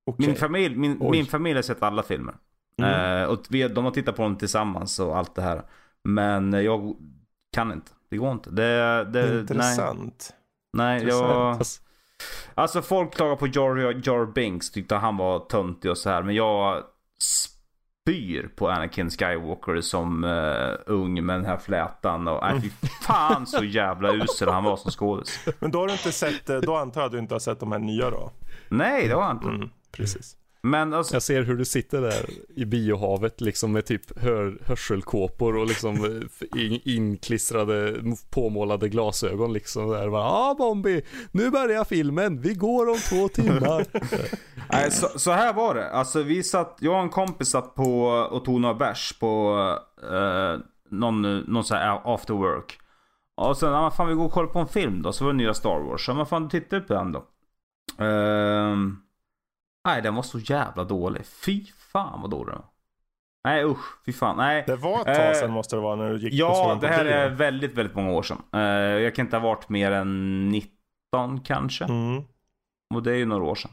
Okej. 0.06 0.26
Min, 0.26 0.36
familj, 0.36 0.76
min, 0.76 0.96
Oj. 1.00 1.10
min 1.10 1.26
familj 1.26 1.54
har 1.54 1.62
sett 1.62 1.82
alla 1.82 2.02
filmer. 2.02 2.34
Mm. 2.82 3.22
Eh, 3.22 3.28
och 3.28 3.40
vi, 3.50 3.68
de 3.68 3.84
har 3.84 3.92
tittat 3.92 4.16
på 4.16 4.22
dem 4.22 4.36
tillsammans 4.36 4.98
och 5.00 5.18
allt 5.18 5.34
det 5.34 5.42
här. 5.42 5.62
Men 6.04 6.52
jag 6.52 6.96
kan 7.52 7.72
inte. 7.72 7.90
Det 8.10 8.16
går 8.16 8.32
inte. 8.32 8.50
Det, 8.50 9.04
det, 9.04 9.26
nej, 9.26 9.40
Intressant. 9.40 10.34
nej 10.72 10.96
jag... 10.96 11.02
Intressant. 11.02 11.58
Alltså, 11.58 11.80
Alltså 12.54 12.82
folk 12.82 13.14
klagar 13.14 13.36
på 13.36 13.46
Jar 13.46 13.76
Jar 13.76 14.32
Binks. 14.32 14.70
Tyckte 14.70 14.94
han 14.94 15.16
var 15.16 15.38
töntig 15.38 15.90
och 15.90 15.98
så 15.98 16.10
här. 16.10 16.22
Men 16.22 16.34
jag 16.34 16.82
spyr 17.18 18.50
på 18.56 18.70
Anakin 18.70 19.10
Skywalker 19.10 19.80
som 19.80 20.24
uh, 20.24 20.74
ung 20.86 21.26
med 21.26 21.36
den 21.36 21.44
här 21.44 21.56
flätan. 21.56 22.28
Och 22.28 22.42
nej, 22.42 22.60
fy 22.60 22.88
fan 23.02 23.46
så 23.46 23.64
jävla 23.64 24.12
usel 24.12 24.48
han 24.48 24.64
var 24.64 24.76
som 24.76 24.90
skådis. 24.90 25.48
Men 25.58 25.70
då 25.70 25.78
har 25.78 25.86
du 25.86 25.92
inte 25.92 26.12
sett, 26.12 26.50
eh, 26.50 26.56
då 26.56 26.76
antar 26.76 27.00
jag 27.00 27.06
att 27.06 27.12
du 27.12 27.18
inte 27.18 27.34
har 27.34 27.38
sett 27.38 27.60
de 27.60 27.72
här 27.72 27.78
nya 27.78 28.10
då? 28.10 28.30
Nej, 28.68 29.08
det 29.08 29.14
har 29.14 29.22
han 29.22 29.36
inte. 29.36 29.48
Mm, 29.48 29.70
precis. 29.96 30.36
Men 30.66 30.94
alltså, 30.94 31.14
jag 31.14 31.22
ser 31.22 31.42
hur 31.42 31.56
du 31.56 31.64
sitter 31.64 32.00
där 32.00 32.30
i 32.56 32.64
biohavet 32.64 33.40
liksom 33.40 33.72
med 33.72 33.86
typ 33.86 34.18
hör, 34.18 34.58
hörselkåpor 34.66 35.56
och 35.56 35.66
liksom 35.66 35.94
eh, 35.94 36.62
in, 36.64 36.80
inklistrade, 36.84 38.02
påmålade 38.30 38.88
glasögon 38.88 39.52
liksom 39.52 39.90
där. 39.90 40.06
Ja, 40.06 40.50
ah, 40.50 40.54
Bombi, 40.54 41.02
nu 41.32 41.50
börjar 41.50 41.84
filmen, 41.84 42.40
vi 42.40 42.54
går 42.54 42.88
om 42.88 42.98
två 42.98 43.28
timmar. 43.28 43.86
Nej, 44.72 44.90
så, 44.90 45.18
så 45.18 45.30
här 45.30 45.52
var 45.52 45.74
det. 45.74 45.90
Alltså 45.90 46.22
vi 46.22 46.42
satt, 46.42 46.78
jag 46.80 46.94
och 46.94 47.02
en 47.02 47.08
kompis 47.08 47.48
satt 47.48 47.74
på 47.74 48.06
och 48.06 48.44
tog 48.44 48.60
några 48.60 48.74
bärs 48.74 49.18
på 49.20 49.58
eh, 50.12 50.60
någon, 50.90 51.38
någon 51.38 51.64
sån 51.64 51.76
här 51.76 52.14
after 52.14 52.34
work. 52.34 52.78
Och 53.36 53.56
sen, 53.56 53.72
ja 53.72 53.90
fan 53.90 54.08
vi 54.08 54.14
går 54.14 54.24
och 54.24 54.32
kollar 54.32 54.48
på 54.48 54.58
en 54.58 54.68
film 54.68 55.02
då. 55.02 55.12
Så 55.12 55.24
var 55.24 55.32
det 55.32 55.38
nya 55.38 55.54
Star 55.54 55.80
Wars. 55.80 56.06
Så 56.06 56.14
men 56.14 56.26
fan 56.26 56.48
titta 56.48 56.80
på 56.80 56.94
den 56.94 57.12
då. 57.12 57.24
Ehm, 58.04 58.96
nej 59.86 60.02
den 60.02 60.14
var 60.14 60.22
så 60.22 60.38
jävla 60.38 60.84
dålig. 60.84 61.26
Fy 61.26 61.64
fan 61.92 62.20
vad 62.22 62.30
dålig 62.30 62.46
den 62.54 62.58
var. 62.62 62.68
Nej 63.44 63.64
usch, 63.64 64.04
fy 64.06 64.12
fan. 64.12 64.36
Nej. 64.36 64.64
Det 64.66 64.76
var 64.76 64.98
ett 65.00 65.04
tag 65.06 65.26
Eh, 65.26 65.32
sedan 65.32 65.50
måste 65.50 65.76
det 65.76 65.82
vara 65.82 65.96
när 65.96 66.10
du 66.10 66.18
gick 66.18 66.32
Ja, 66.34 66.68
den 66.68 66.78
det 66.80 66.88
här 66.88 67.04
är 67.04 67.30
väldigt, 67.30 67.74
väldigt 67.74 67.94
många 67.96 68.12
år 68.12 68.22
sedan. 68.22 68.42
Eh, 68.52 68.60
jag 69.02 69.14
kan 69.14 69.24
inte 69.26 69.36
ha 69.36 69.48
varit 69.48 69.68
mer 69.68 69.90
än 69.92 70.48
19 70.48 71.40
kanske. 71.44 71.84
Mm. 71.84 72.22
Och 72.94 73.02
det 73.02 73.10
är 73.12 73.16
ju 73.16 73.24
några 73.26 73.44
år 73.44 73.54
sedan. 73.54 73.70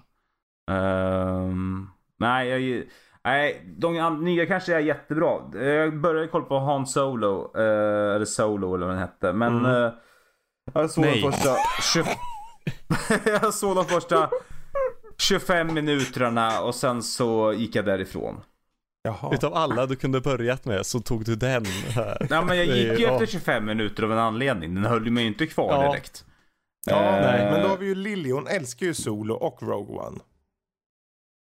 Ehm, 0.71 1.89
nej, 2.19 2.47
jag, 2.49 2.83
nej, 3.23 3.63
de 3.77 4.23
nya 4.23 4.45
kanske 4.45 4.75
är 4.75 4.79
jättebra. 4.79 5.39
Jag 5.53 5.99
började 5.99 6.27
kolla 6.27 6.45
på 6.45 6.59
Han 6.59 6.85
Solo. 6.87 7.51
eh, 7.57 8.15
eller 8.15 8.25
Solo 8.25 8.75
eller 8.75 8.85
vad 8.85 8.95
den 8.95 9.01
hette. 9.01 9.33
Men 9.33 9.59
Mm. 9.65 9.83
eh, 9.85 9.91
jag 10.73 10.89
såg 10.89 11.05
Nej. 11.05 11.21
de 11.21 11.31
första 11.31 11.55
20, 11.93 12.09
Jag 13.41 13.53
såg 13.53 13.75
de 13.75 13.85
första 13.85 14.29
25 15.17 15.73
minuterna 15.73 16.61
och 16.61 16.75
sen 16.75 17.03
så 17.03 17.53
gick 17.53 17.75
jag 17.75 17.85
därifrån. 17.85 18.41
Jaha. 19.03 19.33
Utav 19.33 19.53
alla 19.53 19.85
du 19.85 19.95
kunde 19.95 20.21
börjat 20.21 20.65
med 20.65 20.85
så 20.85 20.99
tog 20.99 21.25
du 21.25 21.35
den 21.35 21.65
här. 21.65 22.27
Ja 22.29 22.41
men 22.41 22.57
jag 22.57 22.65
gick 22.65 22.99
ju 22.99 23.05
efter 23.05 23.25
25 23.25 23.65
minuter 23.65 24.03
av 24.03 24.11
en 24.11 24.17
anledning. 24.17 24.75
Den 24.75 24.85
höll 24.85 25.05
ju 25.05 25.11
mig 25.11 25.25
inte 25.27 25.47
kvar 25.47 25.83
Ja. 25.83 25.91
direkt. 25.91 26.25
Ja, 26.85 26.95
Eh, 27.03 27.21
nej. 27.21 27.51
Men 27.51 27.61
då 27.61 27.67
har 27.67 27.77
vi 27.77 27.85
ju 27.85 27.95
Lilly, 27.95 28.31
hon 28.31 28.47
älskar 28.47 28.85
ju 28.85 28.93
Solo 28.93 29.33
och 29.33 29.63
Rogue 29.63 29.95
One. 29.95 30.19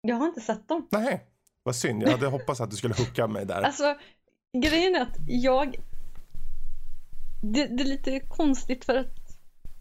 Jag 0.02 0.16
har 0.16 0.28
inte 0.28 0.42
sett 0.42 0.68
dem. 0.68 0.88
Nej, 0.92 1.24
vad 1.64 1.76
synd. 1.76 2.04
Jag 2.04 2.10
hade 2.12 2.28
hoppats 2.28 2.62
att 2.62 2.70
du 2.72 2.76
skulle 2.76 2.94
hooka 2.94 3.28
mig 3.28 3.46
där. 3.46 3.62
Alltså, 3.62 3.96
grejen 4.64 4.96
är 4.96 5.02
att 5.02 5.18
jag... 5.28 5.76
Det, 7.42 7.66
det 7.66 7.84
är 7.84 7.88
lite 7.88 8.20
konstigt 8.20 8.86
för 8.86 8.96
att 8.96 9.18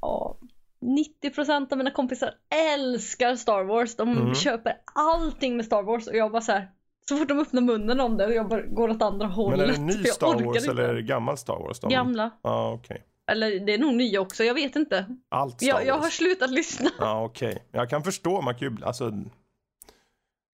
ja, 0.01 0.37
90% 0.83 1.73
av 1.73 1.79
mina 1.79 1.91
kompisar 1.91 2.35
älskar 2.75 3.37
Star 3.37 3.65
Wars. 3.65 3.97
De 3.97 4.09
Mm. 4.09 4.35
köper 4.35 4.77
allting 4.95 5.57
med 5.57 5.67
Star 5.67 5.83
Wars 5.83 6.07
och 6.09 6.17
jag 6.17 6.33
bara 6.33 6.43
så 6.43 6.53
här. 6.53 6.69
Så 7.09 7.17
fort 7.17 7.29
de 7.29 7.39
öppnar 7.39 7.63
munnen 7.63 8.01
om 8.01 8.17
det 8.17 8.27
och 8.27 8.33
jag 8.33 8.49
bara 8.49 8.61
går 8.63 8.89
åt 8.89 9.03
andra 9.03 9.27
hållet. 9.27 9.59
Men 9.59 9.69
är 9.89 9.93
det 9.95 9.99
ny 9.99 10.05
Star 10.05 10.45
Wars 10.45 10.57
inte. 10.57 10.71
eller 10.71 10.83
är 10.89 10.95
det 10.95 11.03
gammal 11.03 11.39
Star 11.39 11.57
Wars? 11.59 11.81
De... 11.81 11.91
Gamla. 11.91 12.31
Ja, 12.43 12.73
okej. 12.73 13.05
Eller 13.31 13.67
det 13.67 13.75
är 13.75 13.79
nog 13.79 13.95
nya 13.95 14.21
också, 14.21 14.45
jag 14.45 14.55
vet 14.55 14.77
inte. 14.77 15.17
Allt 15.29 15.55
Star 15.61 15.67
Jag, 15.69 15.87
jag 15.87 15.95
har 15.95 16.01
Wars. 16.01 16.17
slutat 16.17 16.51
lyssna. 16.51 16.91
Ja, 16.99 17.25
okej. 17.25 17.65
Jag 17.73 17.91
kan 17.91 18.03
förstå, 18.03 18.41
man 18.41 18.55
kan 18.55 18.69
ju, 18.77 18.85
alltså. 18.85 19.11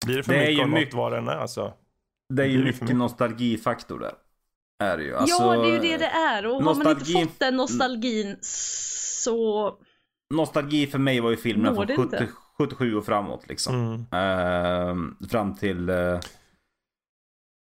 Blir 0.06 0.18
det 0.18 0.24
för 0.24 0.34
Det 0.34 0.38
är 0.38 0.42
mycket 0.42 0.58
ju 0.58 0.62
av 0.64 0.70
mycket- 0.70 0.94
något 0.94 0.98
vad 0.98 1.12
det 1.12 1.18
än 1.18 1.28
är 1.28 1.36
alltså. 1.38 1.74
Det 2.34 2.44
är 2.44 2.48
ju 2.48 2.64
mycket 2.64 2.82
mycket. 2.82 2.96
nostalgifaktor 2.98 4.00
där. 4.00 4.14
Är 4.84 4.98
det 4.98 5.04
ju. 5.04 5.16
Alltså, 5.16 5.44
ja, 5.44 5.56
det 5.62 5.68
är 5.70 5.74
ju 5.74 5.80
det 5.80 5.98
det 5.98 6.06
är. 6.06 6.46
Och 6.46 6.56
har 6.56 6.62
man 6.62 6.76
inte 6.78 6.90
nostalgin- 6.94 7.26
fått 7.28 7.40
den 7.40 7.56
nostalgin 7.58 8.38
så... 8.42 9.74
Nostalgi 10.34 10.88
för 10.88 11.00
mig 11.00 11.20
var 11.20 11.30
ju 11.32 11.38
filmerna 11.38 11.76
från 11.76 11.88
det 11.88 11.96
70, 11.96 12.04
inte? 12.04 12.30
77 12.58 12.96
och 12.96 13.06
framåt 13.06 13.48
liksom. 13.48 13.76
Mm. 13.76 14.06
Ehm, 14.12 15.18
fram 15.30 15.56
till 15.56 15.90
uh, 15.90 16.20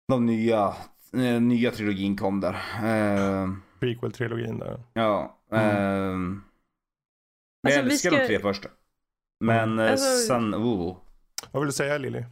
de 0.09 0.27
nya, 0.27 0.75
eh, 1.13 1.41
nya 1.41 1.71
trilogin 1.71 2.17
kom 2.17 2.41
där. 2.41 2.57
Ehm, 2.85 3.63
Prequel-trilogin 3.81 4.59
där. 4.59 4.81
ja. 4.93 5.39
ehm, 5.53 6.43
men 7.63 7.73
Alltså, 7.73 7.79
jag 7.79 7.85
vi 7.85 7.91
älskar 7.93 8.11
ska- 8.11 8.21
de 8.21 8.27
tre 8.27 8.39
första. 8.41 8.69
Men 9.45 9.79
eh, 9.79 9.91
Alltså- 9.91 10.27
sen, 10.27 10.55
oh. 10.55 10.97
Vad 11.53 11.63
vill 11.63 11.69
du 11.69 11.73
säga 11.73 11.99
Lilly? 11.99 12.25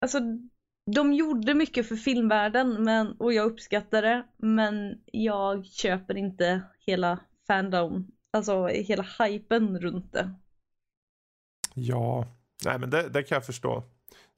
Alltså, 0.00 0.18
de 0.96 1.12
gjorde 1.12 1.54
mycket 1.54 1.88
för 1.88 1.96
filmvärlden 1.96 2.84
men, 2.84 3.12
och 3.12 3.32
jag 3.32 3.46
uppskattar 3.46 4.02
det. 4.02 4.26
Men 4.36 5.00
jag 5.12 5.66
köper 5.66 6.16
inte 6.16 6.62
hela 6.78 7.18
fandom, 7.46 8.06
alltså 8.32 8.66
hela 8.66 9.06
hypen 9.18 9.78
runt 9.80 10.12
det. 10.12 10.30
Ja, 11.74 12.26
nej 12.64 12.78
men 12.78 12.90
det, 12.90 13.08
det 13.08 13.22
kan 13.22 13.36
jag 13.36 13.46
förstå. 13.46 13.82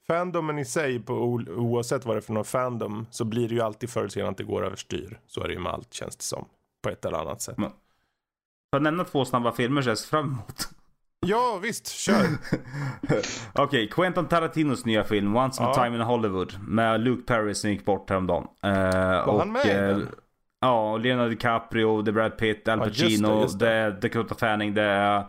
Fandomen 0.07 0.59
i 0.59 0.65
sig, 0.65 0.99
på, 0.99 1.13
oavsett 1.47 2.05
vad 2.05 2.15
det 2.15 2.19
är 2.19 2.21
för 2.21 2.33
någon 2.33 2.45
fandom, 2.45 3.07
så 3.11 3.25
blir 3.25 3.49
det 3.49 3.55
ju 3.55 3.61
alltid 3.61 3.89
förr 3.89 3.99
eller 4.01 4.09
senare 4.09 4.31
att 4.31 4.37
det 4.37 4.43
går 4.43 4.65
överstyr. 4.65 5.19
Så 5.27 5.43
är 5.43 5.47
det 5.47 5.53
ju 5.53 5.59
med 5.59 5.71
allt 5.71 5.93
känns 5.93 6.15
det 6.17 6.23
som. 6.23 6.45
På 6.81 6.89
ett 6.89 7.05
eller 7.05 7.17
annat 7.17 7.41
sätt. 7.41 7.57
Men- 7.57 7.71
För 8.71 8.77
att 8.77 8.81
nämna 8.83 9.03
två 9.03 9.25
snabba 9.25 9.51
filmer 9.51 9.81
ser 9.81 9.95
fram 9.95 10.25
emot. 10.27 10.69
Ja, 11.25 11.59
visst, 11.63 11.87
kör. 11.87 12.25
Okej, 13.53 13.89
Quentin 13.89 14.27
Tarantinos 14.27 14.85
nya 14.85 15.03
film 15.03 15.35
Once 15.35 15.61
upon 15.63 15.71
a 15.71 15.73
Ja. 15.77 15.83
time 15.83 15.95
in 15.95 16.01
Hollywood. 16.01 16.59
Med 16.67 17.01
Luke 17.01 17.23
Perry 17.23 17.53
som 17.55 17.69
gick 17.69 17.85
bort 17.85 18.09
häromdagen. 18.09 18.43
Uh, 18.65 18.71
Var 19.25 19.39
han 19.39 19.51
med 19.51 19.65
i 19.65 19.69
den? 19.69 20.09
Ja, 20.61 20.97
Leonardo 20.97 21.29
DiCaprio, 21.29 22.01
det 22.01 22.11
är 22.11 22.13
Brad 22.13 22.37
Pitt, 22.37 22.67
Al 22.67 22.79
Ja, 22.79 22.85
just 22.85 22.99
det, 22.99 23.03
Pacino, 23.05 23.41
just 23.41 23.59
det, 23.59 23.65
det. 23.65 23.71
är 23.71 23.91
Dakota 23.91 24.35
Fanning, 24.35 24.73
det 24.73 24.81
är 24.83 25.25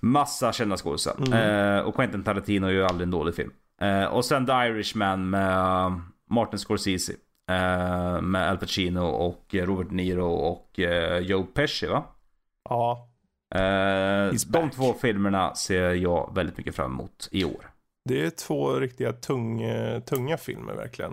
massa 0.00 0.52
kända 0.52 0.76
skådisar. 0.76 1.14
Mm. 1.26 1.32
Eh, 1.76 1.80
och 1.82 1.94
Quentin 1.94 2.24
Tarantino 2.24 2.68
ju 2.68 2.84
aldrig 2.84 3.04
en 3.06 3.10
dålig 3.10 3.34
film. 3.34 3.52
Eh, 3.80 4.04
och 4.04 4.24
sen 4.24 4.46
The 4.46 4.52
Irishman 4.52 5.30
med 5.30 5.86
uh, 5.86 5.98
Martin 6.30 6.58
Scorsese. 6.58 7.12
eh, 7.50 8.20
med 8.20 8.48
Al 8.50 8.58
Pacino 8.58 9.00
och 9.00 9.54
eh, 9.54 9.66
Robert 9.66 9.90
Niro 9.90 10.26
och 10.32 10.78
uh, 10.78 11.18
Joe 11.18 11.42
Pesci 11.42 11.86
va? 11.86 12.04
Ja, 12.68 13.04
Eh, 13.54 14.32
de 14.48 14.70
två 14.70 14.92
filmerna 14.94 15.54
ser 15.54 15.94
jag 15.94 16.34
väldigt 16.34 16.58
mycket 16.58 16.74
fram 16.76 16.92
emot 16.92 17.28
i 17.32 17.44
år. 17.44 17.70
det 18.08 18.24
är 18.26 18.30
två 18.30 18.72
riktiga 18.72 19.12
tung, 19.12 19.62
eh, 19.62 20.00
tunga 20.00 20.36
filmer 20.36 20.74
verkligen. 20.74 21.12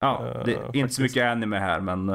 Ja, 0.00 0.26
Eh, 0.26 0.44
det 0.44 0.52
är 0.54 0.76
inte 0.76 0.94
så 0.94 1.02
mycket 1.02 1.24
anime 1.24 1.58
här 1.58 1.80
men... 1.80 2.08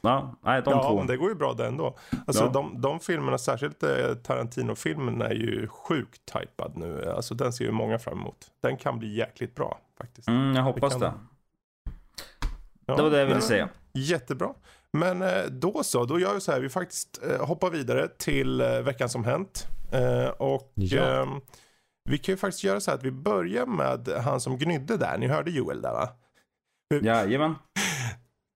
Ja, 0.00 0.34
nej, 0.42 0.62
de 0.62 0.70
ja, 0.70 0.82
två. 0.88 0.98
men 0.98 1.06
det 1.06 1.16
går 1.16 1.28
ju 1.28 1.34
bra 1.34 1.52
det 1.54 1.66
ändå. 1.66 1.98
Alltså 2.26 2.44
Ja. 2.44 2.50
de, 2.50 2.80
de 2.80 3.00
filmerna, 3.00 3.38
särskilt 3.38 3.82
eh, 3.82 4.14
Tarantino-filmen 4.14 5.22
är 5.22 5.34
ju 5.34 5.68
sjukt 5.68 6.20
typad 6.32 6.76
nu. 6.76 7.10
Alltså 7.10 7.34
den 7.34 7.52
ser 7.52 7.64
ju 7.64 7.70
många 7.70 7.98
fram 7.98 8.18
emot. 8.18 8.36
Den 8.62 8.76
kan 8.76 8.98
bli 8.98 9.14
jäkligt 9.16 9.54
bra 9.54 9.78
faktiskt. 9.98 10.28
Mm, 10.28 10.54
jag 10.56 10.62
hoppas 10.62 10.92
kan- 10.92 11.00
det. 11.00 11.12
Det 12.86 13.02
var 13.02 13.10
det 13.10 13.18
jag 13.18 13.26
ville 13.26 13.40
säga. 13.40 13.68
Jättebra. 13.92 14.50
Men 14.92 15.22
eh, 15.22 15.42
då 15.50 15.82
så, 15.84 16.04
då 16.04 16.18
gör 16.20 16.34
vi 16.34 16.40
så 16.40 16.52
här. 16.52 16.60
Vi 16.60 16.68
faktiskt 16.68 17.20
eh, 17.30 17.46
hoppar 17.46 17.70
vidare 17.70 18.08
till 18.08 18.62
veckan 18.62 19.08
som 19.08 19.24
hänt. 19.24 19.66
Och 20.38 20.72
Ja. 20.74 21.22
ehm, 21.22 21.28
vi 22.10 22.18
kan 22.18 22.32
ju 22.32 22.36
faktiskt 22.36 22.64
göra 22.64 22.80
så 22.80 22.90
här 22.90 22.98
att 22.98 23.04
vi 23.04 23.10
börjar 23.10 23.66
med 23.66 24.08
han 24.24 24.40
som 24.40 24.58
gnydde 24.58 24.96
där. 24.96 25.18
Ni 25.18 25.26
hörde 25.26 25.50
Joel 25.50 25.82
där 25.82 25.92
va? 25.92 26.08
Jajamän. 27.02 27.54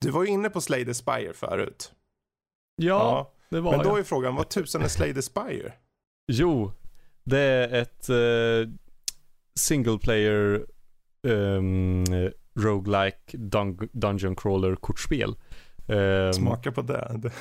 Du 0.01 0.11
var 0.11 0.25
ju 0.25 0.29
inne 0.31 0.51
på 0.51 0.61
Slay 0.61 0.85
the 0.85 0.95
Spire 0.95 1.33
förut. 1.33 1.93
Ja, 2.77 3.33
det 3.51 3.61
var 3.61 3.71
Men 3.77 3.81
då 3.87 3.91
jag. 3.91 3.99
är 3.99 4.03
frågan, 4.03 4.35
vad 4.35 4.49
tusan 4.49 4.83
är 4.83 4.89
Slay 4.89 5.15
the 5.15 5.23
Spire? 5.23 5.73
Jo, 6.33 6.73
det 7.25 7.39
är 7.39 7.83
ett 7.83 8.11
uh, 8.11 8.69
single 9.59 9.99
player 9.99 10.67
um, 11.23 12.05
roguelike 12.59 13.37
dun- 13.37 13.89
dungeon 13.93 14.37
crawler 14.37 14.75
kortspel. 14.77 15.37
Ehm, 15.89 16.33
Smaka 16.33 16.73
på 16.73 16.83
det. 16.83 17.11
Det- 17.19 17.33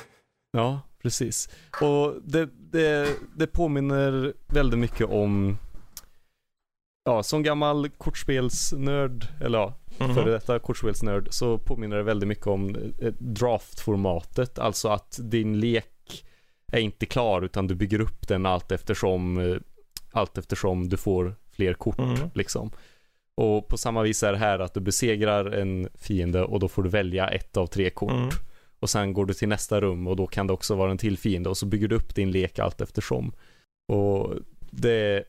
Ja, 0.52 0.80
precis. 1.02 1.48
Och 1.82 2.14
det, 2.24 2.48
det, 2.72 3.08
det 3.36 3.46
påminner 3.46 4.32
väldigt 4.46 4.78
mycket 4.78 5.06
om, 5.06 5.58
ja, 7.04 7.22
som 7.22 7.42
gammal 7.42 7.88
kortspelsnörd, 7.90 9.26
eller 9.40 9.58
ja, 9.58 9.74
Mhm. 9.98 10.14
före 10.14 10.30
detta 10.30 10.58
kortspelsnörd, 10.58 11.28
så 11.30 11.58
påminner 11.58 11.96
det 11.96 12.02
väldigt 12.02 12.28
mycket 12.28 12.46
om 12.46 12.68
eh, 13.00 13.12
draftformatet. 13.18 14.58
Alltså 14.58 14.88
att 14.88 15.18
din 15.22 15.60
lek 15.60 16.24
är 16.72 16.78
inte 16.78 17.06
klar, 17.06 17.42
utan 17.42 17.66
du 17.66 17.74
bygger 17.74 18.00
upp 18.00 18.28
den 18.28 18.46
allt 18.46 18.72
eftersom, 18.72 19.38
eh, 19.38 19.56
allt 20.12 20.38
eftersom 20.38 20.88
du 20.88 20.96
får 20.96 21.34
fler 21.52 21.74
kort, 21.74 21.98
Mhm. 21.98 22.30
liksom. 22.34 22.70
Och 23.34 23.68
på 23.68 23.76
samma 23.78 24.02
vis 24.02 24.22
är 24.22 24.32
det 24.32 24.38
här 24.38 24.58
att 24.58 24.74
du 24.74 24.80
besegrar 24.80 25.44
en 25.50 25.88
fiende 25.94 26.42
och 26.44 26.60
då 26.60 26.68
får 26.68 26.82
du 26.82 26.88
välja 26.88 27.28
ett 27.28 27.56
av 27.56 27.66
tre 27.66 27.90
kort. 27.90 28.10
Mm. 28.12 28.28
Och 28.80 28.90
sen 28.90 29.12
går 29.12 29.26
du 29.26 29.34
till 29.34 29.48
nästa 29.48 29.80
rum 29.80 30.06
och 30.06 30.16
då 30.16 30.26
kan 30.26 30.46
det 30.46 30.52
också 30.52 30.74
vara 30.74 30.90
en 30.90 30.98
till 30.98 31.18
fiende 31.18 31.48
och 31.50 31.56
så 31.56 31.66
bygger 31.66 31.88
du 31.88 31.96
upp 31.96 32.14
din 32.14 32.30
lek 32.30 32.58
allt 32.58 32.80
eftersom. 32.80 33.32
Och 33.88 34.34
det 34.70 35.24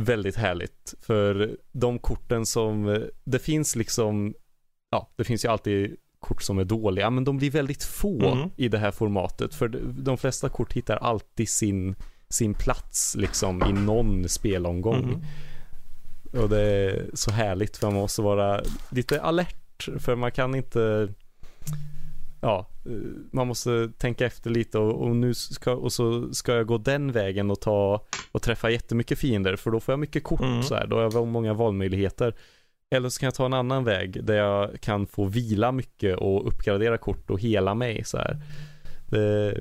väldigt 0.00 0.36
härligt. 0.36 0.94
För 1.00 1.56
de 1.72 1.98
korten 1.98 2.46
som, 2.46 3.04
det 3.24 3.38
finns 3.38 3.76
liksom, 3.76 4.34
ja 4.90 5.10
det 5.16 5.24
finns 5.24 5.44
ju 5.44 5.48
alltid 5.48 5.96
kort 6.20 6.42
som 6.42 6.58
är 6.58 6.64
dåliga 6.64 7.10
men 7.10 7.24
de 7.24 7.36
blir 7.36 7.50
väldigt 7.50 7.84
få 7.84 8.32
Mm. 8.32 8.50
i 8.56 8.68
det 8.68 8.78
här 8.78 8.90
formatet. 8.90 9.54
För 9.54 9.68
de- 10.02 10.18
flesta 10.18 10.48
kort 10.48 10.72
hittar 10.72 10.96
alltid 10.96 11.48
sin, 11.48 11.94
sin 12.28 12.54
plats 12.54 13.16
liksom 13.18 13.62
i 13.62 13.72
någon 13.72 14.28
spelomgång. 14.28 15.04
Mm. 15.04 16.42
Och 16.42 16.48
det 16.48 16.60
är 16.60 17.10
så 17.14 17.30
härligt 17.30 17.76
för 17.76 17.86
man 17.86 17.94
måste 17.94 18.22
vara 18.22 18.60
lite 18.90 19.20
alert 19.20 19.88
för 19.98 20.16
man 20.16 20.32
kan 20.32 20.54
inte 20.54 21.08
Ja, 22.40 22.66
eh, 22.86 22.92
man 23.32 23.46
måste 23.46 23.90
tänka 23.98 24.26
efter 24.26 24.50
lite 24.50 24.78
och, 24.78 25.02
och 25.02 25.16
nu 25.16 25.34
ska, 25.34 25.72
och 25.72 25.92
så 25.92 26.32
ska 26.32 26.54
jag 26.54 26.66
gå 26.66 26.78
den 26.78 27.12
vägen 27.12 27.50
och 27.50 27.60
ta 27.60 28.04
och 28.32 28.42
träffa 28.42 28.70
jättemycket 28.70 29.18
fiender 29.18 29.56
för 29.56 29.70
då 29.70 29.80
får 29.80 29.92
jag 29.92 29.98
mycket 29.98 30.24
kort 30.24 30.40
Mm. 30.40 30.62
så 30.62 30.74
här, 30.74 30.86
då 30.86 30.96
har 30.96 31.02
jag 31.02 31.26
många 31.26 31.54
valmöjligheter. 31.54 32.34
Eller 32.90 33.08
så 33.08 33.20
kan 33.20 33.26
jag 33.26 33.34
ta 33.34 33.46
en 33.46 33.52
annan 33.52 33.84
väg 33.84 34.24
där 34.24 34.34
jag 34.34 34.80
kan 34.80 35.06
få 35.06 35.24
vila 35.24 35.72
mycket 35.72 36.16
och 36.16 36.48
uppgradera 36.48 36.98
kort 36.98 37.30
och 37.30 37.40
hela 37.40 37.74
mig 37.74 38.04
så 38.04 38.18
här. 38.18 38.40
Det, 39.06 39.60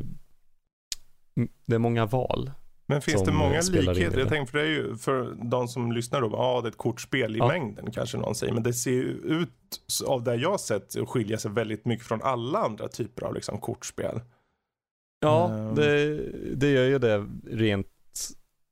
det 1.65 1.76
är 1.76 1.80
många 1.80 2.05
val. 2.05 2.51
Men 2.88 3.02
finns 3.02 3.24
det 3.24 3.32
många 3.32 3.60
eh, 3.60 3.70
likheter? 3.72 4.20
Jag 4.20 4.30
tänker 4.30 4.52
för 4.52 4.58
det 4.58 4.64
är 4.64 4.70
ju 4.70 4.96
för 4.96 5.36
de 5.50 5.68
som 5.68 5.92
lyssnar 5.92 6.22
då, 6.22 6.30
ja 6.32 6.60
det 6.62 6.68
är 6.68 6.72
ett 6.72 6.78
kortspel 6.78 7.36
i 7.36 7.40
Ja. 7.40 7.48
mängden 7.48 7.92
kanske 7.92 8.18
någon 8.18 8.36
säger. 8.36 8.54
Men 8.54 8.64
det 8.64 8.74
ser 8.74 8.92
ju 8.92 9.10
ut 9.26 9.50
av 10.06 10.24
det 10.24 10.36
jag 10.36 10.60
sett 10.60 10.98
att 11.02 11.10
skilja 11.10 11.38
sig 11.38 11.52
väldigt 11.52 11.86
mycket 11.86 12.06
från 12.08 12.22
alla 12.22 12.60
andra 12.60 12.88
typer 12.88 13.26
av 13.26 13.34
liksom 13.36 13.58
kortspel. 13.60 14.22
Ja, 15.20 15.50
Ehm. 15.52 15.76
det, 15.76 16.18
det 16.56 16.70
gör 16.72 16.86
ju 16.86 17.00
det 17.00 17.26
rent 17.48 17.88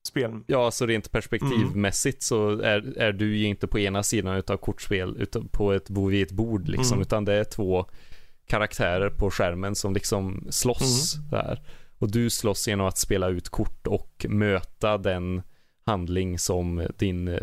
spel. 0.08 0.40
Ja, 0.48 0.66
alltså 0.66 0.86
rent 0.86 1.12
perspektivmässigt 1.12 2.24
så 2.24 2.50
är, 2.50 2.98
är 2.98 3.12
du 3.12 3.38
ju 3.38 3.46
inte 3.48 3.68
på 3.68 3.80
ena 3.80 4.04
sidan 4.04 4.36
utav 4.36 4.58
kortspel 4.58 5.16
utan 5.20 5.48
på 5.48 5.72
ett, 5.74 5.90
vid 5.90 6.24
ett 6.24 6.32
bord 6.32 6.68
liksom, 6.68 6.94
Mm. 6.96 7.02
utan 7.02 7.26
det 7.26 7.34
är 7.34 7.44
två 7.44 7.86
karaktärer 8.48 9.10
på 9.10 9.32
skärmen 9.32 9.76
som 9.76 9.94
liksom 9.94 10.48
slåss 10.50 11.16
Mm. 11.16 11.30
där. 11.30 11.62
Och 12.04 12.12
du 12.12 12.30
slåss 12.30 12.68
genom 12.68 12.88
att 12.88 12.98
spela 12.98 13.30
ut 13.30 13.50
kort 13.50 13.88
och 13.88 14.26
möta 14.30 14.98
den 14.98 15.42
handling 15.86 16.40
som 16.40 16.88
din, 16.98 17.28
eh, 17.28 17.40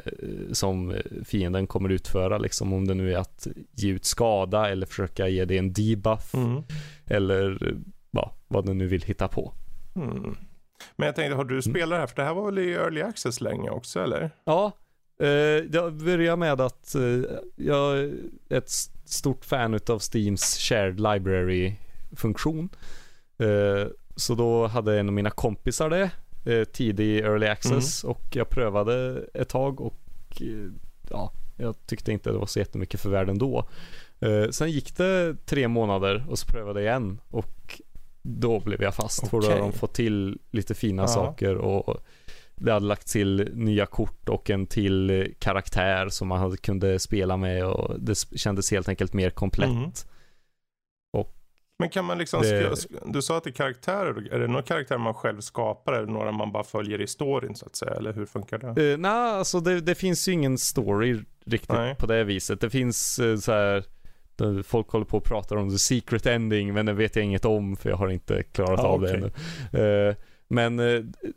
som 0.52 0.94
fienden 1.24 1.66
kommer 1.66 1.88
utföra 1.88 2.38
liksom. 2.38 2.72
Om 2.72 2.86
det 2.86 2.94
nu 2.94 3.12
är 3.12 3.18
att 3.18 3.46
ge 3.72 3.90
ut 3.90 4.04
skada 4.04 4.70
eller 4.70 4.86
försöka 4.86 5.28
ge 5.28 5.44
dig 5.44 5.58
en 5.58 5.72
debuff 5.72 6.34
Mm. 6.34 6.62
eller 7.06 7.74
ja, 8.10 8.34
vad 8.48 8.66
du 8.66 8.74
nu 8.74 8.86
vill 8.86 9.02
hitta 9.02 9.28
på. 9.28 9.52
Mm. 9.96 10.36
Men 10.96 11.06
jag 11.06 11.14
tänkte, 11.16 11.36
har 11.36 11.44
du 11.44 11.62
spelat 11.62 11.90
det 11.90 11.96
här? 12.00 12.06
För 12.06 12.16
det 12.16 12.24
här 12.24 12.34
var 12.34 12.44
väl 12.46 12.58
i 12.58 12.72
early 12.72 13.02
access 13.02 13.40
länge 13.40 13.70
också 13.70 14.00
eller? 14.02 14.30
Ja, 14.44 14.72
eh, 15.22 15.28
jag 15.72 15.94
börjar 15.94 16.36
med 16.36 16.60
att 16.60 16.94
eh, 16.94 17.02
jag 17.56 17.98
är 17.98 18.12
ett 18.48 18.70
stort 19.04 19.44
fan 19.44 19.74
utav 19.74 19.98
Steams 19.98 20.58
shared 20.58 21.00
library-funktion. 21.00 22.68
Eh, 23.38 23.86
så 24.20 24.34
då 24.34 24.66
hade 24.66 25.00
en 25.00 25.08
av 25.08 25.12
mina 25.14 25.30
kompisar 25.30 25.90
det, 25.90 26.10
eh, 26.52 26.64
tidig 26.64 27.18
early 27.18 27.46
access 27.46 28.04
och 28.04 28.22
jag 28.32 28.48
prövade 28.48 29.24
ett 29.34 29.48
tag 29.48 29.80
och 29.80 29.98
eh, 30.40 30.72
ja, 31.10 31.32
jag 31.56 31.74
tyckte 31.86 32.12
inte 32.12 32.30
det 32.30 32.38
var 32.38 32.46
så 32.46 32.58
jättemycket 32.58 33.00
för 33.00 33.10
världen 33.10 33.38
då. 33.38 33.68
Eh, 34.20 34.48
sen 34.50 34.70
gick 34.70 34.96
det 34.96 35.36
tre 35.46 35.68
månader 35.68 36.24
och 36.28 36.38
så 36.38 36.46
prövade 36.46 36.82
jag 36.82 36.90
igen 36.90 37.20
och 37.30 37.80
då 38.22 38.60
blev 38.60 38.82
jag 38.82 38.94
fast 38.94 39.28
för 39.28 39.40
då 39.40 39.46
Okej. 39.46 39.58
de 39.58 39.72
fått 39.72 39.94
till 39.94 40.38
lite 40.50 40.74
fina 40.74 41.02
Ja. 41.02 41.08
saker 41.08 41.56
och 41.56 41.96
det 42.54 42.72
hade 42.72 42.86
lagt 42.86 43.06
till 43.08 43.50
nya 43.54 43.86
kort 43.86 44.28
och 44.28 44.50
en 44.50 44.66
till 44.66 45.26
karaktär 45.38 46.08
som 46.08 46.28
man 46.28 46.38
hade, 46.38 46.56
kunde 46.56 46.98
spela 46.98 47.36
med 47.36 47.66
och 47.66 48.00
det 48.00 48.14
kändes 48.36 48.70
helt 48.70 48.88
enkelt 48.88 49.12
mer 49.12 49.30
komplett. 49.30 49.70
Mm. 49.70 49.90
Men 51.80 51.90
kan 51.90 52.04
man 52.04 52.18
liksom, 52.18 52.42
Det- 52.42 52.74
du 53.06 53.22
sa 53.22 53.36
att 53.36 53.44
det 53.44 53.50
är 53.50 53.52
karaktärer, 53.52 54.32
är 54.34 54.38
det 54.38 54.46
några 54.46 54.62
karaktärer 54.62 54.98
man 54.98 55.14
själv 55.14 55.40
skapar 55.40 55.92
eller 55.92 56.06
några 56.12 56.32
man 56.32 56.52
bara 56.52 56.64
följer 56.64 57.00
i 57.00 57.06
storyn 57.06 57.54
så 57.54 57.66
att 57.66 57.76
säga? 57.76 57.92
Eller 57.94 58.12
hur 58.12 58.26
funkar 58.26 58.58
det? 58.58 58.92
Uh, 58.92 58.98
Nej, 58.98 59.10
alltså 59.12 59.60
det, 59.60 59.80
det 59.80 59.94
finns 59.94 60.28
ju 60.28 60.32
ingen 60.32 60.58
story 60.58 61.18
riktigt 61.46 61.72
Nej. 61.72 61.94
på 61.94 62.06
det 62.06 62.24
viset. 62.24 62.60
Det 62.60 62.70
finns 62.70 63.18
uh, 63.18 63.36
så 63.36 63.52
här 63.52 63.84
folk 64.62 64.88
håller 64.88 65.04
på 65.06 65.16
och 65.16 65.24
pratar 65.24 65.56
om 65.56 65.70
the 65.70 65.78
secret 65.78 66.26
ending 66.26 66.74
men 66.74 66.86
det 66.86 66.92
vet 66.92 67.16
jag 67.16 67.24
inget 67.24 67.44
om 67.44 67.76
för 67.76 67.90
jag 67.90 67.96
har 67.96 68.08
inte 68.08 68.42
klarat 68.42 68.80
Ah, 68.80 68.86
av 68.86 69.02
okej. 69.02 69.20
det 69.72 69.78
ännu. 69.78 70.08
Eh, 70.08 70.14
men 70.48 70.80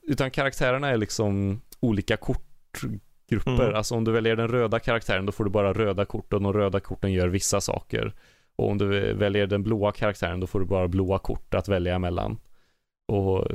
utan 0.07 0.31
karaktärerna 0.31 0.89
är 0.89 0.97
liksom 0.97 1.61
olika 1.79 2.17
kortgrupper. 2.17 3.63
Mm. 3.63 3.75
Alltså 3.75 3.95
om 3.95 4.03
du 4.03 4.11
väljer 4.11 4.35
den 4.35 4.47
röda 4.47 4.79
karaktären 4.79 5.25
då 5.25 5.31
får 5.31 5.43
du 5.43 5.49
bara 5.49 5.73
röda 5.73 6.05
kort 6.05 6.33
och 6.33 6.41
de 6.41 6.53
röda 6.53 6.79
korten 6.79 7.13
gör 7.13 7.27
vissa 7.27 7.61
saker. 7.61 8.13
Och 8.55 8.69
om 8.69 8.77
du 8.77 9.13
väljer 9.13 9.47
den 9.47 9.63
blåa 9.63 9.91
karaktären 9.91 10.39
då 10.39 10.47
får 10.47 10.59
du 10.59 10.65
bara 10.65 10.87
blåa 10.87 11.19
kort 11.19 11.53
att 11.53 11.67
välja 11.67 11.99
mellan. 11.99 12.37
Och, 13.07 13.47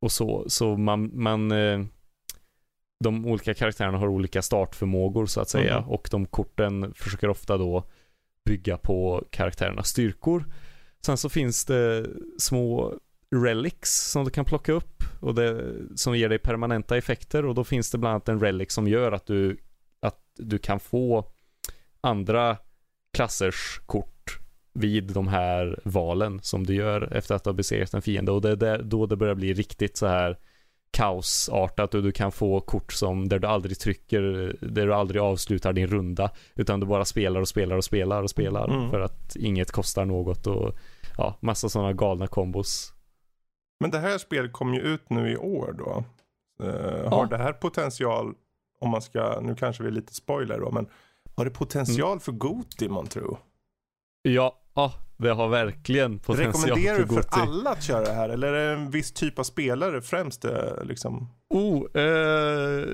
och 0.00 0.12
så, 0.12 0.44
så 0.48 0.76
man, 0.76 1.10
man 1.14 1.52
eh, 1.52 1.80
de 3.04 3.26
olika 3.26 3.54
karaktärerna 3.54 3.98
har 3.98 4.08
olika 4.08 4.42
startförmågor 4.42 5.26
så 5.26 5.40
att 5.40 5.48
säga 5.48 5.80
Mhm. 5.80 5.88
och 5.88 6.08
de 6.10 6.26
korten 6.26 6.94
försöker 6.94 7.28
ofta 7.28 7.56
då 7.58 7.84
bygga 8.44 8.76
på 8.76 9.24
karaktärernas 9.30 9.88
styrkor. 9.88 10.44
Sen 11.00 11.16
så 11.16 11.28
finns 11.28 11.64
det 11.64 12.06
små 12.38 12.94
relics 13.36 14.10
som 14.10 14.24
du 14.24 14.30
kan 14.30 14.44
plocka 14.44 14.72
upp 14.72 15.02
och 15.20 15.34
det, 15.34 15.74
som 15.96 16.16
ger 16.16 16.28
dig 16.28 16.38
permanenta 16.38 16.96
effekter 16.96 17.44
och 17.46 17.54
då 17.54 17.64
finns 17.64 17.90
det 17.90 17.98
bland 17.98 18.12
annat 18.12 18.28
en 18.28 18.40
relic 18.40 18.72
som 18.72 18.88
gör 18.88 19.12
att 19.12 19.26
du, 19.26 19.56
att 20.00 20.18
du 20.38 20.58
kan 20.58 20.80
få 20.80 21.24
andra 22.00 22.56
klassers 23.12 23.80
kort 23.86 24.11
vid 24.72 25.12
de 25.12 25.28
här 25.28 25.80
valen 25.84 26.40
som 26.42 26.66
du 26.66 26.74
gör 26.74 27.12
efter 27.16 27.34
att 27.34 27.44
du 27.44 27.50
har 27.50 27.54
besegrat 27.54 27.94
en 27.94 28.02
fiende 28.02 28.32
och 28.32 28.40
det 28.40 28.50
är 28.50 28.56
där, 28.56 28.82
då 28.82 29.06
det 29.06 29.16
börjar 29.16 29.34
bli 29.34 29.52
riktigt 29.54 29.96
så 29.96 30.06
här 30.06 30.38
kaosartat 30.90 31.94
och 31.94 32.02
du 32.02 32.12
kan 32.12 32.32
få 32.32 32.60
kort 32.60 32.92
som 32.92 33.28
där 33.28 33.38
du 33.38 33.46
aldrig 33.48 33.78
trycker, 33.78 34.22
där 34.60 34.86
du 34.86 34.94
aldrig 34.94 35.22
avslutar 35.22 35.72
din 35.72 35.86
runda 35.86 36.30
utan 36.54 36.80
du 36.80 36.86
bara 36.86 37.04
spelar 37.04 37.40
och 37.40 37.48
spelar 37.48 37.76
och 37.76 37.84
spelar 37.84 38.22
och 38.22 38.30
spelar 38.30 38.68
Mm. 38.68 38.90
för 38.90 39.00
att 39.00 39.36
inget 39.36 39.70
kostar 39.70 40.04
något 40.04 40.46
och 40.46 40.74
ja, 41.18 41.36
massa 41.40 41.68
sådana 41.68 41.92
galna 41.92 42.26
kombos. 42.26 42.92
Men 43.80 43.90
det 43.90 43.98
här 43.98 44.18
spelet 44.18 44.52
kom 44.52 44.74
ju 44.74 44.80
ut 44.80 45.10
nu 45.10 45.30
i 45.32 45.36
år 45.36 45.74
då. 45.78 46.04
Eh, 46.66 47.10
har 47.12 47.26
det 47.26 47.36
här 47.38 47.52
potential, 47.52 48.34
om 48.80 48.90
man 48.90 49.02
ska, 49.02 49.40
nu 49.40 49.54
kanske 49.54 49.82
vi 49.82 49.88
är 49.88 49.92
lite 49.92 50.14
spoiler 50.14 50.60
då, 50.60 50.70
men 50.70 50.86
har 51.34 51.44
det 51.44 51.50
potential 51.50 52.08
Mm. 52.12 52.20
för 52.20 52.32
Goti 52.32 52.88
man 52.88 53.06
tror? 53.06 53.38
Ja, 54.22 54.58
ja, 54.74 54.92
det 55.16 55.30
har 55.30 55.48
verkligen 55.48 56.18
potential 56.18 56.52
Rekommenderar 56.52 56.98
du 56.98 57.06
för 57.06 57.24
alla 57.30 57.70
att 57.70 57.82
köra 57.82 58.04
det 58.04 58.12
här? 58.12 58.28
Eller 58.28 58.52
är 58.52 58.66
det 58.68 58.72
en 58.74 58.90
viss 58.90 59.12
typ 59.12 59.38
av 59.38 59.42
spelare 59.44 60.02
främst? 60.02 60.44
eh, 60.44 60.84
Liksom? 60.84 61.28
Oh, 61.50 62.00
eh, 62.02 62.86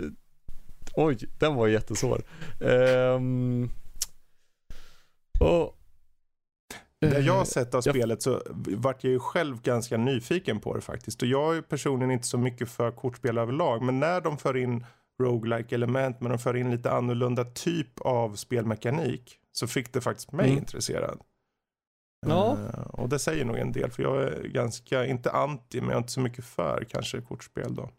oj, 0.94 1.18
den 1.38 1.54
var 1.54 1.66
jättesvår. 1.68 2.22
Um, 2.60 3.70
oh, 5.40 5.70
Det 7.00 7.20
jag 7.20 7.32
har 7.32 7.40
eh, 7.40 7.44
sett 7.44 7.74
av 7.74 7.82
jag- 7.84 7.94
spelet 7.94 8.22
så 8.22 8.42
vart 8.76 9.04
jag 9.04 9.10
ju 9.12 9.18
själv 9.18 9.62
ganska 9.62 9.96
nyfiken 9.96 10.60
på 10.60 10.74
det 10.74 10.80
faktiskt. 10.80 11.22
Och 11.22 11.28
jag 11.28 11.56
är 11.56 11.62
personligen 11.62 12.10
inte 12.10 12.26
så 12.26 12.38
mycket 12.38 12.68
för 12.70 12.90
kortspel 12.90 13.38
överlag. 13.38 13.82
Men 13.82 14.00
när 14.00 14.20
de 14.20 14.38
för 14.38 14.56
in 14.56 14.86
roguelike 15.22 15.74
element, 15.74 16.20
men 16.20 16.30
de 16.30 16.38
för 16.38 16.56
in 16.56 16.70
lite 16.70 16.90
annorlunda 16.90 17.44
typ 17.44 18.00
av 18.00 18.34
spelmekanik. 18.36 19.38
Så 19.58 19.66
fick 19.66 19.92
det 19.92 20.00
faktiskt 20.00 20.32
mig 20.32 20.46
Mm. 20.46 20.58
intresserad. 20.58 21.20
Ja. 22.26 22.52
Eh, 22.74 22.80
och 22.80 23.08
det 23.08 23.18
säger 23.18 23.44
nog 23.44 23.56
en 23.56 23.72
del. 23.72 23.90
För 23.90 24.02
jag 24.02 24.22
är 24.22 24.42
ganska, 24.48 25.06
inte 25.06 25.30
anti, 25.30 25.80
men 25.80 25.88
jag 25.88 25.94
är 25.96 25.98
inte 25.98 26.12
så 26.12 26.20
mycket 26.20 26.44
för 26.44 26.86
kanske 26.90 27.20
kortspel 27.20 27.74
då. 27.74 27.90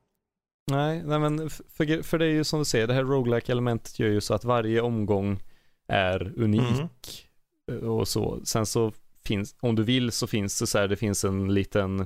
Nej, 0.71 1.03
nej 1.05 1.19
men 1.19 1.49
för, 1.49 2.03
för 2.03 2.17
det 2.17 2.25
är 2.25 2.29
ju 2.29 2.43
som 2.43 2.59
du 2.59 2.65
säger, 2.65 2.87
det 2.87 2.93
här 2.93 3.03
roguelike 3.03 3.51
elementet 3.51 3.99
gör 3.99 4.07
ju 4.09 4.21
så 4.21 4.33
att 4.33 4.43
varje 4.43 4.81
omgång 4.81 5.39
är 5.87 6.33
unik. 6.37 7.27
Mm. 7.71 7.89
och 7.89 8.07
så. 8.07 8.41
Sen 8.45 8.65
så 8.65 8.91
finns, 9.25 9.55
om 9.59 9.75
du 9.75 9.83
vill 9.83 10.11
så 10.11 10.27
finns 10.27 10.59
det 10.59 10.67
så 10.67 10.77
här, 10.77 10.87
det 10.87 10.95
finns 10.95 11.23
en 11.23 11.53
liten 11.53 12.05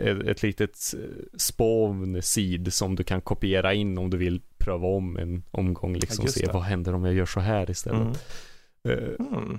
ett, 0.00 0.42
litet 0.42 0.78
eh, 0.94 1.00
spawn 1.38 2.22
seed 2.22 2.72
som 2.72 2.96
du 2.96 3.04
kan 3.04 3.20
kopiera 3.20 3.74
in 3.74 3.98
om 3.98 4.10
du 4.10 4.16
vill 4.16 4.40
pröva 4.58 4.86
om 4.88 5.16
en 5.16 5.42
omgång 5.50 5.94
liksom 5.94 6.24
just 6.24 6.38
se 6.38 6.46
det. 6.46 6.52
vad 6.52 6.62
händer 6.62 6.94
om 6.94 7.04
jag 7.04 7.14
gör 7.14 7.26
så 7.26 7.40
här 7.40 7.70
istället. 7.70 8.00
Mm. 8.00 8.98
Eh, 8.98 9.14
Mm. 9.18 9.58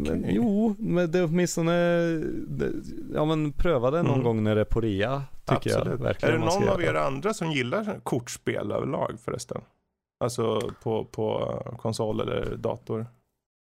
men, 0.00 0.20
Okej. 0.20 0.32
jo, 0.34 0.74
men 0.78 1.10
det 1.10 1.18
är 1.18 1.24
åtminstone 1.24 1.72
det, 2.48 2.72
ja 3.14 3.24
men 3.24 3.52
pröva 3.52 3.90
det 3.90 4.02
någon 4.02 4.12
Mm. 4.12 4.24
gång 4.24 4.42
när 4.44 4.54
det 4.54 4.60
är 4.60 4.64
på 4.64 4.80
rea 4.80 5.22
tycker 5.44 5.70
jag 5.70 5.78
Absolut. 5.80 6.00
Är 6.00 6.04
verkligen 6.04 6.34
det 6.34 6.40
man 6.40 6.50
ska 6.50 6.60
någon 6.60 6.68
av 6.68 6.82
er 6.82 6.94
andra 6.94 7.34
som 7.34 7.50
gillar 7.52 8.00
kortspel 8.02 8.72
överlag 8.72 9.16
förresten? 9.24 9.60
Alltså 10.24 10.60
på, 10.82 11.04
på 11.04 11.58
konsol 11.82 12.20
eller 12.20 12.56
dator? 12.56 13.06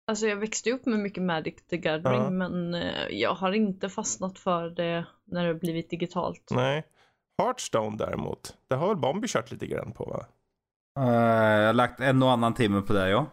Alltså 0.07 0.27
jag 0.27 0.35
växte 0.35 0.71
upp 0.71 0.85
med 0.85 0.99
mycket 0.99 1.23
Magic 1.23 1.55
the 1.69 1.77
Gathering 1.77 2.21
Ja. 2.23 2.29
men 2.29 2.73
eh, 2.73 3.07
jag 3.09 3.33
har 3.33 3.51
inte 3.51 3.89
fastnat 3.89 4.39
för 4.39 4.69
det 4.69 5.05
när 5.25 5.41
det 5.41 5.47
har 5.47 5.59
blivit 5.59 5.89
digitalt. 5.89 6.47
Nej. 6.51 6.83
Hearthstone 7.37 7.97
däremot, 7.97 8.57
det 8.67 8.75
har 8.75 8.87
väl 8.87 8.97
Bombi 8.97 9.27
kört 9.27 9.51
lite 9.51 9.67
grann 9.67 9.91
på 9.91 10.03
va? 10.05 10.25
Eh, 10.99 11.13
jag 11.59 11.65
har 11.67 11.73
lagt 11.73 11.99
en 11.99 12.23
och 12.23 12.31
annan 12.31 12.53
timme 12.53 12.81
på 12.81 12.93
det 12.93 13.09
ja. 13.09 13.25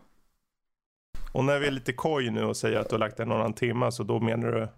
Och 1.32 1.44
när 1.44 1.58
vi 1.58 1.66
är 1.66 1.70
lite 1.70 1.92
koj 1.92 2.30
nu 2.30 2.44
och 2.44 2.56
säger 2.56 2.78
att 2.78 2.88
du 2.88 2.94
har 2.94 3.00
lagt 3.00 3.20
en 3.20 3.30
och 3.30 3.36
annan 3.38 3.52
timme 3.52 3.92
så 3.92 4.02
då 4.02 4.20
menar 4.20 4.52
du 4.52 4.68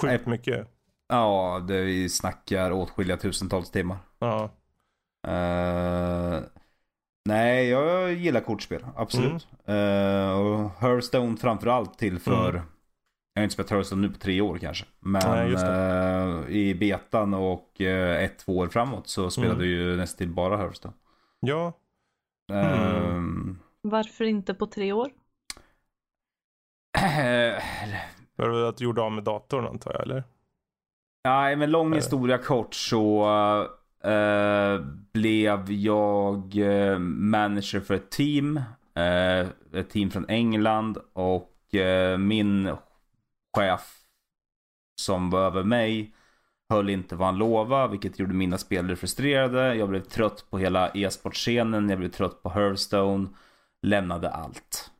sjukt 0.00 0.26
mycket? 0.26 0.68
Ja, 1.08 1.64
det 1.68 1.80
vi 1.82 2.08
snackar 2.08 2.72
åtskilliga 2.72 3.16
tusentals 3.16 3.70
timmar. 3.70 3.96
Ja. 4.18 4.50
Eh, 5.28 6.40
nej, 7.28 7.68
jag 7.68 8.12
gillar 8.12 8.40
kortspel. 8.40 8.86
Absolut. 8.96 9.48
Eh, 9.64 10.30
och 10.40 10.70
Hearthstone 10.80 11.36
framförallt 11.36 11.98
till 11.98 12.18
för... 12.18 12.50
Mm. 12.50 12.62
Jag 13.34 13.40
har 13.40 13.44
inte 13.44 13.52
spelat 13.52 13.70
Hearthstone 13.70 14.02
nu 14.02 14.12
på 14.12 14.18
tre 14.18 14.40
år 14.40 14.58
kanske. 14.58 14.84
Men 15.00 15.22
Nej, 15.26 15.50
just 15.50 15.64
eh, 15.64 16.56
i 16.56 16.74
betan 16.74 17.34
och 17.34 17.80
eh, 17.80 18.24
ett, 18.24 18.38
två 18.38 18.56
år 18.58 18.68
framåt 18.68 19.08
så 19.08 19.30
spelade 19.30 19.54
Mm. 19.54 19.68
ju 19.68 19.96
nästan 19.96 20.34
bara 20.34 20.56
Hearthstone. 20.56 20.94
Ja. 21.40 21.72
Mm. 22.52 23.58
Varför 23.82 24.24
inte 24.24 24.54
på 24.54 24.66
tre 24.66 24.92
år? 24.92 25.10
Var 28.36 28.46
det 28.48 28.52
väl 28.52 28.66
att 28.66 28.76
du 28.76 28.84
gjorde 28.84 29.02
av 29.02 29.12
med 29.12 29.24
datorn 29.24 29.66
antar 29.66 29.92
jag 29.92 30.02
eller? 30.02 30.24
Nej, 31.24 31.56
men 31.56 31.70
lång 31.70 31.94
historia 31.94 32.38
kort 32.38 32.74
så 32.74 33.26
eh, 34.04 34.80
blev 35.12 35.72
jag 35.72 36.56
eh, 36.56 36.98
manager 36.98 37.80
för 37.80 37.94
ett 37.94 38.10
team. 38.10 38.56
eh, 38.94 39.46
ett 39.72 39.90
team 39.90 40.10
från 40.10 40.28
England 40.28 40.98
och 41.12 41.74
eh, 41.74 42.18
min 42.18 42.70
chef 43.56 43.94
som 45.00 45.30
var 45.30 45.40
över 45.40 45.62
mig 45.64 46.14
höll 46.68 46.90
inte 46.90 47.16
vad 47.16 47.26
han 47.28 47.38
lovade, 47.38 47.90
vilket 47.90 48.18
gjorde 48.18 48.34
mina 48.34 48.58
spelare 48.58 48.96
frustrerade. 48.96 49.74
Jag 49.74 49.88
blev 49.88 50.00
trött 50.00 50.46
på 50.50 50.58
hela 50.58 50.90
e-sportscenen, 50.94 51.88
jag 51.88 51.98
blev 51.98 52.08
trött 52.10 52.42
på 52.42 52.48
Hearthstone. 52.48 53.28
Lämnade 53.82 54.30
allt. 54.30 54.90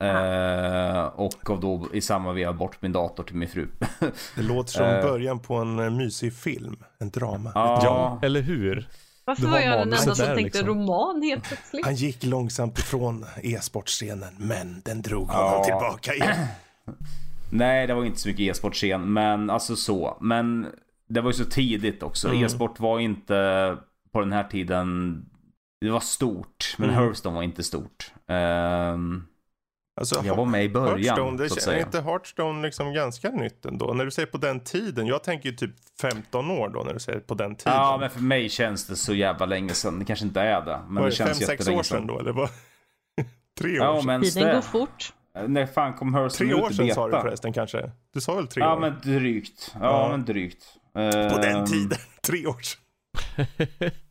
Eh, 0.00 1.02
och 1.04 1.32
gav 1.42 1.60
då 1.60 1.86
i 1.92 2.00
samma 2.00 2.32
veva 2.32 2.52
bort 2.52 2.82
min 2.82 2.92
dator 2.92 3.24
till 3.24 3.36
min 3.36 3.48
fru. 3.48 3.68
Det 4.36 4.42
låter 4.42 4.70
som 4.72 4.84
Eh. 4.84 5.02
början 5.02 5.38
på 5.40 5.54
en 5.54 5.78
eh, 5.78 5.90
mysig 5.90 6.34
film. 6.34 6.76
En 6.98 7.10
drama. 7.10 7.52
Ja. 7.54 7.80
Ja, 7.84 8.18
eller 8.22 8.40
hur? 8.40 8.88
Varför 9.24 9.42
Det 9.42 9.48
var 9.48 9.58
var 9.58 9.64
jag 9.66 9.72
den 9.78 9.82
enda 9.82 9.96
som 9.96 10.14
där, 10.26 10.34
tänkte 10.36 10.58
liksom. 10.58 10.66
roman 10.68 11.22
helt 11.22 11.44
plötsligt? 11.44 11.84
Han 11.84 11.94
gick 11.94 12.24
långsamt 12.24 12.78
ifrån 12.78 13.24
e-sportscenen, 13.42 14.34
men 14.38 14.82
den 14.84 15.02
drog 15.02 15.28
Ja. 15.32 15.48
honom 15.50 15.64
tillbaka 15.64 16.14
igen. 16.14 16.46
Nej, 17.52 17.86
det 17.86 17.94
var 17.94 18.04
inte 18.04 18.20
så 18.20 18.28
mycket 18.28 18.40
e-sportscen, 18.50 19.12
men 19.12 19.50
alltså 19.50 19.76
så. 19.76 20.16
Men 20.20 20.66
det 21.08 21.20
var 21.20 21.30
ju 21.30 21.34
så 21.34 21.44
tidigt 21.44 22.02
också. 22.02 22.28
Mm. 22.28 22.44
E-sport 22.44 22.80
var 22.80 23.00
inte 23.00 23.76
på 24.12 24.20
den 24.20 24.32
här 24.32 24.44
tiden. 24.44 25.22
Det 25.80 25.90
var 25.90 26.00
stort, 26.00 26.74
men 26.78 26.90
Mm. 26.90 27.02
Hearthstone 27.02 27.34
var 27.36 27.42
inte 27.42 27.62
stort. 27.62 28.12
Ehm, 28.28 29.26
Alltså, 30.00 30.22
jag 30.24 30.34
var 30.36 30.44
med 30.46 30.64
i 30.64 30.68
början, 30.68 30.98
Hearthstone, 31.18 31.36
det 31.42 31.48
så 31.48 31.70
att 31.70 31.76
är 31.76 31.80
inte 31.80 32.00
Hearthstone 32.00 32.62
liksom 32.62 32.92
ganska 32.94 33.30
nytt 33.30 33.64
ändå? 33.66 33.92
När 33.94 34.04
du 34.04 34.10
säger 34.10 34.26
på 34.26 34.38
den 34.38 34.60
tiden, 34.60 35.06
jag 35.06 35.22
tänker 35.24 35.48
ju 35.48 35.56
typ 35.56 35.70
15 36.00 36.50
år 36.50 36.68
då 36.68 36.82
när 36.82 36.92
du 36.94 37.00
säger 37.00 37.20
på 37.20 37.34
den 37.34 37.56
tiden. 37.56 37.72
Ja, 37.72 37.96
men 38.00 38.10
för 38.10 38.20
mig 38.20 38.48
känns 38.48 38.86
det 38.86 38.96
så 38.96 39.14
jävla 39.14 39.46
länge 39.46 39.74
sedan. 39.74 39.98
Det 39.98 40.04
kanske 40.04 40.24
inte 40.24 40.40
är 40.40 40.60
det, 40.64 40.80
men 40.86 40.94
Var 40.94 41.02
det 41.02 41.08
det 41.08 41.14
känns 41.16 41.28
fem, 41.30 41.34
sex 41.38 41.50
jättelänge 41.50 41.78
år 41.78 41.82
sedan 41.82 41.98
sedan. 41.98 42.06
då? 42.06 42.18
Eller 42.18 42.32
vad? 42.32 42.48
tre 43.60 43.80
år 43.80 43.86
Ja, 43.86 43.96
sedan? 43.96 44.06
men 44.06 44.22
Tiden 44.22 44.54
går 44.54 44.60
fort. 44.62 45.12
När 45.46 45.66
fan 45.66 45.94
kom 45.94 46.14
Hearthstone 46.14 46.50
Tre 46.52 46.62
år 46.62 46.70
sedan 46.70 46.94
sa 46.94 47.06
du 47.08 47.12
förresten 47.12 47.52
kanske? 47.52 47.90
Du 48.14 48.20
sa 48.20 48.34
väl 48.34 48.46
tre 48.46 48.62
Ja, 48.62 48.74
år? 48.76 48.80
men 48.80 48.94
drygt. 49.02 49.74
Ja, 49.74 49.80
Ja. 49.80 50.08
men 50.10 50.24
drygt. 50.24 50.64
På 50.92 50.98
Ehm, 51.00 51.40
den 51.40 51.66
tiden, 51.66 51.98
tre 52.26 52.46
år 52.46 52.56
sedan. 52.62 52.80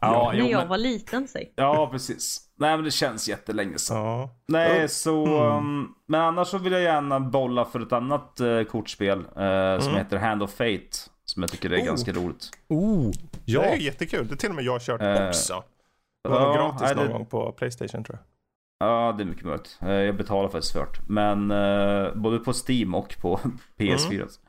Ja, 0.00 0.30
När 0.32 0.38
jo, 0.38 0.46
jag 0.46 0.58
men, 0.58 0.68
var 0.68 0.78
liten 0.78 1.28
säg. 1.28 1.52
ja, 1.56 1.88
precis. 1.92 2.40
Nej, 2.58 2.76
men 2.76 2.84
det 2.84 2.90
känns 2.90 3.28
jättelänge 3.28 3.78
sedan. 3.78 3.96
Ja. 3.96 4.30
Nej, 4.48 4.80
Ja. 4.80 4.88
så... 4.88 5.26
Mm. 5.26 5.56
um, 5.58 5.94
men 6.08 6.20
annars 6.20 6.48
så 6.48 6.58
vill 6.58 6.72
jag 6.72 6.82
gärna 6.82 7.20
bolla 7.20 7.64
för 7.64 7.80
ett 7.80 7.92
annat 7.92 8.40
uh, 8.40 8.64
kortspel 8.64 9.18
uh, 9.18 9.24
som 9.80 9.88
Mm. 9.88 9.94
heter 9.94 10.16
Hand 10.16 10.42
of 10.42 10.50
Fate. 10.50 10.88
Som 11.24 11.42
jag 11.42 11.50
tycker 11.50 11.72
är 11.72 11.80
Oh. 11.80 11.84
ganska 11.86 12.12
roligt. 12.12 12.50
Oh, 12.68 13.10
Det 13.10 13.38
ja. 13.52 13.62
är 13.62 13.76
ju 13.76 13.82
jättekul. 13.82 14.26
Det 14.28 14.34
är 14.34 14.36
till 14.36 14.48
och 14.48 14.54
med 14.54 14.64
jag 14.64 14.72
har 14.72 14.78
kört 14.78 15.02
Eh, 15.02 15.28
också. 15.28 15.62
Det 16.24 16.28
var 16.30 16.40
nog 16.46 16.54
gratis 16.54 16.80
nej, 16.82 16.94
någon 16.94 17.06
det- 17.06 17.12
gång 17.12 17.26
på 17.26 17.52
Playstation 17.52 18.04
tror 18.04 18.18
jag. 18.18 18.24
Ja, 18.88 19.12
det 19.18 19.22
är 19.22 19.26
mycket 19.26 19.44
möjligt. 19.44 19.78
Jag 19.80 20.16
betalar 20.16 20.48
faktiskt 20.48 20.72
för 20.72 20.80
det. 20.80 21.12
Men 21.12 21.50
uh, 21.50 22.14
både 22.14 22.38
på 22.38 22.52
Steam 22.68 22.94
och 22.94 23.16
på 23.20 23.36
PS4. 23.78 24.06
Mm. 24.10 24.22
alltså. 24.22 24.40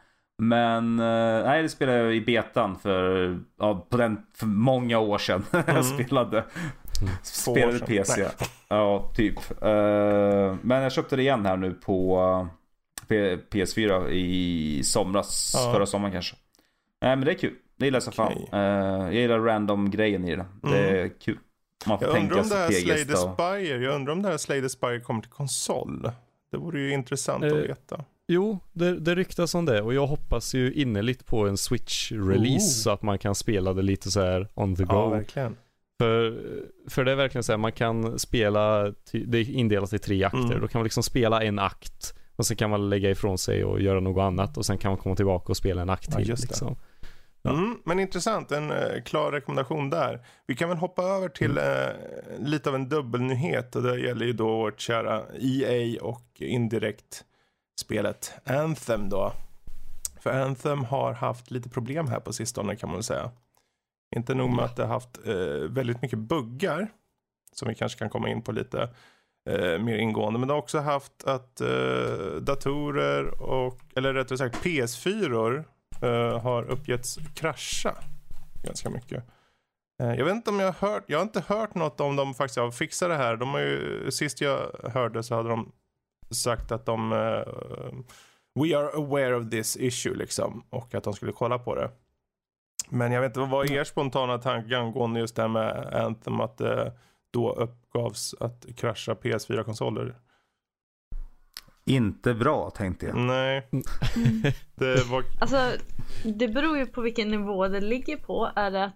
Men 0.41 0.99
uh, 0.99 1.45
nej, 1.45 1.61
det 1.63 1.69
spelade 1.69 1.97
jag 1.97 2.15
i 2.15 2.21
betan 2.21 2.79
för, 2.79 3.39
ja, 3.59 3.87
på 3.89 3.97
den, 3.97 4.21
för 4.35 4.45
många 4.45 4.99
år 4.99 5.17
sedan. 5.17 5.45
jag 5.51 5.69
Mm. 5.69 5.83
spelade. 5.83 6.43
Två 7.45 7.51
år 7.51 7.55
Spelade. 7.55 7.79
PC. 7.85 8.21
Nej. 8.21 8.31
Ja, 8.67 9.11
typ. 9.15 9.35
Eh, 9.61 10.55
men 10.61 10.81
jag 10.81 10.91
köpte 10.91 11.15
det 11.15 11.21
igen 11.21 11.45
här 11.45 11.57
nu 11.57 11.71
på 11.73 12.19
eh, 13.01 13.07
P- 13.07 13.35
PS4 13.35 14.09
i 14.09 14.81
somras. 14.83 15.51
Ja. 15.57 15.73
Förra 15.73 15.85
sommaren 15.85 16.11
kanske. 16.13 16.35
Nej 17.01 17.15
men 17.15 17.25
det 17.25 17.31
är 17.31 17.37
kul. 17.37 17.53
Det 17.77 17.85
gillar 17.85 17.95
jag 17.95 18.03
som 18.03 18.13
fan. 18.13 18.33
Eh, 18.51 18.59
jag 19.05 19.13
gillar 19.13 19.39
random-grejen 19.39 20.25
i 20.27 20.35
det. 20.35 20.45
Det 20.61 20.77
är 21.01 21.07
kul. 21.19 21.37
Man 21.87 21.99
får 21.99 22.07
Jag 22.07 22.17
undrar 22.17 22.35
tänka 22.43 22.55
om 22.55 22.67
det 22.67 22.73
Slay 22.73 23.05
the. 23.05 23.15
Spire, 23.15 23.83
jag 23.83 23.95
undrar 23.95 24.13
om 24.13 24.21
det 24.21 24.29
här 24.29 24.37
Slay 24.37 24.61
the 24.61 24.69
Spire 24.69 24.99
kommer 24.99 25.21
till 25.21 25.31
konsol. 25.31 26.11
Det 26.51 26.57
vore 26.57 26.79
ju 26.79 26.93
intressant 26.93 27.43
att 27.43 27.51
Eh, 27.51 27.57
veta. 27.57 28.03
Jo, 28.31 28.60
det, 28.73 28.99
det 28.99 29.15
ryktas 29.15 29.56
om 29.56 29.65
det 29.65 29.81
och 29.81 29.93
jag 29.93 30.07
hoppas 30.07 30.53
ju 30.56 30.73
innerligt 30.73 31.26
på 31.26 31.47
en 31.47 31.56
Switch-release 31.56 32.56
Oh. 32.57 32.84
så 32.84 32.89
att 32.89 33.01
man 33.01 33.19
kan 33.19 33.35
spela 33.35 33.73
det 33.73 33.81
lite 33.81 34.11
så 34.11 34.22
här 34.22 34.47
on 34.56 34.76
the 34.76 34.84
go. 34.84 34.93
Ja, 34.93 35.10
verkligen. 35.10 35.56
För, 36.01 36.39
för 36.89 37.03
det 37.03 37.11
är 37.11 37.15
verkligen 37.15 37.43
så 37.43 37.51
här, 37.51 37.57
man 37.57 37.72
kan 37.72 38.19
spela, 38.19 38.93
det 39.26 39.38
är 39.38 39.49
indelat 39.51 39.93
i 39.93 39.99
tre 39.99 40.23
akter. 40.23 40.39
Mm. 40.39 40.61
Då 40.61 40.68
kan 40.68 40.80
man 40.80 40.84
liksom 40.84 41.03
spela 41.03 41.43
en 41.43 41.60
akt 41.60 42.14
och 42.35 42.45
sen 42.45 42.57
kan 42.57 42.69
man 42.69 42.89
lägga 42.89 43.10
ifrån 43.10 43.38
sig 43.38 43.64
och 43.64 43.81
göra 43.81 43.99
något 43.99 44.22
annat 44.22 44.57
och 44.57 44.65
sen 44.65 44.77
kan 44.77 44.91
man 44.91 44.97
komma 44.97 45.15
tillbaka 45.15 45.45
och 45.51 45.57
spela 45.57 45.81
en 45.81 45.89
akt 45.89 46.07
Ja, 46.11 46.18
till. 46.18 46.27
liksom. 46.27 46.76
Ja. 47.41 47.49
Mm, 47.53 47.77
men 47.85 47.99
intressant, 47.99 48.51
en 48.51 48.72
eh, 48.72 49.01
klar 49.06 49.31
rekommendation 49.31 49.89
där. 49.89 50.19
Vi 50.47 50.56
kan 50.56 50.69
väl 50.69 50.77
hoppa 50.77 51.03
över 51.03 51.30
till 51.30 51.51
Mm. 51.57 51.64
eh, 51.64 52.47
lite 52.49 52.69
av 52.69 52.76
en 52.76 52.89
dubbelnyhet 52.89 53.76
och 53.76 53.84
det 53.84 53.99
gäller 53.99 54.26
ju 54.26 54.34
då 54.34 54.47
vårt 54.57 54.80
kära 54.80 55.22
EA 55.41 56.01
och 56.03 56.23
indirekt 56.39 57.23
spelet 57.80 58.34
Anthem 58.45 59.10
då. 59.10 59.34
För 60.19 60.30
Anthem 60.30 60.84
har 60.84 61.14
haft 61.14 61.51
lite 61.51 61.69
problem 61.69 62.07
här 62.07 62.19
på 62.19 62.34
sistone 62.34 62.76
kan 62.76 62.89
man 62.89 62.95
väl 62.95 63.03
säga. 63.03 63.31
Inte 64.15 64.34
nog 64.34 64.49
med 64.49 64.65
att 64.65 64.76
det 64.76 64.84
har 64.84 64.93
haft 64.93 65.27
eh, 65.27 65.69
väldigt 65.69 66.01
mycket 66.01 66.19
buggar 66.19 66.88
som 67.51 67.68
vi 67.68 67.76
kanske 67.76 67.99
kan 67.99 68.10
komma 68.10 68.30
in 68.30 68.41
på 68.41 68.51
lite 68.51 68.89
eh, 69.49 69.80
mer 69.80 69.97
ingående. 69.97 70.39
Men 70.39 70.47
det 70.47 70.53
har 70.53 70.61
också 70.61 70.80
haft 70.80 71.23
att 71.23 71.61
eh, 71.61 72.35
datorer 72.41 73.41
och, 73.41 73.80
eller 73.95 74.14
rättare 74.14 74.38
sagt 74.38 74.65
PS4 74.65 75.64
eh, 76.01 76.39
har 76.39 76.64
uppgetts 76.64 77.19
krascha 77.35 77.95
ganska 78.64 78.89
mycket. 78.89 79.23
Eh, 80.01 80.14
jag 80.14 80.26
vet 80.26 80.35
inte 80.35 80.49
om 80.49 80.60
jag 80.60 80.73
har 80.73 80.89
hört, 80.89 81.03
jag 81.07 81.18
har 81.18 81.23
inte 81.23 81.43
hört 81.47 81.76
något 81.76 82.01
om 82.01 82.15
de 82.15 82.34
faktiskt 82.34 82.60
har 82.60 82.72
fixat 82.72 83.10
det 83.10 83.15
här. 83.15 83.35
De 83.35 83.49
har 83.49 83.60
ju, 83.60 84.11
sist 84.11 84.41
jag 84.41 84.72
hörde 84.93 85.23
så 85.23 85.35
hade 85.35 85.49
de 85.49 85.72
sagt 86.31 86.72
att 86.72 86.85
de 86.85 87.11
eh, 87.14 87.43
We 88.56 88.77
are 88.77 88.89
aware 88.93 89.35
of 89.35 89.49
this 89.49 89.77
issue 89.77 90.15
liksom 90.15 90.64
och 90.69 90.95
att 90.95 91.03
de 91.03 91.14
skulle 91.14 91.31
kolla 91.31 91.60
på 91.60 91.76
det. 91.76 91.91
Men 92.89 93.11
jag 93.11 93.22
vet 93.22 93.30
inte, 93.30 93.39
vad 93.39 93.49
var 93.49 93.72
er 93.72 93.84
spontana 93.84 94.38
tanke 94.38 94.77
angående 94.77 95.19
just 95.19 95.35
det 95.35 95.41
här 95.41 95.49
med 95.49 95.93
Anthem 95.93 96.39
att 96.41 96.57
det 96.57 96.93
då 97.31 97.53
uppgavs 97.53 98.35
att 98.39 98.65
krascha 98.76 99.14
PS4-konsoler? 99.14 100.15
Inte 101.85 102.34
bra 102.34 102.69
tänkte 102.69 103.06
jag. 103.06 103.15
Nej, 103.18 103.68
Mm. 103.72 103.84
det 104.76 105.10
var... 105.11 105.23
Alltså, 105.41 105.72
det 106.23 106.47
beror 106.47 106.77
ju 106.77 106.85
på 106.85 107.01
vilken 107.01 107.27
nivå 107.30 107.68
det 107.68 107.81
ligger 107.81 108.18
på. 108.18 108.51
Är 108.56 108.72
det 108.72 108.84
att 108.84 108.95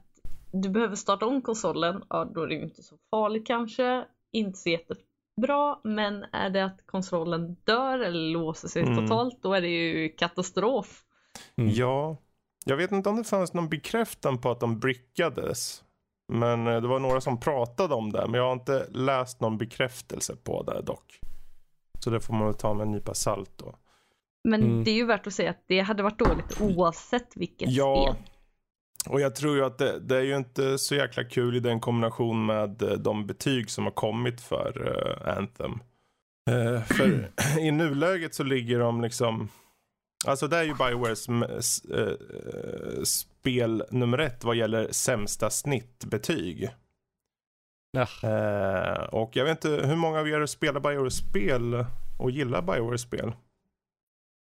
du 0.51 0.69
behöver 0.69 0.95
starta 0.95 1.25
om 1.25 1.41
konsolen, 1.41 2.03
ja 2.09 2.25
då 2.35 2.41
är 2.41 2.47
det 2.47 2.53
ju 2.55 2.63
inte 2.63 2.83
så 2.83 2.95
farligt 3.11 3.47
kanske. 3.47 4.05
Inte 4.31 4.59
så 4.59 4.69
jättebra, 5.37 5.79
men 5.83 6.23
är 6.31 6.49
det 6.49 6.65
att 6.65 6.85
konsolen 6.85 7.55
dör 7.63 7.99
eller 7.99 8.31
låser 8.31 8.67
sig 8.67 8.81
Mm. 8.83 8.95
totalt, 8.95 9.39
då 9.43 9.53
är 9.53 9.61
det 9.61 9.67
ju 9.67 10.09
katastrof. 10.09 11.03
Mm. 11.57 11.71
Ja, 11.73 12.17
jag 12.65 12.77
vet 12.77 12.91
inte 12.91 13.09
om 13.09 13.15
det 13.15 13.23
fanns 13.23 13.53
någon 13.53 13.69
bekräftan 13.69 14.41
på 14.41 14.51
att 14.51 14.59
de 14.59 14.79
brickades. 14.79 15.83
Men 16.27 16.67
eh, 16.67 16.81
det 16.81 16.87
var 16.87 16.99
några 16.99 17.21
som 17.21 17.39
pratade 17.39 17.95
om 17.95 18.11
det. 18.11 18.25
Men 18.27 18.33
jag 18.33 18.45
har 18.45 18.53
inte 18.53 18.87
läst 18.89 19.41
någon 19.41 19.57
bekräftelse 19.57 20.35
på 20.35 20.63
det 20.63 20.81
dock. 20.81 21.19
Så 21.99 22.09
det 22.09 22.19
får 22.19 22.33
man 22.33 22.45
väl 22.45 22.55
ta 22.55 22.73
med 22.73 22.85
en 22.85 22.91
nypa 22.91 23.13
salt 23.13 23.51
då. 23.57 23.75
Men 24.43 24.63
Mm. 24.63 24.83
det 24.83 24.91
är 24.91 24.95
ju 24.95 25.05
värt 25.05 25.27
att 25.27 25.33
säga 25.33 25.49
att 25.49 25.63
det 25.67 25.79
hade 25.79 26.03
varit 26.03 26.19
dåligt 26.19 26.61
oavsett 26.61 27.37
vilket 27.37 27.69
Ja. 27.71 28.13
spel. 28.13 28.23
Och 29.09 29.21
jag 29.21 29.35
tror 29.35 29.55
ju 29.55 29.65
att 29.65 29.77
det, 29.77 29.99
det 29.99 30.17
är 30.17 30.21
ju 30.21 30.37
inte 30.37 30.77
så 30.77 30.95
jäkla 30.95 31.23
kul 31.23 31.55
i 31.55 31.59
den 31.59 31.79
kombination 31.79 32.45
med 32.45 32.81
eh, 32.81 32.93
de 32.93 33.27
betyg 33.27 33.69
som 33.69 33.83
har 33.83 33.91
kommit 33.91 34.41
för 34.41 34.87
eh, 34.87 35.37
Anthem. 35.37 35.79
Eh, 36.49 36.83
för 36.83 37.29
i 37.59 37.71
nuläget 37.71 38.35
så 38.35 38.43
ligger 38.43 38.79
de 38.79 39.01
liksom, 39.01 39.49
alltså 40.27 40.47
det 40.47 40.57
är 40.57 40.63
ju 40.63 40.73
Biowares 40.73 41.27
eh, 41.29 42.13
spel 43.03 43.83
nummer 43.89 44.17
ett 44.17 44.43
vad 44.43 44.55
gäller 44.55 44.87
sämsta 44.91 45.49
snittbetyg. 45.49 46.69
Ja. 47.91 48.07
Och 49.11 49.35
jag 49.35 49.45
vet 49.45 49.65
inte 49.65 49.87
hur 49.87 49.95
många 49.95 50.19
av 50.19 50.27
er 50.27 50.45
spelar 50.45 50.79
Biowares 50.79 51.17
spel 51.17 51.85
och 52.19 52.31
gillar 52.31 52.61
Biowares 52.61 53.01
spel? 53.01 53.33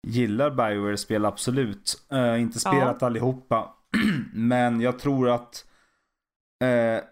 Gillar 0.08 0.50
Bioware-spel 0.50 1.26
absolut. 1.26 2.04
Eh, 2.12 2.42
inte 2.42 2.60
spelat 2.60 3.04
allihopa. 3.04 3.74
Men 4.34 4.82
jag 4.82 5.00
tror 5.00 5.30
att 5.30 5.66
eh, 6.64 7.04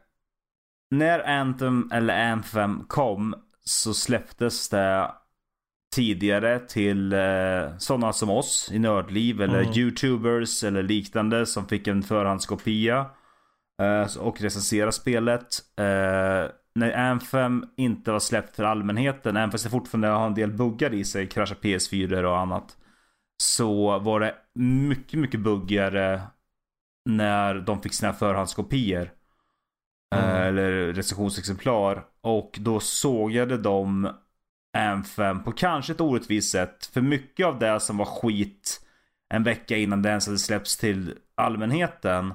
när 0.91 1.19
Anthem 1.19 1.89
eller 1.93 2.31
Anthem 2.31 2.83
kom 2.87 3.35
så 3.63 3.93
släpptes 3.93 4.69
det 4.69 5.11
tidigare 5.95 6.59
till 6.59 7.13
eh, 7.13 7.77
sådana 7.77 8.13
som 8.13 8.29
oss 8.29 8.69
i 8.73 8.79
Nördliv 8.79 9.41
eller 9.41 9.61
Mm. 9.61 9.73
YouTubers 9.73 10.63
eller 10.63 10.83
liknande 10.83 11.45
som 11.45 11.67
fick 11.67 11.87
en 11.87 12.03
förhandskopia 12.03 13.05
eh, 13.81 14.17
och 14.17 14.41
recensera 14.41 14.91
spelet. 14.91 15.47
Eh, 15.77 16.51
när 16.75 16.91
Anthem 16.97 17.65
inte 17.77 18.11
var 18.11 18.19
släppt 18.19 18.55
för 18.55 18.63
allmänheten, 18.63 19.37
även 19.37 19.51
fast 19.51 19.63
det 19.63 19.69
fortfarande 19.69 20.07
har 20.07 20.27
en 20.27 20.33
del 20.33 20.51
buggar 20.51 20.93
i 20.93 21.03
sig, 21.03 21.27
kraschar 21.27 21.55
PS4 21.55 22.23
och 22.23 22.37
annat. 22.37 22.77
Så 23.43 23.99
var 23.99 24.19
det 24.19 24.35
mycket, 24.55 25.19
mycket 25.19 25.39
buggigare 25.39 26.21
när 27.17 27.55
de 27.55 27.81
fick 27.81 27.93
sina 27.93 28.13
förhandskopior. 28.13 29.11
Mm. 30.15 30.25
Eh, 30.25 30.41
eller 30.41 30.93
recensionsexemplar. 30.93 32.05
Och 32.21 32.57
då 32.59 32.79
sågade 32.79 33.57
de 33.57 34.09
Anthem 34.77 35.43
på 35.43 35.51
kanske 35.51 35.93
ett 35.93 36.01
orättvist 36.01 36.51
sätt. 36.51 36.85
För 36.85 37.01
mycket 37.01 37.45
av 37.45 37.59
det 37.59 37.79
som 37.79 37.97
var 37.97 38.05
skit 38.05 38.81
en 39.29 39.43
vecka 39.43 39.77
innan 39.77 40.01
det 40.01 40.09
ens 40.09 40.27
hade 40.27 40.39
släppts 40.39 40.77
till 40.77 41.15
allmänheten 41.35 42.33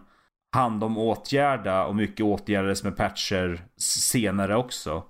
hann 0.54 0.80
de 0.80 0.98
åtgärda 0.98 1.84
och 1.84 1.96
mycket 1.96 2.26
åtgärdades 2.26 2.84
med 2.84 2.96
patcher 2.96 3.64
senare 3.76 4.56
också. 4.56 5.04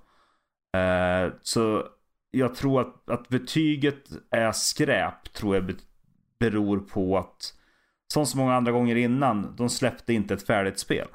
Eh, 0.77 1.33
så 1.41 1.87
jag 2.31 2.55
tror 2.55 2.81
att, 2.81 3.09
att 3.09 3.29
betyget 3.29 4.03
är 4.31 4.51
skräp 4.51 5.33
tror 5.33 5.55
jag 5.55 5.75
beror 6.39 6.79
på 6.79 7.17
att 7.17 7.53
som 8.13 8.25
så 8.25 8.37
många 8.37 8.55
andra 8.55 8.71
gånger 8.71 8.95
innan, 8.95 9.55
de 9.55 9.69
släppte 9.69 10.13
inte 10.13 10.33
ett 10.33 10.45
färdigt 10.47 10.79
spel. 10.79 11.07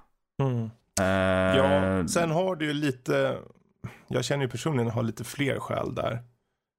Mm. 0.42 0.70
Eh, 1.00 1.56
Ja, 1.56 2.08
sen 2.08 2.30
har 2.30 2.56
du 2.56 2.66
ju 2.66 2.72
lite, 2.72 3.38
jag 4.08 4.24
känner 4.24 4.44
ju 4.44 4.50
personligen 4.50 4.88
att 4.88 4.94
ha 4.94 5.02
lite 5.02 5.24
fler 5.24 5.58
skäl 5.58 5.94
där. 5.94 6.22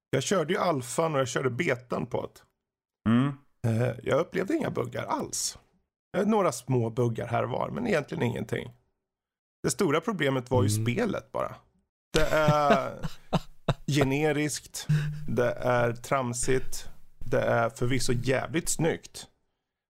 Jag 0.09 0.23
körde 0.23 0.53
ju 0.53 0.59
alfan 0.59 1.13
och 1.13 1.19
jag 1.19 1.27
körde 1.27 1.49
betan 1.49 2.05
på 2.05 2.21
det. 2.33 2.41
mm, 3.11 3.31
Eh, 3.67 3.95
Jag 4.03 4.19
upplevde 4.19 4.53
inga 4.55 4.69
buggar 4.69 5.03
alls. 5.05 5.57
Eh, 6.17 6.25
Några 6.25 6.51
små 6.51 6.89
buggar 6.89 7.27
här 7.27 7.43
var, 7.43 7.69
men 7.69 7.87
egentligen 7.87 8.23
ingenting. 8.23 8.71
Det 9.63 9.69
stora 9.69 10.01
problemet 10.01 10.51
var 10.51 10.63
ju 10.63 10.69
Mm. 10.69 10.85
spelet 10.85 11.31
bara. 11.31 11.55
Det 12.13 12.25
är 12.31 12.99
generiskt, 13.87 14.87
det 15.27 15.51
är 15.51 15.93
tramsigt, 15.93 16.89
det 17.19 17.41
är 17.41 17.69
förvisso 17.69 18.13
jävligt 18.13 18.69
snyggt. 18.69 19.27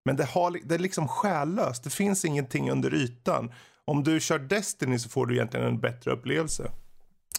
Men 0.06 0.16
det, 0.16 0.26
har, 0.26 0.60
det 0.64 0.76
är 0.76 0.80
liksom 0.80 1.08
själlöst, 1.08 1.84
det 1.84 1.90
finns 1.90 2.26
ingenting 2.26 2.72
under 2.72 2.94
ytan. 2.94 3.52
Om 3.86 4.04
du 4.04 4.20
kör 4.20 4.40
Destiny 4.40 5.00
så 5.00 5.10
får 5.10 5.26
du 5.26 5.36
egentligen 5.36 5.66
en 5.66 5.80
bättre 5.80 6.12
upplevelse. 6.12 6.72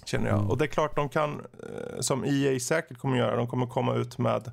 Känner 0.05 0.29
jag. 0.29 0.39
Mm. 0.39 0.51
Och 0.51 0.59
det 0.59 0.65
är 0.65 0.69
klart 0.69 0.97
de 0.97 1.09
kan, 1.09 1.41
eh, 1.41 2.01
som 2.01 2.25
EA 2.25 2.61
säkert 2.61 2.99
kommer 2.99 3.17
göra, 3.17 3.37
de 3.37 3.47
kommer 3.47 3.67
komma 3.67 3.95
ut 3.95 4.19
med 4.19 4.51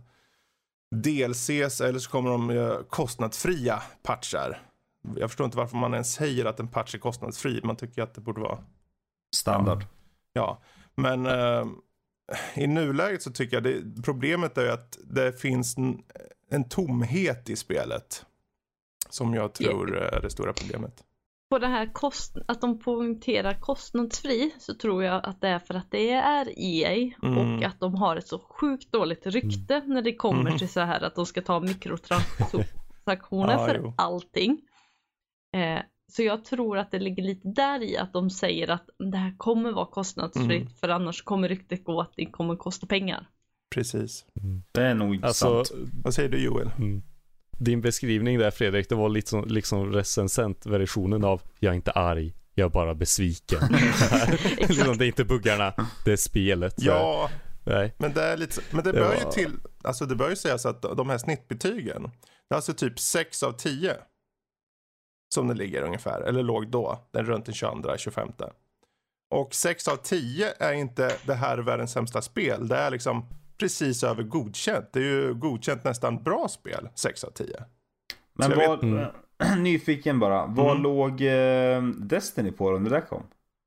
DLCs 0.95 1.81
eller 1.81 1.99
så 1.99 2.10
kommer 2.10 2.30
de 2.30 2.49
göra 2.49 2.84
kostnadsfria 2.84 3.84
patchar. 4.03 4.61
Jag 5.15 5.30
förstår 5.30 5.45
inte 5.45 5.57
varför 5.57 5.77
man 5.77 5.94
ens 5.94 6.14
säger 6.14 6.45
att 6.45 6.60
en 6.60 6.68
patch 6.68 6.95
är 6.95 6.99
kostnadsfri. 6.99 7.61
Man 7.64 7.76
tycker 7.76 8.02
att 8.02 8.14
det 8.14 8.22
borde 8.22 8.41
vara 8.41 8.60
standard. 9.36 9.86
Ja, 10.34 10.61
men 10.95 11.26
eh, 11.26 11.65
i 12.56 12.68
nuläget 12.68 13.22
så 13.22 13.31
tycker 13.31 13.56
jag 13.56 13.64
det, 13.64 14.03
problemet 14.03 14.57
är 14.57 14.69
att 14.69 14.98
det 15.03 15.40
finns 15.41 15.76
en, 16.49 16.69
tomhet 16.69 17.49
i 17.49 17.55
spelet. 17.55 18.26
Som 19.09 19.34
jag 19.34 19.53
tror 19.53 19.97
är 19.97 20.21
det 20.21 20.30
stora 20.30 20.53
problemet. 20.53 21.03
På 21.49 21.59
det 21.59 21.67
här 21.67 21.93
kost, 21.93 22.38
att 22.47 22.61
de 22.61 22.80
poängterar 22.80 23.53
kostnadsfri 23.53 24.51
så 24.59 24.73
tror 24.76 25.03
jag 25.03 25.26
att 25.26 25.41
det 25.41 25.47
är 25.47 25.59
för 25.59 25.73
att 25.73 25.91
det 25.91 26.09
är 26.11 26.53
EA 26.57 27.11
Mm. 27.23 27.38
och 27.38 27.63
att 27.63 27.80
de 27.80 27.95
har 27.95 28.15
ett 28.15 28.27
så 28.27 28.39
sjukt 28.39 28.91
dåligt 28.91 29.27
rykte 29.27 29.81
när 29.85 30.01
det 30.01 30.15
kommer 30.15 30.41
Mm. 30.41 30.57
till 30.57 30.69
så 30.69 30.80
här 30.80 31.01
att 31.03 31.15
de 31.15 31.26
ska 31.26 31.41
ta 31.41 31.59
mikrotransaktioner 31.59 33.53
Ja, 33.57 33.65
för 33.67 33.76
jo. 33.84 33.93
allting. 33.97 34.61
Eh, 35.55 35.80
så 36.11 36.23
jag 36.23 36.45
tror 36.45 36.77
att 36.77 36.91
det 36.91 36.99
ligger 36.99 37.23
lite 37.23 37.47
där 37.47 37.84
i 37.84 37.97
att 37.97 38.13
de 38.13 38.30
säger 38.30 38.67
att 38.69 38.89
det 39.11 39.17
här 39.17 39.38
kommer 39.38 39.71
vara 39.71 39.85
kostnadsfritt 39.85 40.61
Mm. 40.61 40.73
för 40.73 40.89
annars 40.89 41.21
kommer 41.21 41.47
ryktet 41.49 41.84
gå 41.84 42.01
att 42.01 42.13
det 42.15 42.26
kommer 42.26 42.55
kosta 42.55 42.88
pengar. 42.88 43.27
Precis. 43.69 44.25
Det 44.71 44.81
är 44.81 44.93
nog 44.93 45.25
Alltså, 45.25 45.63
sant. 45.65 45.81
Vad 46.03 46.13
säger 46.13 46.29
du 46.29 46.37
Joel? 46.43 46.71
mm. 46.77 47.01
din 47.51 47.81
beskrivning 47.81 48.39
där 48.39 48.51
Fredrik, 48.51 48.89
det 48.89 48.95
var 48.95 49.09
lite 49.09 49.29
som, 49.29 49.45
liksom 49.47 49.93
recensentversionen 49.93 51.23
av 51.23 51.41
Jag 51.59 51.71
är 51.71 51.75
inte 51.75 51.91
arg, 51.91 52.33
jag 52.53 52.65
är 52.65 52.69
bara 52.69 52.95
besviken. 52.95 53.59
liksom, 54.57 54.97
det 54.97 55.05
är 55.05 55.07
inte 55.07 55.25
buggarna, 55.25 55.73
det 56.05 56.11
är 56.11 56.17
spelet. 56.17 56.73
Ja, 56.77 57.29
Nej. 57.63 57.95
men 57.97 58.13
det 58.13 58.23
är 58.23 58.37
lite, 58.37 58.61
men 58.71 58.83
det 58.83 58.91
Det 58.91 58.99
bör 58.99 59.07
var- 59.07 59.15
ju 59.15 59.31
till, 59.31 59.53
alltså 59.83 60.05
det 60.05 60.15
bör 60.15 60.29
ju 60.29 60.35
sägas 60.35 60.65
att 60.65 60.81
de 60.81 61.09
här 61.09 61.17
snittbetygen, 61.17 62.03
det 62.49 62.53
är 62.53 62.55
alltså 62.55 62.73
typ 62.73 62.99
6 62.99 63.43
av 63.43 63.51
10. 63.51 63.95
Som 65.35 65.47
det 65.47 65.53
ligger 65.53 65.81
ungefär, 65.83 66.21
eller 66.21 66.43
låg 66.43 66.67
då, 66.71 67.07
den 67.11 67.25
runt 67.25 67.45
den 67.45 67.55
22, 67.55 67.97
25. 67.97 68.29
Och 69.31 69.53
6 69.53 69.87
av 69.87 69.95
10 69.95 70.53
är 70.59 70.73
inte 70.73 71.15
det 71.25 71.33
här 71.33 71.57
är 71.57 71.61
världens 71.61 71.91
sämsta 71.91 72.21
spel, 72.21 72.67
det 72.67 72.75
är 72.75 72.91
liksom 72.91 73.25
precis 73.60 74.03
över 74.03 74.23
godkänt. 74.23 74.90
Det 74.94 74.99
är 74.99 75.03
ju 75.03 75.34
godkänt 75.34 75.84
nästan 75.84 76.23
bra 76.23 76.48
spel, 76.48 76.90
6 76.95 77.23
av 77.23 77.31
10. 77.31 77.64
Men 78.34 78.52
vad, 78.57 78.86
vet- 78.86 79.14
nyfiken 79.60 80.19
bara. 80.19 80.45
Vad 80.45 80.72
Mm. 80.72 80.84
låg 80.84 81.22
eh, 81.22 81.84
Destiny 81.84 82.52
på 82.52 82.72
då 82.72 82.77
när 82.80 82.90
det 82.90 83.02
kom? 83.02 83.23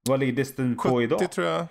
Vad 0.08 0.20
ligger 0.20 0.32
Destiny 0.32 0.74
på 0.74 0.82
70 0.82 1.02
idag? 1.02 1.32
tror 1.32 1.46
jag. 1.46 1.66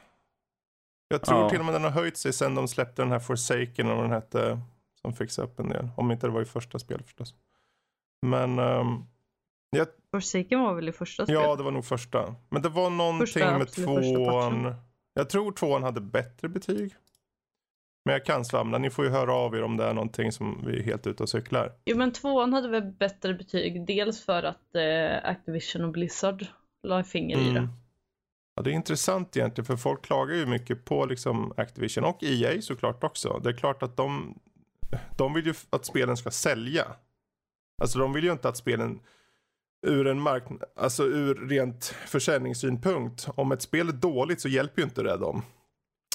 Jag 1.08 1.22
tror 1.22 1.40
Ja. 1.40 1.50
till 1.50 1.60
och 1.60 1.66
med 1.66 1.76
den 1.76 1.84
har 1.84 1.92
höjt 1.92 2.18
sig 2.18 2.34
sen 2.34 2.56
de 2.56 2.68
släppte 2.68 3.02
den 3.02 3.12
här 3.12 3.20
Forsaken 3.20 3.90
och 3.92 4.02
den 4.02 4.12
hette. 4.12 4.60
Som 5.02 5.14
fixade 5.14 5.48
upp 5.48 5.60
en 5.60 5.70
del. 5.70 5.90
Om 5.98 6.12
inte 6.12 6.28
det 6.28 6.32
var 6.34 6.42
i 6.42 6.46
första 6.46 6.80
spel 6.80 7.04
förstås. 7.04 7.36
Men 8.22 8.60
um, 8.60 9.06
jag, 9.70 9.88
Forsaken 10.12 10.60
var 10.60 10.74
väl 10.74 10.90
i 10.90 10.92
första 10.92 11.24
ja, 11.28 11.42
spelet? 11.42 11.58
det 11.58 11.64
var 11.64 11.72
nog 11.72 11.86
första. 11.86 12.36
Men 12.50 12.62
det 12.62 12.70
var 12.70 12.90
någonting 12.90 13.28
Första, 13.28 13.58
med 13.58 13.72
tvåan. 13.72 14.76
Jag 15.14 15.30
tror 15.30 15.52
tvåan 15.52 15.84
hade 15.84 16.02
bättre 16.02 16.50
betyg. 16.50 16.96
Men 18.06 18.14
jag 18.14 18.26
kan 18.26 18.46
svamla. 18.46 18.78
Ni 18.78 18.90
får 18.90 19.06
ju 19.06 19.12
höra 19.12 19.34
av 19.34 19.56
er 19.56 19.64
om 19.64 19.78
det 19.78 19.84
är 19.84 19.94
någonting 19.94 20.32
som 20.32 20.64
vi 20.68 20.80
är 20.80 20.84
helt 20.84 21.08
ute 21.08 21.24
och 21.24 21.30
cyklar. 21.30 21.72
Jo 21.86 21.98
men 21.98 22.14
tvåan 22.14 22.54
hade 22.54 22.68
väl 22.68 22.84
bättre 22.84 23.34
betyg. 23.34 23.86
Dels 23.88 24.26
för 24.26 24.44
att 24.44 24.76
eh, 24.76 25.30
Activision 25.30 25.86
och 25.86 25.92
Blizzard 25.92 26.46
la 26.84 27.04
finger 27.04 27.38
i 27.38 27.44
det. 27.44 27.50
Mm. 27.50 27.70
Ja, 28.56 28.62
det 28.62 28.70
är 28.70 28.74
intressant 28.74 29.38
egentligen 29.38 29.66
för 29.66 29.76
folk 29.76 30.06
klagar 30.06 30.36
ju 30.36 30.46
mycket 30.46 30.86
på 30.86 31.06
liksom 31.06 31.54
Activision 31.58 32.04
och 32.04 32.24
EA 32.24 32.62
såklart 32.62 33.04
också. 33.04 33.40
Det 33.44 33.50
är 33.50 33.54
klart 33.54 33.84
att 33.84 33.98
de, 33.98 34.40
de 35.18 35.34
vill 35.34 35.46
ju 35.46 35.54
att 35.70 35.86
spelen 35.86 36.18
ska 36.18 36.32
sälja. 36.32 36.86
Alltså 37.82 38.00
de 38.00 38.14
vill 38.14 38.24
ju 38.24 38.32
inte 38.32 38.50
att 38.50 38.58
spelen 38.58 39.00
ur 39.88 40.08
en 40.08 40.22
marknad, 40.22 40.64
alltså 40.76 41.04
ur 41.04 41.36
rent 41.36 41.86
försäljningssynpunkt. 41.86 43.28
Om 43.36 43.52
ett 43.52 43.62
spel 43.62 43.90
är 43.90 43.94
dåligt 43.94 44.42
så 44.42 44.48
hjälper 44.48 44.82
ju 44.82 44.84
inte 44.84 45.04
det 45.04 45.18
dem. 45.18 45.42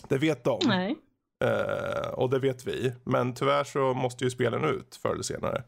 Det 0.09 0.19
vet 0.19 0.45
de. 0.45 0.61
Nej. 0.67 0.97
Eh, 1.45 2.09
och 2.09 2.31
det 2.31 2.39
vet 2.39 2.67
vi. 2.67 2.93
Men 3.05 3.35
tyvärr 3.35 3.65
så 3.65 3.95
måste 3.95 4.25
ju 4.25 4.31
spelen 4.31 4.65
ut 4.65 4.97
förr 5.03 5.11
eller 5.13 5.23
senare. 5.23 5.65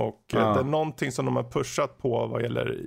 Och 0.00 0.34
eh, 0.34 0.40
Ja. 0.40 0.54
det 0.54 0.60
är 0.60 0.64
någonting 0.64 1.12
som 1.12 1.24
de 1.24 1.36
har 1.36 1.50
pushat 1.50 1.98
på 1.98 2.26
vad 2.26 2.42
gäller 2.42 2.78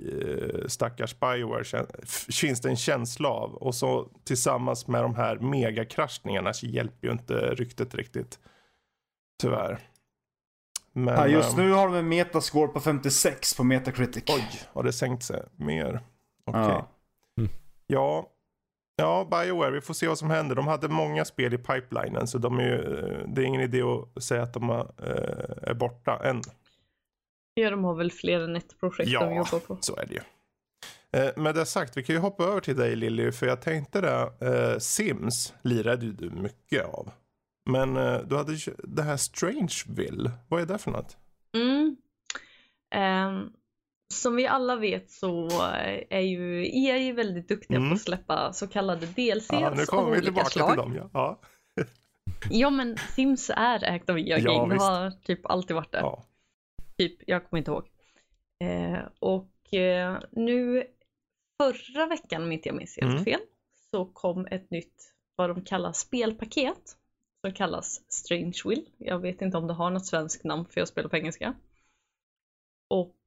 eh, 0.62 0.66
stackars 0.66 1.20
Bioware. 1.20 1.86
Finns 2.32 2.60
det 2.60 2.68
en 2.68 2.76
känsla 2.76 3.28
av. 3.28 3.54
Och 3.54 3.74
så 3.74 4.08
tillsammans 4.24 4.86
med 4.86 5.02
de 5.02 5.14
här 5.14 5.38
megakraschningarna 5.38 6.52
så 6.52 6.66
hjälper 6.66 7.06
ju 7.06 7.12
inte 7.12 7.34
ryktet 7.54 7.94
riktigt. 7.94 8.38
Tyvärr. 9.42 9.78
Men, 10.92 11.14
Ja, 11.14 11.26
just 11.26 11.56
nu 11.56 11.70
har 11.72 11.88
de 11.88 11.94
en 11.96 12.08
metascore 12.08 12.68
på 12.68 12.80
56 12.80 13.56
på 13.56 13.64
Metacritic. 13.64 14.24
Oj, 14.28 14.44
har 14.72 14.82
det 14.82 14.92
sänkt 14.92 15.22
sig 15.22 15.42
mer? 15.56 16.00
Okej. 16.44 16.60
Ja. 16.62 16.88
Ja, 17.86 18.26
ja, 18.98 19.28
Bioware, 19.30 19.70
vi 19.70 19.80
får 19.80 19.94
se 19.94 20.08
vad 20.08 20.18
som 20.18 20.30
händer. 20.30 20.54
De 20.56 20.66
hade 20.66 20.88
många 20.88 21.24
spel 21.24 21.54
i 21.54 21.58
pipelinen 21.58 22.26
så 22.26 22.38
de 22.38 22.58
är 22.58 22.62
ju, 22.62 22.74
eh, 22.98 23.28
det 23.28 23.42
är 23.42 23.44
ingen 23.44 23.60
idé 23.60 23.82
att 23.82 24.22
säga 24.22 24.42
att 24.42 24.52
de 24.52 24.70
eh, 24.70 24.80
är 25.62 25.74
borta 25.74 26.20
än. 26.24 26.42
Ja, 27.54 27.70
de 27.70 27.84
har 27.84 27.94
väl 27.94 28.12
fler 28.12 28.40
än 28.40 28.56
ett 28.56 28.80
projekt 28.80 29.10
Ja. 29.10 29.20
de 29.24 29.36
jobbar 29.36 29.58
på. 29.58 29.78
Så 29.80 29.96
är 29.96 30.06
det 30.06 30.14
ju. 30.14 30.20
Eh, 31.20 31.36
med 31.36 31.54
det 31.54 31.66
sagt, 31.66 31.96
vi 31.96 32.02
kan 32.02 32.14
ju 32.14 32.20
hoppa 32.20 32.44
över 32.44 32.60
till 32.60 32.76
dig 32.76 32.96
Lilly, 32.96 33.32
för 33.32 33.46
jag 33.46 33.60
tänkte 33.62 34.00
det, 34.00 34.80
Sims 34.80 35.54
lirade 35.62 36.06
ju 36.06 36.12
du 36.12 36.30
mycket 36.30 36.84
av. 36.84 37.10
Men 37.70 37.94
du 38.28 38.36
hade 38.36 38.52
ju 38.52 38.72
det 38.78 39.02
här 39.02 39.16
Strangeville, 39.16 40.30
vad 40.48 40.60
är 40.62 40.66
det 40.66 40.78
för 40.78 40.90
något? 40.90 41.16
Mm. 41.54 41.96
Ehm, 42.94 43.50
som 44.14 44.36
vi 44.36 44.46
alla 44.46 44.76
vet 44.76 45.10
så 45.10 45.48
är 46.10 46.20
ju 46.20 46.66
EA 46.86 47.12
väldigt 47.14 47.48
duktiga 47.48 47.76
Mm. 47.76 47.88
på 47.90 47.94
att 47.94 48.00
släppa 48.00 48.52
så 48.52 48.68
kallade 48.68 49.06
DLCs 49.06 49.48
Ja, 49.52 49.74
nu 49.74 49.82
av 49.82 49.86
kommer 49.86 50.16
vi 50.16 50.22
tillbaka 50.22 50.46
slag. 50.50 50.68
till 50.70 50.76
dem. 50.78 50.94
Ja. 50.96 51.10
Ja. 51.12 51.40
Ja 52.50 52.70
men 52.70 52.96
Sims 52.96 53.50
är 53.56 53.84
ägt 53.84 54.10
av 54.10 54.18
EA 54.18 54.38
Ja, 54.38 54.52
Game. 54.58 54.74
det 54.74 54.80
har 54.80 55.10
typ 55.10 55.46
alltid 55.46 55.76
varit 55.76 55.92
det. 55.92 55.98
Ja. 55.98 56.24
Typ, 56.98 57.18
jag 57.26 57.48
kommer 57.48 57.58
inte 57.58 57.70
ihåg. 57.70 57.88
Eh, 58.64 58.98
och 59.18 59.74
eh, 59.74 60.18
nu 60.30 60.86
förra 61.62 62.06
veckan 62.06 62.42
om 62.42 62.52
inte 62.52 62.68
jag 62.68 62.76
minns 62.76 62.96
helt 62.96 63.12
Mm. 63.12 63.24
fel 63.24 63.40
så 63.90 64.04
kom 64.06 64.46
ett 64.46 64.70
nytt 64.70 65.14
vad 65.36 65.50
de 65.50 65.64
kallar 65.64 65.92
spelpaket 65.92 66.96
som 67.40 67.52
kallas 67.54 68.02
Strangewill. 68.12 68.88
Jag 68.98 69.18
vet 69.18 69.42
inte 69.42 69.56
om 69.56 69.66
det 69.66 69.72
har 69.74 69.90
något 69.90 70.06
svenskt 70.06 70.44
namn 70.44 70.64
för 70.64 70.80
jag 70.80 70.88
spelar 70.88 71.08
på 71.08 71.16
engelska. 71.16 71.54
Och 72.90 73.06
eh, 73.08 73.17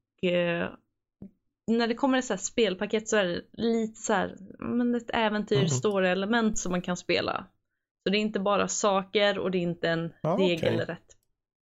när 1.67 1.87
det 1.87 1.95
kommer 1.95 2.17
ett 2.17 2.25
så 2.25 2.37
spelpaket 2.37 3.07
så 3.07 3.17
är 3.17 3.25
det 3.25 3.41
lite 3.53 4.01
så 4.01 4.13
här, 4.13 4.37
men 4.59 4.95
ett 4.95 5.09
äventyr, 5.13 5.57
Mhm. 5.57 5.69
story-element 5.69 6.59
som 6.59 6.71
man 6.71 6.81
kan 6.81 6.97
spela. 6.97 7.45
Så 8.03 8.09
det 8.09 8.17
är 8.17 8.21
inte 8.21 8.39
bara 8.39 8.67
saker 8.67 9.39
och 9.39 9.51
det 9.51 9.57
är 9.57 9.61
inte 9.61 9.89
en 9.89 10.13
okej. 10.23 10.47
regelrätt 10.49 11.15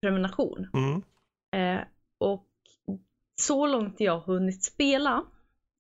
prenumeration. 0.02 0.68
Mm. 0.74 1.02
Eh, 1.56 1.81
och 2.18 2.47
så 3.43 3.66
långt 3.66 4.01
jag 4.01 4.12
har 4.12 4.20
hunnit 4.35 4.64
spela, 4.64 5.24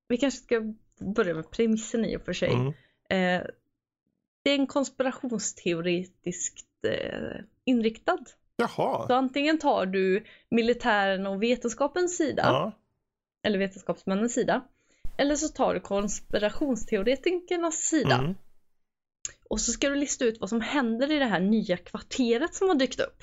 vi 0.08 0.16
kanske 0.16 0.40
ska 0.40 0.74
börja 1.14 1.34
med 1.34 1.50
premissen 1.50 2.04
i 2.04 2.16
och 2.16 2.22
för 2.24 2.32
sig. 2.32 2.52
Mm. 2.54 2.66
Eh, 3.10 3.42
det 4.44 4.50
är 4.50 4.54
en 4.58 4.66
konspirationsteoretiskt 4.66 6.84
eh, 6.84 7.40
inriktad 7.64 8.18
Jaha. 8.60 9.06
Så 9.06 9.14
antingen 9.14 9.58
tar 9.58 9.86
du 9.86 10.24
militären 10.50 11.26
och 11.26 11.42
vetenskapens 11.42 12.16
sida, 12.16 12.42
Ja. 12.46 12.72
eller 13.46 13.58
vetenskapsmännens 13.58 14.34
sida, 14.34 14.64
eller 15.18 15.36
så 15.36 15.48
tar 15.48 15.74
du 15.74 15.80
konspirationsteoretikernas 15.80 17.74
sida. 17.76 18.14
Mm. 18.14 18.34
Och 19.48 19.60
så 19.60 19.72
ska 19.72 19.88
du 19.88 19.96
lista 19.96 20.24
ut 20.24 20.40
vad 20.40 20.48
som 20.48 20.60
händer 20.60 21.12
i 21.12 21.18
det 21.18 21.24
här 21.24 21.40
nya 21.40 21.76
kvarteret 21.76 22.54
som 22.54 22.68
har 22.68 22.74
dykt 22.74 23.00
upp. 23.00 23.22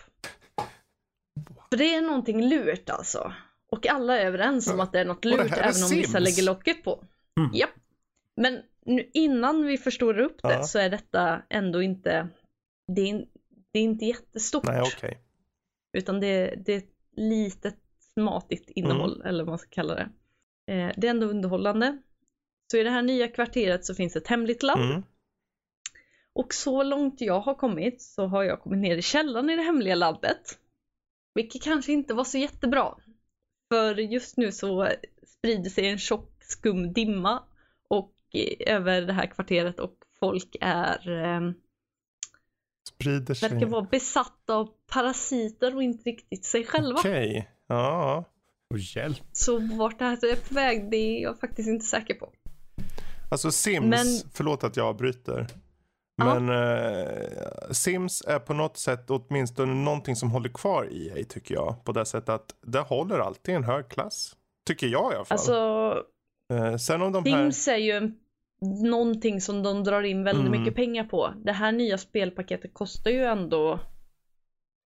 För 1.69 1.77
det 1.77 1.93
är 1.95 2.01
någonting 2.01 2.49
lurt 2.49 2.89
alltså. 2.89 3.33
Och 3.71 3.87
alla 3.87 4.17
är 4.19 4.25
överens 4.25 4.67
om 4.67 4.79
att 4.79 4.91
det 4.91 4.99
är 4.99 5.05
något 5.05 5.25
lurt 5.25 5.39
är 5.39 5.57
även 5.57 5.83
om 5.83 5.89
vissa 5.89 6.17
Sims? 6.17 6.19
lägger 6.19 6.43
locket 6.43 6.83
på. 6.83 7.03
Mm. 7.39 7.51
Japp. 7.55 7.69
Men 8.35 8.61
nu, 8.85 9.09
innan 9.13 9.65
vi 9.65 9.77
förstorar 9.77 10.19
upp 10.19 10.41
det 10.41 10.53
Ja. 10.53 10.63
så 10.63 10.79
är 10.79 10.89
detta 10.89 11.41
ändå 11.49 11.81
inte, 11.81 12.27
det 12.95 13.09
är, 13.09 13.25
det 13.73 13.79
är 13.79 13.83
inte 13.83 14.05
jättestort. 14.05 14.63
Nej, 14.63 14.81
okej. 14.81 15.17
Utan 15.97 16.19
det, 16.19 16.55
det 16.65 16.73
är 16.73 16.77
ett 16.77 16.95
litet 17.15 17.77
smatigt 18.13 18.69
innehåll 18.69 19.15
Mm. 19.15 19.27
eller 19.27 19.43
vad 19.43 19.51
man 19.51 19.59
ska 19.59 19.69
kalla 19.69 19.95
det. 19.95 20.09
Eh, 20.73 20.91
det 20.97 21.07
är 21.07 21.11
ändå 21.11 21.27
underhållande. 21.27 21.97
Så 22.71 22.77
i 22.77 22.83
det 22.83 22.89
här 22.89 23.01
nya 23.01 23.27
kvarteret 23.27 23.85
så 23.85 23.95
finns 23.95 24.15
ett 24.15 24.27
hemligt 24.27 24.63
labb. 24.63 24.79
Mm. 24.79 25.03
Och 26.33 26.53
så 26.53 26.83
långt 26.83 27.21
jag 27.21 27.39
har 27.39 27.55
kommit 27.55 28.01
så 28.01 28.25
har 28.27 28.43
jag 28.43 28.61
kommit 28.61 28.79
ner 28.79 28.97
i 28.97 29.01
källaren 29.01 29.49
i 29.49 29.55
det 29.55 29.61
hemliga 29.61 29.95
labbet. 29.95 30.59
Vilket 31.33 31.63
kanske 31.63 31.91
inte 31.91 32.13
var 32.13 32.23
så 32.23 32.37
jättebra. 32.37 32.95
För 33.69 33.95
just 33.95 34.37
nu 34.37 34.51
så 34.51 34.89
sprider 35.27 35.69
sig 35.69 35.87
en 35.89 35.97
tjock 35.97 36.43
skum 36.43 36.93
dimma 36.93 37.43
och 37.87 38.13
över 38.59 39.01
det 39.01 39.13
här 39.13 39.27
kvarteret 39.27 39.79
och 39.79 39.95
folk 40.19 40.55
är 40.61 41.09
eh, 41.23 41.51
Sprider 42.89 43.33
sig. 43.33 43.49
verkar 43.49 43.67
vara 43.67 43.81
besatta 43.91 44.55
av 44.55 44.73
parasiter 44.93 45.75
och 45.75 45.83
inte 45.83 46.09
riktigt 46.09 46.45
sig 46.45 46.65
själva. 46.65 46.99
Okej. 46.99 47.49
Ja. 47.67 48.23
Och 48.69 48.77
hjälp. 48.79 49.17
Så 49.31 49.59
vart 49.77 49.99
det 49.99 50.05
här 50.05 50.25
är 50.25 50.35
på 50.49 50.53
väg 50.53 50.91
det 50.91 50.97
är 50.97 51.21
jag 51.23 51.39
faktiskt 51.39 51.69
inte 51.69 51.85
säker 51.85 52.13
på. 52.13 52.29
Alltså 53.31 53.51
Sims, 53.51 53.85
Men- 53.89 54.31
förlåt 54.33 54.63
att 54.63 54.77
jag 54.77 54.97
bryter. 54.97 55.47
Ja. 56.17 56.39
Men 56.39 56.49
eh, 56.49 57.71
Sims 57.71 58.23
är 58.27 58.39
på 58.39 58.53
något 58.53 58.77
sätt 58.77 59.05
åtminstone 59.09 59.73
någonting 59.73 60.15
som 60.15 60.31
håller 60.31 60.49
kvar 60.49 60.89
EA 60.91 61.23
tycker 61.29 61.55
jag. 61.55 61.83
På 61.83 61.91
det 61.91 62.05
sättet 62.05 62.29
att 62.29 62.55
det 62.61 62.79
håller 62.79 63.19
alltid 63.19 63.55
en 63.55 63.63
hög 63.63 63.89
klass. 63.89 64.35
Tycker 64.67 64.87
jag 64.87 65.13
i 65.13 65.15
alla 65.15 65.25
fall. 65.25 65.35
Alltså 65.37 65.93
eh, 66.53 66.75
sen 66.77 67.01
om 67.01 67.11
de 67.11 67.25
här... 67.31 67.43
Sims 67.43 67.67
är 67.67 67.77
ju 67.77 68.11
någonting 68.89 69.41
som 69.41 69.63
de 69.63 69.83
drar 69.83 70.03
in 70.03 70.23
väldigt 70.23 70.47
Mm. 70.47 70.59
mycket 70.61 70.75
pengar 70.75 71.03
på. 71.03 71.33
Det 71.45 71.51
här 71.51 71.71
nya 71.71 71.97
spelpaketet 71.97 72.73
kostar 72.73 73.11
ju 73.11 73.23
ändå 73.23 73.79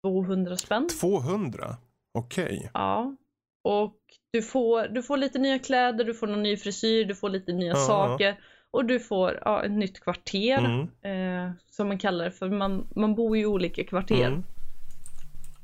200 0.09 0.57
spänn. 0.57 0.87
200? 1.01 1.77
Okej. 2.13 2.69
Ja. 2.73 3.15
Och 3.63 3.97
du 4.31 4.41
får, 4.41 4.87
du 4.87 5.03
får 5.03 5.17
lite 5.17 5.39
nya 5.39 5.59
kläder, 5.59 6.05
du 6.05 6.13
får 6.13 6.27
någon 6.27 6.43
ny 6.43 6.57
frisyr, 6.57 7.05
du 7.05 7.15
får 7.15 7.29
lite 7.29 7.53
nya 7.53 7.67
Ja. 7.73 7.75
saker. 7.75 8.39
Och 8.71 8.85
du 8.85 8.99
får 8.99 9.39
ja, 9.45 9.63
ett 9.65 9.71
nytt 9.71 9.99
kvarter. 9.99 10.57
Mm. 10.57 11.45
Eh, 11.47 11.51
som 11.69 11.87
man 11.87 11.97
kallar 11.99 12.25
det 12.25 12.31
för 12.31 12.49
man, 12.49 12.87
man 12.95 13.15
bor 13.15 13.37
ju 13.37 13.43
i 13.43 13.45
olika 13.45 13.83
kvarter. 13.83 14.27
Mm. 14.27 14.43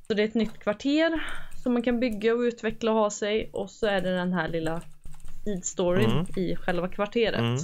Så 0.08 0.14
det 0.14 0.24
är 0.24 0.28
ett 0.28 0.34
nytt 0.36 0.60
kvarter 0.60 1.24
som 1.64 1.74
man 1.74 1.82
kan 1.82 2.00
bygga 2.00 2.34
och 2.34 2.40
utveckla 2.40 2.92
och 2.92 2.98
ha 2.98 3.10
sig. 3.10 3.50
Och 3.54 3.70
så 3.70 3.88
är 3.88 4.02
det 4.02 4.16
den 4.16 4.34
här 4.34 4.48
lilla 4.48 4.82
side-storyn 5.46 6.12
Mm. 6.12 6.26
i 6.36 6.56
själva 6.56 6.88
kvarteret. 6.88 7.40
Mm. 7.40 7.58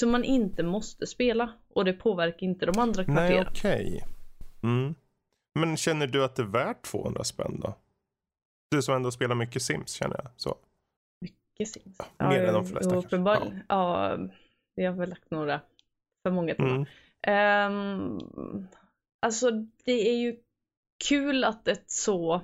Som 0.00 0.10
man 0.10 0.24
inte 0.24 0.62
måste 0.62 1.06
spela. 1.06 1.52
Och 1.74 1.84
det 1.84 1.92
påverkar 1.92 2.46
inte 2.46 2.66
de 2.66 2.78
andra 2.80 3.02
Nej, 3.02 3.14
kvarteren. 3.16 3.46
okej. 3.50 4.04
Mm. 4.62 4.94
Men 5.60 5.76
känner 5.76 6.06
du 6.06 6.24
att 6.24 6.36
det 6.36 6.42
är 6.42 6.46
värt 6.46 6.82
200 6.82 7.24
spänn 7.24 7.60
då? 7.60 7.74
Du 8.70 8.82
som 8.82 8.94
ändå 8.94 9.10
spelar 9.10 9.34
mycket 9.34 9.62
Sims 9.62 9.92
känner 9.92 10.16
jag. 10.16 10.30
Så. 10.36 10.56
Mycket 11.20 11.68
Sims. 11.68 11.98
mer 12.18 12.44
än 12.44 12.54
de 12.54 12.66
flesta 12.66 12.90
kanske. 12.90 13.06
uppenbarligen. 13.08 13.62
Ja. 13.68 14.18
vi 14.74 14.84
har 14.84 14.92
väl 14.94 15.08
lagt 15.10 15.30
några 15.30 15.60
för 16.22 16.30
många 16.30 16.54
timmar. 16.54 16.70
Mm. 16.74 16.86
Ehm, 17.22 18.18
alltså 19.26 19.50
det 19.84 20.08
är 20.10 20.16
ju 20.16 20.36
kul 21.08 21.44
att 21.44 21.68
ett 21.68 21.90
så 21.90 22.40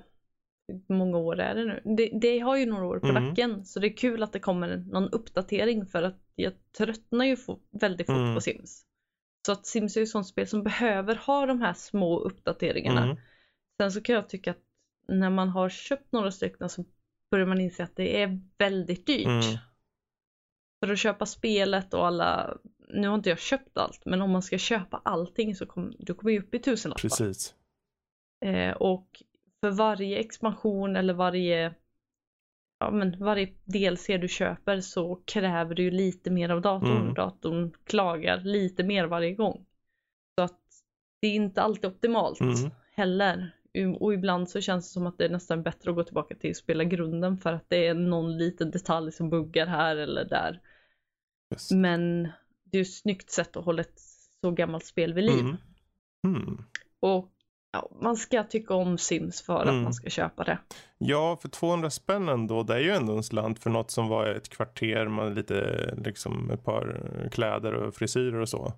många 0.88 1.18
år 1.18 1.40
är 1.40 1.54
det 1.54 1.64
nu? 1.64 1.82
Det, 1.96 2.10
det 2.20 2.38
har 2.38 2.56
ju 2.56 2.66
några 2.66 2.86
år 2.86 2.98
på 2.98 3.06
Mm. 3.08 3.24
nacken 3.28 3.64
så 3.64 3.80
det 3.80 3.86
är 3.86 3.96
kul 3.96 4.22
att 4.22 4.32
det 4.32 4.40
kommer 4.40 4.76
någon 4.76 5.08
uppdatering 5.10 5.86
för 5.86 6.02
att 6.02 6.20
jag 6.34 6.52
tröttnar 6.78 7.24
ju 7.24 7.36
väldigt 7.70 8.06
fort 8.06 8.16
Mm. 8.16 8.34
på 8.34 8.40
Sims. 8.40 8.84
Så 9.46 9.52
att 9.52 9.66
Sims 9.66 9.96
är 9.96 10.00
ju 10.00 10.06
sånt 10.06 10.26
spel 10.26 10.46
som 10.46 10.62
behöver 10.62 11.16
ha 11.16 11.46
de 11.46 11.60
här 11.60 11.74
små 11.74 12.18
uppdateringarna. 12.18 13.04
Mm. 13.04 13.16
Sen 13.80 13.92
så 13.92 14.00
kan 14.00 14.14
jag 14.14 14.28
tycka 14.28 14.50
att 14.50 14.62
när 15.08 15.30
man 15.30 15.48
har 15.48 15.68
köpt 15.68 16.12
några 16.12 16.30
stycken 16.30 16.68
så 16.68 16.84
börjar 17.30 17.46
man 17.46 17.60
inse 17.60 17.84
att 17.84 17.96
det 17.96 18.22
är 18.22 18.40
väldigt 18.58 19.06
dyrt. 19.06 19.26
Mm. 19.26 19.58
För 20.80 20.92
att 20.92 20.98
köpa 20.98 21.26
spelet 21.26 21.94
och 21.94 22.06
alla, 22.06 22.58
nu 22.88 23.08
har 23.08 23.14
inte 23.14 23.28
jag 23.28 23.38
köpt 23.38 23.78
allt, 23.78 24.04
men 24.04 24.22
om 24.22 24.30
man 24.30 24.42
ska 24.42 24.58
köpa 24.58 25.00
allting 25.04 25.54
så 25.54 25.66
kommer 25.66 25.94
du 25.98 26.14
kommer 26.14 26.32
ju 26.32 26.38
upp 26.38 26.54
i 26.54 26.58
tusenlappar. 26.58 27.00
Precis. 27.00 27.54
Eh, 28.44 28.70
och 28.70 29.22
för 29.60 29.70
varje 29.70 30.18
expansion 30.18 30.96
eller 30.96 31.14
varje, 31.14 31.74
ja 32.84 32.90
men 32.90 33.18
varje 33.18 33.48
DLC 33.64 34.06
du 34.06 34.28
köper 34.28 34.80
så 34.80 35.16
kräver 35.24 35.74
du 35.74 35.82
ju 35.82 35.90
lite 35.90 36.30
mer 36.30 36.48
av 36.48 36.60
datorn. 36.60 37.02
Mm. 37.02 37.14
Datorn 37.14 37.72
klagar 37.84 38.40
lite 38.40 38.82
mer 38.84 39.06
varje 39.06 39.34
gång. 39.34 39.66
Så 40.38 40.44
att 40.44 40.60
det 41.20 41.26
är 41.28 41.34
inte 41.34 41.62
alltid 41.62 41.90
optimalt 41.90 42.40
Mm. 42.40 42.70
heller. 42.94 43.50
Och 44.00 44.14
ibland 44.14 44.50
så 44.50 44.60
känns 44.60 44.88
det 44.88 44.92
som 44.92 45.06
att 45.06 45.18
det 45.18 45.24
är 45.24 45.28
nästan 45.28 45.62
bättre 45.62 45.90
att 45.90 45.96
gå 45.96 46.04
tillbaka 46.04 46.34
till 46.34 46.50
att 46.50 46.56
spela 46.56 46.84
grunden 46.84 47.38
för 47.38 47.52
att 47.52 47.64
det 47.68 47.86
är 47.86 47.94
någon 47.94 48.38
liten 48.38 48.70
detalj 48.70 49.12
som 49.12 49.30
buggar 49.30 49.66
här 49.66 49.96
eller 49.96 50.24
där. 50.24 50.60
Yes. 51.54 51.70
Men 51.70 52.22
det 52.64 52.76
är 52.76 52.78
ju 52.78 52.82
ett 52.82 52.94
snyggt 52.94 53.30
sätt 53.30 53.56
att 53.56 53.64
hålla 53.64 53.80
ett 53.80 54.00
så 54.40 54.50
gammalt 54.50 54.84
spel 54.84 55.14
vid 55.14 55.24
liv. 55.24 55.40
Mm. 55.40 55.56
Mm. 56.26 56.64
Och 57.00 57.33
ja, 57.74 57.90
man 58.02 58.16
ska 58.16 58.44
tycka 58.44 58.74
om 58.74 58.98
Sims 58.98 59.42
för 59.42 59.62
Mm. 59.62 59.76
att 59.76 59.82
man 59.82 59.94
ska 59.94 60.10
köpa 60.10 60.44
det. 60.44 60.58
Ja, 60.98 61.38
för 61.42 61.48
200 61.48 61.90
spänn 61.90 62.28
ändå, 62.28 62.62
det 62.62 62.74
är 62.74 62.78
ju 62.78 62.90
ändå 62.90 63.16
en 63.16 63.22
slant 63.22 63.58
för 63.58 63.70
något 63.70 63.90
som 63.90 64.08
var 64.08 64.26
ett 64.26 64.48
kvarter 64.48 65.08
med 65.08 65.34
lite, 65.34 65.94
liksom 66.04 66.50
ett 66.50 66.64
par 66.64 67.28
kläder 67.32 67.74
och 67.74 67.94
frisyrer 67.94 68.40
och 68.40 68.48
så. 68.48 68.72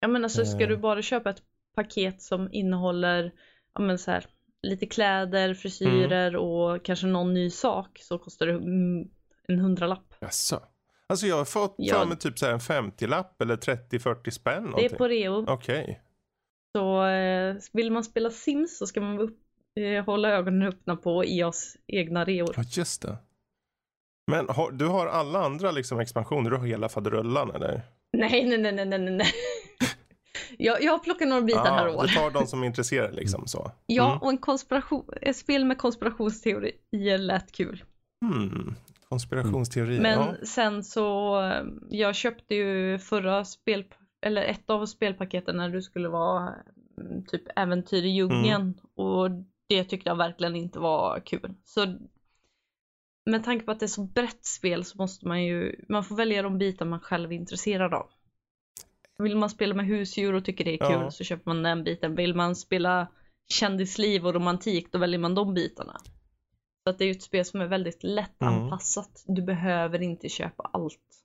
Ja 0.00 0.08
men 0.08 0.24
alltså 0.24 0.44
ska 0.44 0.62
Eh. 0.62 0.68
du 0.68 0.76
bara 0.76 1.02
köpa 1.02 1.30
ett 1.30 1.42
paket 1.76 2.22
som 2.22 2.48
innehåller 2.52 3.32
ja, 3.74 3.80
men 3.80 3.98
så 3.98 4.10
här, 4.10 4.26
lite 4.62 4.86
kläder, 4.86 5.54
frisyrer 5.54 6.28
Mm. 6.28 6.40
och 6.40 6.84
kanske 6.84 7.06
någon 7.06 7.34
ny 7.34 7.50
sak 7.50 7.98
så 8.00 8.18
kostar 8.18 8.46
det 8.46 8.52
mm, 8.52 9.08
en 9.48 9.58
hundralapp. 9.58 10.14
Jaså? 10.20 10.60
Alltså 11.06 11.26
jag 11.26 11.36
har 11.36 11.44
fått 11.44 11.74
Ja. 11.78 12.06
typ 12.20 12.38
så 12.38 12.46
här 12.46 12.52
en 12.52 12.58
50-lapp 12.60 13.42
eller 13.42 13.56
30-40 13.56 14.30
spänn 14.30 14.54
Det 14.54 14.58
är 14.58 14.70
någonting. 14.70 14.98
på 14.98 15.08
reo. 15.08 15.44
Okej. 15.48 16.00
Så 16.76 17.04
eh, 17.06 17.56
vill 17.72 17.92
man 17.92 18.04
spela 18.04 18.30
Sims 18.30 18.78
så 18.78 18.86
ska 18.86 19.00
man 19.00 19.18
upp, 19.18 19.38
eh, 19.80 20.04
hålla 20.04 20.28
ögonen 20.28 20.68
öppna 20.68 20.96
på 20.96 21.24
EAs 21.24 21.76
egna 21.86 22.24
reor. 22.24 22.54
Ja, 22.56 22.62
just 22.68 23.02
det. 23.02 23.16
Men 24.30 24.48
har, 24.48 24.70
du 24.70 24.86
har 24.86 25.06
alla 25.06 25.38
andra 25.44 25.70
liksom 25.70 26.00
expansioner, 26.00 26.50
du 26.50 26.56
har 26.56 26.66
hela 26.66 26.88
faderullan 26.88 27.50
eller? 27.54 27.82
Nej, 28.12 28.46
nej, 28.46 28.58
nej, 28.58 28.72
nej, 28.72 28.86
nej, 28.86 28.98
nej. 29.10 29.26
jag, 30.58 30.82
jag 30.82 31.04
plockat 31.04 31.28
några 31.28 31.42
bitar 31.42 31.64
här 31.64 31.96
och 31.96 32.02
du 32.02 32.14
tar 32.14 32.30
de 32.30 32.46
som 32.46 32.64
intresserar 32.64 33.12
liksom 33.12 33.46
så. 33.46 33.70
Ja, 33.86 34.10
Mm. 34.10 34.22
och 34.22 34.30
en 34.30 34.38
konspiration, 34.38 35.04
ett 35.22 35.36
spel 35.36 35.64
med 35.64 35.78
konspirationsteorier 35.78 37.18
lät 37.18 37.52
kul. 37.52 37.84
Hmm. 38.24 38.74
Konspirationsteori. 39.08 40.00
Men 40.00 40.18
ja. 40.18 40.34
sen 40.46 40.84
så, 40.84 41.40
eh, 41.42 41.64
jag 41.90 42.14
köpte 42.14 42.54
ju 42.54 42.98
förra 42.98 43.44
spel, 43.44 43.84
eller 44.22 44.42
ett 44.42 44.70
av 44.70 44.86
spelpaketen 44.86 45.56
när 45.56 45.68
du 45.68 45.82
skulle 45.82 46.08
vara 46.08 46.54
mm, 46.98 47.24
typ 47.26 47.42
äventyr 47.56 48.02
i 48.04 48.08
djungeln 48.08 48.62
Mm. 48.62 48.74
och 48.94 49.30
det 49.68 49.84
tyckte 49.84 50.10
jag 50.10 50.16
verkligen 50.16 50.56
inte 50.56 50.78
var 50.78 51.20
kul. 51.20 51.54
Så 51.64 51.94
med 53.30 53.44
tanke 53.44 53.64
på 53.64 53.72
att 53.72 53.80
det 53.80 53.86
är 53.86 53.88
så 53.88 54.04
brett 54.04 54.44
spel 54.44 54.84
så 54.84 54.98
måste 54.98 55.28
man 55.28 55.44
ju, 55.44 55.84
man 55.88 56.04
får 56.04 56.16
välja 56.16 56.42
de 56.42 56.58
bitar 56.58 56.86
man 56.86 57.00
själv 57.00 57.32
är 57.32 57.36
intresserad 57.36 57.94
av. 57.94 58.10
Vill 59.18 59.36
man 59.36 59.50
spela 59.50 59.74
med 59.74 59.86
husdjur 59.86 60.34
och 60.34 60.44
tycker 60.44 60.64
det 60.64 60.74
är 60.74 60.78
kul 60.78 61.00
Ja. 61.02 61.10
så 61.10 61.24
köper 61.24 61.50
man 61.50 61.62
den 61.62 61.84
biten. 61.84 62.14
Vill 62.14 62.34
man 62.34 62.56
spela 62.56 63.06
kändisliv 63.48 64.26
och 64.26 64.34
romantik 64.34 64.92
då 64.92 64.98
väljer 64.98 65.18
man 65.20 65.34
de 65.34 65.54
bitarna. 65.54 65.96
Så 66.84 66.90
att 66.90 66.98
det 66.98 67.04
är 67.04 67.06
ju 67.06 67.12
ett 67.12 67.22
spel 67.22 67.44
som 67.44 67.60
är 67.60 67.66
väldigt 67.66 68.02
lätt 68.02 68.40
Mm. 68.42 68.54
anpassat. 68.54 69.24
Du 69.26 69.42
behöver 69.42 70.02
inte 70.02 70.28
köpa 70.28 70.70
allt. 70.72 71.19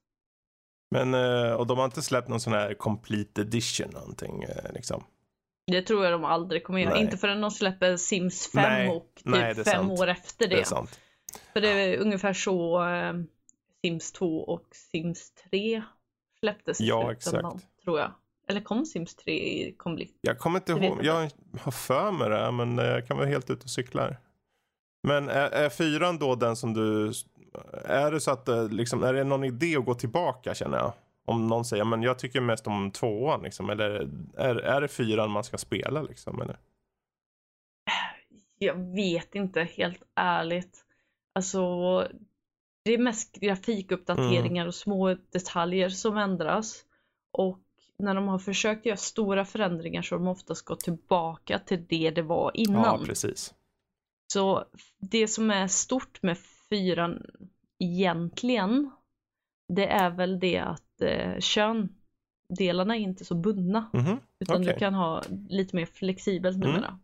Men, 0.92 1.14
eh, 1.14 1.54
och 1.54 1.68
de 1.68 1.78
har 1.78 1.86
inte 1.86 2.02
släppt 2.02 2.28
någon 2.28 2.40
sån 2.40 2.54
här 2.54 2.74
complete 2.74 3.42
edition 3.42 3.90
någonting 3.94 4.44
eh, 4.44 4.74
liksom? 4.74 5.04
Det 5.68 5.82
tror 5.82 6.04
jag 6.04 6.14
de 6.14 6.26
aldrig 6.26 6.64
kommer 6.64 6.80
göra. 6.80 6.94
Nej. 6.94 7.02
Inte 7.02 7.18
förrän 7.18 7.42
de 7.42 7.52
släpper 7.52 7.98
Sims 7.98 8.48
5 8.48 8.64
Nej, 8.64 8.90
och 8.90 9.12
typ 9.16 9.26
nej, 9.26 9.56
fem 9.56 9.64
sant. 9.64 10.00
år 10.00 10.08
efter 10.08 10.48
det. 10.48 10.56
Det 10.56 10.62
är 10.62 10.66
sant. 10.66 11.00
För 11.54 11.62
det 11.62 11.70
är 11.70 11.98
ungefär 11.98 12.34
så 12.34 12.88
eh, 12.90 13.14
Sims 13.82 14.12
2 14.12 14.42
och 14.42 14.66
Sims 14.72 15.32
3 15.52 15.84
släpptes 16.40 16.82
i 16.82 16.88
Ja, 16.88 17.12
exakt. 17.12 17.84
tror 17.84 18.00
jag. 18.00 18.12
Eller 18.48 18.62
kom 18.62 18.86
Sims 18.86 19.16
3 19.16 19.74
kom 19.78 19.96
bli? 19.96 20.12
Jag 20.22 20.40
kommer 20.40 20.60
inte 20.60 20.72
ihåg, 20.72 21.00
jag 21.06 21.30
har 21.62 21.72
för 21.72 22.12
mig 22.12 22.30
det, 22.30 22.52
men 22.52 22.78
jag 22.78 23.08
kan 23.08 23.18
vara 23.18 23.28
helt 23.28 23.50
ute 23.50 23.64
och 23.64 23.70
cyklar. 23.70 24.18
Men 25.04 25.30
är, 25.30 25.50
är 25.50 25.70
fyran 25.70 26.18
då 26.20 26.36
den 26.36 26.56
som 26.56 26.74
du, 26.74 27.12
är 27.86 28.12
det 28.12 28.20
så 28.20 28.32
att 28.32 28.46
det 28.46 28.68
liksom, 28.68 29.04
är 29.04 29.14
det 29.14 29.24
någon 29.24 29.44
idé 29.44 29.78
att 29.78 29.86
gå 29.86 29.94
tillbaka 29.94 30.56
känner 30.56 30.78
jag? 30.78 30.94
Om 31.26 31.48
någon 31.48 31.66
säger, 31.66 31.86
men 31.86 32.04
jag 32.04 32.20
tycker 32.20 32.42
mest 32.42 32.68
om 32.68 32.92
tvåan 32.92 33.42
liksom, 33.42 33.70
eller 33.70 34.10
är, 34.38 34.56
är 34.56 34.82
det 34.82 34.88
fyran 34.88 35.32
man 35.32 35.44
ska 35.44 35.58
spela 35.58 36.02
liksom? 36.02 36.42
Eller? 36.42 36.58
Jag 38.58 38.96
vet 38.96 39.36
inte 39.36 39.64
helt 39.64 40.04
ärligt. 40.16 40.86
Alltså, 41.34 41.62
det 42.84 42.94
är 42.94 42.98
mest 42.98 43.36
grafikuppdateringar 43.36 44.68
och 44.68 44.76
små 44.76 45.16
detaljer 45.32 45.90
som 45.90 46.18
ändras. 46.18 46.86
Och 47.32 47.60
när 47.98 48.16
de 48.16 48.28
har 48.28 48.40
försökt 48.40 48.86
göra 48.86 48.98
stora 48.98 49.46
förändringar 49.46 50.02
så 50.02 50.16
har 50.16 50.20
de 50.20 50.28
oftast 50.28 50.66
gått 50.66 50.80
tillbaka 50.80 51.60
till 51.60 51.86
det 51.86 52.12
det 52.12 52.22
var 52.22 52.52
innan. 52.54 52.84
Ja, 52.84 53.00
precis. 53.06 53.54
Så 54.34 54.66
det 55.00 55.28
som 55.28 55.52
är 55.52 55.68
stort 55.68 56.24
med 56.24 56.38
fyran 56.70 57.26
egentligen, 57.80 58.92
det 59.74 59.88
är 59.88 60.10
väl 60.10 60.40
det 60.40 60.58
att 60.58 61.02
eh, 61.02 61.40
köndelarna 61.40 62.96
är 62.96 63.00
inte 63.00 63.26
så 63.26 63.36
bundna. 63.36 63.90
Mhm, 63.94 64.20
Utan 64.40 64.62
du 64.62 64.68
okej. 64.70 64.80
kan 64.80 64.94
ha 64.94 65.24
lite 65.50 65.76
mer 65.76 65.86
flexibelt 65.86 66.56
Mm. 66.56 66.70
numera. 66.70 67.00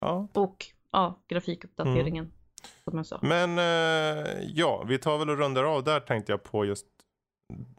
Ja. 0.00 0.28
Och 0.34 0.66
ja, 0.90 1.18
grafikuppdateringen. 1.28 2.32
Som 2.84 2.96
jag 2.96 3.06
sa. 3.06 3.18
Men 3.22 3.58
eh, 3.58 4.40
ja, 4.54 4.84
vi 4.88 4.98
tar 4.98 5.18
väl 5.18 5.30
och 5.30 5.38
rundar 5.38 5.64
av 5.64 5.84
där 5.84 6.00
tänkte 6.00 6.32
jag 6.32 6.42
på 6.42 6.64
just. 6.64 6.86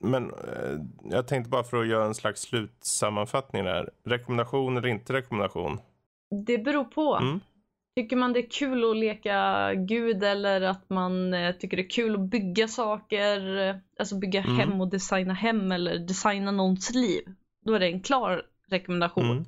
Men 0.01 0.23
eh, 0.33 0.79
jag 1.11 1.27
tänkte 1.27 1.49
bara 1.49 1.63
för 1.63 1.81
att 1.81 1.87
göra 1.87 2.05
en 2.05 2.15
slags 2.15 2.41
slutsammanfattning 2.41 3.63
där. 3.65 3.89
Rekommendation 4.03 4.77
eller 4.77 4.87
inte 4.87 5.13
rekommendation? 5.13 5.79
Det 6.45 6.57
beror 6.57 6.83
på. 6.83 7.19
Tycker 7.97 8.15
man 8.15 8.33
det 8.33 8.39
är 8.39 8.49
kul 8.49 8.91
att 8.91 8.97
leka 8.97 9.73
gud 9.73 10.23
eller 10.23 10.61
att 10.61 10.89
man 10.89 11.33
eh, 11.33 11.55
tycker 11.55 11.77
det 11.77 11.83
är 11.83 11.89
kul 11.89 12.15
att 12.15 12.21
bygga 12.21 12.67
saker, 12.67 13.57
eh, 13.57 13.75
alltså 13.99 14.15
bygga 14.17 14.43
Mm. 14.43 14.55
hem 14.55 14.81
och 14.81 14.87
designa 14.87 15.33
hem 15.33 15.71
eller 15.71 15.99
designa 15.99 16.51
någons 16.51 16.93
liv. 16.93 17.21
Då 17.65 17.73
är 17.73 17.79
det 17.79 17.85
en 17.87 18.01
klar 18.01 18.41
rekommendation. 18.67 19.31
Mm. 19.31 19.45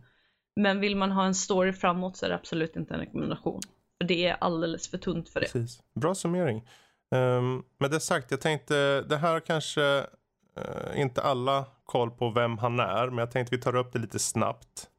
Men 0.56 0.80
vill 0.80 0.96
man 0.96 1.12
ha 1.12 1.26
en 1.26 1.36
story 1.36 1.74
framåt 1.74 2.18
så 2.18 2.26
är 2.26 2.30
det 2.30 2.36
absolut 2.36 2.76
inte 2.76 2.94
en 2.94 3.00
rekommendation. 3.00 3.62
För 3.98 4.08
det 4.08 4.26
är 4.28 4.38
alldeles 4.42 4.92
för 4.92 4.98
tunt 4.98 5.30
för 5.30 5.40
det. 5.40 5.46
Precis. 5.46 5.80
Bra 5.96 6.16
summering. 6.16 6.68
Um, 7.16 7.64
med 7.80 7.92
det 7.92 8.00
sagt, 8.00 8.32
jag 8.32 8.42
tänkte, 8.42 9.02
det 9.02 9.18
här 9.18 9.40
kanske 9.40 9.98
eh, 10.58 11.02
inte 11.02 11.22
alla 11.22 11.66
koll 11.86 12.12
på 12.12 12.30
vem 12.30 12.58
han 12.58 12.80
är, 12.80 13.08
men 13.08 13.18
jag 13.18 13.32
tänkte 13.32 13.56
vi 13.56 13.62
tar 13.62 13.76
upp 13.76 13.94
det 13.94 14.00
lite 14.00 14.20
snabbt. 14.20 14.90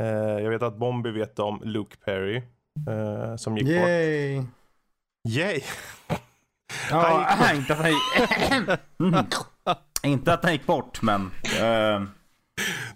Eh, 0.00 0.08
jag 0.42 0.50
vet 0.50 0.62
att 0.62 0.76
Bombi 0.76 1.10
vet 1.10 1.38
om 1.38 1.60
Luke 1.64 1.96
Perry. 2.04 2.42
Eh, 2.88 3.36
som 3.36 3.56
gick 3.56 3.66
bort. 3.66 3.74
Yay! 3.88 4.42
Yay! 5.28 5.60
Ja, 6.90 7.26
inte 7.54 7.72
att 7.72 7.78
han 7.78 7.90
gick... 7.90 8.30
Mm. 9.00 9.24
Inte 10.04 10.32
att 10.34 10.42
han 10.42 10.52
gick 10.52 10.66
bort, 10.66 11.02
men... 11.02 11.20
eh, 11.60 12.02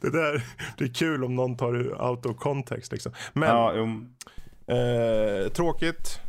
Det 0.01 0.11
där, 0.11 0.44
det 0.78 0.85
är 0.85 0.94
kul 0.94 1.24
om 1.24 1.35
någon 1.35 1.57
tar 1.57 1.73
det 1.73 1.94
out 1.94 2.27
of 2.27 2.36
context 2.36 2.93
liksom. 2.93 3.12
Men 3.32 3.48
ja, 3.48 3.73
jo. 3.74 3.85
Eh, 4.74 5.48
tråkigt. 5.48 6.20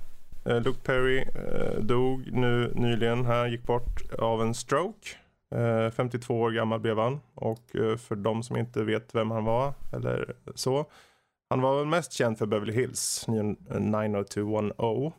Eh, 0.45 0.61
Luke 0.61 0.79
Perry 0.83 1.25
dog 1.81 2.29
nu 2.33 2.71
nyligen 2.75 3.25
här, 3.25 3.47
gick 3.47 3.63
bort 3.63 4.13
av 4.19 4.41
en 4.41 4.53
stroke. 4.53 5.09
Eh, 5.55 5.91
52 5.91 6.41
år 6.41 6.51
gammal 6.51 6.79
blev 6.79 6.97
han. 6.99 7.19
Och 7.35 7.65
för 7.97 8.15
de 8.15 8.43
som 8.43 8.57
inte 8.57 8.83
vet 8.83 9.15
vem 9.15 9.31
han 9.31 9.45
var 9.45 9.73
eller 9.93 10.33
så. 10.55 10.85
Han 11.49 11.61
var 11.61 11.77
väl 11.77 11.85
mest 11.87 12.11
känd 12.13 12.37
för 12.37 12.45
Beverly 12.45 12.73
Hills 12.73 13.25
90210 13.27 15.11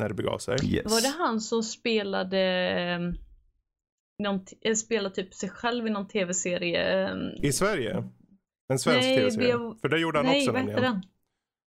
när 0.00 0.08
det 0.08 0.14
begav 0.14 0.38
sig. 0.38 0.56
Yes. 0.64 0.92
Var 0.92 1.00
det 1.00 1.14
han 1.18 1.40
som 1.40 1.62
spelade 1.62 2.40
eh, 2.70 2.98
någon, 4.22 4.40
eh, 4.60 4.74
spelade 4.74 5.14
typ 5.14 5.34
sig 5.34 5.48
själv 5.48 5.86
i 5.86 5.90
någon 5.90 6.08
tv-serie? 6.08 7.08
eh, 7.08 7.16
I 7.42 7.52
Sverige. 7.52 8.04
En 8.68 8.78
svensk 8.78 9.08
tv-serie. 9.08 9.54
Beo- 9.54 9.78
För 9.80 9.88
det 9.88 9.98
gjorde 9.98 10.18
han 10.18 10.26
Nej, 10.26 10.40
också 10.42 10.52
nämligen. 10.52 10.82
den? 10.82 11.02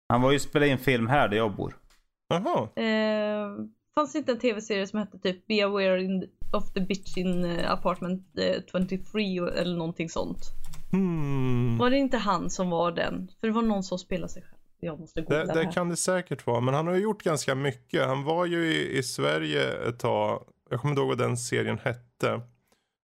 Han 0.10 0.22
var 0.22 0.32
ju 0.32 0.40
spelade 0.40 0.72
in 0.72 0.78
film 0.78 1.08
här 1.08 1.28
där 1.30 1.38
jag 1.38 1.56
bor. 1.56 1.78
Jaha. 2.30 2.70
Eh, 2.84 3.48
fanns 3.96 4.12
det 4.14 4.18
inte 4.20 4.32
en 4.32 4.40
tv-serie 4.40 4.88
som 4.88 5.00
hette 5.00 5.20
typ 5.20 5.48
Be 5.48 5.66
aware 5.66 6.02
in, 6.04 6.30
of 6.54 6.74
the 6.74 6.82
bitch 6.82 7.18
in 7.18 7.46
eh, 7.46 7.72
apartment 7.72 8.38
eh, 8.40 8.62
23 8.72 9.42
och- 9.42 9.58
eller 9.58 9.78
någonting 9.78 10.10
sånt? 10.10 10.38
Hmm. 10.96 11.78
Var 11.78 11.90
det 11.90 11.98
inte 11.98 12.18
han 12.18 12.50
som 12.50 12.70
var 12.70 12.92
den? 12.92 13.32
För 13.40 13.48
det 13.48 13.54
var 13.54 13.62
någon 13.62 13.84
som 13.84 13.98
spelade 14.00 14.34
sig 14.34 14.42
själv. 14.42 14.52
Jag 14.80 15.00
måste 15.00 15.22
googla 15.22 15.38
Det, 15.38 15.46
det, 15.46 15.54
det 15.54 15.64
här. 15.66 15.72
kan 15.72 15.90
det 15.90 15.96
säkert 15.96 16.48
vara, 16.48 16.62
men 16.62 16.74
han 16.74 16.88
har 16.88 16.94
ju 16.94 17.02
gjort 17.02 17.24
ganska 17.24 17.56
mycket. 17.56 18.06
Han 18.08 18.24
var 18.24 18.46
ju 18.46 18.66
i, 18.66 18.98
i 18.98 19.04
Sverige 19.04 19.88
ett 19.90 20.00
tag. 20.00 20.44
Jag 20.70 20.80
kommer 20.82 20.92
inte 20.92 21.00
ihåg 21.02 21.10
vad 21.10 21.18
den 21.18 21.38
serien 21.38 21.78
hette. 21.84 22.42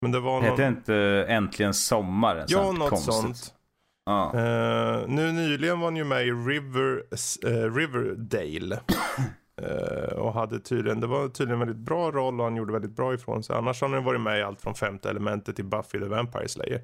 Men 0.01 0.13
det 0.13 0.21
var 0.21 0.33
någon... 0.41 0.45
Hette 0.51 0.67
inte 0.67 1.27
Äntligen 1.29 1.75
Sommar? 1.75 2.45
Ja, 2.49 2.73
något 2.73 2.91
konstigt. 2.91 3.15
sånt. 3.15 3.55
Ja. 4.07 4.33
Eh, 4.35 5.09
nu 5.09 5.33
nyligen 5.33 5.81
var 5.81 5.87
han 5.87 5.97
ju 5.97 6.05
med 6.05 6.27
i 6.27 6.31
River, 6.31 7.03
eh, 7.47 7.75
Riverdale. 7.75 8.81
Eh, 9.63 10.19
och 10.19 10.33
hade 10.33 10.61
tydligen, 10.61 11.01
det 11.01 11.07
var 11.07 11.29
tydligen 11.29 11.61
en 11.61 11.67
väldigt 11.67 11.87
bra 11.87 12.11
roll 12.11 12.41
och 12.41 12.47
han 12.47 12.57
gjorde 12.57 12.73
väldigt 12.73 12.97
bra 12.97 13.15
ifrån 13.15 13.43
sig. 13.43 13.57
Annars 13.57 13.81
har 13.81 13.89
han 13.89 13.99
ju 13.99 14.05
varit 14.05 14.21
med 14.21 14.39
i 14.39 14.43
allt 14.43 14.61
från 14.61 14.75
femte 14.75 15.11
elementet 15.11 15.57
till 15.57 15.65
Buffy 15.65 15.99
the 15.99 16.05
Vampire 16.05 16.49
Slayer. 16.49 16.81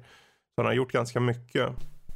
Så 0.55 0.61
han 0.61 0.65
har 0.65 0.73
gjort 0.73 0.91
ganska 0.91 1.19
mycket. 1.19 1.69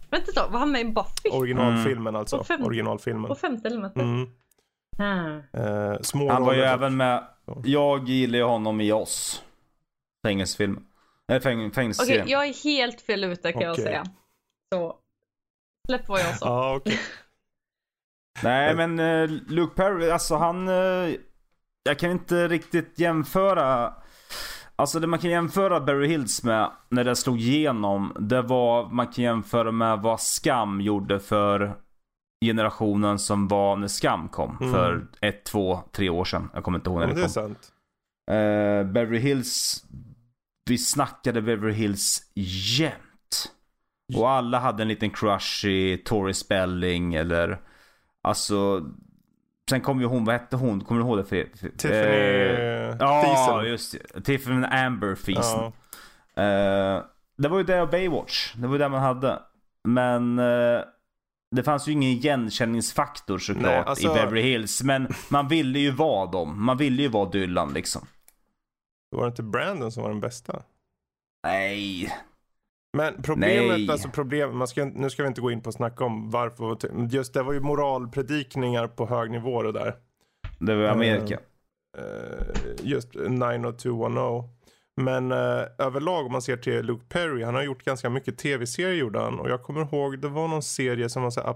Vänta 0.09 0.31
tag, 0.31 0.49
var 0.51 0.59
han 0.59 0.71
med 0.71 0.81
i 0.81 0.85
Buffy? 0.85 1.29
Originalfilmen 1.31 2.15
alltså. 2.15 2.37
På 2.37 2.43
fem- 2.43 2.63
Originalfilmen. 2.63 3.27
På 3.27 3.35
femte 3.35 3.67
elementet? 3.67 4.01
Mm. 4.01 4.29
Eh, 5.53 5.99
små 6.01 6.31
Han 6.31 6.43
var 6.43 6.53
ju 6.53 6.61
även 6.61 6.97
med... 6.97 7.27
Så. 7.45 7.61
Jag 7.65 8.09
gillar 8.09 8.39
ju 8.39 8.45
honom 8.45 8.81
i 8.81 8.91
oss. 8.91 9.43
Fängelsefilmen. 10.27 10.85
Eller 11.27 11.39
fäng, 11.39 11.59
Okej, 11.59 11.71
fängelseserien. 11.73 12.27
jag 12.27 12.45
är 12.47 12.63
helt 12.63 13.01
fel 13.01 13.23
ute 13.23 13.51
kan 13.51 13.61
jag 13.61 13.71
Okej. 13.71 13.83
säga. 13.83 14.03
Så 14.73 14.95
släpp 15.87 16.07
vad 16.07 16.19
jag 16.19 16.37
sa. 16.37 16.45
Ja, 16.45 16.75
okej. 16.75 16.99
Nej 18.43 18.75
men 18.75 18.99
uh, 18.99 19.29
Luke 19.47 19.75
Perry, 19.75 20.09
alltså 20.09 20.35
han... 20.35 20.67
eh, 20.67 21.13
jag 21.83 21.99
kan 21.99 22.11
inte 22.11 22.47
riktigt 22.47 22.99
jämföra... 22.99 23.93
Alltså 24.79 24.99
det 24.99 25.07
man 25.07 25.19
kan 25.19 25.29
jämföra 25.29 25.79
Barry 25.81 26.07
Hills 26.07 26.43
med 26.43 26.71
när 26.89 27.03
det 27.03 27.15
slog 27.15 27.39
igenom. 27.39 28.13
Det 28.19 28.41
var, 28.41 28.89
man 28.89 29.07
kan 29.07 29.23
jämföra 29.23 29.71
med 29.71 29.99
vad 29.99 30.21
Skam 30.21 30.81
gjorde 30.81 31.19
för 31.19 31.77
generationen 32.45 33.19
som 33.19 33.47
var 33.47 33.75
när 33.75 33.87
Skam 33.87 34.29
kom. 34.29 34.57
Mm. 34.61 34.73
För 34.73 35.07
ett, 35.21 35.45
två, 35.45 35.79
tre 35.91 36.09
år 36.09 36.25
sedan. 36.25 36.49
Jag 36.53 36.63
kommer 36.63 36.77
inte 36.77 36.89
ihåg 36.89 36.99
när 36.99 37.07
men 37.07 37.15
det 37.15 37.21
det 37.21 37.25
är 37.25 37.25
kom. 37.25 37.55
sant. 37.55 37.71
Uh, 38.31 38.91
Beverly 38.93 39.19
Hills. 39.19 39.83
Vi 40.69 40.77
snackade 40.77 41.41
Beverly 41.41 41.73
Hills 41.73 42.31
jämt. 42.79 43.51
Och 44.17 44.29
alla 44.29 44.59
hade 44.59 44.83
en 44.83 44.87
liten 44.89 45.09
crush 45.09 45.65
i 45.65 45.97
Tori 46.05 46.33
Spelling 46.33 47.13
eller 47.15 47.61
alltså. 48.23 48.81
Sen 49.69 49.81
kom 49.81 49.99
ju 49.99 50.05
hon, 50.05 50.25
vad 50.25 50.35
hette 50.35 50.55
hon? 50.55 50.81
Kommer 50.83 51.01
du 51.01 51.07
ihåg 51.07 51.17
det? 51.17 51.45
Tiffany 51.77 51.97
eh, 51.97 52.95
Ja, 52.99 53.63
just. 53.63 53.95
Tiffany 54.23 54.65
Amber 54.65 55.15
Thiesel. 55.15 55.71
Ja. 56.35 56.43
Eh, 56.43 57.03
det 57.37 57.47
var 57.47 57.57
ju 57.57 57.63
det 57.63 57.81
av 57.81 57.89
Baywatch. 57.89 58.53
Det 58.55 58.67
var 58.67 58.73
ju 58.75 58.79
det 58.79 58.89
man 58.89 59.01
hade. 59.01 59.39
Men 59.83 60.39
eh, 60.39 60.81
det 61.55 61.63
fanns 61.63 61.87
ju 61.87 61.91
ingen 61.91 62.09
igenkänningsfaktor 62.11 63.37
såklart 63.37 63.63
Nej, 63.63 63.83
alltså- 63.85 64.11
i 64.11 64.13
Beverly 64.13 64.41
Hills. 64.41 64.83
Men 64.83 65.07
man 65.29 65.47
ville 65.47 65.79
ju 65.79 65.91
vara 65.91 66.31
dem. 66.31 66.65
Man 66.65 66.77
ville 66.77 67.01
ju 67.01 67.07
vara 67.07 67.29
Dylan 67.29 67.73
liksom. 67.73 68.07
Var 69.11 69.23
det 69.23 69.27
inte 69.27 69.43
Brandon 69.43 69.91
som 69.91 70.03
var 70.03 70.09
den 70.09 70.19
bästa? 70.19 70.63
Nej. 71.43 72.13
Men 72.93 73.21
problemet, 73.21 73.79
Nej. 73.79 73.89
alltså 73.89 74.09
problem, 74.09 74.57
man 74.57 74.67
ska, 74.67 74.85
nu 74.85 75.09
ska 75.09 75.23
vi 75.23 75.27
inte 75.27 75.41
gå 75.41 75.51
in 75.51 75.61
på 75.61 75.67
och 75.67 75.73
snacka 75.73 76.05
om 76.05 76.29
varför, 76.29 76.77
just 77.11 77.33
det 77.33 77.43
var 77.43 77.53
ju 77.53 77.59
moralpredikningar 77.59 78.87
på 78.87 79.05
hög 79.05 79.31
nivå 79.31 79.63
det 79.63 79.71
där. 79.71 79.95
Det 80.59 80.75
var 80.75 80.83
Amerika. 80.83 81.39
Eh, 81.97 82.65
just 82.83 83.13
90210. 83.13 84.49
Men 85.01 85.31
eh, 85.31 85.63
överlag 85.77 86.25
om 86.25 86.31
man 86.31 86.41
ser 86.41 86.57
till 86.57 86.85
Luke 86.85 87.05
Perry, 87.09 87.43
han 87.43 87.55
har 87.55 87.63
gjort 87.63 87.83
ganska 87.83 88.09
mycket 88.09 88.37
tv-serier 88.37 88.93
gjorde 88.93 89.19
han. 89.19 89.39
Och 89.39 89.49
jag 89.49 89.63
kommer 89.63 89.81
ihåg, 89.81 90.19
det 90.19 90.27
var 90.27 90.47
någon 90.47 90.63
serie 90.63 91.09
som 91.09 91.23
var 91.23 91.29
så 91.29 91.41
här 91.41 91.55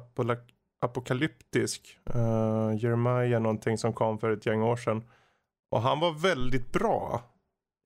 apokalyptisk. 0.81 1.99
Uh, 2.15 2.75
Jeremiah 2.77 3.41
någonting 3.41 3.77
som 3.77 3.93
kom 3.93 4.19
för 4.19 4.31
ett 4.31 4.45
gäng 4.45 4.61
år 4.61 4.75
sedan. 4.75 5.03
Och 5.71 5.81
han 5.81 5.99
var 5.99 6.11
väldigt 6.11 6.71
bra 6.71 7.21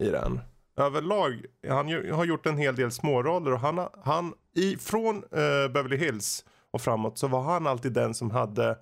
i 0.03 0.09
den. 0.09 0.39
Överlag, 0.77 1.45
han 1.67 1.87
ju- 1.89 2.11
har 2.11 2.25
gjort 2.25 2.45
en 2.45 2.57
hel 2.57 2.75
del 2.75 2.91
småroller 2.91 3.53
och 3.53 3.59
han, 3.59 3.87
han 4.03 4.33
i, 4.55 4.77
från 4.77 5.15
eh, 5.15 5.71
Beverly 5.73 5.97
Hills 5.97 6.45
och 6.71 6.81
framåt 6.81 7.17
så 7.17 7.27
var 7.27 7.41
han 7.41 7.67
alltid 7.67 7.93
den 7.93 8.13
som 8.13 8.31
hade, 8.31 8.77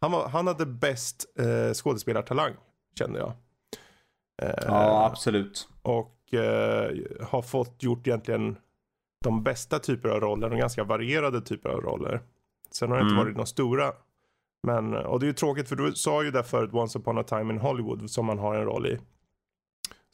han, 0.00 0.12
var, 0.12 0.28
han 0.28 0.46
hade 0.46 0.66
bäst 0.66 1.26
uh, 1.40 1.72
skådespelartalang 1.72 2.52
kände 2.98 3.18
jag. 3.18 3.32
Eh, 4.42 4.64
Ja, 4.66 5.06
absolut. 5.06 5.68
och 5.82 6.34
eh, 6.34 6.90
har 7.30 7.42
fått 7.42 7.82
gjort 7.82 8.06
egentligen 8.06 8.56
de 9.24 9.42
bästa 9.42 9.78
typer 9.78 10.08
av 10.08 10.20
roller 10.20 10.50
och 10.52 10.58
ganska 10.58 10.84
varierade 10.84 11.40
typer 11.40 11.68
av 11.68 11.80
roller. 11.80 12.20
Sen 12.70 12.90
har 12.90 12.96
det 12.96 13.02
inte 13.02 13.12
Mm. 13.14 13.24
varit 13.24 13.36
några 13.36 13.46
stora. 13.46 13.92
Men, 14.66 14.94
och 14.94 15.20
det 15.20 15.24
är 15.26 15.28
ju 15.28 15.32
tråkigt 15.32 15.68
för 15.68 15.76
du 15.76 15.92
sa 15.92 16.22
ju 16.24 16.30
där 16.30 16.42
förut 16.42 16.70
Once 16.74 16.98
upon 16.98 17.18
a 17.18 17.22
time 17.22 17.54
in 17.54 17.60
Hollywood 17.60 18.10
som 18.10 18.26
man 18.26 18.38
har 18.38 18.54
en 18.54 18.64
roll 18.64 18.86
i. 18.86 18.98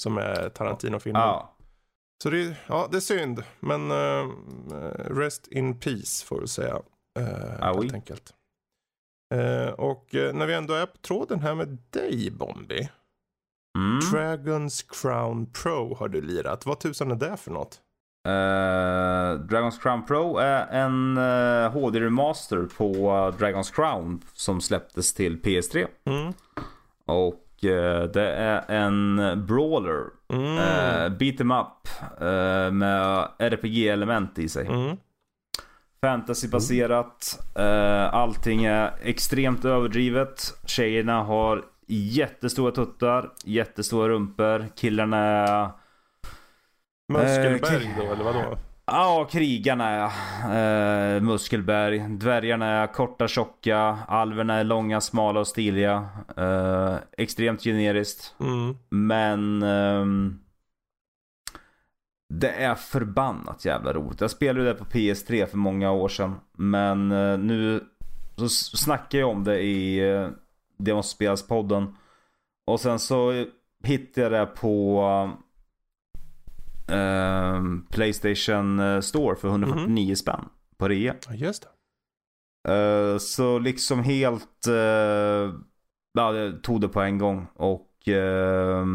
Som 0.03 0.19
är 0.19 0.49
Tarantino-filmen. 0.49 1.23
Ja. 1.23 1.53
Så 2.23 2.31
det, 2.31 2.43
är- 2.43 2.65
ja, 2.69 2.89
det 2.91 2.97
är 2.97 3.01
synd. 3.01 3.43
Men 3.61 3.91
eh, 3.91 4.29
rest 5.11 5.47
in 5.47 5.81
peace 5.81 6.27
får 6.27 6.41
vi 6.41 6.49
säga. 6.49 6.75
Uh, 7.19 7.61
Ah, 7.61 7.75
helt 7.75 7.95
enkelt. 7.95 8.35
Eh, 9.35 9.69
och 9.73 10.15
eh, 10.15 10.35
när 10.35 10.47
vi 10.47 10.55
ändå 10.55 10.75
är 10.75 10.87
på 10.87 10.97
tråden 10.99 11.41
här 11.41 11.55
med 11.55 11.79
dig 11.91 12.31
Bombi. 12.31 12.89
Mm. 13.79 14.01
Dragons 14.13 14.83
Crown 14.83 15.47
Pro 15.53 15.95
har 15.95 16.09
du 16.09 16.21
lirat. 16.21 16.67
Vad 16.67 16.81
tusan 16.81 17.11
är 17.11 17.15
det 17.17 17.37
för 17.37 17.51
något? 17.51 17.81
Dragon's 19.49 19.81
Crown 19.83 20.07
Pro 20.07 20.37
är 20.39 20.67
en 20.67 21.19
uh, 21.19 21.71
HD-remaster 21.71 22.69
på 22.77 22.95
Dragon's 23.39 23.75
Crown 23.75 24.23
som 24.33 24.61
släpptes 24.61 25.15
till 25.15 25.43
PS3. 25.43 25.87
Mm. 26.05 26.33
Och 27.07 27.46
det 28.13 28.33
är 28.33 28.71
en 28.71 29.17
brawler. 29.47 30.05
Mm. 30.29 30.59
Uh, 30.59 31.19
beat 31.19 31.41
em 31.41 31.51
up 31.51 31.89
eh, 32.21 32.71
med 32.73 33.29
RPG-element 33.39 34.39
i 34.39 34.49
sig. 34.49 34.67
Mm. 34.67 34.97
Fantasybaserat. 36.01 37.39
Uh, 37.59 38.15
allting 38.15 38.65
är 38.65 38.95
extremt 39.03 39.65
överdrivet. 39.65 40.55
Tjejerna 40.67 41.23
har 41.23 41.65
jättestora 41.87 42.73
tuttar, 42.73 43.31
jättestora 43.45 44.09
rumpor. 44.09 44.67
Killarna 44.77 45.19
är... 45.19 45.71
Muskelberg 47.09 47.85
Eh, 47.85 47.99
då, 47.99 48.13
eller 48.13 48.25
vadå? 48.25 48.59
Ja, 48.87 49.29
krigarna 49.31 49.89
är 49.89 51.17
uh, 51.17 51.23
muskelberg. 51.23 51.99
Dvärgarna 52.09 52.67
är 52.67 52.87
korta, 52.87 53.29
tjocka. 53.29 53.79
Alverna 54.09 54.55
är 54.55 54.65
långa, 54.65 55.01
smala 55.01 55.41
och 55.41 55.49
stiliga. 55.49 56.09
Eh, 56.37 56.97
extremt 57.19 57.63
generiskt. 57.63 58.35
Mm. 58.41 58.77
Men... 58.89 59.63
ehm, 59.63 60.41
det 62.29 62.51
är 62.51 62.75
förbannat 62.75 63.65
jävla 63.65 63.93
roligt. 63.93 64.21
Jag 64.21 64.31
spelade 64.31 64.61
ju 64.61 64.73
det 64.73 64.79
på 64.79 64.85
PS3 64.85 65.47
för 65.47 65.57
många 65.57 65.93
år 65.93 66.09
sedan. 66.09 66.35
Men 66.53 67.13
eh, 67.13 67.39
nu 67.39 67.85
så 68.37 68.49
snackar 68.49 69.19
jag 69.19 69.31
om 69.31 69.45
det 69.45 69.61
i 69.61 70.11
uh, 70.13 70.29
Det 70.77 70.95
måste 70.95 71.17
spelas-podden. 71.17 71.97
Och 72.67 72.81
sen 72.81 72.99
så 72.99 73.45
hittade 73.85 74.37
jag 74.39 74.49
det 74.49 74.53
på 74.53 75.01
Playstation 77.91 78.79
eh, 78.79 79.01
Store 79.01 79.37
för 79.37 79.49
149 79.49 80.15
spänn 80.15 80.49
på 80.77 80.89
rea. 80.89 81.15
Ja, 81.29 81.35
just 81.35 81.63
det. 81.63 81.69
Eh, 82.73 83.19
så 83.19 83.59
liksom 83.59 84.03
helt... 84.03 84.69
Uh, 84.69 85.55
ja, 86.13 86.35
jag 86.35 86.63
tog 86.63 86.81
det 86.81 86.89
på 86.89 87.01
en 87.01 87.19
gång 87.19 87.47
och 87.55 87.91
uh, 88.09 88.87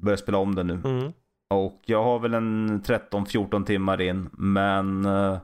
började 0.00 0.22
spela 0.22 0.38
om 0.38 0.54
det 0.54 0.62
nu. 0.62 0.80
Mm. 0.84 1.12
Och 1.50 1.82
jag 1.86 2.04
har 2.04 2.18
väl 2.18 2.34
en 2.34 2.82
13-14 2.82 3.64
timmar 3.64 4.00
in. 4.00 4.28
Men... 4.32 5.04
eh, 5.04 5.38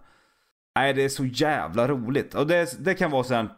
nej, 0.74 0.94
det 0.94 1.04
är 1.04 1.08
så 1.08 1.24
jävla 1.24 1.88
roligt. 1.88 2.34
Och 2.34 2.46
det, 2.46 2.84
det 2.84 2.94
kan 2.94 3.10
vara 3.10 3.24
så 3.24 3.34
här 3.34 3.48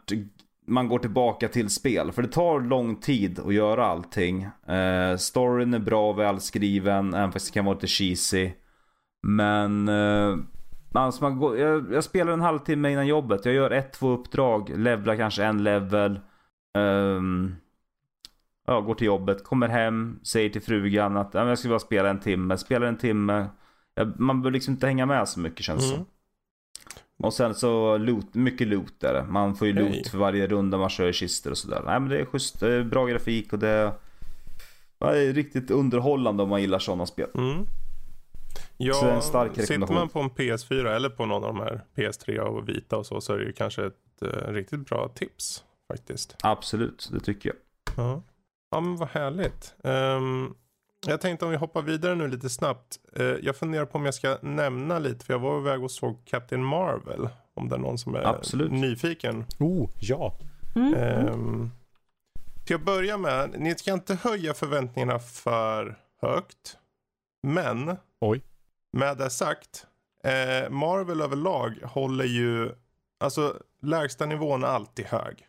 man 0.69 0.87
går 0.87 0.99
tillbaka 0.99 1.47
till 1.47 1.69
spel. 1.69 2.11
För 2.11 2.21
det 2.21 2.27
tar 2.27 2.59
lång 2.59 2.95
tid 2.95 3.39
att 3.39 3.53
göra 3.53 3.85
allting. 3.85 4.45
Uh, 4.69 5.17
storyn 5.17 5.73
är 5.73 5.79
bra 5.79 6.09
och 6.09 6.19
välskriven. 6.19 7.13
Även 7.13 7.31
fast 7.31 7.47
det 7.47 7.53
kan 7.53 7.65
vara 7.65 7.75
lite 7.75 7.87
cheesy. 7.87 8.51
Men... 9.27 9.89
Uh, 9.89 10.37
alltså 10.93 11.23
man 11.23 11.39
går, 11.39 11.57
jag, 11.57 11.93
jag 11.93 12.03
spelar 12.03 12.33
en 12.33 12.41
halvtimme 12.41 12.91
innan 12.91 13.07
jobbet. 13.07 13.45
Jag 13.45 13.53
gör 13.55 13.71
ett, 13.71 13.93
två 13.93 14.09
uppdrag. 14.09 14.71
Levlar 14.77 15.15
kanske 15.15 15.43
en 15.43 15.63
level. 15.63 16.19
Ehm, 16.77 17.55
ja, 18.67 18.81
går 18.81 18.95
till 18.95 19.07
jobbet, 19.07 19.43
kommer 19.43 19.67
hem, 19.67 20.19
säger 20.23 20.49
till 20.49 20.61
frugan 20.61 21.17
att 21.17 21.33
jag 21.33 21.59
ska 21.59 21.69
bara 21.69 21.79
spela 21.79 22.09
en 22.09 22.19
timme. 22.19 22.57
Spelar 22.57 22.87
en 22.87 22.97
timme. 22.97 23.47
Ja, 23.95 24.05
man 24.17 24.41
behöver 24.41 24.53
liksom 24.53 24.73
inte 24.73 24.87
hänga 24.87 25.05
med 25.05 25.29
så 25.29 25.39
mycket 25.39 25.65
känns 25.65 25.81
det 25.81 25.95
Mm. 25.95 26.05
som. 26.05 26.13
Och 27.23 27.33
sen 27.33 27.55
så 27.55 27.97
loot, 27.97 28.33
mycket 28.33 28.67
loot 28.67 29.03
är 29.03 29.13
det. 29.13 29.23
Man 29.23 29.55
får 29.55 29.67
ju 29.67 29.73
loot 29.73 29.89
Hej. 29.89 30.03
för 30.11 30.17
varje 30.17 30.47
runda 30.47 30.77
man 30.77 30.89
kör 30.89 31.07
i 31.09 31.13
kistor 31.13 31.51
och 31.51 31.57
sådär. 31.57 31.81
Nej 31.85 31.99
men 31.99 32.09
det 32.09 32.19
är 32.19 32.25
schysst, 32.25 32.59
det 32.59 32.73
är 32.73 32.83
bra 32.83 33.05
grafik 33.05 33.53
och 33.53 33.59
det 33.59 33.93
är, 34.99 35.33
riktigt 35.33 35.71
underhållande 35.71 36.43
om 36.43 36.49
man 36.49 36.61
gillar 36.61 36.79
sådana 36.79 37.05
spel. 37.05 37.29
Mm. 37.33 37.65
Ja, 38.77 38.93
Så 38.93 39.09
en 39.09 39.21
stark 39.21 39.55
sitter 39.55 39.93
man 39.93 40.09
på 40.09 40.19
en 40.19 40.29
PS4 40.29 40.95
eller 40.95 41.09
på 41.09 41.25
någon 41.25 41.43
av 41.43 41.53
de 41.55 41.59
här 41.59 41.81
PS3 41.95 42.39
och 42.39 42.69
vita 42.69 42.97
och 42.97 43.05
så 43.05 43.21
så 43.21 43.33
är 43.33 43.37
det 43.37 43.45
ju 43.45 43.53
kanske 43.53 43.85
ett 43.85 44.21
eh, 44.21 44.51
riktigt 44.51 44.85
bra 44.85 45.07
tips 45.15 45.63
faktiskt. 45.91 46.35
Absolut, 46.43 47.09
det 47.11 47.19
tycker 47.19 47.49
jag. 47.49 47.57
Ja, 48.05 48.21
ja 48.71 48.81
men 48.81 48.95
vad 48.95 49.09
härligt. 49.09 49.75
Ehm, 49.83 50.53
jag 51.07 51.21
tänkte 51.21 51.45
om 51.45 51.51
vi 51.51 51.57
hoppar 51.57 51.81
vidare 51.81 52.15
nu 52.15 52.27
lite 52.27 52.49
snabbt. 52.49 52.99
Eh, 53.15 53.25
jag 53.25 53.55
funderar 53.55 53.85
på 53.85 53.97
om 53.97 54.05
jag 54.05 54.13
ska 54.13 54.37
nämna 54.41 54.99
lite 54.99 55.25
för 55.25 55.33
jag 55.33 55.39
var 55.39 55.59
iväg 55.59 55.83
och 55.83 55.91
såg 55.91 56.25
Captain 56.25 56.63
Marvel. 56.63 57.29
Om 57.53 57.69
det 57.69 57.75
är 57.75 57.79
någon 57.79 57.97
som 57.97 58.15
är 58.15 58.23
Absolut. 58.23 58.71
nyfiken. 58.71 59.45
Oh, 59.59 59.89
ja. 59.99 60.37
Mm. 60.75 60.93
Ehm, 60.93 61.71
till 62.65 62.75
att 62.75 62.85
börja 62.85 63.17
med, 63.17 63.55
ni 63.59 63.75
ska 63.75 63.93
inte 63.93 64.15
höja 64.15 64.53
förväntningarna 64.53 65.19
för 65.19 65.99
högt. 66.21 66.77
Men 67.47 67.97
Oj. 68.21 68.43
med 68.91 69.17
det 69.17 69.29
sagt, 69.29 69.87
eh, 70.23 70.69
Marvel 70.69 71.21
överlag 71.21 71.79
håller 71.83 72.25
ju, 72.25 72.71
alltså 73.19 73.57
lägsta 73.81 74.25
nivån 74.25 74.63
är 74.63 74.67
alltid 74.67 75.05
hög. 75.05 75.47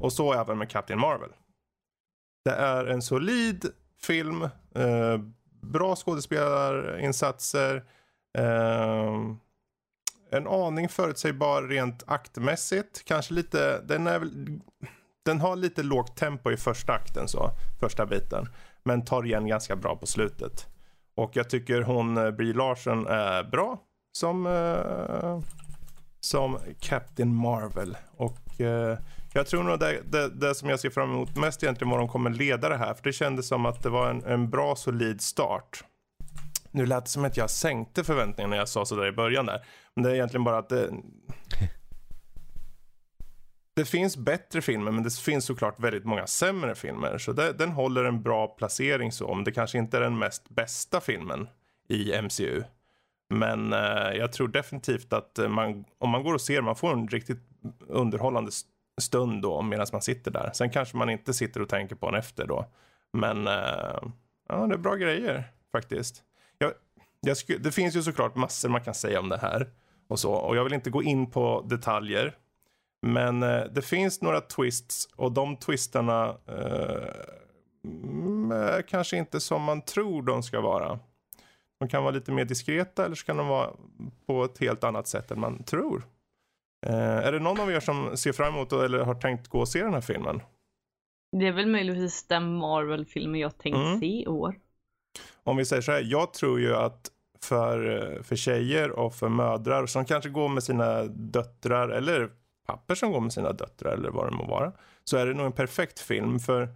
Och 0.00 0.12
så 0.12 0.32
även 0.32 0.58
med 0.58 0.70
Captain 0.70 1.00
Marvel. 1.00 1.30
Det 2.44 2.50
är 2.50 2.86
en 2.86 3.02
solid 3.02 3.66
film, 4.02 4.42
eh, 4.74 5.18
bra 5.60 5.96
skådespelarinsatser, 5.96 7.84
eh, 8.38 9.14
en 10.30 10.46
aning 10.46 10.88
förutsägbar 10.88 11.62
rent 11.62 12.02
aktmässigt. 12.06 13.04
Kanske 13.04 13.34
lite, 13.34 13.80
den 13.80 14.06
är 14.06 14.18
väl, 14.18 14.60
den 15.24 15.40
har 15.40 15.56
lite 15.56 15.82
lågt 15.82 16.16
tempo 16.16 16.50
i 16.50 16.56
första 16.56 16.92
akten 16.92 17.28
så, 17.28 17.50
första 17.80 18.06
biten. 18.06 18.48
Men 18.82 19.04
tar 19.04 19.26
igen 19.26 19.46
ganska 19.46 19.76
bra 19.76 19.96
på 19.96 20.06
slutet. 20.06 20.66
Och 21.14 21.36
jag 21.36 21.50
tycker 21.50 21.82
hon, 21.82 22.16
eh, 22.16 22.30
Brie 22.30 22.52
Larson, 22.52 23.06
är 23.06 23.44
bra 23.44 23.78
som, 24.12 24.46
eh, 24.46 25.40
som 26.20 26.58
Captain 26.80 27.34
Marvel. 27.34 27.96
Och 28.16 28.60
eh, 28.60 28.98
jag 29.32 29.46
tror 29.46 29.62
nog 29.62 29.78
det, 29.78 30.02
det, 30.10 30.28
det 30.28 30.54
som 30.54 30.68
jag 30.68 30.80
ser 30.80 30.90
fram 30.90 31.10
emot 31.10 31.36
mest 31.36 31.62
egentligen 31.62 31.90
var 31.90 31.98
de 31.98 32.08
kommer 32.08 32.30
leda 32.30 32.68
det 32.68 32.76
här. 32.76 32.94
För 32.94 33.02
det 33.02 33.12
kändes 33.12 33.48
som 33.48 33.66
att 33.66 33.82
det 33.82 33.90
var 33.90 34.10
en, 34.10 34.24
en 34.24 34.50
bra 34.50 34.76
solid 34.76 35.20
start. 35.20 35.84
Nu 36.70 36.86
lät 36.86 37.04
det 37.04 37.10
som 37.10 37.24
att 37.24 37.36
jag 37.36 37.50
sänkte 37.50 38.04
förväntningarna 38.04 38.50
när 38.50 38.56
jag 38.56 38.68
sa 38.68 38.84
sådär 38.84 39.06
i 39.06 39.12
början 39.12 39.46
där. 39.46 39.66
Men 39.94 40.04
det 40.04 40.10
är 40.10 40.14
egentligen 40.14 40.44
bara 40.44 40.58
att 40.58 40.68
det... 40.68 40.90
Det 43.74 43.84
finns 43.84 44.16
bättre 44.16 44.62
filmer 44.62 44.90
men 44.90 45.02
det 45.02 45.14
finns 45.14 45.44
såklart 45.44 45.80
väldigt 45.80 46.04
många 46.04 46.26
sämre 46.26 46.74
filmer. 46.74 47.18
Så 47.18 47.32
det, 47.32 47.52
den 47.52 47.70
håller 47.70 48.04
en 48.04 48.22
bra 48.22 48.46
placering 48.46 49.12
så. 49.12 49.34
Men 49.34 49.44
det 49.44 49.52
kanske 49.52 49.78
inte 49.78 49.96
är 49.96 50.00
den 50.00 50.18
mest 50.18 50.48
bästa 50.48 51.00
filmen 51.00 51.48
i 51.88 52.22
MCU. 52.22 52.62
Men 53.34 53.72
eh, 53.72 54.12
jag 54.16 54.32
tror 54.32 54.48
definitivt 54.48 55.12
att 55.12 55.38
man, 55.48 55.84
om 55.98 56.10
man 56.10 56.22
går 56.22 56.34
och 56.34 56.40
ser, 56.40 56.62
man 56.62 56.76
får 56.76 56.92
en 56.92 57.08
riktigt 57.08 57.40
underhållande 57.88 58.48
st- 58.48 58.70
stund 59.00 59.42
då 59.42 59.62
medan 59.62 59.86
man 59.92 60.02
sitter 60.02 60.30
där. 60.30 60.50
Sen 60.54 60.70
kanske 60.70 60.96
man 60.96 61.10
inte 61.10 61.34
sitter 61.34 61.62
och 61.62 61.68
tänker 61.68 61.94
på 61.94 62.10
den 62.10 62.20
efter 62.20 62.46
då. 62.46 62.66
Men 63.12 63.46
eh, 63.46 64.02
ja, 64.48 64.66
det 64.66 64.74
är 64.74 64.78
bra 64.78 64.94
grejer 64.94 65.44
faktiskt. 65.72 66.22
Jag, 66.58 66.72
jag 67.20 67.36
sku, 67.36 67.58
det 67.58 67.72
finns 67.72 67.96
ju 67.96 68.02
såklart 68.02 68.36
massor 68.36 68.68
man 68.68 68.80
kan 68.80 68.94
säga 68.94 69.20
om 69.20 69.28
det 69.28 69.38
här 69.38 69.70
och 70.08 70.18
så. 70.18 70.32
Och 70.32 70.56
jag 70.56 70.64
vill 70.64 70.72
inte 70.72 70.90
gå 70.90 71.02
in 71.02 71.30
på 71.30 71.66
detaljer. 71.68 72.36
Men 73.02 73.42
eh, 73.42 73.64
det 73.64 73.82
finns 73.82 74.22
några 74.22 74.40
twists 74.40 75.08
och 75.16 75.32
de 75.32 75.56
twistarna 75.56 76.36
eh, 76.46 77.08
mm, 77.84 78.52
är 78.52 78.82
kanske 78.82 79.16
inte 79.16 79.40
som 79.40 79.62
man 79.62 79.82
tror 79.82 80.22
de 80.22 80.42
ska 80.42 80.60
vara. 80.60 80.98
De 81.78 81.88
kan 81.88 82.02
vara 82.02 82.14
lite 82.14 82.32
mer 82.32 82.44
diskreta 82.44 83.04
eller 83.04 83.14
så 83.14 83.26
kan 83.26 83.36
de 83.36 83.46
vara 83.46 83.70
på 84.26 84.44
ett 84.44 84.58
helt 84.58 84.84
annat 84.84 85.08
sätt 85.08 85.30
än 85.30 85.40
man 85.40 85.62
tror. 85.62 86.06
Eh, 86.86 87.16
är 87.26 87.32
det 87.32 87.38
någon 87.38 87.60
av 87.60 87.70
er 87.70 87.80
som 87.80 88.16
ser 88.16 88.32
fram 88.32 88.54
emot 88.54 88.72
eller 88.72 88.98
har 88.98 89.14
tänkt 89.14 89.48
gå 89.48 89.60
och 89.60 89.68
se 89.68 89.82
den 89.82 89.94
här 89.94 90.00
filmen? 90.00 90.42
Det 91.36 91.46
är 91.46 91.52
väl 91.52 91.66
möjligtvis 91.66 92.26
den 92.26 92.54
Marvel-filmen 92.56 93.40
jag 93.40 93.58
tänkt 93.58 93.76
Mm. 93.76 94.00
se 94.00 94.22
i 94.22 94.26
år. 94.26 94.54
Om 95.44 95.56
vi 95.56 95.64
säger 95.64 95.82
så 95.82 95.92
här, 95.92 96.02
jag 96.04 96.32
tror 96.32 96.60
ju 96.60 96.76
att 96.76 97.10
för, 97.42 98.18
för 98.22 98.36
tjejer 98.36 98.90
och 98.90 99.14
för 99.14 99.28
mödrar 99.28 99.86
som 99.86 100.04
kanske 100.04 100.30
går 100.30 100.48
med 100.48 100.62
sina 100.62 101.04
döttrar 101.04 101.88
eller 101.88 102.30
papper 102.66 102.94
som 102.94 103.12
går 103.12 103.20
med 103.20 103.32
sina 103.32 103.52
döttrar 103.52 103.92
eller 103.92 104.10
vad 104.10 104.26
det 104.26 104.36
må 104.36 104.46
vara. 104.46 104.72
Så 105.04 105.16
är 105.16 105.26
det 105.26 105.34
nog 105.34 105.46
en 105.46 105.52
perfekt 105.52 106.00
film 106.00 106.38
för 106.40 106.68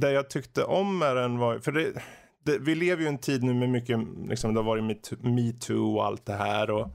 det 0.00 0.12
jag 0.12 0.30
tyckte 0.30 0.64
om 0.64 0.98
med 0.98 1.16
den 1.16 1.38
var, 1.38 1.58
för 1.58 1.72
det, 1.72 1.92
det, 2.44 2.58
vi 2.58 2.74
lever 2.74 3.02
ju 3.02 3.06
i 3.06 3.10
en 3.10 3.18
tid 3.18 3.42
nu 3.42 3.54
med 3.54 3.68
mycket, 3.68 3.98
liksom, 4.28 4.54
det 4.54 4.60
har 4.60 4.64
varit 4.64 4.84
metoo 4.84 5.18
me 5.22 5.52
och 5.74 6.06
allt 6.06 6.26
det 6.26 6.32
här 6.32 6.70
och, 6.70 6.88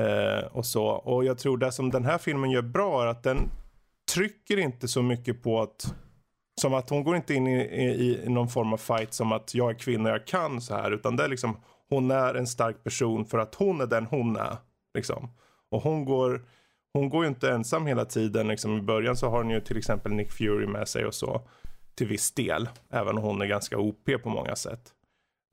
eh, 0.00 0.46
och 0.52 0.66
så. 0.66 0.86
Och 0.86 1.24
jag 1.24 1.38
tror 1.38 1.58
det 1.58 1.72
som 1.72 1.90
den 1.90 2.04
här 2.04 2.18
filmen 2.18 2.50
gör 2.50 2.62
bra 2.62 3.02
är 3.02 3.06
att 3.06 3.22
den 3.22 3.50
trycker 4.14 4.58
inte 4.58 4.88
så 4.88 5.02
mycket 5.02 5.42
på 5.42 5.62
att 5.62 5.94
som 6.60 6.74
att 6.74 6.90
hon 6.90 7.04
går 7.04 7.16
inte 7.16 7.34
in 7.34 7.46
i, 7.46 7.60
i, 7.60 8.24
i 8.24 8.28
någon 8.28 8.48
form 8.48 8.72
av 8.72 8.76
fight 8.76 9.14
som 9.14 9.32
att 9.32 9.54
jag 9.54 9.70
är 9.70 9.78
kvinna, 9.78 10.08
jag 10.08 10.26
kan 10.26 10.60
så 10.60 10.74
här. 10.74 10.90
Utan 10.90 11.16
det 11.16 11.24
är 11.24 11.28
liksom, 11.28 11.56
hon 11.88 12.10
är 12.10 12.34
en 12.34 12.46
stark 12.46 12.84
person 12.84 13.24
för 13.24 13.38
att 13.38 13.54
hon 13.54 13.80
är 13.80 13.86
den 13.86 14.06
hon 14.06 14.36
är. 14.36 14.56
Liksom. 14.94 15.30
Och 15.70 15.82
hon 15.82 16.04
går, 16.04 16.42
hon 16.92 17.08
går 17.08 17.24
ju 17.24 17.28
inte 17.28 17.50
ensam 17.50 17.86
hela 17.86 18.04
tiden. 18.04 18.48
Liksom. 18.48 18.78
I 18.78 18.82
början 18.82 19.16
så 19.16 19.28
har 19.28 19.38
hon 19.38 19.50
ju 19.50 19.60
till 19.60 19.76
exempel 19.76 20.12
Nick 20.12 20.32
Fury 20.32 20.66
med 20.66 20.88
sig 20.88 21.06
och 21.06 21.14
så. 21.14 21.42
Till 21.94 22.06
viss 22.06 22.34
del. 22.34 22.68
Även 22.90 23.18
om 23.18 23.24
hon 23.24 23.42
är 23.42 23.46
ganska 23.46 23.78
OP 23.78 24.22
på 24.22 24.28
många 24.28 24.56
sätt. 24.56 24.92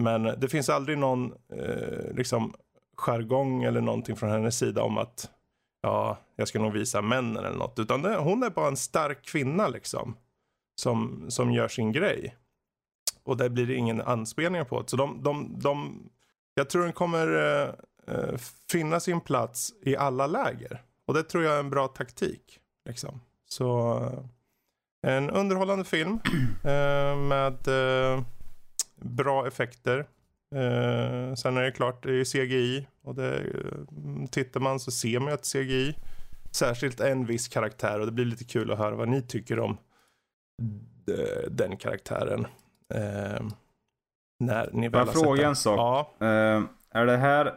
Men 0.04 0.24
det 0.24 0.50
finns 0.50 0.70
aldrig 0.70 0.98
någon 0.98 1.34
eh, 1.54 2.16
liksom 2.16 2.54
jargong 3.02 3.64
eller 3.64 3.82
någonting 3.82 4.15
från 4.15 4.30
hennes 4.30 4.57
sida 4.57 4.84
om 4.84 4.98
att 4.98 5.30
ja, 5.82 6.18
jag 6.36 6.48
ska 6.48 6.60
nog 6.60 6.73
visa 6.73 7.02
männen 7.02 7.45
eller 7.45 7.57
något. 7.57 7.80
Utan 7.80 8.02
det, 8.02 8.15
hon 8.15 8.44
är 8.44 8.49
bara 8.49 8.68
en 8.68 8.78
stark 8.78 9.26
kvinna 9.26 9.68
liksom. 9.68 10.15
Som, 10.76 11.26
som 11.30 11.52
gör 11.52 11.68
sin 11.68 11.91
grej. 11.91 12.36
Och 13.23 13.38
det 13.38 13.49
blir 13.49 13.68
det 13.68 13.76
ingen 13.76 14.02
anspelning 14.02 14.65
på 14.65 14.82
det. 14.82 14.90
Så 14.90 14.98
de, 14.98 15.23
de, 15.23 15.60
de, 15.60 16.03
jag 16.53 16.69
tror 16.69 16.84
den 16.84 16.94
kommer 16.94 17.28
eh, 17.28 17.69
eh, 18.15 18.38
finna 18.72 18.99
sin 18.99 19.22
plats 19.22 19.73
i 19.82 19.98
alla 19.98 20.28
läger. 20.28 20.82
Och 21.07 21.14
det 21.14 21.23
tror 21.23 21.44
jag 21.44 21.56
är 21.56 21.60
en 21.60 21.69
bra 21.69 21.88
taktik. 21.88 22.60
Liksom. 22.86 23.22
Så 23.49 23.98
eh, 24.03 25.15
en 25.15 25.30
underhållande 25.30 25.86
film 25.86 26.19
eh, 26.64 27.15
med 27.15 27.68
eh, 27.68 28.22
bra 28.95 29.48
effekter. 29.48 30.07
Eh, 30.56 31.36
sen 31.36 31.57
är 31.57 31.61
det 31.61 31.72
klart, 31.72 32.03
det 32.03 32.14
är 32.14 32.23
CGI. 32.23 32.88
Och 33.03 33.15
det, 33.15 33.38
eh, 33.38 34.28
tittar 34.32 34.60
man 34.60 34.80
så 34.80 34.91
ser 34.91 35.19
man 35.19 35.28
ju 35.28 35.34
att 35.34 35.45
CGI. 35.45 35.95
Särskilt 36.52 36.99
en 36.99 37.26
viss 37.26 37.48
karaktär 37.48 37.99
och 37.99 38.06
det 38.06 38.11
blir 38.11 38.26
lite 38.26 38.44
kul 38.44 38.72
att 38.72 38.78
höra 38.78 38.95
vad 38.95 39.10
ni 39.10 39.22
tycker 39.22 39.60
om 39.60 39.78
den 41.48 41.78
karaktären. 41.78 42.48
Eh, 42.94 43.45
när 44.40 44.69
ni 44.73 44.90
väl 44.90 45.07
har 45.07 45.14
fråga 45.14 45.48
en 45.48 45.56
sak? 45.56 45.80
Ja. 45.80 46.26
Eh, 46.28 46.64
är 46.90 47.06
det 47.06 47.18
här... 47.18 47.53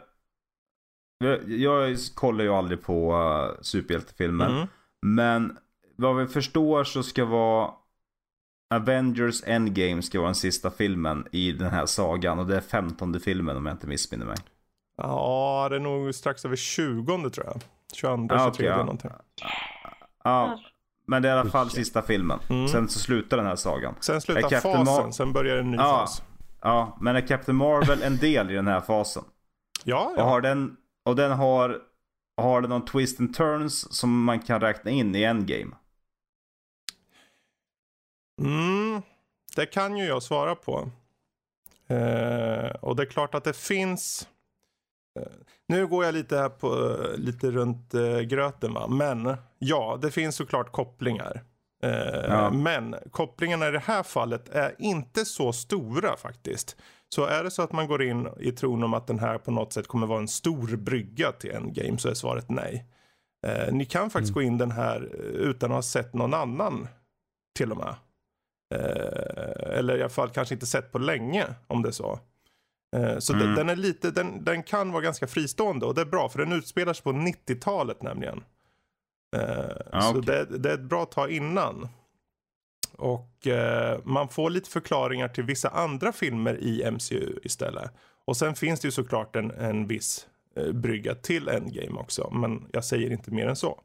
Jag 1.47 1.97
kollar 2.15 2.43
ju 2.43 2.49
aldrig 2.49 2.81
på 2.81 3.13
uh, 3.13 3.61
superhjältefilmer. 3.61 4.49
Mm. 4.49 4.67
Men 5.01 5.57
vad 5.95 6.17
vi 6.17 6.27
förstår 6.27 6.83
så 6.83 7.03
ska 7.03 7.25
vara 7.25 7.71
Avengers 8.69 9.43
Endgame 9.45 10.01
ska 10.01 10.19
vara 10.19 10.27
den 10.27 10.35
sista 10.35 10.71
filmen 10.71 11.27
i 11.31 11.51
den 11.51 11.69
här 11.69 11.85
sagan. 11.85 12.39
Och 12.39 12.47
det 12.47 12.55
är 12.55 12.61
femtonde 12.61 13.19
filmen 13.19 13.57
om 13.57 13.65
jag 13.65 13.73
inte 13.73 13.87
missminner 13.87 14.25
mig. 14.25 14.37
Ja, 14.97 15.67
det 15.69 15.75
är 15.75 15.79
nog 15.79 16.15
strax 16.15 16.45
över 16.45 16.55
tjugonde 16.55 17.29
tror 17.29 17.45
jag. 17.45 17.61
22, 17.93 18.35
ah, 18.35 18.37
23 18.37 18.49
okay, 18.49 18.65
ja. 18.65 18.77
någonting. 18.77 19.11
Ja, 20.23 20.59
men 21.07 21.21
det 21.21 21.29
är 21.29 21.35
i 21.35 21.39
alla 21.39 21.49
fall 21.49 21.69
sista 21.69 22.01
filmen. 22.01 22.39
Mm. 22.49 22.67
Sen 22.67 22.89
så 22.89 22.99
slutar 22.99 23.37
den 23.37 23.45
här 23.45 23.55
sagan. 23.55 23.95
Sen 23.99 24.21
slutar 24.21 24.49
fasen, 24.49 24.85
Mar 24.85 25.11
sen 25.11 25.33
börjar 25.33 25.57
en 25.57 25.71
ny 25.71 25.77
ja, 25.77 25.83
fas. 25.83 26.23
Ja, 26.61 26.97
men 27.01 27.15
är 27.15 27.27
Captain 27.27 27.55
Marvel 27.55 28.03
en 28.03 28.17
del 28.17 28.51
i 28.51 28.53
den 28.53 28.67
här 28.67 28.81
fasen? 28.81 29.23
Ja, 29.83 30.13
ja. 30.17 30.23
Och, 30.23 30.29
har 30.29 30.41
den, 30.41 30.75
och 31.05 31.15
den 31.15 31.31
har, 31.31 31.77
har 32.37 32.61
den 32.61 32.69
någon 32.69 32.85
twist 32.85 33.19
and 33.19 33.35
turns 33.35 33.95
som 33.95 34.23
man 34.23 34.39
kan 34.39 34.61
räkna 34.61 34.91
in 34.91 35.15
i 35.15 35.23
Endgame? 35.23 35.75
Mm, 38.41 39.01
det 39.55 39.65
kan 39.65 39.97
ju 39.97 40.05
jag 40.05 40.23
svara 40.23 40.55
på. 40.55 40.89
Eh, 41.87 42.69
och 42.81 42.95
det 42.95 43.03
är 43.03 43.09
klart 43.09 43.35
att 43.35 43.43
det 43.43 43.57
finns 43.57 44.27
Eh, 45.19 45.27
nu 45.67 45.87
går 45.87 46.05
jag 46.05 46.13
lite 46.13 46.37
här 46.37 46.49
på, 46.49 46.97
lite 47.17 47.51
runt 47.51 47.93
eh, 47.93 48.19
gröten 48.19 48.73
va. 48.73 48.87
Men 48.87 49.37
ja, 49.59 49.99
det 50.01 50.11
finns 50.11 50.35
såklart 50.35 50.71
kopplingar. 50.71 51.43
Eh, 51.83 52.25
ja. 52.27 52.49
Men 52.51 52.95
kopplingarna 53.11 53.67
i 53.67 53.71
det 53.71 53.79
här 53.79 54.03
fallet 54.03 54.49
är 54.49 54.75
inte 54.79 55.25
så 55.25 55.53
stora 55.53 56.17
faktiskt. 56.17 56.75
Så 57.09 57.25
är 57.25 57.43
det 57.43 57.51
så 57.51 57.61
att 57.61 57.71
man 57.71 57.87
går 57.87 58.03
in 58.03 58.27
i 58.39 58.51
tron 58.51 58.83
om 58.83 58.93
att 58.93 59.07
den 59.07 59.19
här 59.19 59.37
på 59.37 59.51
något 59.51 59.73
sätt 59.73 59.87
kommer 59.87 60.07
vara 60.07 60.19
en 60.19 60.27
stor 60.27 60.75
brygga 60.75 61.31
till 61.31 61.51
en 61.51 61.73
game 61.73 61.97
så 61.97 62.09
är 62.09 62.13
svaret 62.13 62.49
nej. 62.49 62.85
Eh, 63.47 63.73
ni 63.73 63.85
kan 63.85 64.09
faktiskt 64.09 64.35
mm. 64.35 64.43
gå 64.43 64.47
in 64.47 64.57
den 64.57 64.71
här 64.71 65.01
utan 65.33 65.71
att 65.71 65.75
ha 65.75 65.81
sett 65.81 66.13
någon 66.13 66.33
annan 66.33 66.87
till 67.57 67.71
och 67.71 67.77
med. 67.77 67.95
Eh, 68.73 69.77
eller 69.77 69.97
i 69.97 70.01
alla 70.01 70.09
fall 70.09 70.29
kanske 70.29 70.53
inte 70.53 70.65
sett 70.65 70.91
på 70.91 70.99
länge 70.99 71.45
om 71.67 71.81
det 71.81 71.89
är 71.89 71.91
så. 71.91 72.19
Eh, 72.95 73.17
så 73.19 73.33
mm. 73.33 73.55
den, 73.55 73.69
är 73.69 73.75
lite, 73.75 74.11
den, 74.11 74.43
den 74.43 74.63
kan 74.63 74.91
vara 74.91 75.03
ganska 75.03 75.27
fristående 75.27 75.85
och 75.85 75.95
det 75.95 76.01
är 76.01 76.05
bra 76.05 76.29
för 76.29 76.39
den 76.39 76.53
utspelar 76.53 76.93
sig 76.93 77.03
på 77.03 77.11
90-talet 77.11 78.01
nämligen. 78.01 78.43
Ah, 79.91 80.01
så 80.01 80.17
okay. 80.17 80.45
det, 80.45 80.57
det, 80.57 80.69
är 80.69 80.73
ett 80.73 80.81
bra 80.81 81.05
tag 81.05 81.31
innan. 81.31 81.87
Och 82.97 83.47
eh, 83.47 83.99
man 84.03 84.29
får 84.29 84.49
lite 84.49 84.69
förklaringar 84.69 85.27
till 85.27 85.43
vissa 85.43 85.69
andra 85.69 86.11
filmer 86.11 86.57
i 86.59 86.91
MCU 86.91 87.39
istället. 87.43 87.91
Och 88.25 88.37
sen 88.37 88.55
finns 88.55 88.79
det 88.79 88.87
ju 88.87 88.91
såklart 88.91 89.35
en, 89.35 89.51
en 89.51 89.87
viss 89.87 90.27
eh, 90.55 90.71
brygga 90.71 91.15
till 91.15 91.47
Endgame 91.47 91.99
också. 91.99 92.29
Men 92.33 92.67
jag 92.71 92.85
säger 92.85 93.11
inte 93.11 93.31
mer 93.31 93.47
än 93.47 93.55
så. 93.55 93.81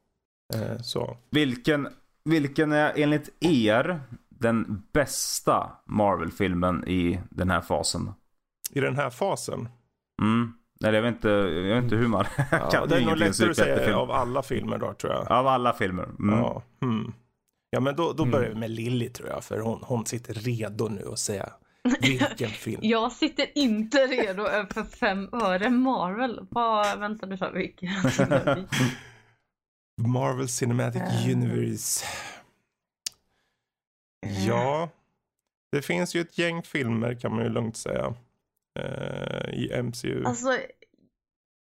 Eh, 0.54 0.78
så. 0.82 1.16
Vilken, 1.30 1.88
vilken 2.24 2.72
är 2.72 2.92
enligt 2.96 3.28
er 3.40 4.00
den 4.40 4.82
bästa 4.92 5.70
Marvel-filmen 5.86 6.88
i 6.88 7.20
den 7.30 7.50
här 7.50 7.60
fasen? 7.60 8.12
i 8.72 8.80
den 8.80 8.96
här 8.96 9.10
fasen. 9.10 9.68
Mm. 10.22 10.52
Nej, 10.80 10.94
jag 10.94 11.02
vet 11.02 11.14
inte, 11.14 11.28
jag 11.28 11.74
vet 11.74 11.84
inte 11.84 11.96
hur 11.96 12.08
man 12.08 12.24
ja, 12.50 12.70
kan 12.70 12.88
Det 12.88 12.96
är 12.96 13.04
nog 13.04 13.16
lättare 13.16 13.50
att 13.50 13.56
säga 13.56 13.96
av 13.96 14.10
alla 14.10 14.42
filmer 14.42 14.78
då 14.78 14.92
tror 14.92 15.12
jag. 15.12 15.32
Av 15.32 15.46
alla 15.46 15.72
filmer. 15.72 16.04
Mm. 16.04 16.38
Ja, 16.38 16.62
hmm. 16.80 17.12
ja, 17.70 17.80
men 17.80 17.96
då, 17.96 18.12
då 18.12 18.24
börjar 18.24 18.46
mm. 18.46 18.54
vi 18.54 18.60
med 18.60 18.70
Lilly 18.70 19.08
tror 19.08 19.28
jag. 19.28 19.44
För 19.44 19.58
hon, 19.58 19.78
hon 19.82 20.06
sitter 20.06 20.34
redo 20.34 20.88
nu 20.88 21.08
att 21.12 21.18
säga 21.18 21.52
vilken 22.00 22.50
film. 22.50 22.80
jag 22.82 23.12
sitter 23.12 23.58
inte 23.58 23.98
redo 23.98 24.44
för 24.70 24.84
fem 24.84 25.28
öre 25.32 25.70
Marvel. 25.70 26.46
Vad 26.50 26.98
väntar 26.98 27.26
du 27.26 27.36
för 27.36 27.52
vilken? 27.52 27.88
Marvel 30.02 30.48
Cinematic 30.48 31.02
uh. 31.02 31.32
Universe. 31.32 32.06
Ja, 34.46 34.88
det 35.72 35.82
finns 35.82 36.14
ju 36.14 36.20
ett 36.20 36.38
gäng 36.38 36.62
filmer 36.62 37.14
kan 37.14 37.34
man 37.34 37.44
ju 37.44 37.50
lugnt 37.50 37.76
säga 37.76 38.14
eh, 38.80 39.54
i 39.54 39.82
MCU. 39.82 40.24
Alltså, 40.24 40.58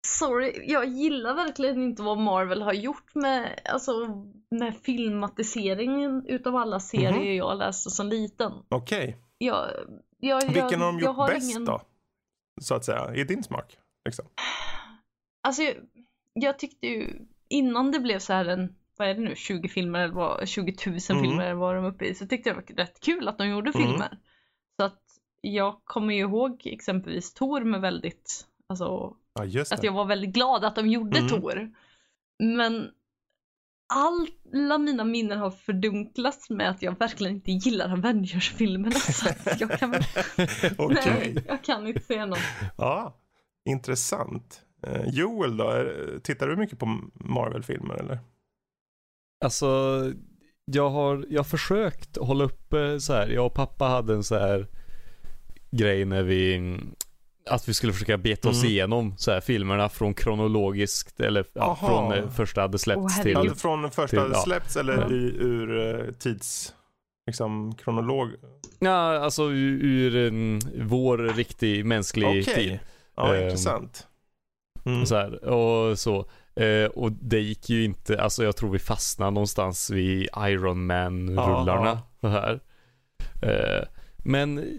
sorry, 0.06 0.62
jag 0.66 0.86
gillar 0.89 1.35
verkligen 1.35 1.82
inte 1.82 2.02
vad 2.02 2.18
Marvel 2.18 2.62
har 2.62 2.72
gjort 2.72 3.14
med, 3.14 3.60
alltså, 3.64 3.93
med 4.51 4.77
filmatiseringen 4.77 6.27
utav 6.27 6.56
alla 6.56 6.81
serier 6.81 7.10
mm 7.10 7.22
-hmm. 7.22 7.36
jag 7.36 7.59
läste 7.59 7.90
som 7.90 8.09
liten. 8.09 8.52
Okej. 8.68 9.09
Okay. 9.09 9.14
Jag, 9.39 9.70
jag, 10.18 10.40
Vilken 10.40 10.81
har 10.81 10.93
de 10.93 10.98
gjort 10.98 11.28
bäst 11.28 11.51
ingen... 11.51 11.64
då? 11.64 11.81
Så 12.60 12.74
att 12.74 12.85
säga, 12.85 13.14
i 13.14 13.24
din 13.24 13.43
smak? 13.43 13.78
Liksom. 14.05 14.24
Alltså, 15.48 15.62
jag, 15.62 15.77
jag 16.32 16.59
tyckte 16.59 16.86
ju 16.86 17.27
innan 17.48 17.90
det 17.90 18.01
blev 18.01 18.18
så 18.18 18.32
här 18.32 18.44
en 18.44 18.74
vad 19.01 19.09
är 19.09 19.14
det 19.14 19.20
nu, 19.20 19.35
20 19.36 19.68
filmer 19.68 20.01
eller 20.01 20.14
vad, 20.14 20.48
20 20.48 20.74
000 20.86 20.98
mm. 21.10 21.22
filmer 21.22 21.55
var 21.55 21.74
de 21.74 21.85
uppe 21.85 22.05
i, 22.05 22.14
så 22.14 22.27
tyckte 22.27 22.48
jag 22.48 22.56
det 22.56 22.72
var 22.74 22.85
rätt 22.85 23.01
kul 23.01 23.28
att 23.28 23.39
de 23.39 23.48
gjorde 23.48 23.70
mm. 23.70 23.86
filmer. 23.86 24.18
Så 24.77 24.85
att 24.85 25.02
jag 25.40 25.81
kommer 25.85 26.14
ju 26.14 26.20
ihåg 26.20 26.62
exempelvis 26.64 27.35
Tor 27.35 27.60
med 27.60 27.81
väldigt, 27.81 28.47
alltså 28.68 29.16
ja, 29.35 29.64
att 29.70 29.82
jag 29.82 29.93
var 29.93 30.05
väldigt 30.05 30.35
glad 30.35 30.64
att 30.64 30.77
de 30.77 30.89
gjorde 30.89 31.18
mm. 31.18 31.28
Tor. 31.28 31.70
Men 32.39 32.90
alla 33.94 34.78
mina 34.78 35.05
minnen 35.05 35.39
har 35.39 35.51
fördunklats 35.51 36.51
med 36.51 36.70
att 36.70 36.82
jag 36.82 36.98
verkligen 36.98 37.35
inte 37.35 37.52
gillar 37.52 37.93
Avengers-filmerna. 37.93 38.97
jag, 39.60 39.78
kan... 39.78 39.94
okay. 40.78 41.05
Nej, 41.05 41.44
jag 41.47 41.62
kan 41.62 41.86
inte 41.86 42.01
säga 42.01 42.27
något. 42.27 42.39
Ja, 42.77 43.16
intressant. 43.64 44.62
Eh, 44.86 45.09
Joel 45.09 45.56
då, 45.56 45.85
tittar 46.22 46.48
du 46.48 46.56
mycket 46.56 46.78
på 46.78 46.86
Marvel-filmer 47.14 47.94
eller? 47.94 48.18
Alltså, 49.44 50.12
jag 50.64 50.90
har, 50.90 51.26
jag 51.30 51.38
har 51.38 51.44
försökt 51.44 52.16
hålla 52.16 52.44
uppe 52.44 53.00
så 53.00 53.12
här. 53.12 53.28
Jag 53.28 53.46
och 53.46 53.54
pappa 53.54 53.84
hade 53.84 54.14
en 54.14 54.24
så 54.24 54.38
här 54.38 54.66
grej 55.70 56.04
när 56.04 56.22
vi 56.22 56.76
att 57.50 57.68
vi 57.68 57.74
skulle 57.74 57.92
försöka 57.92 58.18
beta 58.18 58.48
oss 58.48 58.62
mm. 58.62 58.70
igenom 58.70 59.14
så 59.16 59.30
här, 59.30 59.40
filmerna 59.40 59.88
från 59.88 60.14
kronologiskt 60.14 61.20
eller 61.20 61.44
ja, 61.52 61.76
från 61.76 62.12
eh, 62.12 62.30
första 62.30 62.60
hade 62.60 62.78
släppts 62.78 63.18
oh, 63.18 63.22
till... 63.22 63.36
Alltså 63.36 63.54
från 63.54 63.90
första 63.90 64.06
till, 64.06 64.18
hade 64.18 64.34
släppts 64.34 64.76
ja. 64.76 64.80
eller 64.80 64.96
ja. 64.96 65.10
I, 65.10 65.36
ur 65.38 65.70
uh, 65.70 66.12
tids... 66.12 66.74
Liksom 67.26 67.74
kronolog? 67.74 68.30
Ja, 68.78 69.18
alltså 69.18 69.42
ur, 69.42 69.84
ur 69.84 70.16
um, 70.16 70.60
vår 70.80 71.18
riktig 71.18 71.84
mänsklig 71.84 72.28
okay. 72.28 72.54
tid. 72.54 72.78
Ja, 73.16 73.36
um, 73.36 73.42
intressant. 73.44 74.06
Mm. 74.84 75.06
Så 75.06 75.14
här, 75.14 75.44
och 75.44 75.98
så. 75.98 76.30
Uh, 76.60 76.86
och 76.86 77.12
det 77.12 77.40
gick 77.40 77.70
ju 77.70 77.84
inte, 77.84 78.22
alltså 78.22 78.44
jag 78.44 78.56
tror 78.56 78.70
vi 78.70 78.78
fastnade 78.78 79.30
någonstans 79.30 79.90
vid 79.90 80.28
Iron 80.38 80.86
Man-rullarna. 80.86 82.00
Uh, 83.44 83.84
men 84.16 84.78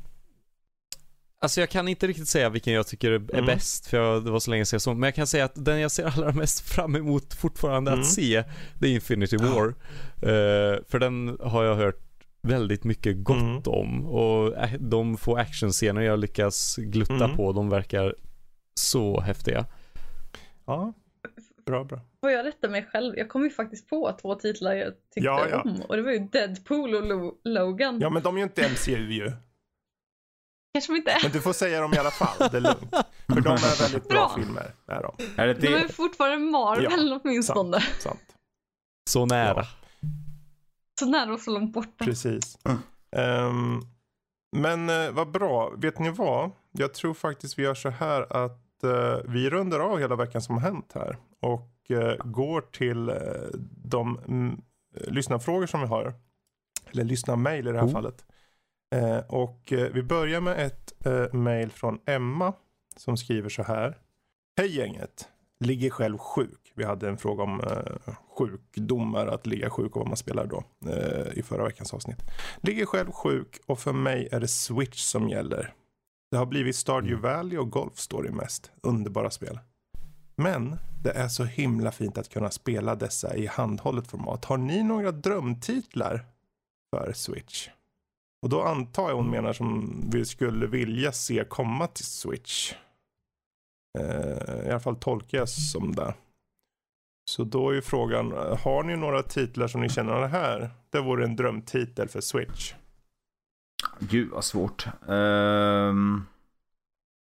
Alltså 1.44 1.60
jag 1.60 1.70
kan 1.70 1.88
inte 1.88 2.08
riktigt 2.08 2.28
säga 2.28 2.50
vilken 2.50 2.74
jag 2.74 2.88
tycker 2.88 3.12
är 3.12 3.16
Mm. 3.34 3.46
bäst, 3.46 3.88
för 3.88 3.98
jag, 3.98 4.26
det 4.26 4.32
var 4.32 4.40
så 4.40 4.52
länge 4.52 4.66
sedan 4.66 4.76
jag 4.76 4.82
såg. 4.82 4.96
Men 4.98 5.08
jag 5.08 5.16
kan 5.16 5.28
säga 5.28 5.46
att 5.46 5.66
den 5.66 5.80
jag 5.80 5.92
ser 5.92 6.06
allra 6.06 6.32
mest 6.32 6.60
fram 6.70 6.96
emot 6.96 7.34
fortfarande 7.34 7.92
Mm. 7.92 8.02
att 8.02 8.08
se, 8.08 8.44
det 8.80 8.88
är 8.88 8.92
Infinity 8.92 9.38
War. 9.38 9.68
Eh, 10.22 10.80
för 10.88 11.00
den 11.00 11.38
har 11.44 11.64
jag 11.64 11.76
hört 11.76 12.00
väldigt 12.42 12.84
mycket 12.84 13.24
gott 13.24 13.38
Mm. 13.38 13.62
om. 13.66 14.06
Och 14.06 14.54
de 14.80 15.18
få 15.18 15.36
actionscener 15.38 16.02
jag 16.02 16.20
lyckas 16.20 16.76
glutta 16.78 17.14
Mm. 17.26 17.38
på, 17.38 17.52
de 17.54 17.70
verkar 17.70 18.16
så 18.74 19.22
häftiga. 19.22 19.66
Ja, 20.66 20.94
bra, 21.66 21.84
bra. 21.84 22.00
Får 22.20 22.32
jag 22.32 22.46
rätta 22.46 22.70
mig 22.70 22.86
själv? 22.92 23.18
Jag 23.18 23.30
kom 23.30 23.44
ju 23.44 23.50
faktiskt 23.50 23.90
på 23.90 24.18
två 24.22 24.36
titlar 24.36 24.74
jag 24.74 24.94
tyckte 24.94 25.20
Ja, 25.28 25.48
ja. 25.50 25.62
om. 25.62 25.82
Och 25.82 25.96
det 25.96 26.02
var 26.02 26.12
ju 26.12 26.20
Deadpool 26.20 26.96
och 26.96 27.04
Lo- 27.08 27.40
Logan. 27.44 28.00
Ja, 28.02 28.10
men 28.10 28.24
de 28.24 28.36
är 28.36 28.40
ju 28.40 28.44
inte 28.44 28.70
MCU 28.70 29.12
ju. 29.12 29.32
Kanske 30.74 30.92
de 30.94 30.98
inte 30.98 31.12
är. 31.12 31.20
Men 31.24 31.32
du 31.32 31.42
får 31.42 31.54
säga 31.54 31.82
dem 31.82 31.94
i 31.94 31.98
alla 31.98 32.12
fall, 32.12 32.50
det 32.52 32.58
är 32.58 32.62
lugnt. 32.62 32.92
För 33.28 33.42
de 33.42 33.50
är 33.54 33.82
väldigt 33.82 34.10
bra, 34.10 34.18
Bra. 34.18 34.36
filmer, 34.44 34.72
är 34.88 35.02
de. 35.02 35.16
Är 35.42 35.48
det 35.48 35.54
De 35.54 35.68
är 35.68 35.88
fortfarande 35.88 36.38
Marvel 36.52 37.20
åtminstone. 37.24 37.80
Sant. 38.00 38.36
Så 39.10 39.26
nära. 39.26 39.54
Ja. 39.62 39.66
Så 41.00 41.06
nära 41.06 41.34
och 41.34 41.40
så 41.40 41.52
långt 41.52 41.74
borta. 41.74 42.06
Precis. 42.06 42.58
Mm. 42.66 42.78
Ehm, 43.16 43.80
men 44.58 44.90
eh, 44.90 45.12
vad 45.12 45.32
bra. 45.32 45.74
Vet 45.78 46.00
ni 46.00 46.10
vad? 46.10 46.52
Jag 46.72 46.94
tror 46.94 47.14
faktiskt 47.14 47.60
vi 47.60 47.64
gör 47.64 47.74
så 47.76 47.90
här 47.90 48.46
att 48.46 48.60
eh, 48.84 49.18
vi 49.26 49.50
rundar 49.50 49.80
av 49.80 50.00
hela 50.00 50.16
veckan 50.16 50.42
som 50.42 50.56
har 50.56 50.62
hänt 50.62 50.92
här. 50.96 51.18
Och 51.40 51.92
eh, 51.92 52.16
går 52.24 52.62
till 52.62 53.10
eh, 53.10 53.16
de 53.84 54.20
mm, 54.28 54.62
lyssnarfrågor 55.08 55.66
som 55.66 55.82
vi 55.82 55.88
har. 55.88 56.14
Eller 56.92 57.04
lyssnarmail 57.04 57.68
i 57.68 57.72
det 57.72 57.80
här 57.80 57.88
Oh. 57.88 57.92
fallet. 57.92 58.26
Eh, 58.96 59.18
och 59.18 59.74
eh, 59.74 59.92
vi 59.94 60.04
börjar 60.04 60.42
med 60.42 60.66
ett 60.66 61.06
eh, 61.06 61.34
mail 61.34 61.72
från 61.72 62.00
Emma. 62.06 62.54
Som 62.98 63.18
skriver 63.18 63.50
så 63.50 63.64
här. 63.64 63.98
Hej 64.58 64.78
gänget. 64.78 65.28
Ligger 65.60 65.90
själv 65.90 66.18
sjuk. 66.18 66.72
Vi 66.76 66.84
hade 66.84 67.10
en 67.10 67.18
fråga 67.18 67.44
om 67.44 67.60
eh, 67.60 68.14
sjukdomar, 68.38 69.28
att 69.28 69.46
ligga 69.46 69.70
sjuk 69.70 69.96
och 69.96 70.00
vad 70.00 70.08
man 70.08 70.18
spelar 70.18 70.46
då. 70.46 70.64
Eh, 70.92 71.38
I 71.38 71.44
förra 71.44 71.64
veckans 71.64 71.94
avsnitt. 71.94 72.18
Ligger 72.62 72.86
själv 72.86 73.12
sjuk 73.12 73.60
och 73.66 73.80
för 73.80 73.94
mig 73.94 74.30
är 74.32 74.40
det 74.40 74.48
Switch 74.48 75.00
som 75.00 75.30
gäller. 75.30 75.74
Det 76.32 76.38
har 76.38 76.46
blivit 76.46 76.76
Stardew 76.76 77.28
Valley 77.30 77.58
och 77.58 77.72
Golf 77.72 77.98
Story 77.98 78.32
mest. 78.32 78.72
Underbara 78.84 79.30
spel. 79.30 79.60
Men 80.36 80.78
det 81.04 81.12
är 81.12 81.28
så 81.28 81.44
himla 81.44 81.92
fint 81.92 82.18
att 82.18 82.30
kunna 82.30 82.52
spela 82.52 82.96
dessa 82.96 83.36
i 83.36 83.48
handhållet 83.48 84.08
format. 84.08 84.46
Har 84.46 84.58
ni 84.58 84.84
några 84.84 85.12
drömtitlar 85.12 86.26
för 86.96 87.14
Switch? 87.14 87.70
Och 88.42 88.50
då 88.50 88.62
antar 88.62 89.10
jag 89.10 89.16
hon 89.16 89.30
menar 89.30 89.54
som 89.54 90.02
vi 90.12 90.26
skulle 90.26 90.68
vilja 90.68 91.12
se 91.12 91.46
komma 91.50 91.88
till 91.88 92.06
Switch. 92.06 92.74
Eh, 94.00 94.68
I 94.68 94.70
alla 94.70 94.80
fall 94.80 94.96
tolkar 94.96 95.38
jag 95.38 95.50
som 95.50 95.96
det. 95.96 96.14
Så 97.32 97.44
då 97.44 97.70
är 97.70 97.74
ju 97.74 97.82
frågan, 97.82 98.32
eh, 98.32 98.58
har 98.58 98.84
ni 98.84 98.96
några 98.96 99.24
titlar 99.24 99.68
som 99.68 99.82
ni 99.82 99.90
känner 99.90 100.22
det 100.22 100.28
här? 100.28 100.70
Det 100.90 101.02
vore 101.02 101.26
en 101.26 101.36
drömtitel 101.36 102.08
för 102.08 102.22
Switch. 102.22 102.74
Gud 104.10 104.30
vad 104.30 104.44
svårt. 104.44 104.86
Ehm, 105.10 106.26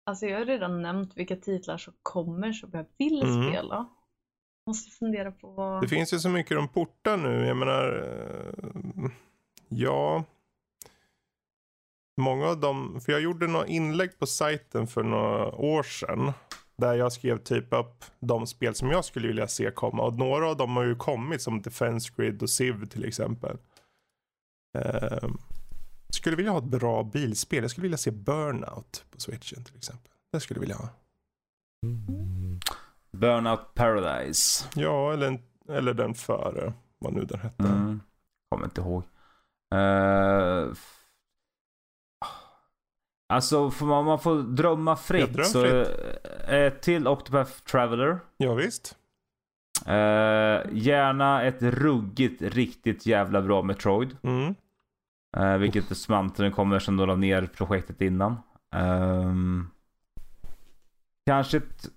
Alltså 0.06 0.26
jag 0.26 0.38
har 0.40 0.46
redan 0.46 0.82
nämnt 0.82 1.18
vilka 1.18 1.36
titlar 1.36 1.78
som 1.78 1.94
kommer 2.04 2.52
som 2.52 2.70
jag 2.74 2.86
vill 2.98 3.22
Mm. 3.24 3.48
spela. 3.52 3.90
Måste 4.68 4.92
fundera 4.92 5.32
på 5.32 5.48
vad... 5.52 5.82
Det 5.82 5.88
finns 5.88 6.14
ju 6.14 6.20
så 6.20 6.30
mycket 6.30 6.58
de 6.58 6.68
portar 6.68 7.18
nu. 7.18 7.46
Jag 7.46 7.58
menar, 7.58 8.04
eh, 9.04 9.12
ja. 9.70 10.24
Många 12.22 12.48
av 12.48 12.60
dem, 12.60 13.02
för 13.02 13.12
jag 13.12 13.22
gjorde 13.22 13.48
några 13.48 13.68
inlägg 13.68 14.20
på 14.20 14.26
sajten 14.28 14.88
för 14.88 15.04
några 15.04 15.52
år 15.56 15.84
sedan. 15.84 16.32
Där 16.78 16.94
jag 16.94 17.14
skrev 17.14 17.38
typ 17.38 17.74
upp 17.74 18.06
de 18.20 18.48
spel 18.48 18.76
som 18.76 18.92
jag 18.92 19.06
skulle 19.06 19.28
vilja 19.28 19.48
se 19.48 19.72
komma. 19.72 20.04
Och 20.04 20.14
några 20.18 20.48
av 20.50 20.58
dem 20.58 20.76
har 20.76 20.84
ju 20.84 20.96
kommit 20.96 21.42
som 21.42 21.62
Defense 21.62 22.12
Grid 22.18 22.44
och 22.44 22.50
Civ 22.50 22.86
till 22.86 23.06
exempel. 23.06 23.58
Eh, 24.78 25.30
skulle 26.10 26.36
vilja 26.36 26.52
ha 26.52 26.58
ett 26.58 26.64
bra 26.64 27.04
bilspel. 27.04 27.64
Jag 27.64 27.72
skulle 27.72 27.84
vilja 27.84 27.98
se 27.98 28.12
Burnout 28.12 29.06
på 29.12 29.20
switchen 29.20 29.64
till 29.64 29.76
exempel. 29.78 30.12
Det 30.32 30.40
skulle 30.40 30.58
jag 30.58 30.62
vilja 30.62 30.76
ha. 30.76 30.90
Mm. 31.86 32.60
Burnout 33.12 33.74
Paradise. 33.74 34.66
Ja, 34.76 35.14
eller, 35.14 35.28
en, 35.28 35.40
eller 35.70 35.94
den 35.94 36.14
före. 36.14 36.74
Vad 37.00 37.14
nu 37.14 37.26
den 37.26 37.40
hette. 37.40 37.64
Mm. 37.64 38.02
Kommer 38.50 38.66
inte 38.66 38.82
ihåg. 38.82 39.04
Uh, 39.76 40.74
alltså, 43.34 43.72
får 43.72 43.86
man, 43.86 44.06
man 44.06 44.20
får 44.20 44.36
drömma 44.36 44.96
fritt. 44.96 45.34
dröm 45.34 45.46
så, 45.46 45.66
eh, 45.66 46.74
till 46.74 47.08
Octopath 47.08 47.52
Traveler. 47.52 48.20
Ja, 48.38 48.54
visst. 48.54 48.98
Eh, 49.86 50.62
gärna 50.72 51.44
ett 51.44 51.62
ruggigt, 51.62 52.42
riktigt 52.42 53.06
jävla 53.06 53.42
bra 53.42 53.62
Metroid. 53.62 54.18
Mm. 54.24 54.56
Uh, 55.38 55.58
vilket 55.58 55.98
smanten 55.98 56.52
kommer 56.52 56.80
som 56.80 56.98
de 56.98 57.08
la 57.08 57.16
ner 57.16 57.46
projektet 57.46 58.02
innan. 58.02 58.36
Ehm, 58.76 59.68
kanske 61.26 61.58
ett... 61.58 61.90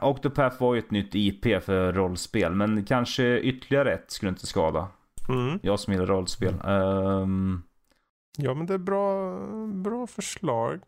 Octopath 0.00 0.60
var 0.60 0.74
ju 0.74 0.78
ett 0.78 0.90
nytt 0.90 1.14
IP 1.14 1.62
för 1.62 1.92
rollspel. 1.92 2.54
Men 2.54 2.84
kanske 2.84 3.40
ytterligare 3.40 3.92
ett 3.92 4.10
skulle 4.10 4.28
inte 4.28 4.46
skada. 4.46 4.88
Mm. 5.28 5.60
Jag 5.62 5.80
som 5.80 5.92
gillar 5.92 6.06
rollspel. 6.06 6.54
Ehm, 6.64 7.62
Ja, 8.38 8.54
men 8.54 8.66
det 8.66 8.74
är 8.74 8.78
bra, 8.78 9.38
bra 9.66 10.06
förslag. 10.06 10.84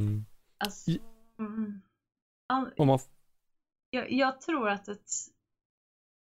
Mm. 0.00 0.24
Alltså, 0.58 0.90
mm. 1.38 1.80
Om 2.76 2.86
man, 2.86 2.98
jag, 3.90 4.12
jag 4.12 4.40
tror 4.40 4.68
att 4.68 4.88
ett... 4.88 5.10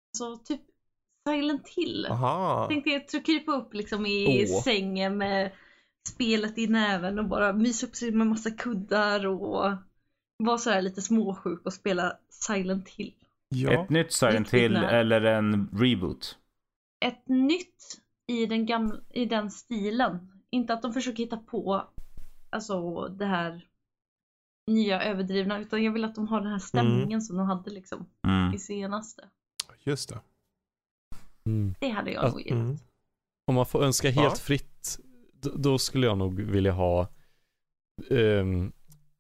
Alltså 0.10 0.44
typ 0.44 0.62
Silent 1.30 1.68
Hill. 1.70 2.08
Aha. 2.10 2.68
Tänkte 2.68 2.90
jag 2.90 3.26
krypa 3.26 3.52
upp 3.52 3.74
liksom 3.74 4.06
i 4.06 4.48
Åh. 4.50 4.62
sängen 4.62 5.18
med 5.18 5.52
spelet 6.08 6.58
i 6.58 6.68
näven 6.68 7.20
och 7.20 7.26
bara 7.26 7.54
mysa 7.54 7.88
upp 7.88 7.96
sig 7.96 8.12
med 8.12 8.28
massa 8.28 8.52
kuddar 8.52 9.26
och 9.26 9.72
vara 10.38 10.58
så 10.58 10.70
här 10.70 10.82
lite 10.82 11.02
småsjuk 11.02 11.66
och 11.66 11.74
spela 11.74 12.18
Silent 12.30 12.90
Hill. 12.90 13.14
Ja. 13.50 13.72
Ett 13.84 13.90
nytt 13.90 14.12
Silent 14.14 14.54
Hill 14.54 14.76
eller 14.76 15.22
en 15.22 15.70
reboot. 15.74 16.38
Ett 17.06 17.28
nytt 17.28 18.02
i 18.28 18.46
den, 18.46 18.66
gamla, 18.66 18.96
i 19.14 19.26
den 19.26 19.52
stilen. 19.52 20.32
Inte 20.50 20.74
att 20.74 20.82
de 20.82 20.94
försöker 20.94 21.24
hitta 21.24 21.38
på 21.38 21.88
alltså 22.50 23.08
det 23.08 23.26
här 23.26 23.68
nya 24.68 25.04
överdrivna 25.04 25.60
utan 25.60 25.84
jag 25.84 25.92
vill 25.92 26.06
att 26.06 26.16
de 26.16 26.28
har 26.28 26.42
den 26.42 26.52
här 26.52 26.60
stämningen 26.60 27.22
som 27.22 27.38
de 27.38 27.48
hade 27.48 27.70
liksom 27.72 28.06
Mm. 28.28 28.54
i 28.54 28.60
senaste. 28.60 29.24
Just 29.84 30.10
det. 30.10 30.20
Mm. 31.46 31.76
Det 31.80 31.90
hade 31.90 32.12
jag 32.12 32.24
Alltså, 32.24 32.38
nog 32.38 32.48
gillat. 32.48 32.60
Mm. 32.64 32.78
om 33.48 33.56
man 33.56 33.66
får 33.66 33.84
önska 33.84 34.10
helt 34.10 34.34
Ja. 34.34 34.36
fritt, 34.36 35.00
då, 35.42 35.50
då 35.56 35.78
skulle 35.78 36.08
jag 36.08 36.18
nog 36.18 36.42
vilja 36.42 36.72
ha 36.72 37.08
ehm, 38.12 38.72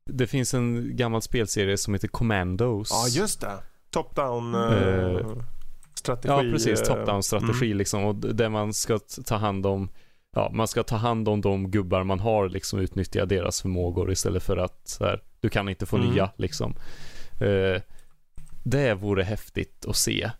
Det 0.09 0.27
finns 0.27 0.53
en 0.53 0.95
gammal 0.97 1.21
spelserie 1.21 1.77
som 1.77 1.93
heter 1.93 2.07
Commandos. 2.07 2.89
Ja, 2.91 3.07
just 3.21 3.41
det. 3.41 3.57
Top-down 3.89 4.55
Eh, 4.55 5.15
uh, 5.15 5.37
strategi. 5.93 6.27
Ja, 6.33 6.39
precis. 6.51 6.81
eh, 6.81 6.85
Top-down 6.95 7.21
strategi 7.23 7.73
liksom. 7.73 8.03
Och 8.03 8.15
där 8.15 8.49
man 8.49 8.73
ska 8.73 8.99
ta 9.25 9.35
hand 9.35 9.65
om 9.65 9.89
Ja, 10.37 10.49
man 10.53 10.67
ska 10.67 10.83
ta 10.83 10.95
hand 10.95 11.27
om 11.29 11.41
de 11.41 11.71
gubbar 11.71 12.03
man 12.03 12.19
har 12.19 12.49
liksom 12.49 12.79
utnyttja 12.79 13.25
deras 13.25 13.61
förmågor 13.61 14.11
istället 14.11 14.43
för 14.43 14.57
att 14.57 14.87
så 14.87 15.03
här, 15.05 15.21
du 15.39 15.49
kan 15.49 15.69
inte 15.69 15.85
få 15.85 15.97
Mm. 15.97 16.09
nya 16.09 16.31
liksom. 16.35 16.75
Eh, 17.41 17.81
det 18.63 18.93
vore 18.93 19.23
häftigt 19.23 19.85
att 19.85 19.95
se 19.95 20.31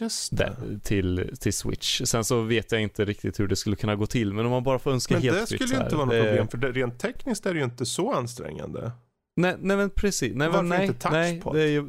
Just 0.00 0.36
det. 0.36 0.56
till, 0.82 1.36
till 1.40 1.52
Switch. 1.52 2.02
Sen 2.04 2.24
så 2.24 2.42
vet 2.42 2.72
jag 2.72 2.80
inte 2.82 3.04
riktigt 3.04 3.40
hur 3.40 3.48
det 3.48 3.56
skulle 3.56 3.76
kunna 3.76 3.96
gå 3.96 4.06
till, 4.06 4.32
men 4.34 4.44
om 4.44 4.50
man 4.50 4.62
bara 4.62 4.78
får 4.78 4.90
önska 4.90 5.14
Men 5.14 5.22
helt 5.22 5.36
det 5.40 5.46
fritt 5.46 5.48
skulle 5.62 5.68
så 5.68 5.74
ju 5.74 5.78
här, 5.78 5.84
inte 5.84 5.96
vara 5.96 6.06
något 6.06 6.14
det- 6.14 6.22
problem. 6.24 6.48
För 6.48 6.58
det, 6.58 6.72
rent 6.72 6.98
tekniskt 6.98 7.46
är 7.46 7.52
det 7.54 7.58
ju 7.58 7.64
inte 7.64 7.86
så 7.86 8.12
ansträngande. 8.12 8.92
Nej, 9.36 9.56
nej 9.60 9.76
men 9.76 9.90
precis. 9.90 10.32
Nej, 10.34 10.48
Varför 10.48 10.62
men, 10.62 10.78
nej, 10.78 10.86
inte 10.86 11.10
nej, 11.10 11.32
touchpod? 11.32 11.54
det 11.54 11.62
är 11.62 11.66
ju... 11.66 11.84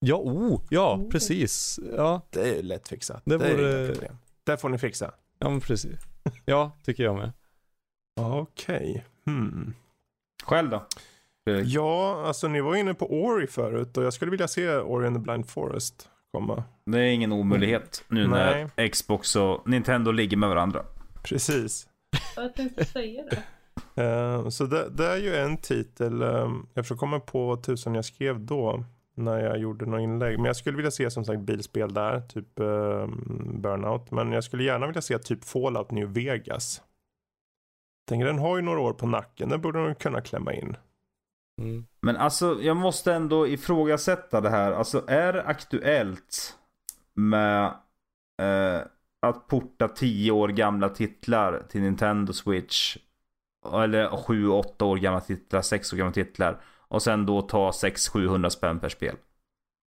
Ja, 0.00 0.16
oh, 0.16 0.60
ja, 0.70 0.96
Oh. 0.96 1.08
precis. 1.10 1.80
Ja, 1.96 2.26
Det 2.30 2.40
är 2.50 2.54
ju 2.56 2.62
lätt 2.62 2.88
fixat. 2.88 3.22
Det 3.24 3.38
Det, 3.38 3.46
är 3.46 3.56
vore- 3.56 3.82
inga 3.84 3.92
problem. 3.94 4.16
Det 4.44 4.56
får 4.56 4.68
ni 4.68 4.78
fixa. 4.78 5.14
ja 5.38 5.50
men 5.50 5.60
precis. 5.60 5.98
Ja, 6.44 6.72
tycker 6.84 7.02
jag 7.04 7.16
med. 7.16 7.32
Okej. 8.20 9.04
Hmm. 9.26 9.74
Själv 10.44 10.70
då? 10.70 10.86
Ja, 11.64 12.22
alltså 12.26 12.48
ni 12.48 12.60
var 12.60 12.76
inne 12.76 12.94
på 12.94 13.12
Ori 13.12 13.46
förut 13.46 13.96
och 13.96 14.04
jag 14.04 14.12
skulle 14.12 14.30
vilja 14.30 14.48
se 14.48 14.68
Ori 14.76 15.06
and 15.06 15.16
the 15.16 15.20
Blind 15.20 15.48
Forest 15.48 16.08
komma. 16.32 16.64
Det 16.86 16.98
är 16.98 17.10
ingen 17.10 17.32
omöjlighet 17.32 18.04
nu 18.08 18.26
när 18.26 18.68
Nej. 18.76 18.90
Xbox 18.90 19.36
och 19.36 19.68
Nintendo 19.68 20.10
ligger 20.12 20.36
med 20.36 20.48
varandra. 20.48 20.82
Precis. 21.22 21.88
Jag 22.36 22.54
tänkte 22.54 22.84
säga 22.84 23.24
det. 23.30 23.42
Eh, 24.02 24.48
så 24.48 24.66
det, 24.66 24.88
det 24.90 25.06
är 25.06 25.16
ju 25.16 25.36
en 25.36 25.56
titel. 25.56 26.22
Um, 26.22 26.66
jag 26.74 26.84
försöker 26.84 26.98
komma 26.98 27.20
på 27.20 27.46
vad 27.46 27.62
tusan 27.62 27.94
jag 27.94 28.04
skrev 28.04 28.40
då. 28.40 28.84
När 29.14 29.38
jag 29.38 29.58
gjorde 29.58 29.86
några 29.86 30.00
inlägg. 30.02 30.36
Men 30.38 30.44
jag 30.44 30.56
skulle 30.56 30.76
vilja 30.76 30.90
se 30.90 31.10
som 31.10 31.24
sagt 31.24 31.40
bilspel 31.40 31.94
där. 31.94 32.20
Typ 32.20 32.58
ehm, 32.58 33.62
Burnout. 33.62 34.10
Men 34.10 34.32
jag 34.32 34.44
skulle 34.44 34.64
gärna 34.64 34.86
vilja 34.86 35.02
se 35.02 35.18
typ 35.18 35.44
Fallout 35.44 35.90
New 35.90 36.12
Vegas. 36.12 36.82
Tänker 38.08 38.26
den 38.26 38.38
har 38.38 38.56
ju 38.56 38.62
några 38.62 38.80
år 38.80 38.92
på 38.92 39.06
nacken, 39.06 39.48
den 39.48 39.60
borde 39.60 39.84
de 39.84 39.94
kunna 39.94 40.20
klämma 40.20 40.54
in. 40.54 40.76
Mm. 41.60 41.86
Men 42.00 42.16
alltså 42.16 42.58
jag 42.62 42.76
måste 42.76 43.14
ändå 43.14 43.46
ifrågasätta 43.46 44.40
det 44.40 44.50
här. 44.50 44.72
Alltså 44.72 45.04
är 45.08 45.32
det 45.32 45.42
aktuellt 45.42 46.56
med 47.14 47.64
eh, 48.42 48.80
att 49.22 49.46
porta 49.48 49.88
10 49.88 50.30
år 50.30 50.48
gamla 50.48 50.88
titlar 50.88 51.62
till 51.68 51.82
Nintendo 51.82 52.32
Switch? 52.32 52.96
Eller 53.74 54.08
7-8 54.08 54.82
år 54.82 54.96
gamla 54.96 55.20
titlar, 55.20 55.62
6 55.62 55.92
år 55.92 55.96
gamla 55.96 56.12
titlar. 56.12 56.60
Och 56.88 57.02
sen 57.02 57.26
då 57.26 57.42
ta 57.42 57.70
600-700 57.70 58.48
spänn 58.48 58.80
per 58.80 58.88
spel. 58.88 59.16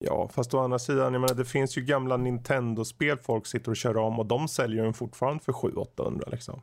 Ja, 0.06 0.27
fast 0.27 0.53
å 0.53 0.60
andra 0.60 0.80
sidan, 0.80 1.14
jag 1.14 1.22
menar 1.22 1.35
det 1.35 1.45
finns 1.45 1.77
ju 1.77 1.81
gamla 1.81 2.18
Nintendo-spel 2.18 3.18
folk 3.18 3.45
sitter 3.48 3.72
och 3.72 3.77
kör 3.77 3.98
om 3.98 4.19
och 4.19 4.26
de 4.26 4.48
säljer 4.48 4.84
den 4.84 4.94
fortfarande 4.94 5.44
för 5.44 5.52
700-800 5.52 6.31
liksom. 6.31 6.61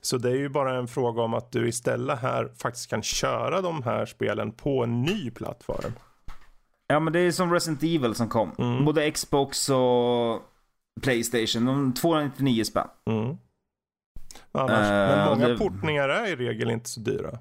Så 0.00 0.18
det 0.18 0.30
är 0.30 0.36
ju 0.36 0.48
bara 0.48 0.76
en 0.78 0.88
fråga 0.88 1.22
om 1.22 1.34
att 1.34 1.52
du 1.52 1.68
istället 1.68 2.18
här 2.18 2.52
faktiskt 2.56 2.90
kan 2.90 3.02
köra 3.02 3.60
de 3.60 3.82
här 3.82 4.06
spelen 4.06 4.52
på 4.52 4.84
en 4.84 5.02
ny 5.02 5.30
plattform. 5.30 5.92
Ja 6.86 7.00
men 7.00 7.12
det 7.12 7.20
är 7.20 7.30
som 7.32 7.52
Resident 7.52 7.82
Evil 7.82 8.14
som 8.14 8.28
kom. 8.28 8.50
Mm. 8.58 8.84
Både 8.84 9.10
Xbox 9.10 9.68
och 9.70 10.42
Playstation. 11.02 11.64
De 11.64 11.94
299 11.94 12.64
spänn. 12.64 12.88
Mm. 13.10 13.36
Annars, 14.52 14.70
Eh, 14.90 15.16
men 15.16 15.28
många 15.28 15.48
det- 15.48 15.58
portningar 15.58 16.08
är 16.08 16.26
i 16.26 16.36
regel 16.36 16.70
inte 16.70 16.88
så 16.90 17.00
dyra. 17.00 17.38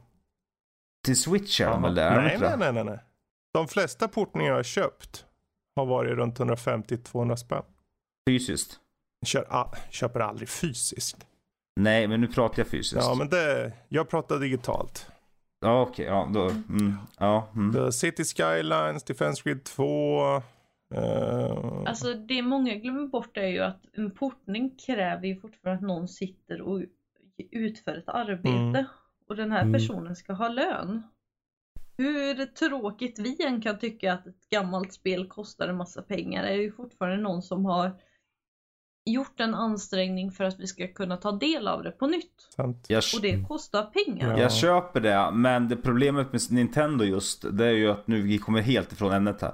Till 1.05 1.21
Switch 1.21 1.61
är 1.61 1.69
de 1.69 1.81
väl 1.81 1.95
det? 1.95 2.09
Nej, 2.15 2.37
nej, 2.41 2.55
nej, 2.57 2.73
nej, 2.73 2.83
nej. 2.83 2.99
De 3.53 3.67
flesta 3.67 4.07
portningar 4.07 4.49
jag 4.49 4.55
har 4.55 4.63
köpt 4.63 5.25
har 5.75 5.85
varit 5.85 6.11
runt 6.17 6.39
150-200 6.39 7.35
spänn. 7.35 7.63
Fysiskt. 8.29 8.79
Kör, 9.25 9.67
köper 9.89 10.19
aldrig 10.19 10.49
fysiskt. 10.49 11.17
Nej 11.75 12.07
men 12.07 12.21
nu 12.21 12.27
pratar 12.27 12.59
jag 12.59 12.67
fysiskt. 12.67 13.01
Ja, 13.05 13.15
men 13.17 13.29
det, 13.29 13.71
jag 13.89 14.09
pratar 14.09 14.39
digitalt. 14.39 15.07
Ja 15.61 15.81
okej, 15.81 16.05
ja 16.05 16.29
då. 16.33 16.49
Mm, 16.49 16.93
ja. 17.19 17.47
Mm. 17.55 17.73
The 17.73 17.91
City 17.91 18.23
Skylines, 18.23 19.03
Defense 19.03 19.41
Grid 19.45 19.63
2. 19.63 20.35
eh, 20.95 21.83
Alltså 21.85 22.13
det 22.13 22.41
många 22.41 22.75
glömmer 22.75 23.07
bort 23.07 23.37
är 23.37 23.47
ju 23.47 23.59
att 23.59 23.81
en 23.93 24.11
portning 24.11 24.75
kräver 24.85 25.27
ju 25.27 25.39
fortfarande 25.39 25.77
att 25.77 25.87
någon 25.87 26.07
sitter 26.07 26.61
och 26.61 26.81
utför 27.51 27.97
ett 27.97 28.09
arbete. 28.09 28.49
Mm. 28.79 28.85
Och 29.29 29.35
den 29.35 29.51
här 29.51 29.61
Mm. 29.61 29.73
personen 29.73 30.15
ska 30.15 30.33
ha 30.33 30.47
lön. 30.47 31.03
Hur 31.97 32.45
tråkigt 32.45 33.19
vi 33.19 33.43
än 33.45 33.61
kan 33.61 33.79
tycka 33.79 34.13
att 34.13 34.27
ett 34.27 34.49
gammalt 34.49 34.93
spel 34.93 35.27
kostar 35.27 35.67
en 35.67 35.77
massa 35.77 36.01
pengar 36.01 36.43
är 36.43 36.57
det 36.57 36.63
ju 36.63 36.71
fortfarande 36.71 37.17
någon 37.23 37.41
som 37.41 37.65
har 37.65 37.91
gjort 39.05 39.39
en 39.39 39.55
ansträngning 39.55 40.31
för 40.31 40.43
att 40.43 40.59
vi 40.59 40.67
ska 40.67 40.87
kunna 40.87 41.17
ta 41.17 41.31
del 41.31 41.67
av 41.67 41.83
det 41.83 41.91
på 41.91 42.07
nytt. 42.07 42.47
sant. 42.55 42.85
Jag, 42.89 43.03
Och 43.15 43.21
det 43.21 43.45
kostar 43.47 43.83
pengar. 43.83 44.31
Ja. 44.31 44.39
jag 44.39 44.53
köper 44.53 44.99
det, 45.01 45.31
men 45.33 45.67
det 45.69 45.75
problemet 45.75 46.31
med 46.31 46.41
Nintendo 46.51 47.05
just, 47.05 47.45
det 47.57 47.65
är 47.65 47.71
ju 47.71 47.91
att 47.91 48.07
nu 48.07 48.21
vi 48.21 48.37
kommer 48.37 48.61
helt 48.61 48.91
ifrån 48.91 49.11
ämnet 49.13 49.41
här. 49.41 49.53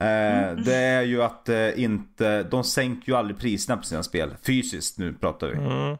Eh, 0.00 0.48
Mm. 0.48 0.64
Det 0.64 0.74
är 0.76 1.02
ju 1.02 1.22
att 1.22 1.48
eh, 1.48 1.82
inte, 1.82 2.42
de 2.42 2.64
sänker 2.64 3.12
ju 3.12 3.18
aldrig 3.18 3.38
priserna 3.38 3.76
på 3.76 3.82
sina 3.82 4.02
spel. 4.02 4.30
Fysiskt 4.46 4.98
nu 4.98 5.12
pratar 5.14 5.46
vi. 5.46 5.54
Mm. 5.56 5.96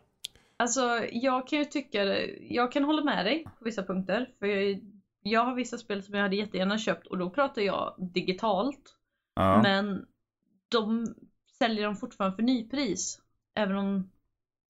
Alltså 0.57 1.01
jag 1.13 1.47
kan 1.49 1.59
ju 1.59 1.65
tycka, 1.65 2.05
jag 2.41 2.73
kan 2.73 2.85
hålla 2.85 3.05
med 3.05 3.25
dig 3.27 3.45
på 3.59 3.65
vissa 3.65 3.83
punkter. 3.83 4.29
För 4.39 4.47
jag, 4.47 4.81
jag 5.23 5.45
har 5.45 5.55
vissa 5.55 5.79
spel 5.79 6.03
som 6.03 6.15
jag 6.15 6.23
hade 6.23 6.37
jättegärna 6.37 6.79
köpt 6.79 7.07
och 7.07 7.19
då 7.19 7.31
pratar 7.31 7.63
jag 7.63 7.95
digitalt. 8.15 8.95
Ja. 9.35 9.63
Men 9.63 10.05
de 10.69 11.15
säljer 11.63 11.85
dem 11.85 11.97
fortfarande 11.97 12.37
för 12.37 12.43
nypris. 12.43 13.21
Även 13.55 13.77
om 13.77 14.11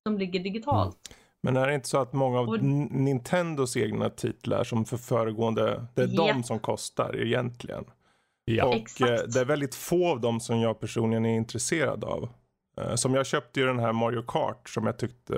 de 0.04 0.18
ligger 0.18 0.40
digitalt. 0.40 0.96
Men 1.42 1.56
är 1.56 1.66
det 1.66 1.74
inte 1.74 1.88
så 1.88 1.98
att 1.98 2.12
många 2.12 2.40
av 2.40 2.48
Och- 2.48 2.62
Nintendos 2.62 3.76
egna 3.76 4.10
titlar 4.10 4.64
som 4.64 4.84
för 4.84 4.96
föregående, 4.96 5.86
det 5.94 6.02
är 6.02 6.06
Japp. 6.06 6.16
de 6.36 6.42
som 6.42 6.58
kostar 6.58 7.16
egentligen. 7.16 7.84
Ja. 8.44 8.64
Och 8.64 8.74
Exakt. 8.74 9.10
eh, 9.10 9.26
det 9.28 9.40
är 9.40 9.44
väldigt 9.44 9.74
få 9.74 10.08
av 10.10 10.20
dem 10.20 10.40
som 10.40 10.60
jag 10.60 10.80
personligen 10.80 11.26
är 11.26 11.36
intresserad 11.36 12.04
av. 12.04 12.28
Eh, 12.80 12.94
Som 12.94 13.14
jag 13.14 13.26
köpte 13.26 13.60
ju 13.60 13.66
den 13.66 13.78
här 13.78 13.92
Mario 13.92 14.22
Kart 14.22 14.68
som 14.68 14.86
jag 14.86 14.98
tyckte, 14.98 15.36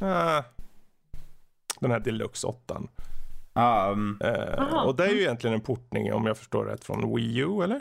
eh, 0.00 0.44
den 1.80 1.90
här 1.90 2.00
Deluxe 2.00 2.46
8. 2.46 2.82
Ja, 3.54 3.86
mm, 3.92 4.18
Eh, 4.24 4.58
Aha. 4.58 4.84
och 4.84 4.96
det 4.96 5.04
är 5.04 5.08
ju 5.12 5.20
egentligen 5.20 5.54
en 5.54 5.60
portning 5.60 6.12
om 6.12 6.26
jag 6.26 6.38
förstår 6.38 6.64
rätt 6.64 6.84
från 6.84 7.14
Wii 7.16 7.38
U 7.38 7.62
eller? 7.64 7.80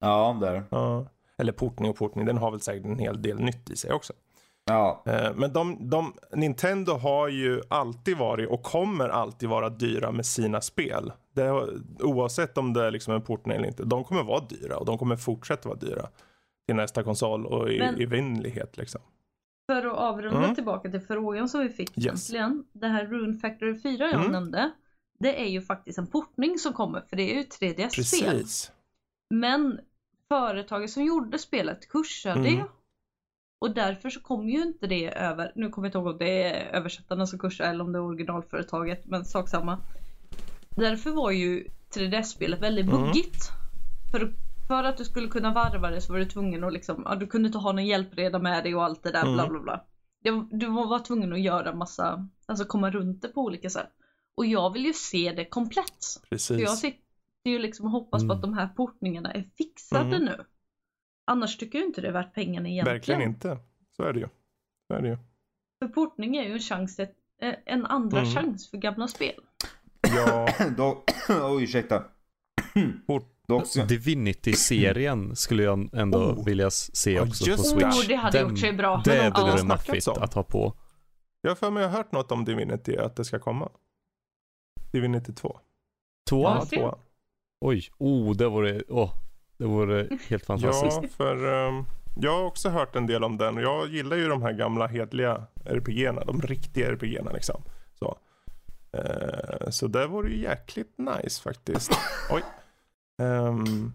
ja 0.00 0.38
där. 0.40 0.62
Ja. 0.70 1.06
Eller 1.38 1.52
portning 1.52 1.90
och 1.90 1.96
portning, 1.96 2.24
den 2.26 2.38
har 2.38 2.50
väl 2.50 2.60
säkert 2.60 2.84
en 2.84 2.98
hel 2.98 3.22
del 3.22 3.38
nytt 3.40 3.70
i 3.70 3.76
sig 3.76 3.92
också. 3.92 4.12
Ja. 4.70 5.02
Eh, 5.06 5.34
Men 5.34 5.52
de, 5.52 5.90
de, 5.90 6.14
Nintendo 6.32 6.92
har 6.92 7.28
ju 7.28 7.60
alltid 7.68 8.16
varit 8.16 8.48
och 8.48 8.62
kommer 8.62 9.08
alltid 9.08 9.48
vara 9.48 9.68
dyra 9.68 10.12
med 10.12 10.26
sina 10.26 10.60
spel. 10.60 11.12
Det, 11.34 11.50
oavsett 12.00 12.58
om 12.58 12.72
det 12.72 12.84
är 12.86 12.90
liksom 12.90 13.14
en 13.14 13.22
portning 13.22 13.56
eller 13.56 13.68
inte. 13.68 13.84
De 13.84 14.04
kommer 14.04 14.22
vara 14.22 14.40
dyra 14.44 14.76
och 14.78 14.86
de 14.86 14.98
kommer 14.98 15.16
fortsätta 15.16 15.68
vara 15.68 15.78
dyra. 15.78 16.08
Till 16.66 16.76
nästa 16.76 17.02
konsol 17.02 17.46
och 17.46 17.70
i 17.72 17.78
Men- 17.78 18.00
evinnerlighet 18.00 18.76
liksom. 18.76 19.00
För 19.72 19.86
att 19.86 19.98
avrunda 19.98 20.38
Mm. 20.42 20.54
tillbaka 20.54 20.90
till 20.90 21.00
frågan 21.00 21.48
som 21.48 21.60
vi 21.60 21.68
fick 21.68 21.98
Yes. 21.98 22.04
egentligen. 22.30 22.64
Det 22.72 22.86
här 22.86 23.06
Rune 23.06 23.38
Factory 23.38 23.78
4 23.80 24.04
jag 24.04 24.14
Mm. 24.14 24.32
nämnde. 24.32 24.70
Det 25.18 25.40
är 25.42 25.46
ju 25.48 25.62
faktiskt 25.62 25.98
en 25.98 26.06
portning 26.06 26.58
som 26.58 26.72
kommer 26.72 27.00
för 27.00 27.16
det 27.16 27.22
är 27.30 27.34
ju 27.34 27.40
ett 27.40 27.58
3DS-spel. 27.60 28.30
Precis. 28.30 28.72
Men 29.34 29.80
företaget 30.28 30.90
som 30.90 31.04
gjorde 31.04 31.38
spelet 31.38 31.88
kursade. 31.88 32.48
Mm. 32.48 32.66
Och 33.60 33.70
därför 33.74 34.10
så 34.10 34.20
kom 34.20 34.48
ju 34.48 34.62
inte 34.62 34.86
det 34.86 35.08
över, 35.18 35.52
nu 35.54 35.68
kommer 35.70 35.86
jag 35.86 35.88
inte 35.88 35.98
ihåg 35.98 36.06
om 36.06 36.18
det 36.18 36.42
är 36.42 36.76
översättarna 36.76 37.26
som 37.26 37.38
kursar 37.38 37.64
eller 37.64 37.84
om 37.84 37.92
det 37.92 37.98
är 37.98 38.02
originalföretaget, 38.02 39.06
men 39.06 39.24
sak 39.24 39.48
samma. 39.48 39.78
Därför 40.70 41.10
var 41.10 41.30
ju 41.30 41.66
3DS-spelet 41.94 42.62
väldigt 42.62 42.86
Mm. 42.88 43.00
buggigt. 43.00 43.50
För, 44.10 44.32
för 44.68 44.84
att 44.84 44.96
du 44.96 45.04
skulle 45.04 45.28
kunna 45.28 45.52
varva 45.52 45.90
det 45.90 46.00
så 46.00 46.12
var 46.12 46.20
du 46.20 46.24
tvungen 46.24 46.64
att 46.64 46.72
liksom, 46.72 47.02
ja, 47.04 47.14
du 47.14 47.26
kunde 47.26 47.46
inte 47.46 47.58
ha 47.58 47.72
någon 47.72 47.86
hjälpreda 47.86 48.38
med 48.38 48.64
dig 48.64 48.74
och 48.74 48.84
allt 48.84 49.02
det 49.02 49.10
där 49.12 49.22
Mm. 49.22 49.34
bla 49.34 49.48
bla 49.48 49.60
bla. 49.60 49.84
Du 50.50 50.66
var 50.66 50.98
tvungen 50.98 51.32
att 51.32 51.40
göra 51.40 51.74
massa, 51.74 52.28
alltså 52.46 52.64
komma 52.64 52.90
runt 52.90 53.22
det 53.22 53.28
på 53.28 53.40
olika 53.40 53.70
sätt. 53.70 53.90
Och 54.34 54.46
jag 54.46 54.72
vill 54.72 54.84
ju 54.86 54.92
se 54.92 55.32
det 55.36 55.44
komplett. 55.44 56.02
Så 56.38 56.54
jag 56.54 56.78
Sitter 57.46 57.50
ju 57.56 57.58
liksom 57.62 57.86
och 57.86 57.92
hoppas 57.92 58.22
på 58.22 58.24
Mm. 58.24 58.36
att 58.36 58.42
de 58.42 58.54
här 58.54 58.66
portningarna 58.68 59.32
är 59.32 59.42
fixade 59.58 60.16
Mm. 60.16 60.24
nu. 60.24 60.44
Annars 61.26 61.56
tycker 61.56 61.78
jag 61.78 61.88
inte 61.88 62.00
det 62.00 62.08
är 62.08 62.12
värt 62.12 62.34
pengarna 62.34 62.68
egentligen. 62.68 62.94
Verkligen 62.98 63.22
inte. 63.22 63.58
Så 63.96 64.02
är 64.02 64.12
det 64.12 64.20
ju. 64.20 64.28
Så 64.88 64.94
är 64.94 65.02
det 65.02 65.08
ju. 65.08 65.16
För 65.78 65.88
portning 65.88 66.36
är 66.36 66.42
ju 66.44 66.52
en 66.52 66.58
chans, 66.58 66.98
eh, 66.98 67.08
en 67.66 67.86
andra 67.86 68.18
Mm. 68.20 68.30
chans 68.34 68.70
för 68.70 68.76
gamla 68.78 69.08
spel. 69.08 69.40
Ja, 70.16 70.48
Då, 70.76 71.04
oj 71.50 71.64
ursäkta. 71.64 72.04
Port- 73.06 73.88
Divinity-serien 73.88 75.36
skulle 75.36 75.62
jag 75.62 75.88
ändå 75.94 76.18
Oh. 76.18 76.44
vilja 76.44 76.70
se 76.70 77.20
också 77.20 77.44
på 77.44 77.50
just 77.50 77.70
Switch. 77.70 77.84
Oh, 77.84 78.08
det 78.08 78.14
hade 78.16 78.38
Den- 78.38 78.48
gjort 78.50 78.58
sig 78.58 78.72
bra. 78.72 79.02
Det 79.04 79.22
Men 79.22 79.32
de- 79.32 79.40
vore 79.50 79.58
Ja. 79.58 79.64
maffigt 79.64 80.08
att 80.08 80.34
ha 80.34 80.42
på. 80.42 80.74
jag 81.40 81.50
har 81.50 81.56
för 81.56 81.70
mig 81.70 81.82
jag 81.82 81.90
har 81.90 81.96
hört 81.96 82.12
något 82.12 82.32
om 82.32 82.44
Divinity, 82.44 82.96
att 82.96 83.16
det 83.16 83.24
ska 83.24 83.38
komma. 83.38 83.68
Divinity 84.92 85.32
2. 85.32 85.60
Tvåan? 86.28 86.56
Ja. 86.56 86.66
Ja, 86.70 86.78
tvåan. 86.78 86.98
Oj, 87.60 87.88
oh, 87.98 88.36
det 88.36 88.48
vore, 88.48 88.82
åh, 88.88 89.10
det 89.58 89.64
vore 89.66 90.08
helt 90.28 90.46
fantastiskt. 90.46 90.98
Ja, 91.02 91.08
för 91.16 91.66
ehm, 91.68 91.84
jag 92.20 92.32
har 92.32 92.44
också 92.44 92.68
hört 92.68 92.96
en 92.96 93.06
del 93.06 93.24
om 93.24 93.36
den 93.38 93.56
och 93.56 93.62
jag 93.62 93.88
gillar 93.88 94.16
ju 94.16 94.28
de 94.28 94.42
här 94.42 94.52
gamla 94.52 94.86
hedliga 94.86 95.46
RPGerna, 95.64 96.24
de 96.24 96.40
riktiga 96.42 96.92
RPGerna 96.92 97.32
liksom. 97.32 97.62
Så, 97.98 98.18
Eh, 98.92 99.70
så 99.70 99.86
det 99.86 100.06
vore 100.06 100.30
ju 100.30 100.42
jäkligt 100.42 100.98
nice 100.98 101.42
faktiskt. 101.42 101.92
Oj. 102.30 102.42
Mm. 103.18 103.92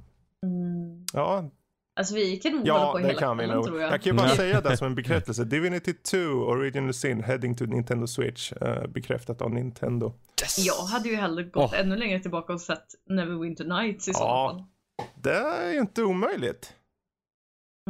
ja, 1.13 1.49
Alltså 1.95 2.15
vi 2.15 2.37
kan 2.37 2.51
nog 2.51 2.59
hålla 2.61 2.73
ja 2.73 2.91
på 2.91 2.97
det 2.97 3.07
hela 3.07 3.19
kan 3.19 3.37
vi 3.37 3.47
nog. 3.47 3.65
tror 3.65 3.81
Jag. 3.81 3.93
jag. 3.93 4.01
kan 4.01 4.11
ju 4.11 4.17
bara 4.17 4.29
säga 4.29 4.61
det 4.61 4.77
som 4.77 4.87
en 4.87 4.95
bekräftelse. 5.01 5.43
Divinity 5.43 5.93
2 5.93 6.17
Original 6.17 6.93
Sin 6.93 7.23
Heading 7.23 7.55
to 7.55 7.65
Nintendo 7.65 8.07
Switch 8.07 8.51
eh, 8.53 8.87
bekräftat 8.87 9.41
av 9.41 9.51
Nintendo. 9.51 10.13
Jag 10.57 10.83
hade 10.83 11.09
ju 11.09 11.15
hellre 11.15 11.43
gått 11.43 11.71
Åh. 11.73 11.79
ännu 11.79 11.95
längre 11.95 12.19
tillbaka 12.19 12.53
och 12.53 12.61
sett 12.61 12.85
Neverwinter 13.09 13.65
Nights 13.65 14.07
i 14.07 14.13
så 14.13 14.19
Ja. 14.23 14.49
fall. 14.49 14.63
Det 15.15 15.33
är 15.33 15.79
inte 15.79 16.03
omöjligt. 16.03 16.73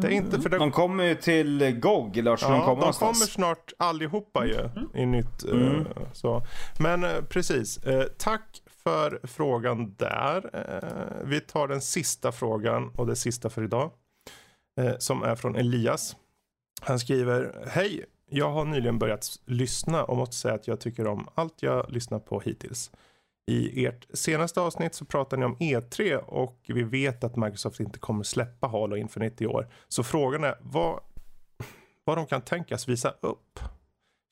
Det 0.02 0.08
är 0.08 0.12
Mm. 0.12 0.26
inte 0.26 0.42
för 0.42 0.50
det 0.50 0.58
de 0.58 0.72
kommer 0.72 1.04
ju 1.04 1.16
till 1.16 1.80
GOG, 1.80 2.18
eller 2.18 2.32
vart 2.32 2.40
ska 2.40 2.50
de 2.50 2.56
Ja, 2.58 2.62
komma 2.66 2.76
de 2.76 2.80
någonstans? 2.80 3.20
kommer 3.20 3.32
snart 3.32 3.74
allihopa 3.78 4.46
ju 4.46 4.70
i 4.96 5.06
nytt. 5.06 5.44
eh, 5.44 5.52
Mm. 5.52 5.88
så. 6.14 6.42
Men 6.80 7.04
eh, 7.04 7.22
precis, 7.22 7.78
eh, 7.78 8.04
tack 8.18 8.62
för 8.84 9.20
frågan 9.24 9.96
där. 9.98 10.50
Vi 11.26 11.40
tar 11.42 11.68
den 11.68 11.82
sista 11.82 12.32
frågan 12.32 12.92
och 12.98 13.08
det 13.08 13.16
sista 13.16 13.50
för 13.50 13.64
idag. 13.64 13.92
Som 15.00 15.24
är 15.24 15.36
från 15.36 15.56
Elias. 15.56 16.16
Han 16.82 17.00
skriver, 17.00 17.66
hej, 17.68 18.06
jag 18.34 18.52
har 18.52 18.66
nyligen 18.66 19.00
börjat 19.00 19.40
lyssna 19.46 20.04
och 20.04 20.18
måste 20.18 20.36
säga 20.36 20.54
att 20.54 20.68
jag 20.68 20.80
tycker 20.80 21.08
om 21.08 21.30
allt 21.36 21.64
jag 21.64 21.92
lyssnat 21.92 22.26
på 22.26 22.40
hittills. 22.40 22.92
I 23.48 23.86
ert 23.86 24.08
senaste 24.14 24.62
avsnitt 24.62 24.96
så 24.96 25.06
pratar 25.06 25.38
ni 25.38 25.46
om 25.46 25.56
E3 25.56 26.16
och 26.16 26.60
vi 26.68 26.84
vet 26.84 27.24
att 27.24 27.36
Microsoft 27.36 27.80
inte 27.80 28.00
kommer 28.00 28.24
släppa 28.24 28.68
Halo 28.68 28.96
Infinite 28.96 29.44
i 29.44 29.48
år. 29.48 29.68
Så 29.88 30.04
frågan 30.04 30.44
är, 30.44 30.56
vad, 30.62 31.00
vad 32.04 32.18
de 32.18 32.26
kan 32.26 32.42
tänkas 32.42 32.88
visa 32.88 33.14
upp. 33.22 33.60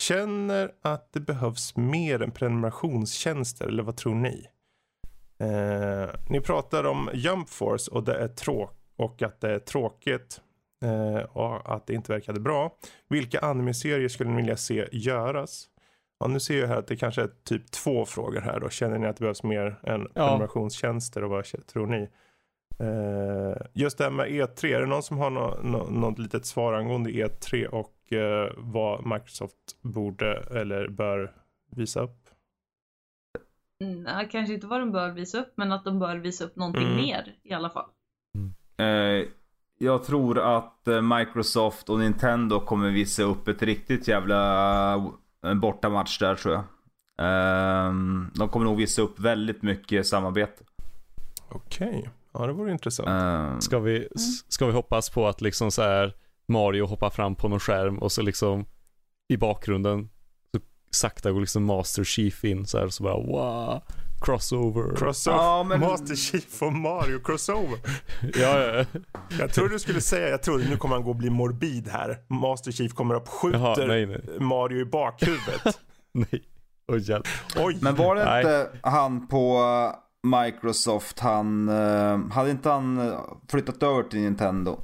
känner 0.01 0.71
att 0.81 1.13
det 1.13 1.19
behövs 1.19 1.75
mer 1.75 2.21
än 2.21 2.31
prenumerationstjänster 2.31 3.67
eller 3.67 3.83
vad 3.83 3.97
tror 3.97 4.15
ni? 4.15 4.45
Eh, 5.39 6.09
ni 6.29 6.41
pratar 6.41 6.83
om 6.83 7.09
Jump 7.13 7.49
Force 7.49 7.91
och, 7.91 8.03
det 8.03 8.15
är 8.15 8.27
tråk 8.27 8.75
och 8.95 9.21
att 9.21 9.41
det 9.41 9.51
är 9.51 9.59
tråkigt 9.59 10.41
och 11.29 11.75
att 11.75 11.87
det 11.87 11.93
inte 11.93 12.11
verkade 12.13 12.39
bra. 12.39 12.77
Vilka 13.07 13.39
anime-serier 13.39 14.07
skulle 14.07 14.29
ni 14.29 14.35
vilja 14.35 14.57
se 14.57 14.87
göras? 14.91 15.65
Ja, 16.19 16.27
nu 16.27 16.39
ser 16.39 16.59
jag 16.59 16.67
här 16.67 16.77
att 16.77 16.87
det 16.87 16.95
kanske 16.95 17.21
är 17.21 17.29
typ 17.43 17.71
två 17.71 18.05
frågor 18.05 18.41
här 18.41 18.59
då. 18.59 18.69
Känner 18.69 18.97
ni 18.97 19.07
att 19.07 19.17
det 19.17 19.21
behövs 19.21 19.43
mer 19.43 19.79
än 19.83 20.07
prenumerationstjänster 20.13 21.23
och 21.23 21.29
vad 21.29 21.45
tror 21.67 21.87
ni? 21.87 22.09
Eh, 22.79 23.67
just 23.73 23.97
det 23.97 24.03
här 24.03 24.11
med 24.11 24.27
E3, 24.27 24.65
är 24.75 24.79
det 24.79 24.85
någon 24.85 25.03
som 25.03 25.17
har 25.17 25.29
nå- 25.29 25.59
nå- 25.63 25.89
något 25.89 26.19
litet 26.19 26.45
svar 26.45 26.73
angående 26.73 27.09
E3 27.09 27.65
och 27.65 28.13
eh, 28.13 28.51
vad 28.57 29.05
Microsoft 29.05 29.55
borde 29.81 30.43
eller 30.51 30.87
bör 30.87 31.33
visa 31.75 31.99
upp? 32.01 32.29
Nej, 33.79 34.27
kanske 34.31 34.53
inte 34.53 34.67
vad 34.67 34.79
de 34.79 34.91
bör 34.91 35.11
visa 35.11 35.39
upp, 35.39 35.53
men 35.55 35.71
att 35.71 35.85
de 35.85 35.99
bör 35.99 36.15
visa 36.15 36.45
upp 36.45 36.55
någonting 36.55 36.83
Mm. 36.87 36.95
mer 36.97 37.35
i 37.43 37.53
alla 37.53 37.69
fall. 37.69 37.89
Eh, 38.77 39.25
jag 39.81 40.03
tror 40.03 40.39
att 40.57 40.87
eh, 40.87 41.01
Microsoft 41.01 41.89
och 41.89 41.99
Nintendo 41.99 42.59
kommer 42.59 42.89
visa 42.89 43.23
upp 43.23 43.47
ett 43.47 43.61
riktigt 43.63 44.07
jävla 44.07 44.93
eh, 45.45 45.53
bortamatch 45.53 46.19
där 46.19 46.35
tror 46.35 46.53
jag. 46.53 46.63
Eh, 47.21 47.93
de 48.33 48.49
kommer 48.49 48.65
nog 48.65 48.77
visa 48.77 49.01
upp 49.01 49.19
väldigt 49.19 49.61
mycket 49.63 50.07
samarbete. 50.07 50.63
Okej, 51.49 52.09
ja 52.33 52.47
det 52.47 52.53
vore 52.53 52.71
intressant. 52.71 53.07
Eh, 53.09 53.59
Ska 53.59 53.79
vi, 53.79 54.07
s- 54.15 54.51
ska 54.51 54.65
vi 54.65 54.71
hoppas 54.73 55.09
på 55.09 55.27
att 55.27 55.41
liksom 55.41 55.71
så 55.71 55.81
här 55.81 56.13
Mario 56.47 56.85
hoppar 56.85 57.09
fram 57.09 57.35
på 57.35 57.47
någon 57.47 57.59
skärm 57.59 57.99
och 57.99 58.11
så 58.11 58.21
liksom 58.21 58.65
i 59.33 59.37
bakgrunden 59.37 60.09
så 60.53 60.59
sakta 60.91 61.31
går 61.31 61.39
liksom 61.39 61.63
Master 61.65 62.03
Chief 62.03 62.43
in 62.45 62.65
så 62.65 62.77
här 62.77 62.85
och 62.85 62.93
så 62.93 63.03
bara 63.03 63.17
wow, 63.17 63.81
crossover. 64.21 64.95
Crossover, 64.95 65.37
Ja, 65.37 65.63
men- 65.63 65.79
Master 65.79 66.15
Chief 66.15 66.61
och 66.61 66.73
Mario 66.73 67.19
crossover. 67.19 67.79
ja, 68.35 68.59
ja, 68.59 68.85
Jag 69.39 69.53
tror 69.53 69.69
du 69.69 69.79
skulle 69.79 70.01
säga, 70.01 70.29
jag 70.29 70.43
tror 70.43 70.57
nu 70.57 70.77
kommer 70.77 70.95
han 70.95 71.03
gå 71.03 71.09
och 71.09 71.15
bli 71.15 71.29
morbid 71.29 71.87
här. 71.87 72.17
Master 72.27 72.71
Chief 72.71 72.93
kommer 72.93 73.15
upp, 73.15 73.27
skjuter 73.27 73.59
Jaha, 73.59 73.75
nej, 73.87 74.05
nej. 74.05 74.21
Mario 74.39 74.79
i 74.81 74.85
bakhuvudet. 74.85 75.79
nej. 76.13 76.43
Oj 76.91 77.09
hjälp. 77.09 77.27
Oj! 77.57 77.77
Men 77.81 77.95
var 77.95 78.15
det 78.15 78.25
Nej. 78.25 78.39
inte 78.39 78.69
han 78.83 79.27
på 79.27 79.57
eh, 79.57 80.39
Microsoft, 80.43 81.19
han, 81.19 81.69
eh, 81.69 82.19
hade 82.31 82.49
inte 82.51 82.69
han 82.69 82.97
eh, 83.09 83.19
flyttat 83.51 83.83
över 83.83 84.03
till 84.03 84.19
Nintendo? 84.19 84.79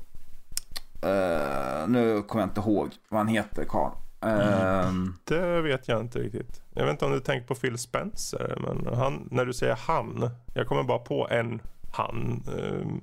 Eh, 1.02 1.88
nu 1.88 2.22
kommer 2.28 2.44
jag 2.44 2.49
inte 2.49 2.62
ihåg 2.62 2.90
vad 3.10 3.20
han 3.20 3.28
heter 3.28 3.66
karln. 3.66 3.94
Eh, 4.26 4.92
Det 5.24 5.62
vet 5.62 5.88
jag 5.88 6.02
inte 6.02 6.20
riktigt. 6.20 6.62
Jag 6.74 6.84
vet 6.86 6.92
inte 6.92 7.06
om 7.06 7.12
du 7.12 7.20
tänker 7.20 7.48
på 7.48 7.56
Phil 7.56 7.78
Spencer, 7.78 8.58
men 8.60 8.96
han, 8.98 9.28
när 9.32 9.46
du 9.46 9.54
säger 9.54 9.76
han, 9.88 10.30
jag 10.54 10.68
kommer 10.68 10.84
bara 10.84 11.00
på 11.00 11.28
en 11.30 11.62
han. 11.94 12.44
Ehm, 12.60 13.02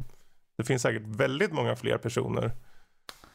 Det 0.56 0.64
finns 0.64 0.82
säkert 0.82 1.02
väldigt 1.06 1.52
många 1.52 1.76
fler 1.76 1.98
personer. 1.98 2.52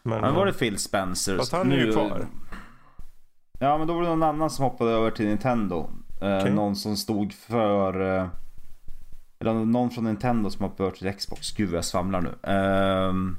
Men, 0.03 0.21
Men 0.21 0.35
var 0.35 0.45
det 0.45 0.53
Phil 0.53 0.77
Spencer? 0.77 1.37
Fast 1.37 1.51
han 1.51 1.71
är 1.71 1.75
ju 1.77 1.91
kvar. 1.93 2.25
Ja 3.59 3.77
men 3.77 3.87
då 3.87 3.93
var 3.93 4.01
det 4.01 4.07
någon 4.09 4.23
annan 4.23 4.49
som 4.49 4.63
hoppade 4.65 4.91
över 4.91 5.11
till 5.11 5.27
Nintendo. 5.27 5.89
Eh, 6.21 6.37
Okej. 6.37 6.51
Någon 6.51 6.75
som 6.75 6.97
stod 6.97 7.33
för... 7.33 8.17
Eh, 8.19 8.27
eller 9.39 9.53
någon 9.53 9.89
från 9.89 10.03
Nintendo 10.03 10.49
som 10.49 10.63
hoppade 10.63 10.87
över 10.89 10.97
till 10.97 11.13
Xbox. 11.13 11.51
Gud 11.51 11.73
jag 11.73 11.85
svamlar 11.85 12.21
nu. 12.21 12.51
Ehm, 12.51 13.37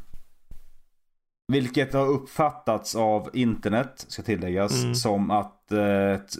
vilket 1.52 1.92
har 1.94 2.06
uppfattats 2.06 2.94
av 2.96 3.30
internet, 3.32 4.04
ska 4.08 4.22
tilläggas, 4.22 4.82
Mm. 4.82 4.94
som 4.94 5.30
att 5.30 5.72
eh, 5.72 6.10
ett 6.12 6.32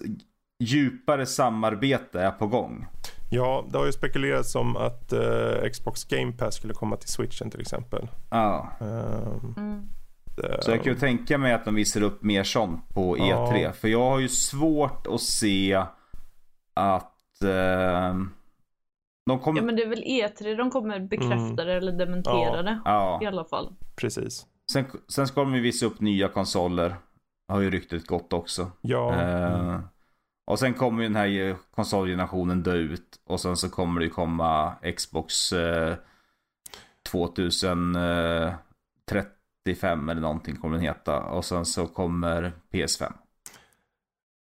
djupare 0.65 1.27
samarbete 1.27 2.21
är 2.21 2.31
på 2.31 2.47
gång. 2.47 2.87
Ja, 3.31 3.65
det 3.71 3.79
har 3.79 3.87
ju 3.87 3.93
spekulerats 3.93 4.55
om 4.55 4.77
att 4.77 5.13
eh, 5.13 5.71
Xbox 5.73 6.05
Game 6.05 6.33
Pass 6.33 6.55
skulle 6.55 6.75
komma 6.75 6.97
till 6.97 7.09
Switchen 7.09 7.51
till 7.51 7.61
exempel. 7.61 8.09
Ja. 8.31 8.69
Ehm, 8.81 9.55
Mm. 9.57 9.83
det- 10.37 10.63
Så 10.63 10.71
jag 10.71 10.83
kan 10.85 10.93
ju 10.93 10.99
tänka 10.99 11.39
mig 11.39 11.53
att 11.53 11.65
de 11.65 11.75
visar 11.75 12.03
upp 12.03 12.23
mer 12.23 12.45
sånt 12.45 12.89
på 12.89 13.17
E3. 13.17 13.59
Ja. 13.63 13.73
För 13.73 13.89
jag 13.89 14.11
har 14.11 14.19
ju 14.19 14.29
svårt 14.29 15.07
att 15.07 15.21
se 15.21 15.75
att 16.75 17.43
eh, 17.45 18.15
de 19.27 19.39
kommer... 19.41 19.61
Ja 19.61 19.67
men 19.67 19.77
det 19.77 19.83
är 19.83 19.89
väl 19.89 20.03
E3 20.05 20.57
de 20.57 20.71
kommer 20.71 21.01
bekräfta 21.01 21.65
det 21.65 21.75
eller 21.77 21.93
dementera 21.93 22.57
Ja. 22.57 22.63
det. 22.63 22.81
Ja. 22.85 23.21
I 23.23 23.27
alla 23.27 23.45
fall. 23.45 23.75
Precis. 23.97 24.47
Sen, 24.73 24.85
sen 25.09 25.27
ska 25.27 25.41
de 25.41 25.55
ju 25.55 25.61
visa 25.61 25.87
upp 25.87 26.01
nya 26.01 26.29
konsoler. 26.29 26.97
Har 27.49 27.61
ju 27.61 27.71
ryktet 27.71 28.07
gått 28.07 28.33
också. 28.33 28.71
Ja, 28.81 29.15
Eh, 29.23 29.81
och 30.47 30.59
sen 30.59 30.75
kommer 30.75 31.03
ju 31.03 31.09
den 31.09 31.17
här 31.17 31.57
konsolgenerationen 31.75 32.63
dö 32.63 32.75
ut. 32.75 33.21
Och 33.27 33.41
sen 33.41 33.57
så 33.57 33.71
kommer 33.71 34.01
det 34.01 34.07
ju 34.07 34.13
komma 34.13 34.75
Xbox 34.97 35.53
eh, 35.53 35.97
2035 37.11 40.09
eller 40.09 40.21
någonting 40.21 40.57
kommer 40.57 40.77
den 40.77 40.85
heta. 40.85 41.23
Och 41.23 41.45
sen 41.45 41.65
så 41.65 41.87
kommer 41.87 42.53
PS5. 42.73 43.13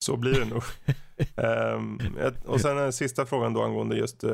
så 0.04 0.18
blir 0.18 0.40
det 0.40 0.46
nog. 0.46 0.64
Ett- 2.20 2.46
och 2.46 2.62
sen 2.62 2.76
den 2.78 2.94
sista 2.94 3.26
frågan 3.26 3.54
då 3.54 3.64
angående 3.64 3.96
just 3.96 4.24
uh, 4.24 4.32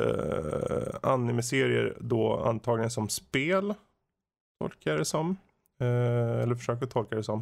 anime-serier 1.04 1.98
då 2.02 2.44
antagligen 2.44 2.92
som 2.92 3.10
spel. 3.10 3.74
Tolkar 4.62 4.92
jag 4.92 5.00
det 5.00 5.06
som. 5.06 5.38
Eh, 5.82 6.42
eller 6.42 6.56
försöker 6.56 6.86
tolka 6.86 7.16
det 7.16 7.24
som. 7.24 7.40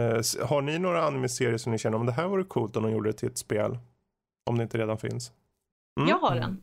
Eh, 0.00 0.46
har 0.48 0.62
ni 0.62 0.78
några 0.78 1.02
anime-serier 1.06 1.58
som 1.58 1.72
ni 1.72 1.78
känner 1.78 1.98
om 1.98 2.06
det 2.06 2.12
här 2.12 2.26
vore 2.28 2.44
coolt 2.44 2.76
om 2.76 2.82
de 2.82 2.92
gjorde 2.92 3.08
det 3.08 3.12
till 3.18 3.28
ett 3.28 3.38
spel? 3.38 3.78
Om 4.50 4.56
det 4.58 4.62
inte 4.62 4.78
redan 4.78 4.98
finns. 4.98 5.32
Mm. 6.00 6.08
Jag 6.08 6.18
har 6.18 6.36
en. 6.36 6.62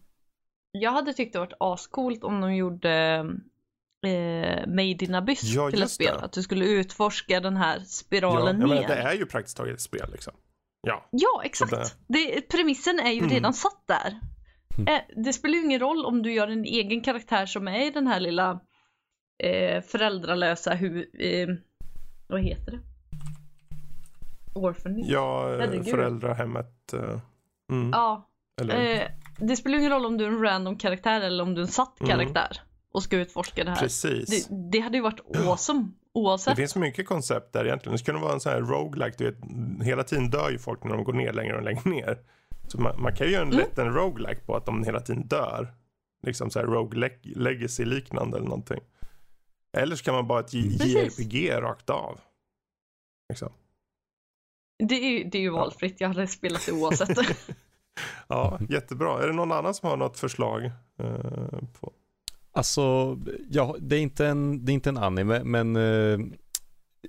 Jag 0.71 0.91
hade 0.91 1.13
tyckt 1.13 1.33
det 1.33 1.39
varit 1.39 1.53
ascoolt 1.59 2.23
om 2.23 2.41
de 2.41 2.55
gjorde 2.55 2.91
eh, 4.05 4.67
Made 4.67 5.05
in 5.05 5.15
Abyss 5.15 5.43
Ja, 5.43 5.69
till 5.69 5.79
ett 5.79 5.81
just 5.83 5.99
det. 5.99 6.05
spel. 6.05 6.17
Att 6.23 6.31
du 6.33 6.43
skulle 6.43 6.65
utforska 6.65 7.39
den 7.39 7.57
här 7.57 7.77
Ja, 7.77 7.85
spiralen 7.85 8.59
jag 8.59 8.69
ner. 8.69 8.75
menar, 8.75 8.87
det 8.87 8.95
är 9.01 9.13
ju 9.13 9.25
praktiskt 9.25 9.57
taget 9.57 9.73
ett 9.73 9.81
spel 9.81 10.09
liksom. 10.11 10.33
Ja, 10.87 11.07
Ja, 11.11 11.41
exakt. 11.45 11.69
Sådär. 11.69 11.87
Det, 12.07 12.41
premissen 12.49 12.99
är 12.99 13.11
ju 13.11 13.17
Mm. 13.19 13.29
redan 13.29 13.53
satt 13.53 13.83
där. 13.87 14.19
Mm. 14.77 14.93
Eh, 14.95 15.23
det 15.23 15.33
spelar 15.33 15.55
ju 15.55 15.61
ingen 15.65 15.79
roll 15.79 16.05
om 16.05 16.21
du 16.21 16.33
gör 16.33 16.47
en 16.47 16.65
egen 16.65 17.01
karaktär 17.01 17.45
som 17.45 17.67
är 17.67 17.87
i 17.87 17.89
den 17.91 18.07
här 18.07 18.19
lilla 18.19 18.59
eh, 19.37 19.81
föräldralösa 19.81 20.75
hu... 20.75 21.05
Eh, 21.19 21.49
vad 22.27 22.41
heter 22.41 22.71
det? 22.71 22.79
Orphanage? 24.53 25.05
ja 25.07 25.53
eh, 25.53 25.59
Herregud. 25.59 25.87
föräldrahemmet. 25.87 26.93
eh, 26.93 27.19
mm. 27.71 27.89
Ja. 27.93 28.29
Eller, 28.61 28.95
Eh, 29.01 29.07
det 29.37 29.55
spelar 29.55 29.77
ingen 29.77 29.91
roll 29.91 30.05
om 30.05 30.17
du 30.17 30.23
är 30.25 30.27
en 30.29 30.41
random 30.41 30.77
karaktär 30.77 31.21
eller 31.21 31.43
om 31.43 31.53
du 31.55 31.61
är 31.61 31.65
en 31.65 31.71
satt 31.71 31.99
Mm. 32.01 32.09
karaktär 32.11 32.61
och 32.91 33.03
ska 33.03 33.17
utforska 33.17 33.63
det 33.63 33.69
här. 33.69 33.77
precis. 33.79 34.47
Det, 34.47 34.55
det 34.71 34.79
hade 34.79 34.97
ju 34.97 35.03
varit 35.03 35.19
awesome 35.47 35.81
Det 35.83 36.19
oavsett. 36.19 36.55
finns 36.55 36.75
mycket 36.75 37.07
koncept 37.07 37.53
där 37.53 37.65
egentligen. 37.65 37.91
Det 37.93 37.97
skulle 37.99 38.19
vara 38.19 38.33
en 38.33 38.39
sån 38.39 38.51
här 38.51 38.61
roguelike, 38.61 39.15
du 39.17 39.25
vet, 39.31 39.37
hela 39.87 40.03
tiden 40.03 40.29
dör 40.29 40.49
ju 40.49 40.59
folk 40.59 40.83
när 40.83 40.91
de 40.91 41.03
går 41.03 41.13
ner 41.13 41.33
längre 41.33 41.55
och 41.57 41.63
längre 41.63 41.81
ner. 41.89 42.17
Så 42.67 42.81
man, 42.81 43.01
man 43.01 43.15
kan 43.15 43.27
ju 43.27 43.33
göra 43.33 43.41
en 43.45 43.47
Mm. 43.53 43.59
lätt 43.59 43.77
en 43.77 43.93
roguelike 43.93 44.41
på 44.45 44.55
att 44.55 44.65
de 44.65 44.83
hela 44.83 44.99
tiden 44.99 45.27
dör. 45.27 45.73
Liksom 46.25 46.49
så 46.49 46.59
här 46.59 46.65
rogue 46.65 46.99
leg- 46.99 47.33
legacy 47.37 47.85
liknande 47.85 48.37
eller 48.37 48.47
någonting. 48.47 48.79
Eller 49.77 49.95
så 49.95 50.03
kan 50.03 50.13
man 50.13 50.27
bara 50.27 50.39
ett. 50.39 50.53
JRPG 50.53 51.51
rakt 51.51 51.89
av. 51.89 52.19
Liksom. 53.29 53.51
Det 54.79 54.95
är 54.95 55.09
ju, 55.09 55.23
det 55.23 55.37
är 55.37 55.41
ju 55.41 55.49
valfritt, 55.49 56.01
jag 56.01 56.07
hade 56.07 56.27
spelat 56.27 56.65
det 56.65 56.71
oavsett. 56.71 57.17
Ja, 58.27 58.59
jättebra. 58.69 59.23
Är 59.23 59.27
det 59.27 59.33
någon 59.33 59.51
annan 59.51 59.73
som 59.73 59.89
har 59.89 59.97
något 59.97 60.19
förslag? 60.19 60.65
eh, 60.99 61.59
på? 61.79 61.93
Alltså, 62.51 63.17
ja, 63.49 63.75
det 63.79 63.95
är 63.95 63.99
inte 63.99 64.27
en, 64.27 64.65
det 64.65 64.71
är 64.71 64.73
inte 64.73 64.89
en 64.89 64.97
anime, 64.97 65.43
men 65.43 65.75
uh, 65.75 66.19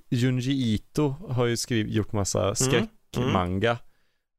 Junji 0.09 0.73
Ito 0.73 1.15
har 1.29 1.45
ju 1.45 1.57
skrivit, 1.57 1.93
gjort 1.93 2.11
massa 2.11 2.55
skräckmanga. 2.55 3.77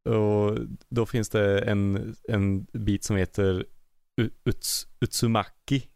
Och 0.08 0.58
då 0.88 1.06
finns 1.06 1.28
det 1.28 1.58
en, 1.60 2.14
en 2.28 2.64
bit 2.64 3.04
som 3.04 3.16
heter 3.16 3.66
Uts, 4.44 4.86
Utsumaki. 5.00 5.86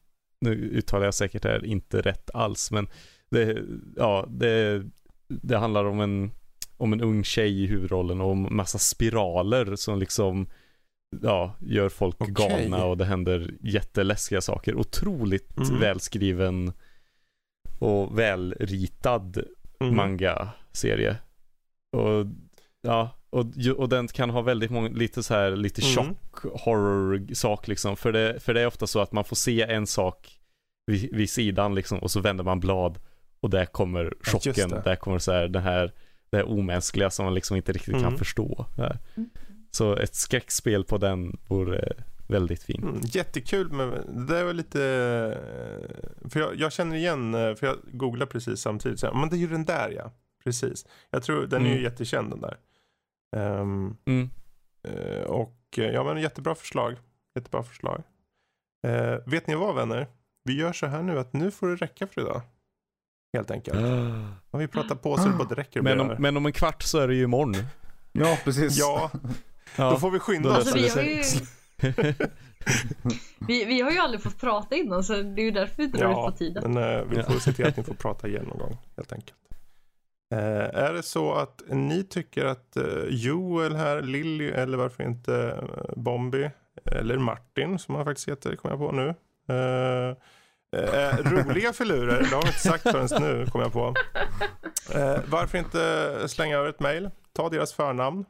Nu 0.41 0.51
uttalar 0.55 1.05
jag 1.05 1.15
säkert 1.15 1.43
det 1.43 1.49
här 1.49 1.65
inte 1.65 2.01
rätt 2.01 2.31
alls, 2.35 2.71
men 2.71 2.89
det, 3.31 3.63
ja, 3.97 4.27
det, 4.29 4.83
det 5.29 5.57
handlar 5.59 5.85
om 5.85 6.01
en, 6.01 6.31
om 6.77 6.93
en 6.93 7.01
ung 7.01 7.25
tjej 7.25 7.63
i 7.63 7.67
huvudrollen 7.67 8.21
och 8.21 8.31
om 8.31 8.57
massa 8.57 8.79
spiraler 8.79 9.77
som 9.77 9.99
liksom 9.99 10.47
ja, 11.23 11.55
gör 11.61 11.89
folk 11.89 12.17
Okej. 12.21 12.35
galna 12.35 12.85
och 12.85 12.97
det 12.97 13.05
händer 13.05 13.55
jätteläskiga 13.61 14.41
saker. 14.41 14.75
Otroligt 14.75 15.57
Mm. 15.59 15.81
välskriven 15.81 16.73
och 17.79 18.19
välritad 18.19 19.43
Mm. 19.81 19.97
manga-serie. 19.97 21.17
Och 21.93 22.27
ja, 22.83 23.11
och, 23.31 23.47
och 23.77 23.89
den 23.89 24.09
kan 24.09 24.31
ha 24.31 24.43
väldigt 24.43 24.71
många, 24.71 24.89
lite 24.89 25.23
så 25.23 25.35
här, 25.35 25.51
lite 25.57 25.83
Mm. 25.83 25.95
chock 26.15 26.61
horror-sak 26.63 27.69
liksom. 27.69 27.97
För 27.97 28.13
det, 28.13 28.41
för 28.43 28.55
det 28.55 28.61
är 28.61 28.67
ofta 28.67 28.87
så 28.87 29.01
att 29.01 29.13
man 29.13 29.25
får 29.25 29.37
se 29.37 29.63
en 29.63 29.87
sak 29.87 30.39
vid, 30.87 31.15
vid 31.17 31.31
sidan 31.31 31.75
liksom 31.75 31.99
och 31.99 32.11
så 32.11 32.21
vänder 32.21 32.45
man 32.45 32.61
blad 32.61 32.99
och 33.41 33.51
där 33.51 33.65
kommer 33.67 34.05
Ja, 34.05 34.39
chocken. 34.39 34.71
det. 34.71 34.83
där 34.85 34.97
kommer 34.97 35.19
så 35.19 35.33
här 35.33 35.49
den 35.49 35.63
här 35.63 35.93
det 36.31 36.43
omänskliga 36.43 37.11
som 37.11 37.25
man 37.25 37.35
liksom 37.35 37.57
inte 37.57 37.73
riktigt 37.73 37.95
Mm. 37.95 38.03
kan 38.03 38.19
förstå. 38.19 38.67
Här. 38.77 38.99
Så 39.71 39.97
ett 39.97 40.15
skräckspel 40.15 40.85
på 40.85 40.99
den 40.99 41.39
vore 41.49 41.93
väldigt 42.29 42.63
fint. 42.63 42.83
Mm, 42.85 43.01
jättekul 43.05 43.73
men 43.73 43.91
det 44.27 44.37
är 44.39 44.45
väl 44.45 44.57
lite, 44.57 44.83
eh, 46.23 46.29
för 46.31 46.41
jag, 46.41 46.55
jag 46.57 46.73
känner 46.73 46.97
igen, 46.97 47.35
eh, 47.35 47.55
för 47.55 47.67
jag 47.67 47.77
googlar 47.93 48.27
precis 48.27 48.61
samtidigt, 48.61 49.01
så 49.01 49.07
här, 49.07 49.15
men 49.15 49.29
det 49.29 49.37
är 49.37 49.39
ju 49.39 49.47
den 49.49 49.65
där 49.65 49.91
ja, 49.97 50.13
precis. 50.45 50.87
Jag 51.11 51.23
tror, 51.23 51.47
den 51.47 51.63
är 51.63 51.67
ju 51.67 51.73
Mm. 51.73 51.85
jättekänd 51.85 52.31
den 52.31 52.41
där. 52.41 52.57
Ehm, 53.37 53.97
Mm. 54.07 54.31
eh, 54.89 55.23
och 55.23 55.57
eh, 55.79 55.85
ja 55.85 56.05
men 56.05 56.19
jättebra 56.23 56.55
förslag, 56.55 56.97
jättebra 57.35 57.63
förslag. 57.63 58.03
Eh, 58.87 59.17
vet 59.27 59.47
ni 59.47 59.55
vad 59.55 59.75
vänner? 59.75 60.07
Vi 60.45 60.57
gör 60.61 60.73
så 60.73 60.87
här 60.87 61.03
nu 61.03 61.19
att 61.19 61.33
nu 61.33 61.51
får 61.51 61.69
det 61.69 61.77
räcka 61.77 62.07
för 62.07 62.21
idag. 62.21 62.43
Helt 63.37 63.51
enkelt. 63.51 63.79
Om 64.51 64.61
vi 64.61 64.69
pratar 64.69 64.95
på 64.95 65.17
så 65.17 65.29
det 65.29 65.35
både 65.37 65.55
räcker 65.55 65.81
och 65.81 65.85
Men, 65.85 66.01
om, 66.01 66.15
men 66.19 66.37
om 66.37 66.47
en 66.47 66.53
kvart 66.53 66.83
så 66.83 66.99
är 66.99 67.09
det 67.09 67.15
ju 67.15 67.23
imorgon. 67.25 67.55
Ja, 68.13 68.39
precis. 68.45 68.79
Ja, 68.79 69.11
Ja. 69.77 69.91
då 69.91 69.97
får 69.97 70.11
vi 70.11 70.19
skynda 70.19 70.49
oss. 70.51 70.57
Alltså, 70.57 70.77
vi, 70.77 70.89
har 70.89 71.03
ju, 71.03 71.23
vi, 73.39 73.65
vi 73.65 73.81
har 73.81 73.91
ju 73.91 73.99
aldrig 73.99 74.23
fått 74.23 74.41
prata 74.41 74.77
innan 74.77 75.05
så 75.05 75.13
det 75.13 75.43
är 75.43 75.45
ju 75.45 75.51
därför 75.51 75.77
vi 75.77 75.87
drar 75.87 76.11
ut 76.11 76.15
på 76.33 76.33
tiden. 76.39 76.73
men 76.73 76.83
eh, 76.99 77.05
vi 77.05 77.17
Ja. 77.17 77.23
får 77.23 77.39
se 77.39 77.53
till 77.53 77.67
att 77.67 77.77
ni 77.77 77.83
får 77.83 77.95
prata 77.95 78.29
igen 78.29 78.45
någon 78.45 78.59
gång 78.59 78.79
helt 78.97 79.13
enkelt. 79.13 79.35
Eh, 80.33 80.81
är 80.83 80.93
det 80.93 81.03
så 81.03 81.33
att 81.33 81.63
ni 81.69 82.05
tycker 82.05 82.45
att 82.45 82.77
eh, 82.77 83.05
Joel 83.09 83.77
här, 83.77 84.03
Lilly 84.03 84.49
eller 84.49 84.79
varför 84.79 85.03
inte 85.05 85.35
eh, 85.35 85.95
Bombi 85.97 86.51
eller 86.85 87.19
Martin 87.19 87.79
som 87.79 87.95
han 87.95 88.05
faktiskt 88.05 88.29
heter, 88.29 88.57
kommer 88.57 88.77
jag 88.77 88.89
på 88.89 88.93
nu. 88.93 89.15
Roliga 91.25 91.73
filurer, 91.73 92.21
det 92.21 92.35
har 92.37 92.43
vi 92.43 92.49
inte 92.49 92.61
sagt 92.61 92.83
förrän 92.83 93.23
nu, 93.23 93.47
kommer 93.47 93.65
jag 93.65 93.73
på. 93.73 93.95
Varför 95.27 95.59
inte 95.59 96.29
slänga 96.29 96.57
över 96.57 96.69
ett 96.69 96.81
mail, 96.81 97.11
ta 97.33 97.49
deras 97.49 97.73
förnamn, 97.73 98.25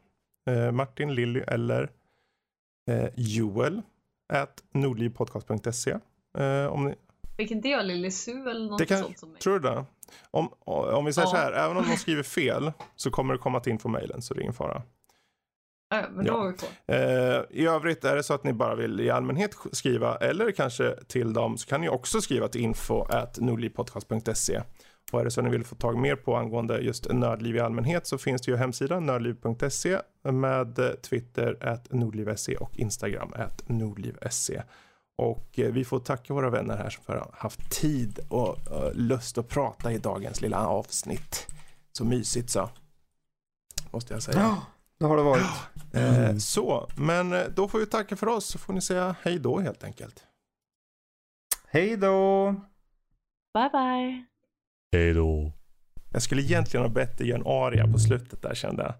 Martin, 0.73 1.15
Lilly 1.15 1.39
eller 1.47 1.89
Joel, 3.15 3.81
at 4.33 4.63
nordlivpodcast.se. 4.73 5.97
Om 6.69 6.85
ni, 6.85 6.95
Fick 7.41 7.51
inte 7.51 7.69
jag 7.69 7.85
Lille 7.85 8.11
Su 8.11 8.31
eller 8.49 8.69
något 8.69 8.87
kan- 8.87 8.99
sånt 9.03 9.19
som 9.19 9.31
mig? 9.31 9.41
Tror 9.41 9.59
du 9.59 9.69
det? 9.69 9.85
Om, 10.31 10.49
om 10.65 11.05
vi 11.05 11.13
säger 11.13 11.27
Ja. 11.27 11.31
så 11.31 11.37
här, 11.37 11.51
även 11.51 11.77
om 11.77 11.83
de 11.89 11.97
skriver 11.97 12.23
fel 12.23 12.71
så 12.95 13.11
kommer 13.11 13.33
det 13.33 13.39
komma 13.39 13.59
till 13.59 13.71
infomailen 13.71 14.21
så 14.21 14.33
det 14.33 14.39
är 14.39 14.41
ingen 14.41 14.53
fara. 14.53 14.81
Ja, 15.89 16.03
men 16.11 16.25
då 16.25 16.33
Ja. 16.33 16.53
vi. 16.87 16.93
Eh, 16.95 17.61
I 17.63 17.67
övrigt 17.67 18.05
är 18.05 18.15
det 18.15 18.23
så 18.23 18.33
att 18.33 18.43
ni 18.43 18.53
bara 18.53 18.75
vill 18.75 18.99
i 19.01 19.09
allmänhet 19.09 19.55
sk- 19.55 19.69
skriva 19.75 20.15
eller 20.15 20.51
kanske 20.51 20.95
till 21.07 21.33
dem 21.33 21.57
så 21.57 21.67
kan 21.67 21.81
ni 21.81 21.89
också 21.89 22.21
skriva 22.21 22.47
till 22.47 22.61
info 22.61 23.01
at 23.09 23.39
nordlivpodcast.se. 23.39 24.61
Och 25.11 25.19
är 25.21 25.23
det 25.25 25.31
så 25.31 25.39
att 25.39 25.45
ni 25.45 25.51
vill 25.51 25.63
få 25.63 25.75
tag 25.75 25.97
mer 25.97 26.15
på 26.15 26.35
angående 26.35 26.77
just 26.79 27.13
nördliv 27.13 27.55
i 27.55 27.59
allmänhet 27.59 28.07
så 28.07 28.17
finns 28.17 28.41
det 28.41 28.51
ju 28.51 28.57
hemsidan 28.57 29.05
nördliv.se 29.05 29.97
med 30.23 31.01
Twitter 31.01 31.57
at 31.61 31.91
nordliv.se 31.93 32.55
och 32.55 32.77
Instagram 32.79 33.33
at 33.35 33.69
nordliv.se. 33.69 34.61
Och 35.17 35.59
eh, 35.59 35.71
vi 35.71 35.85
får 35.85 35.99
tacka 35.99 36.33
våra 36.33 36.49
vänner 36.49 36.77
här 36.77 36.89
som 36.89 37.03
har 37.05 37.31
haft 37.33 37.71
tid 37.71 38.19
och 38.29 38.71
eh, 38.71 38.93
lust 38.93 39.37
att 39.37 39.47
prata 39.47 39.91
i 39.91 39.97
dagens 39.97 40.41
lilla 40.41 40.67
avsnitt. 40.67 41.47
Så 41.91 42.05
mysigt 42.05 42.49
så. 42.49 42.69
Måste 43.91 44.13
jag 44.13 44.23
säga. 44.23 44.39
Ja, 44.39 44.65
det 44.99 45.05
har 45.05 45.17
det 45.17 45.23
varit. 45.23 45.45
Eh, 45.93 46.37
så, 46.37 46.89
men 46.97 47.35
då 47.55 47.67
får 47.67 47.79
vi 47.79 47.85
tacka 47.85 48.15
för 48.15 48.27
oss 48.27 48.45
så 48.45 48.59
får 48.59 48.73
ni 48.73 48.81
säga 48.81 49.15
hej 49.21 49.39
då 49.39 49.59
helt 49.59 49.83
enkelt. 49.83 50.23
Hej 51.67 51.97
då! 51.97 52.51
Bye 53.53 53.69
bye. 53.69 54.25
Hej 54.91 55.13
då. 55.13 55.51
Jag 56.13 56.21
skulle 56.21 56.41
egentligen 56.41 56.85
ha 56.85 56.89
bett 56.89 57.17
dig 57.17 57.27
göra 57.27 57.39
en 57.39 57.47
aria 57.47 57.87
på 57.87 57.99
slutet 57.99 58.41
där 58.41 58.55
kände 58.55 58.83
jag. 58.83 58.93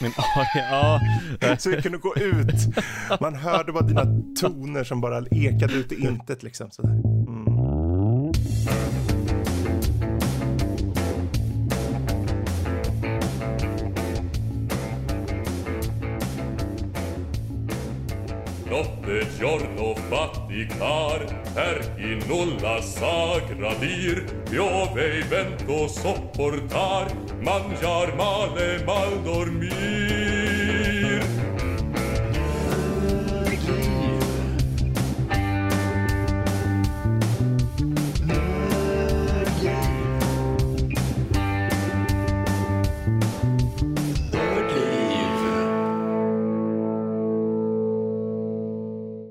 Men 0.00 0.12
ja, 0.16 1.00
ja. 1.40 1.56
Så 1.56 1.70
vi 1.70 1.82
kunde 1.82 1.98
gå 1.98 2.14
ut. 2.16 2.76
Man 3.20 3.34
hörde 3.34 3.72
bara 3.72 3.86
dina 3.86 4.06
toner 4.40 4.84
som 4.84 5.00
bara 5.00 5.26
ekade 5.30 5.74
ut 5.74 5.92
i 5.92 6.06
intet 6.06 6.42
liksom 6.42 6.70
sådär. 6.70 6.90
Mm. 6.90 8.32
Notte 18.70 19.26
giorno 19.38 19.94
fatti 20.10 20.68
car, 20.78 21.26
per 21.54 21.82
chi 21.96 22.28
nulla 22.28 22.82
sa 22.82 23.40
gradir, 23.50 24.24
piove 24.50 25.18
e 25.18 25.22
vento 25.30 25.88
sopportar, 25.88 27.08
mangiar 27.44 28.16
male 28.16 28.86
mal 28.86 29.24
dormir. 29.24 30.02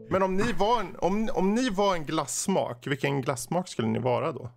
Men 0.09 0.23
om 0.23 0.38
ni, 0.38 0.53
var 0.53 0.79
en, 0.79 0.95
om, 0.99 1.29
om 1.33 1.55
ni 1.55 1.69
var 1.69 1.95
en 1.95 2.05
glassmak, 2.05 2.88
vilken 2.88 3.21
glassmak 3.21 3.67
skulle 3.67 3.88
ni 3.88 3.99
vara 3.99 4.31
då? 4.31 4.49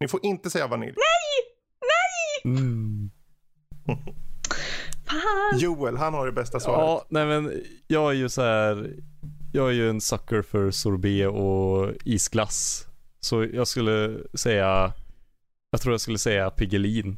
Ni 0.00 0.08
får 0.08 0.20
inte 0.26 0.50
säga 0.50 0.66
vanilj. 0.66 0.94
Mm. 2.46 3.10
Joel, 5.58 5.96
han 5.96 6.14
har 6.14 6.26
det 6.26 6.32
bästa 6.32 6.60
svaret. 6.60 6.78
Ja, 6.80 7.06
nej 7.08 7.26
men 7.26 7.52
jag 7.86 8.10
är 8.10 8.14
ju 8.14 8.28
så 8.28 8.42
här. 8.42 8.94
Jag 9.52 9.68
är 9.68 9.72
ju 9.72 9.90
en 9.90 10.00
sucker 10.00 10.42
för 10.42 10.70
sorbet 10.70 11.28
och 11.28 11.92
isglass. 12.04 12.86
Så 13.20 13.44
jag 13.44 13.68
skulle 13.68 14.18
säga, 14.34 14.92
jag 15.70 15.80
tror 15.80 15.92
jag 15.94 16.00
skulle 16.00 16.18
säga 16.18 16.50
Piggelin. 16.50 17.16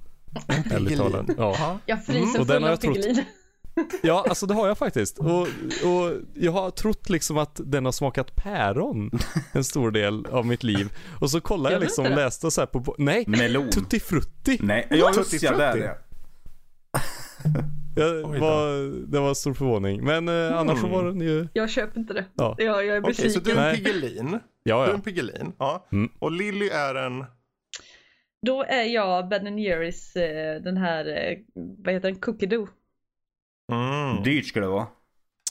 Ärligt 0.71 0.99
talat. 0.99 1.27
Ja. 1.39 1.79
Jag 1.87 2.05
fryser 2.05 2.23
Mm, 2.29 2.41
och 2.41 2.47
den 2.47 2.57
full 2.57 2.63
har 2.63 2.71
av 2.71 2.71
jag 2.71 2.81
trott- 2.81 2.95
Piggelin. 2.95 3.25
Ja, 4.03 4.25
alltså 4.29 4.47
det 4.47 4.55
har 4.55 4.69
jag 4.69 4.79
faktiskt. 4.79 5.19
Och, 5.19 5.41
och 5.89 6.13
jag 6.35 6.53
har 6.53 6.71
trott 6.71 7.09
liksom 7.11 7.39
att 7.39 7.61
den 7.65 7.85
har 7.85 7.93
smakat 7.93 8.37
päron 8.37 9.11
en 9.53 9.65
stor 9.65 9.91
del 9.91 10.27
av 10.27 10.47
mitt 10.47 10.63
liv. 10.63 10.89
Och 11.21 11.31
så 11.31 11.41
kollade 11.41 11.75
jag 11.75 11.81
den 11.81 11.87
liksom 11.87 12.05
och 12.07 12.11
läste 12.17 12.51
så 12.51 12.61
här 12.61 12.67
på, 12.67 12.95
nej, 12.99 13.25
Melon. 13.27 13.71
Tutti 13.71 14.01
Frutti. 14.01 14.59
Nej, 14.63 14.87
ja 14.91 15.13
Tutti 15.13 15.19
just 15.37 15.43
ja, 15.45 15.57
där 15.57 15.77
är. 15.77 15.95
Jag, 17.97 18.23
var, 18.41 18.91
det 19.11 19.21
var 19.21 19.35
stor 19.35 19.55
förvåning. 19.55 20.05
Men 20.05 20.29
eh, 20.29 20.59
annars 20.59 20.79
så 20.81 20.87
Mm. 20.87 20.99
var 20.99 21.05
den 21.05 21.21
ju, 21.21 21.49
Jag 21.53 21.71
köper 21.71 22.01
inte 22.01 22.13
det. 22.15 22.25
Ja. 22.35 22.55
Jag, 22.59 22.87
jag 22.87 22.97
är 22.97 23.03
Okej, 23.03 23.15
så 23.15 23.23
besviken. 23.23 23.43
du 23.45 23.51
är 23.51 23.57
en 23.57 23.63
Nej. 23.73 23.77
Piggelin. 23.85 24.31
Du 24.31 24.39
ja 24.71 24.85
är 24.85 24.89
ja. 24.89 24.95
en 24.95 25.01
Piggelin. 25.01 25.53
Ja. 25.59 25.87
Mm. 25.93 26.11
Och 26.19 26.33
Lilly 26.33 26.69
är 26.69 26.95
en... 26.95 27.25
Då 28.47 28.63
är 28.63 28.83
jag 28.85 29.29
Ben 29.29 29.59
Jerrys 29.59 30.17
eh, 30.17 30.63
den 30.63 30.77
här, 30.77 31.07
eh, 31.09 31.39
vad 31.85 31.95
heter 31.95 32.09
den, 32.11 32.21
Cookie 32.21 32.49
Dough. 32.49 32.71
Mm. 33.73 34.23
Dyrt 34.23 34.47
ska 34.47 34.61
det 34.61 34.67
vara. 34.67 34.87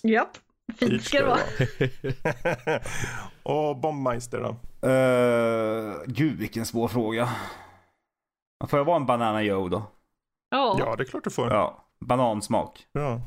Japp, 0.03 0.38
fint 0.80 0.91
Dyrt 0.91 1.03
ska 1.03 1.18
det 1.18 1.26
vara. 1.26 1.39
och 3.69 3.77
Bombmeister 3.77 4.39
då? 4.39 4.56
Uh, 4.88 6.03
gud 6.06 6.39
vilken 6.39 6.65
svår 6.65 6.88
fråga. 6.88 7.30
Får 8.68 8.80
jag 8.80 8.85
vara 8.85 8.95
en 8.95 9.06
Banana 9.06 9.41
Joe 9.41 9.69
då? 9.69 9.84
Ja. 10.49 10.76
Ja, 10.80 10.95
det 10.95 11.03
är 11.03 11.06
klart 11.06 11.23
du 11.23 11.30
får. 11.30 11.53
Ja. 11.53 11.84
Banansmak. 12.06 12.88
Bra. 12.94 13.22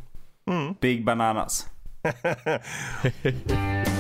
Mm. 0.51 0.75
Big 0.81 1.05
Bananas. 1.05 1.67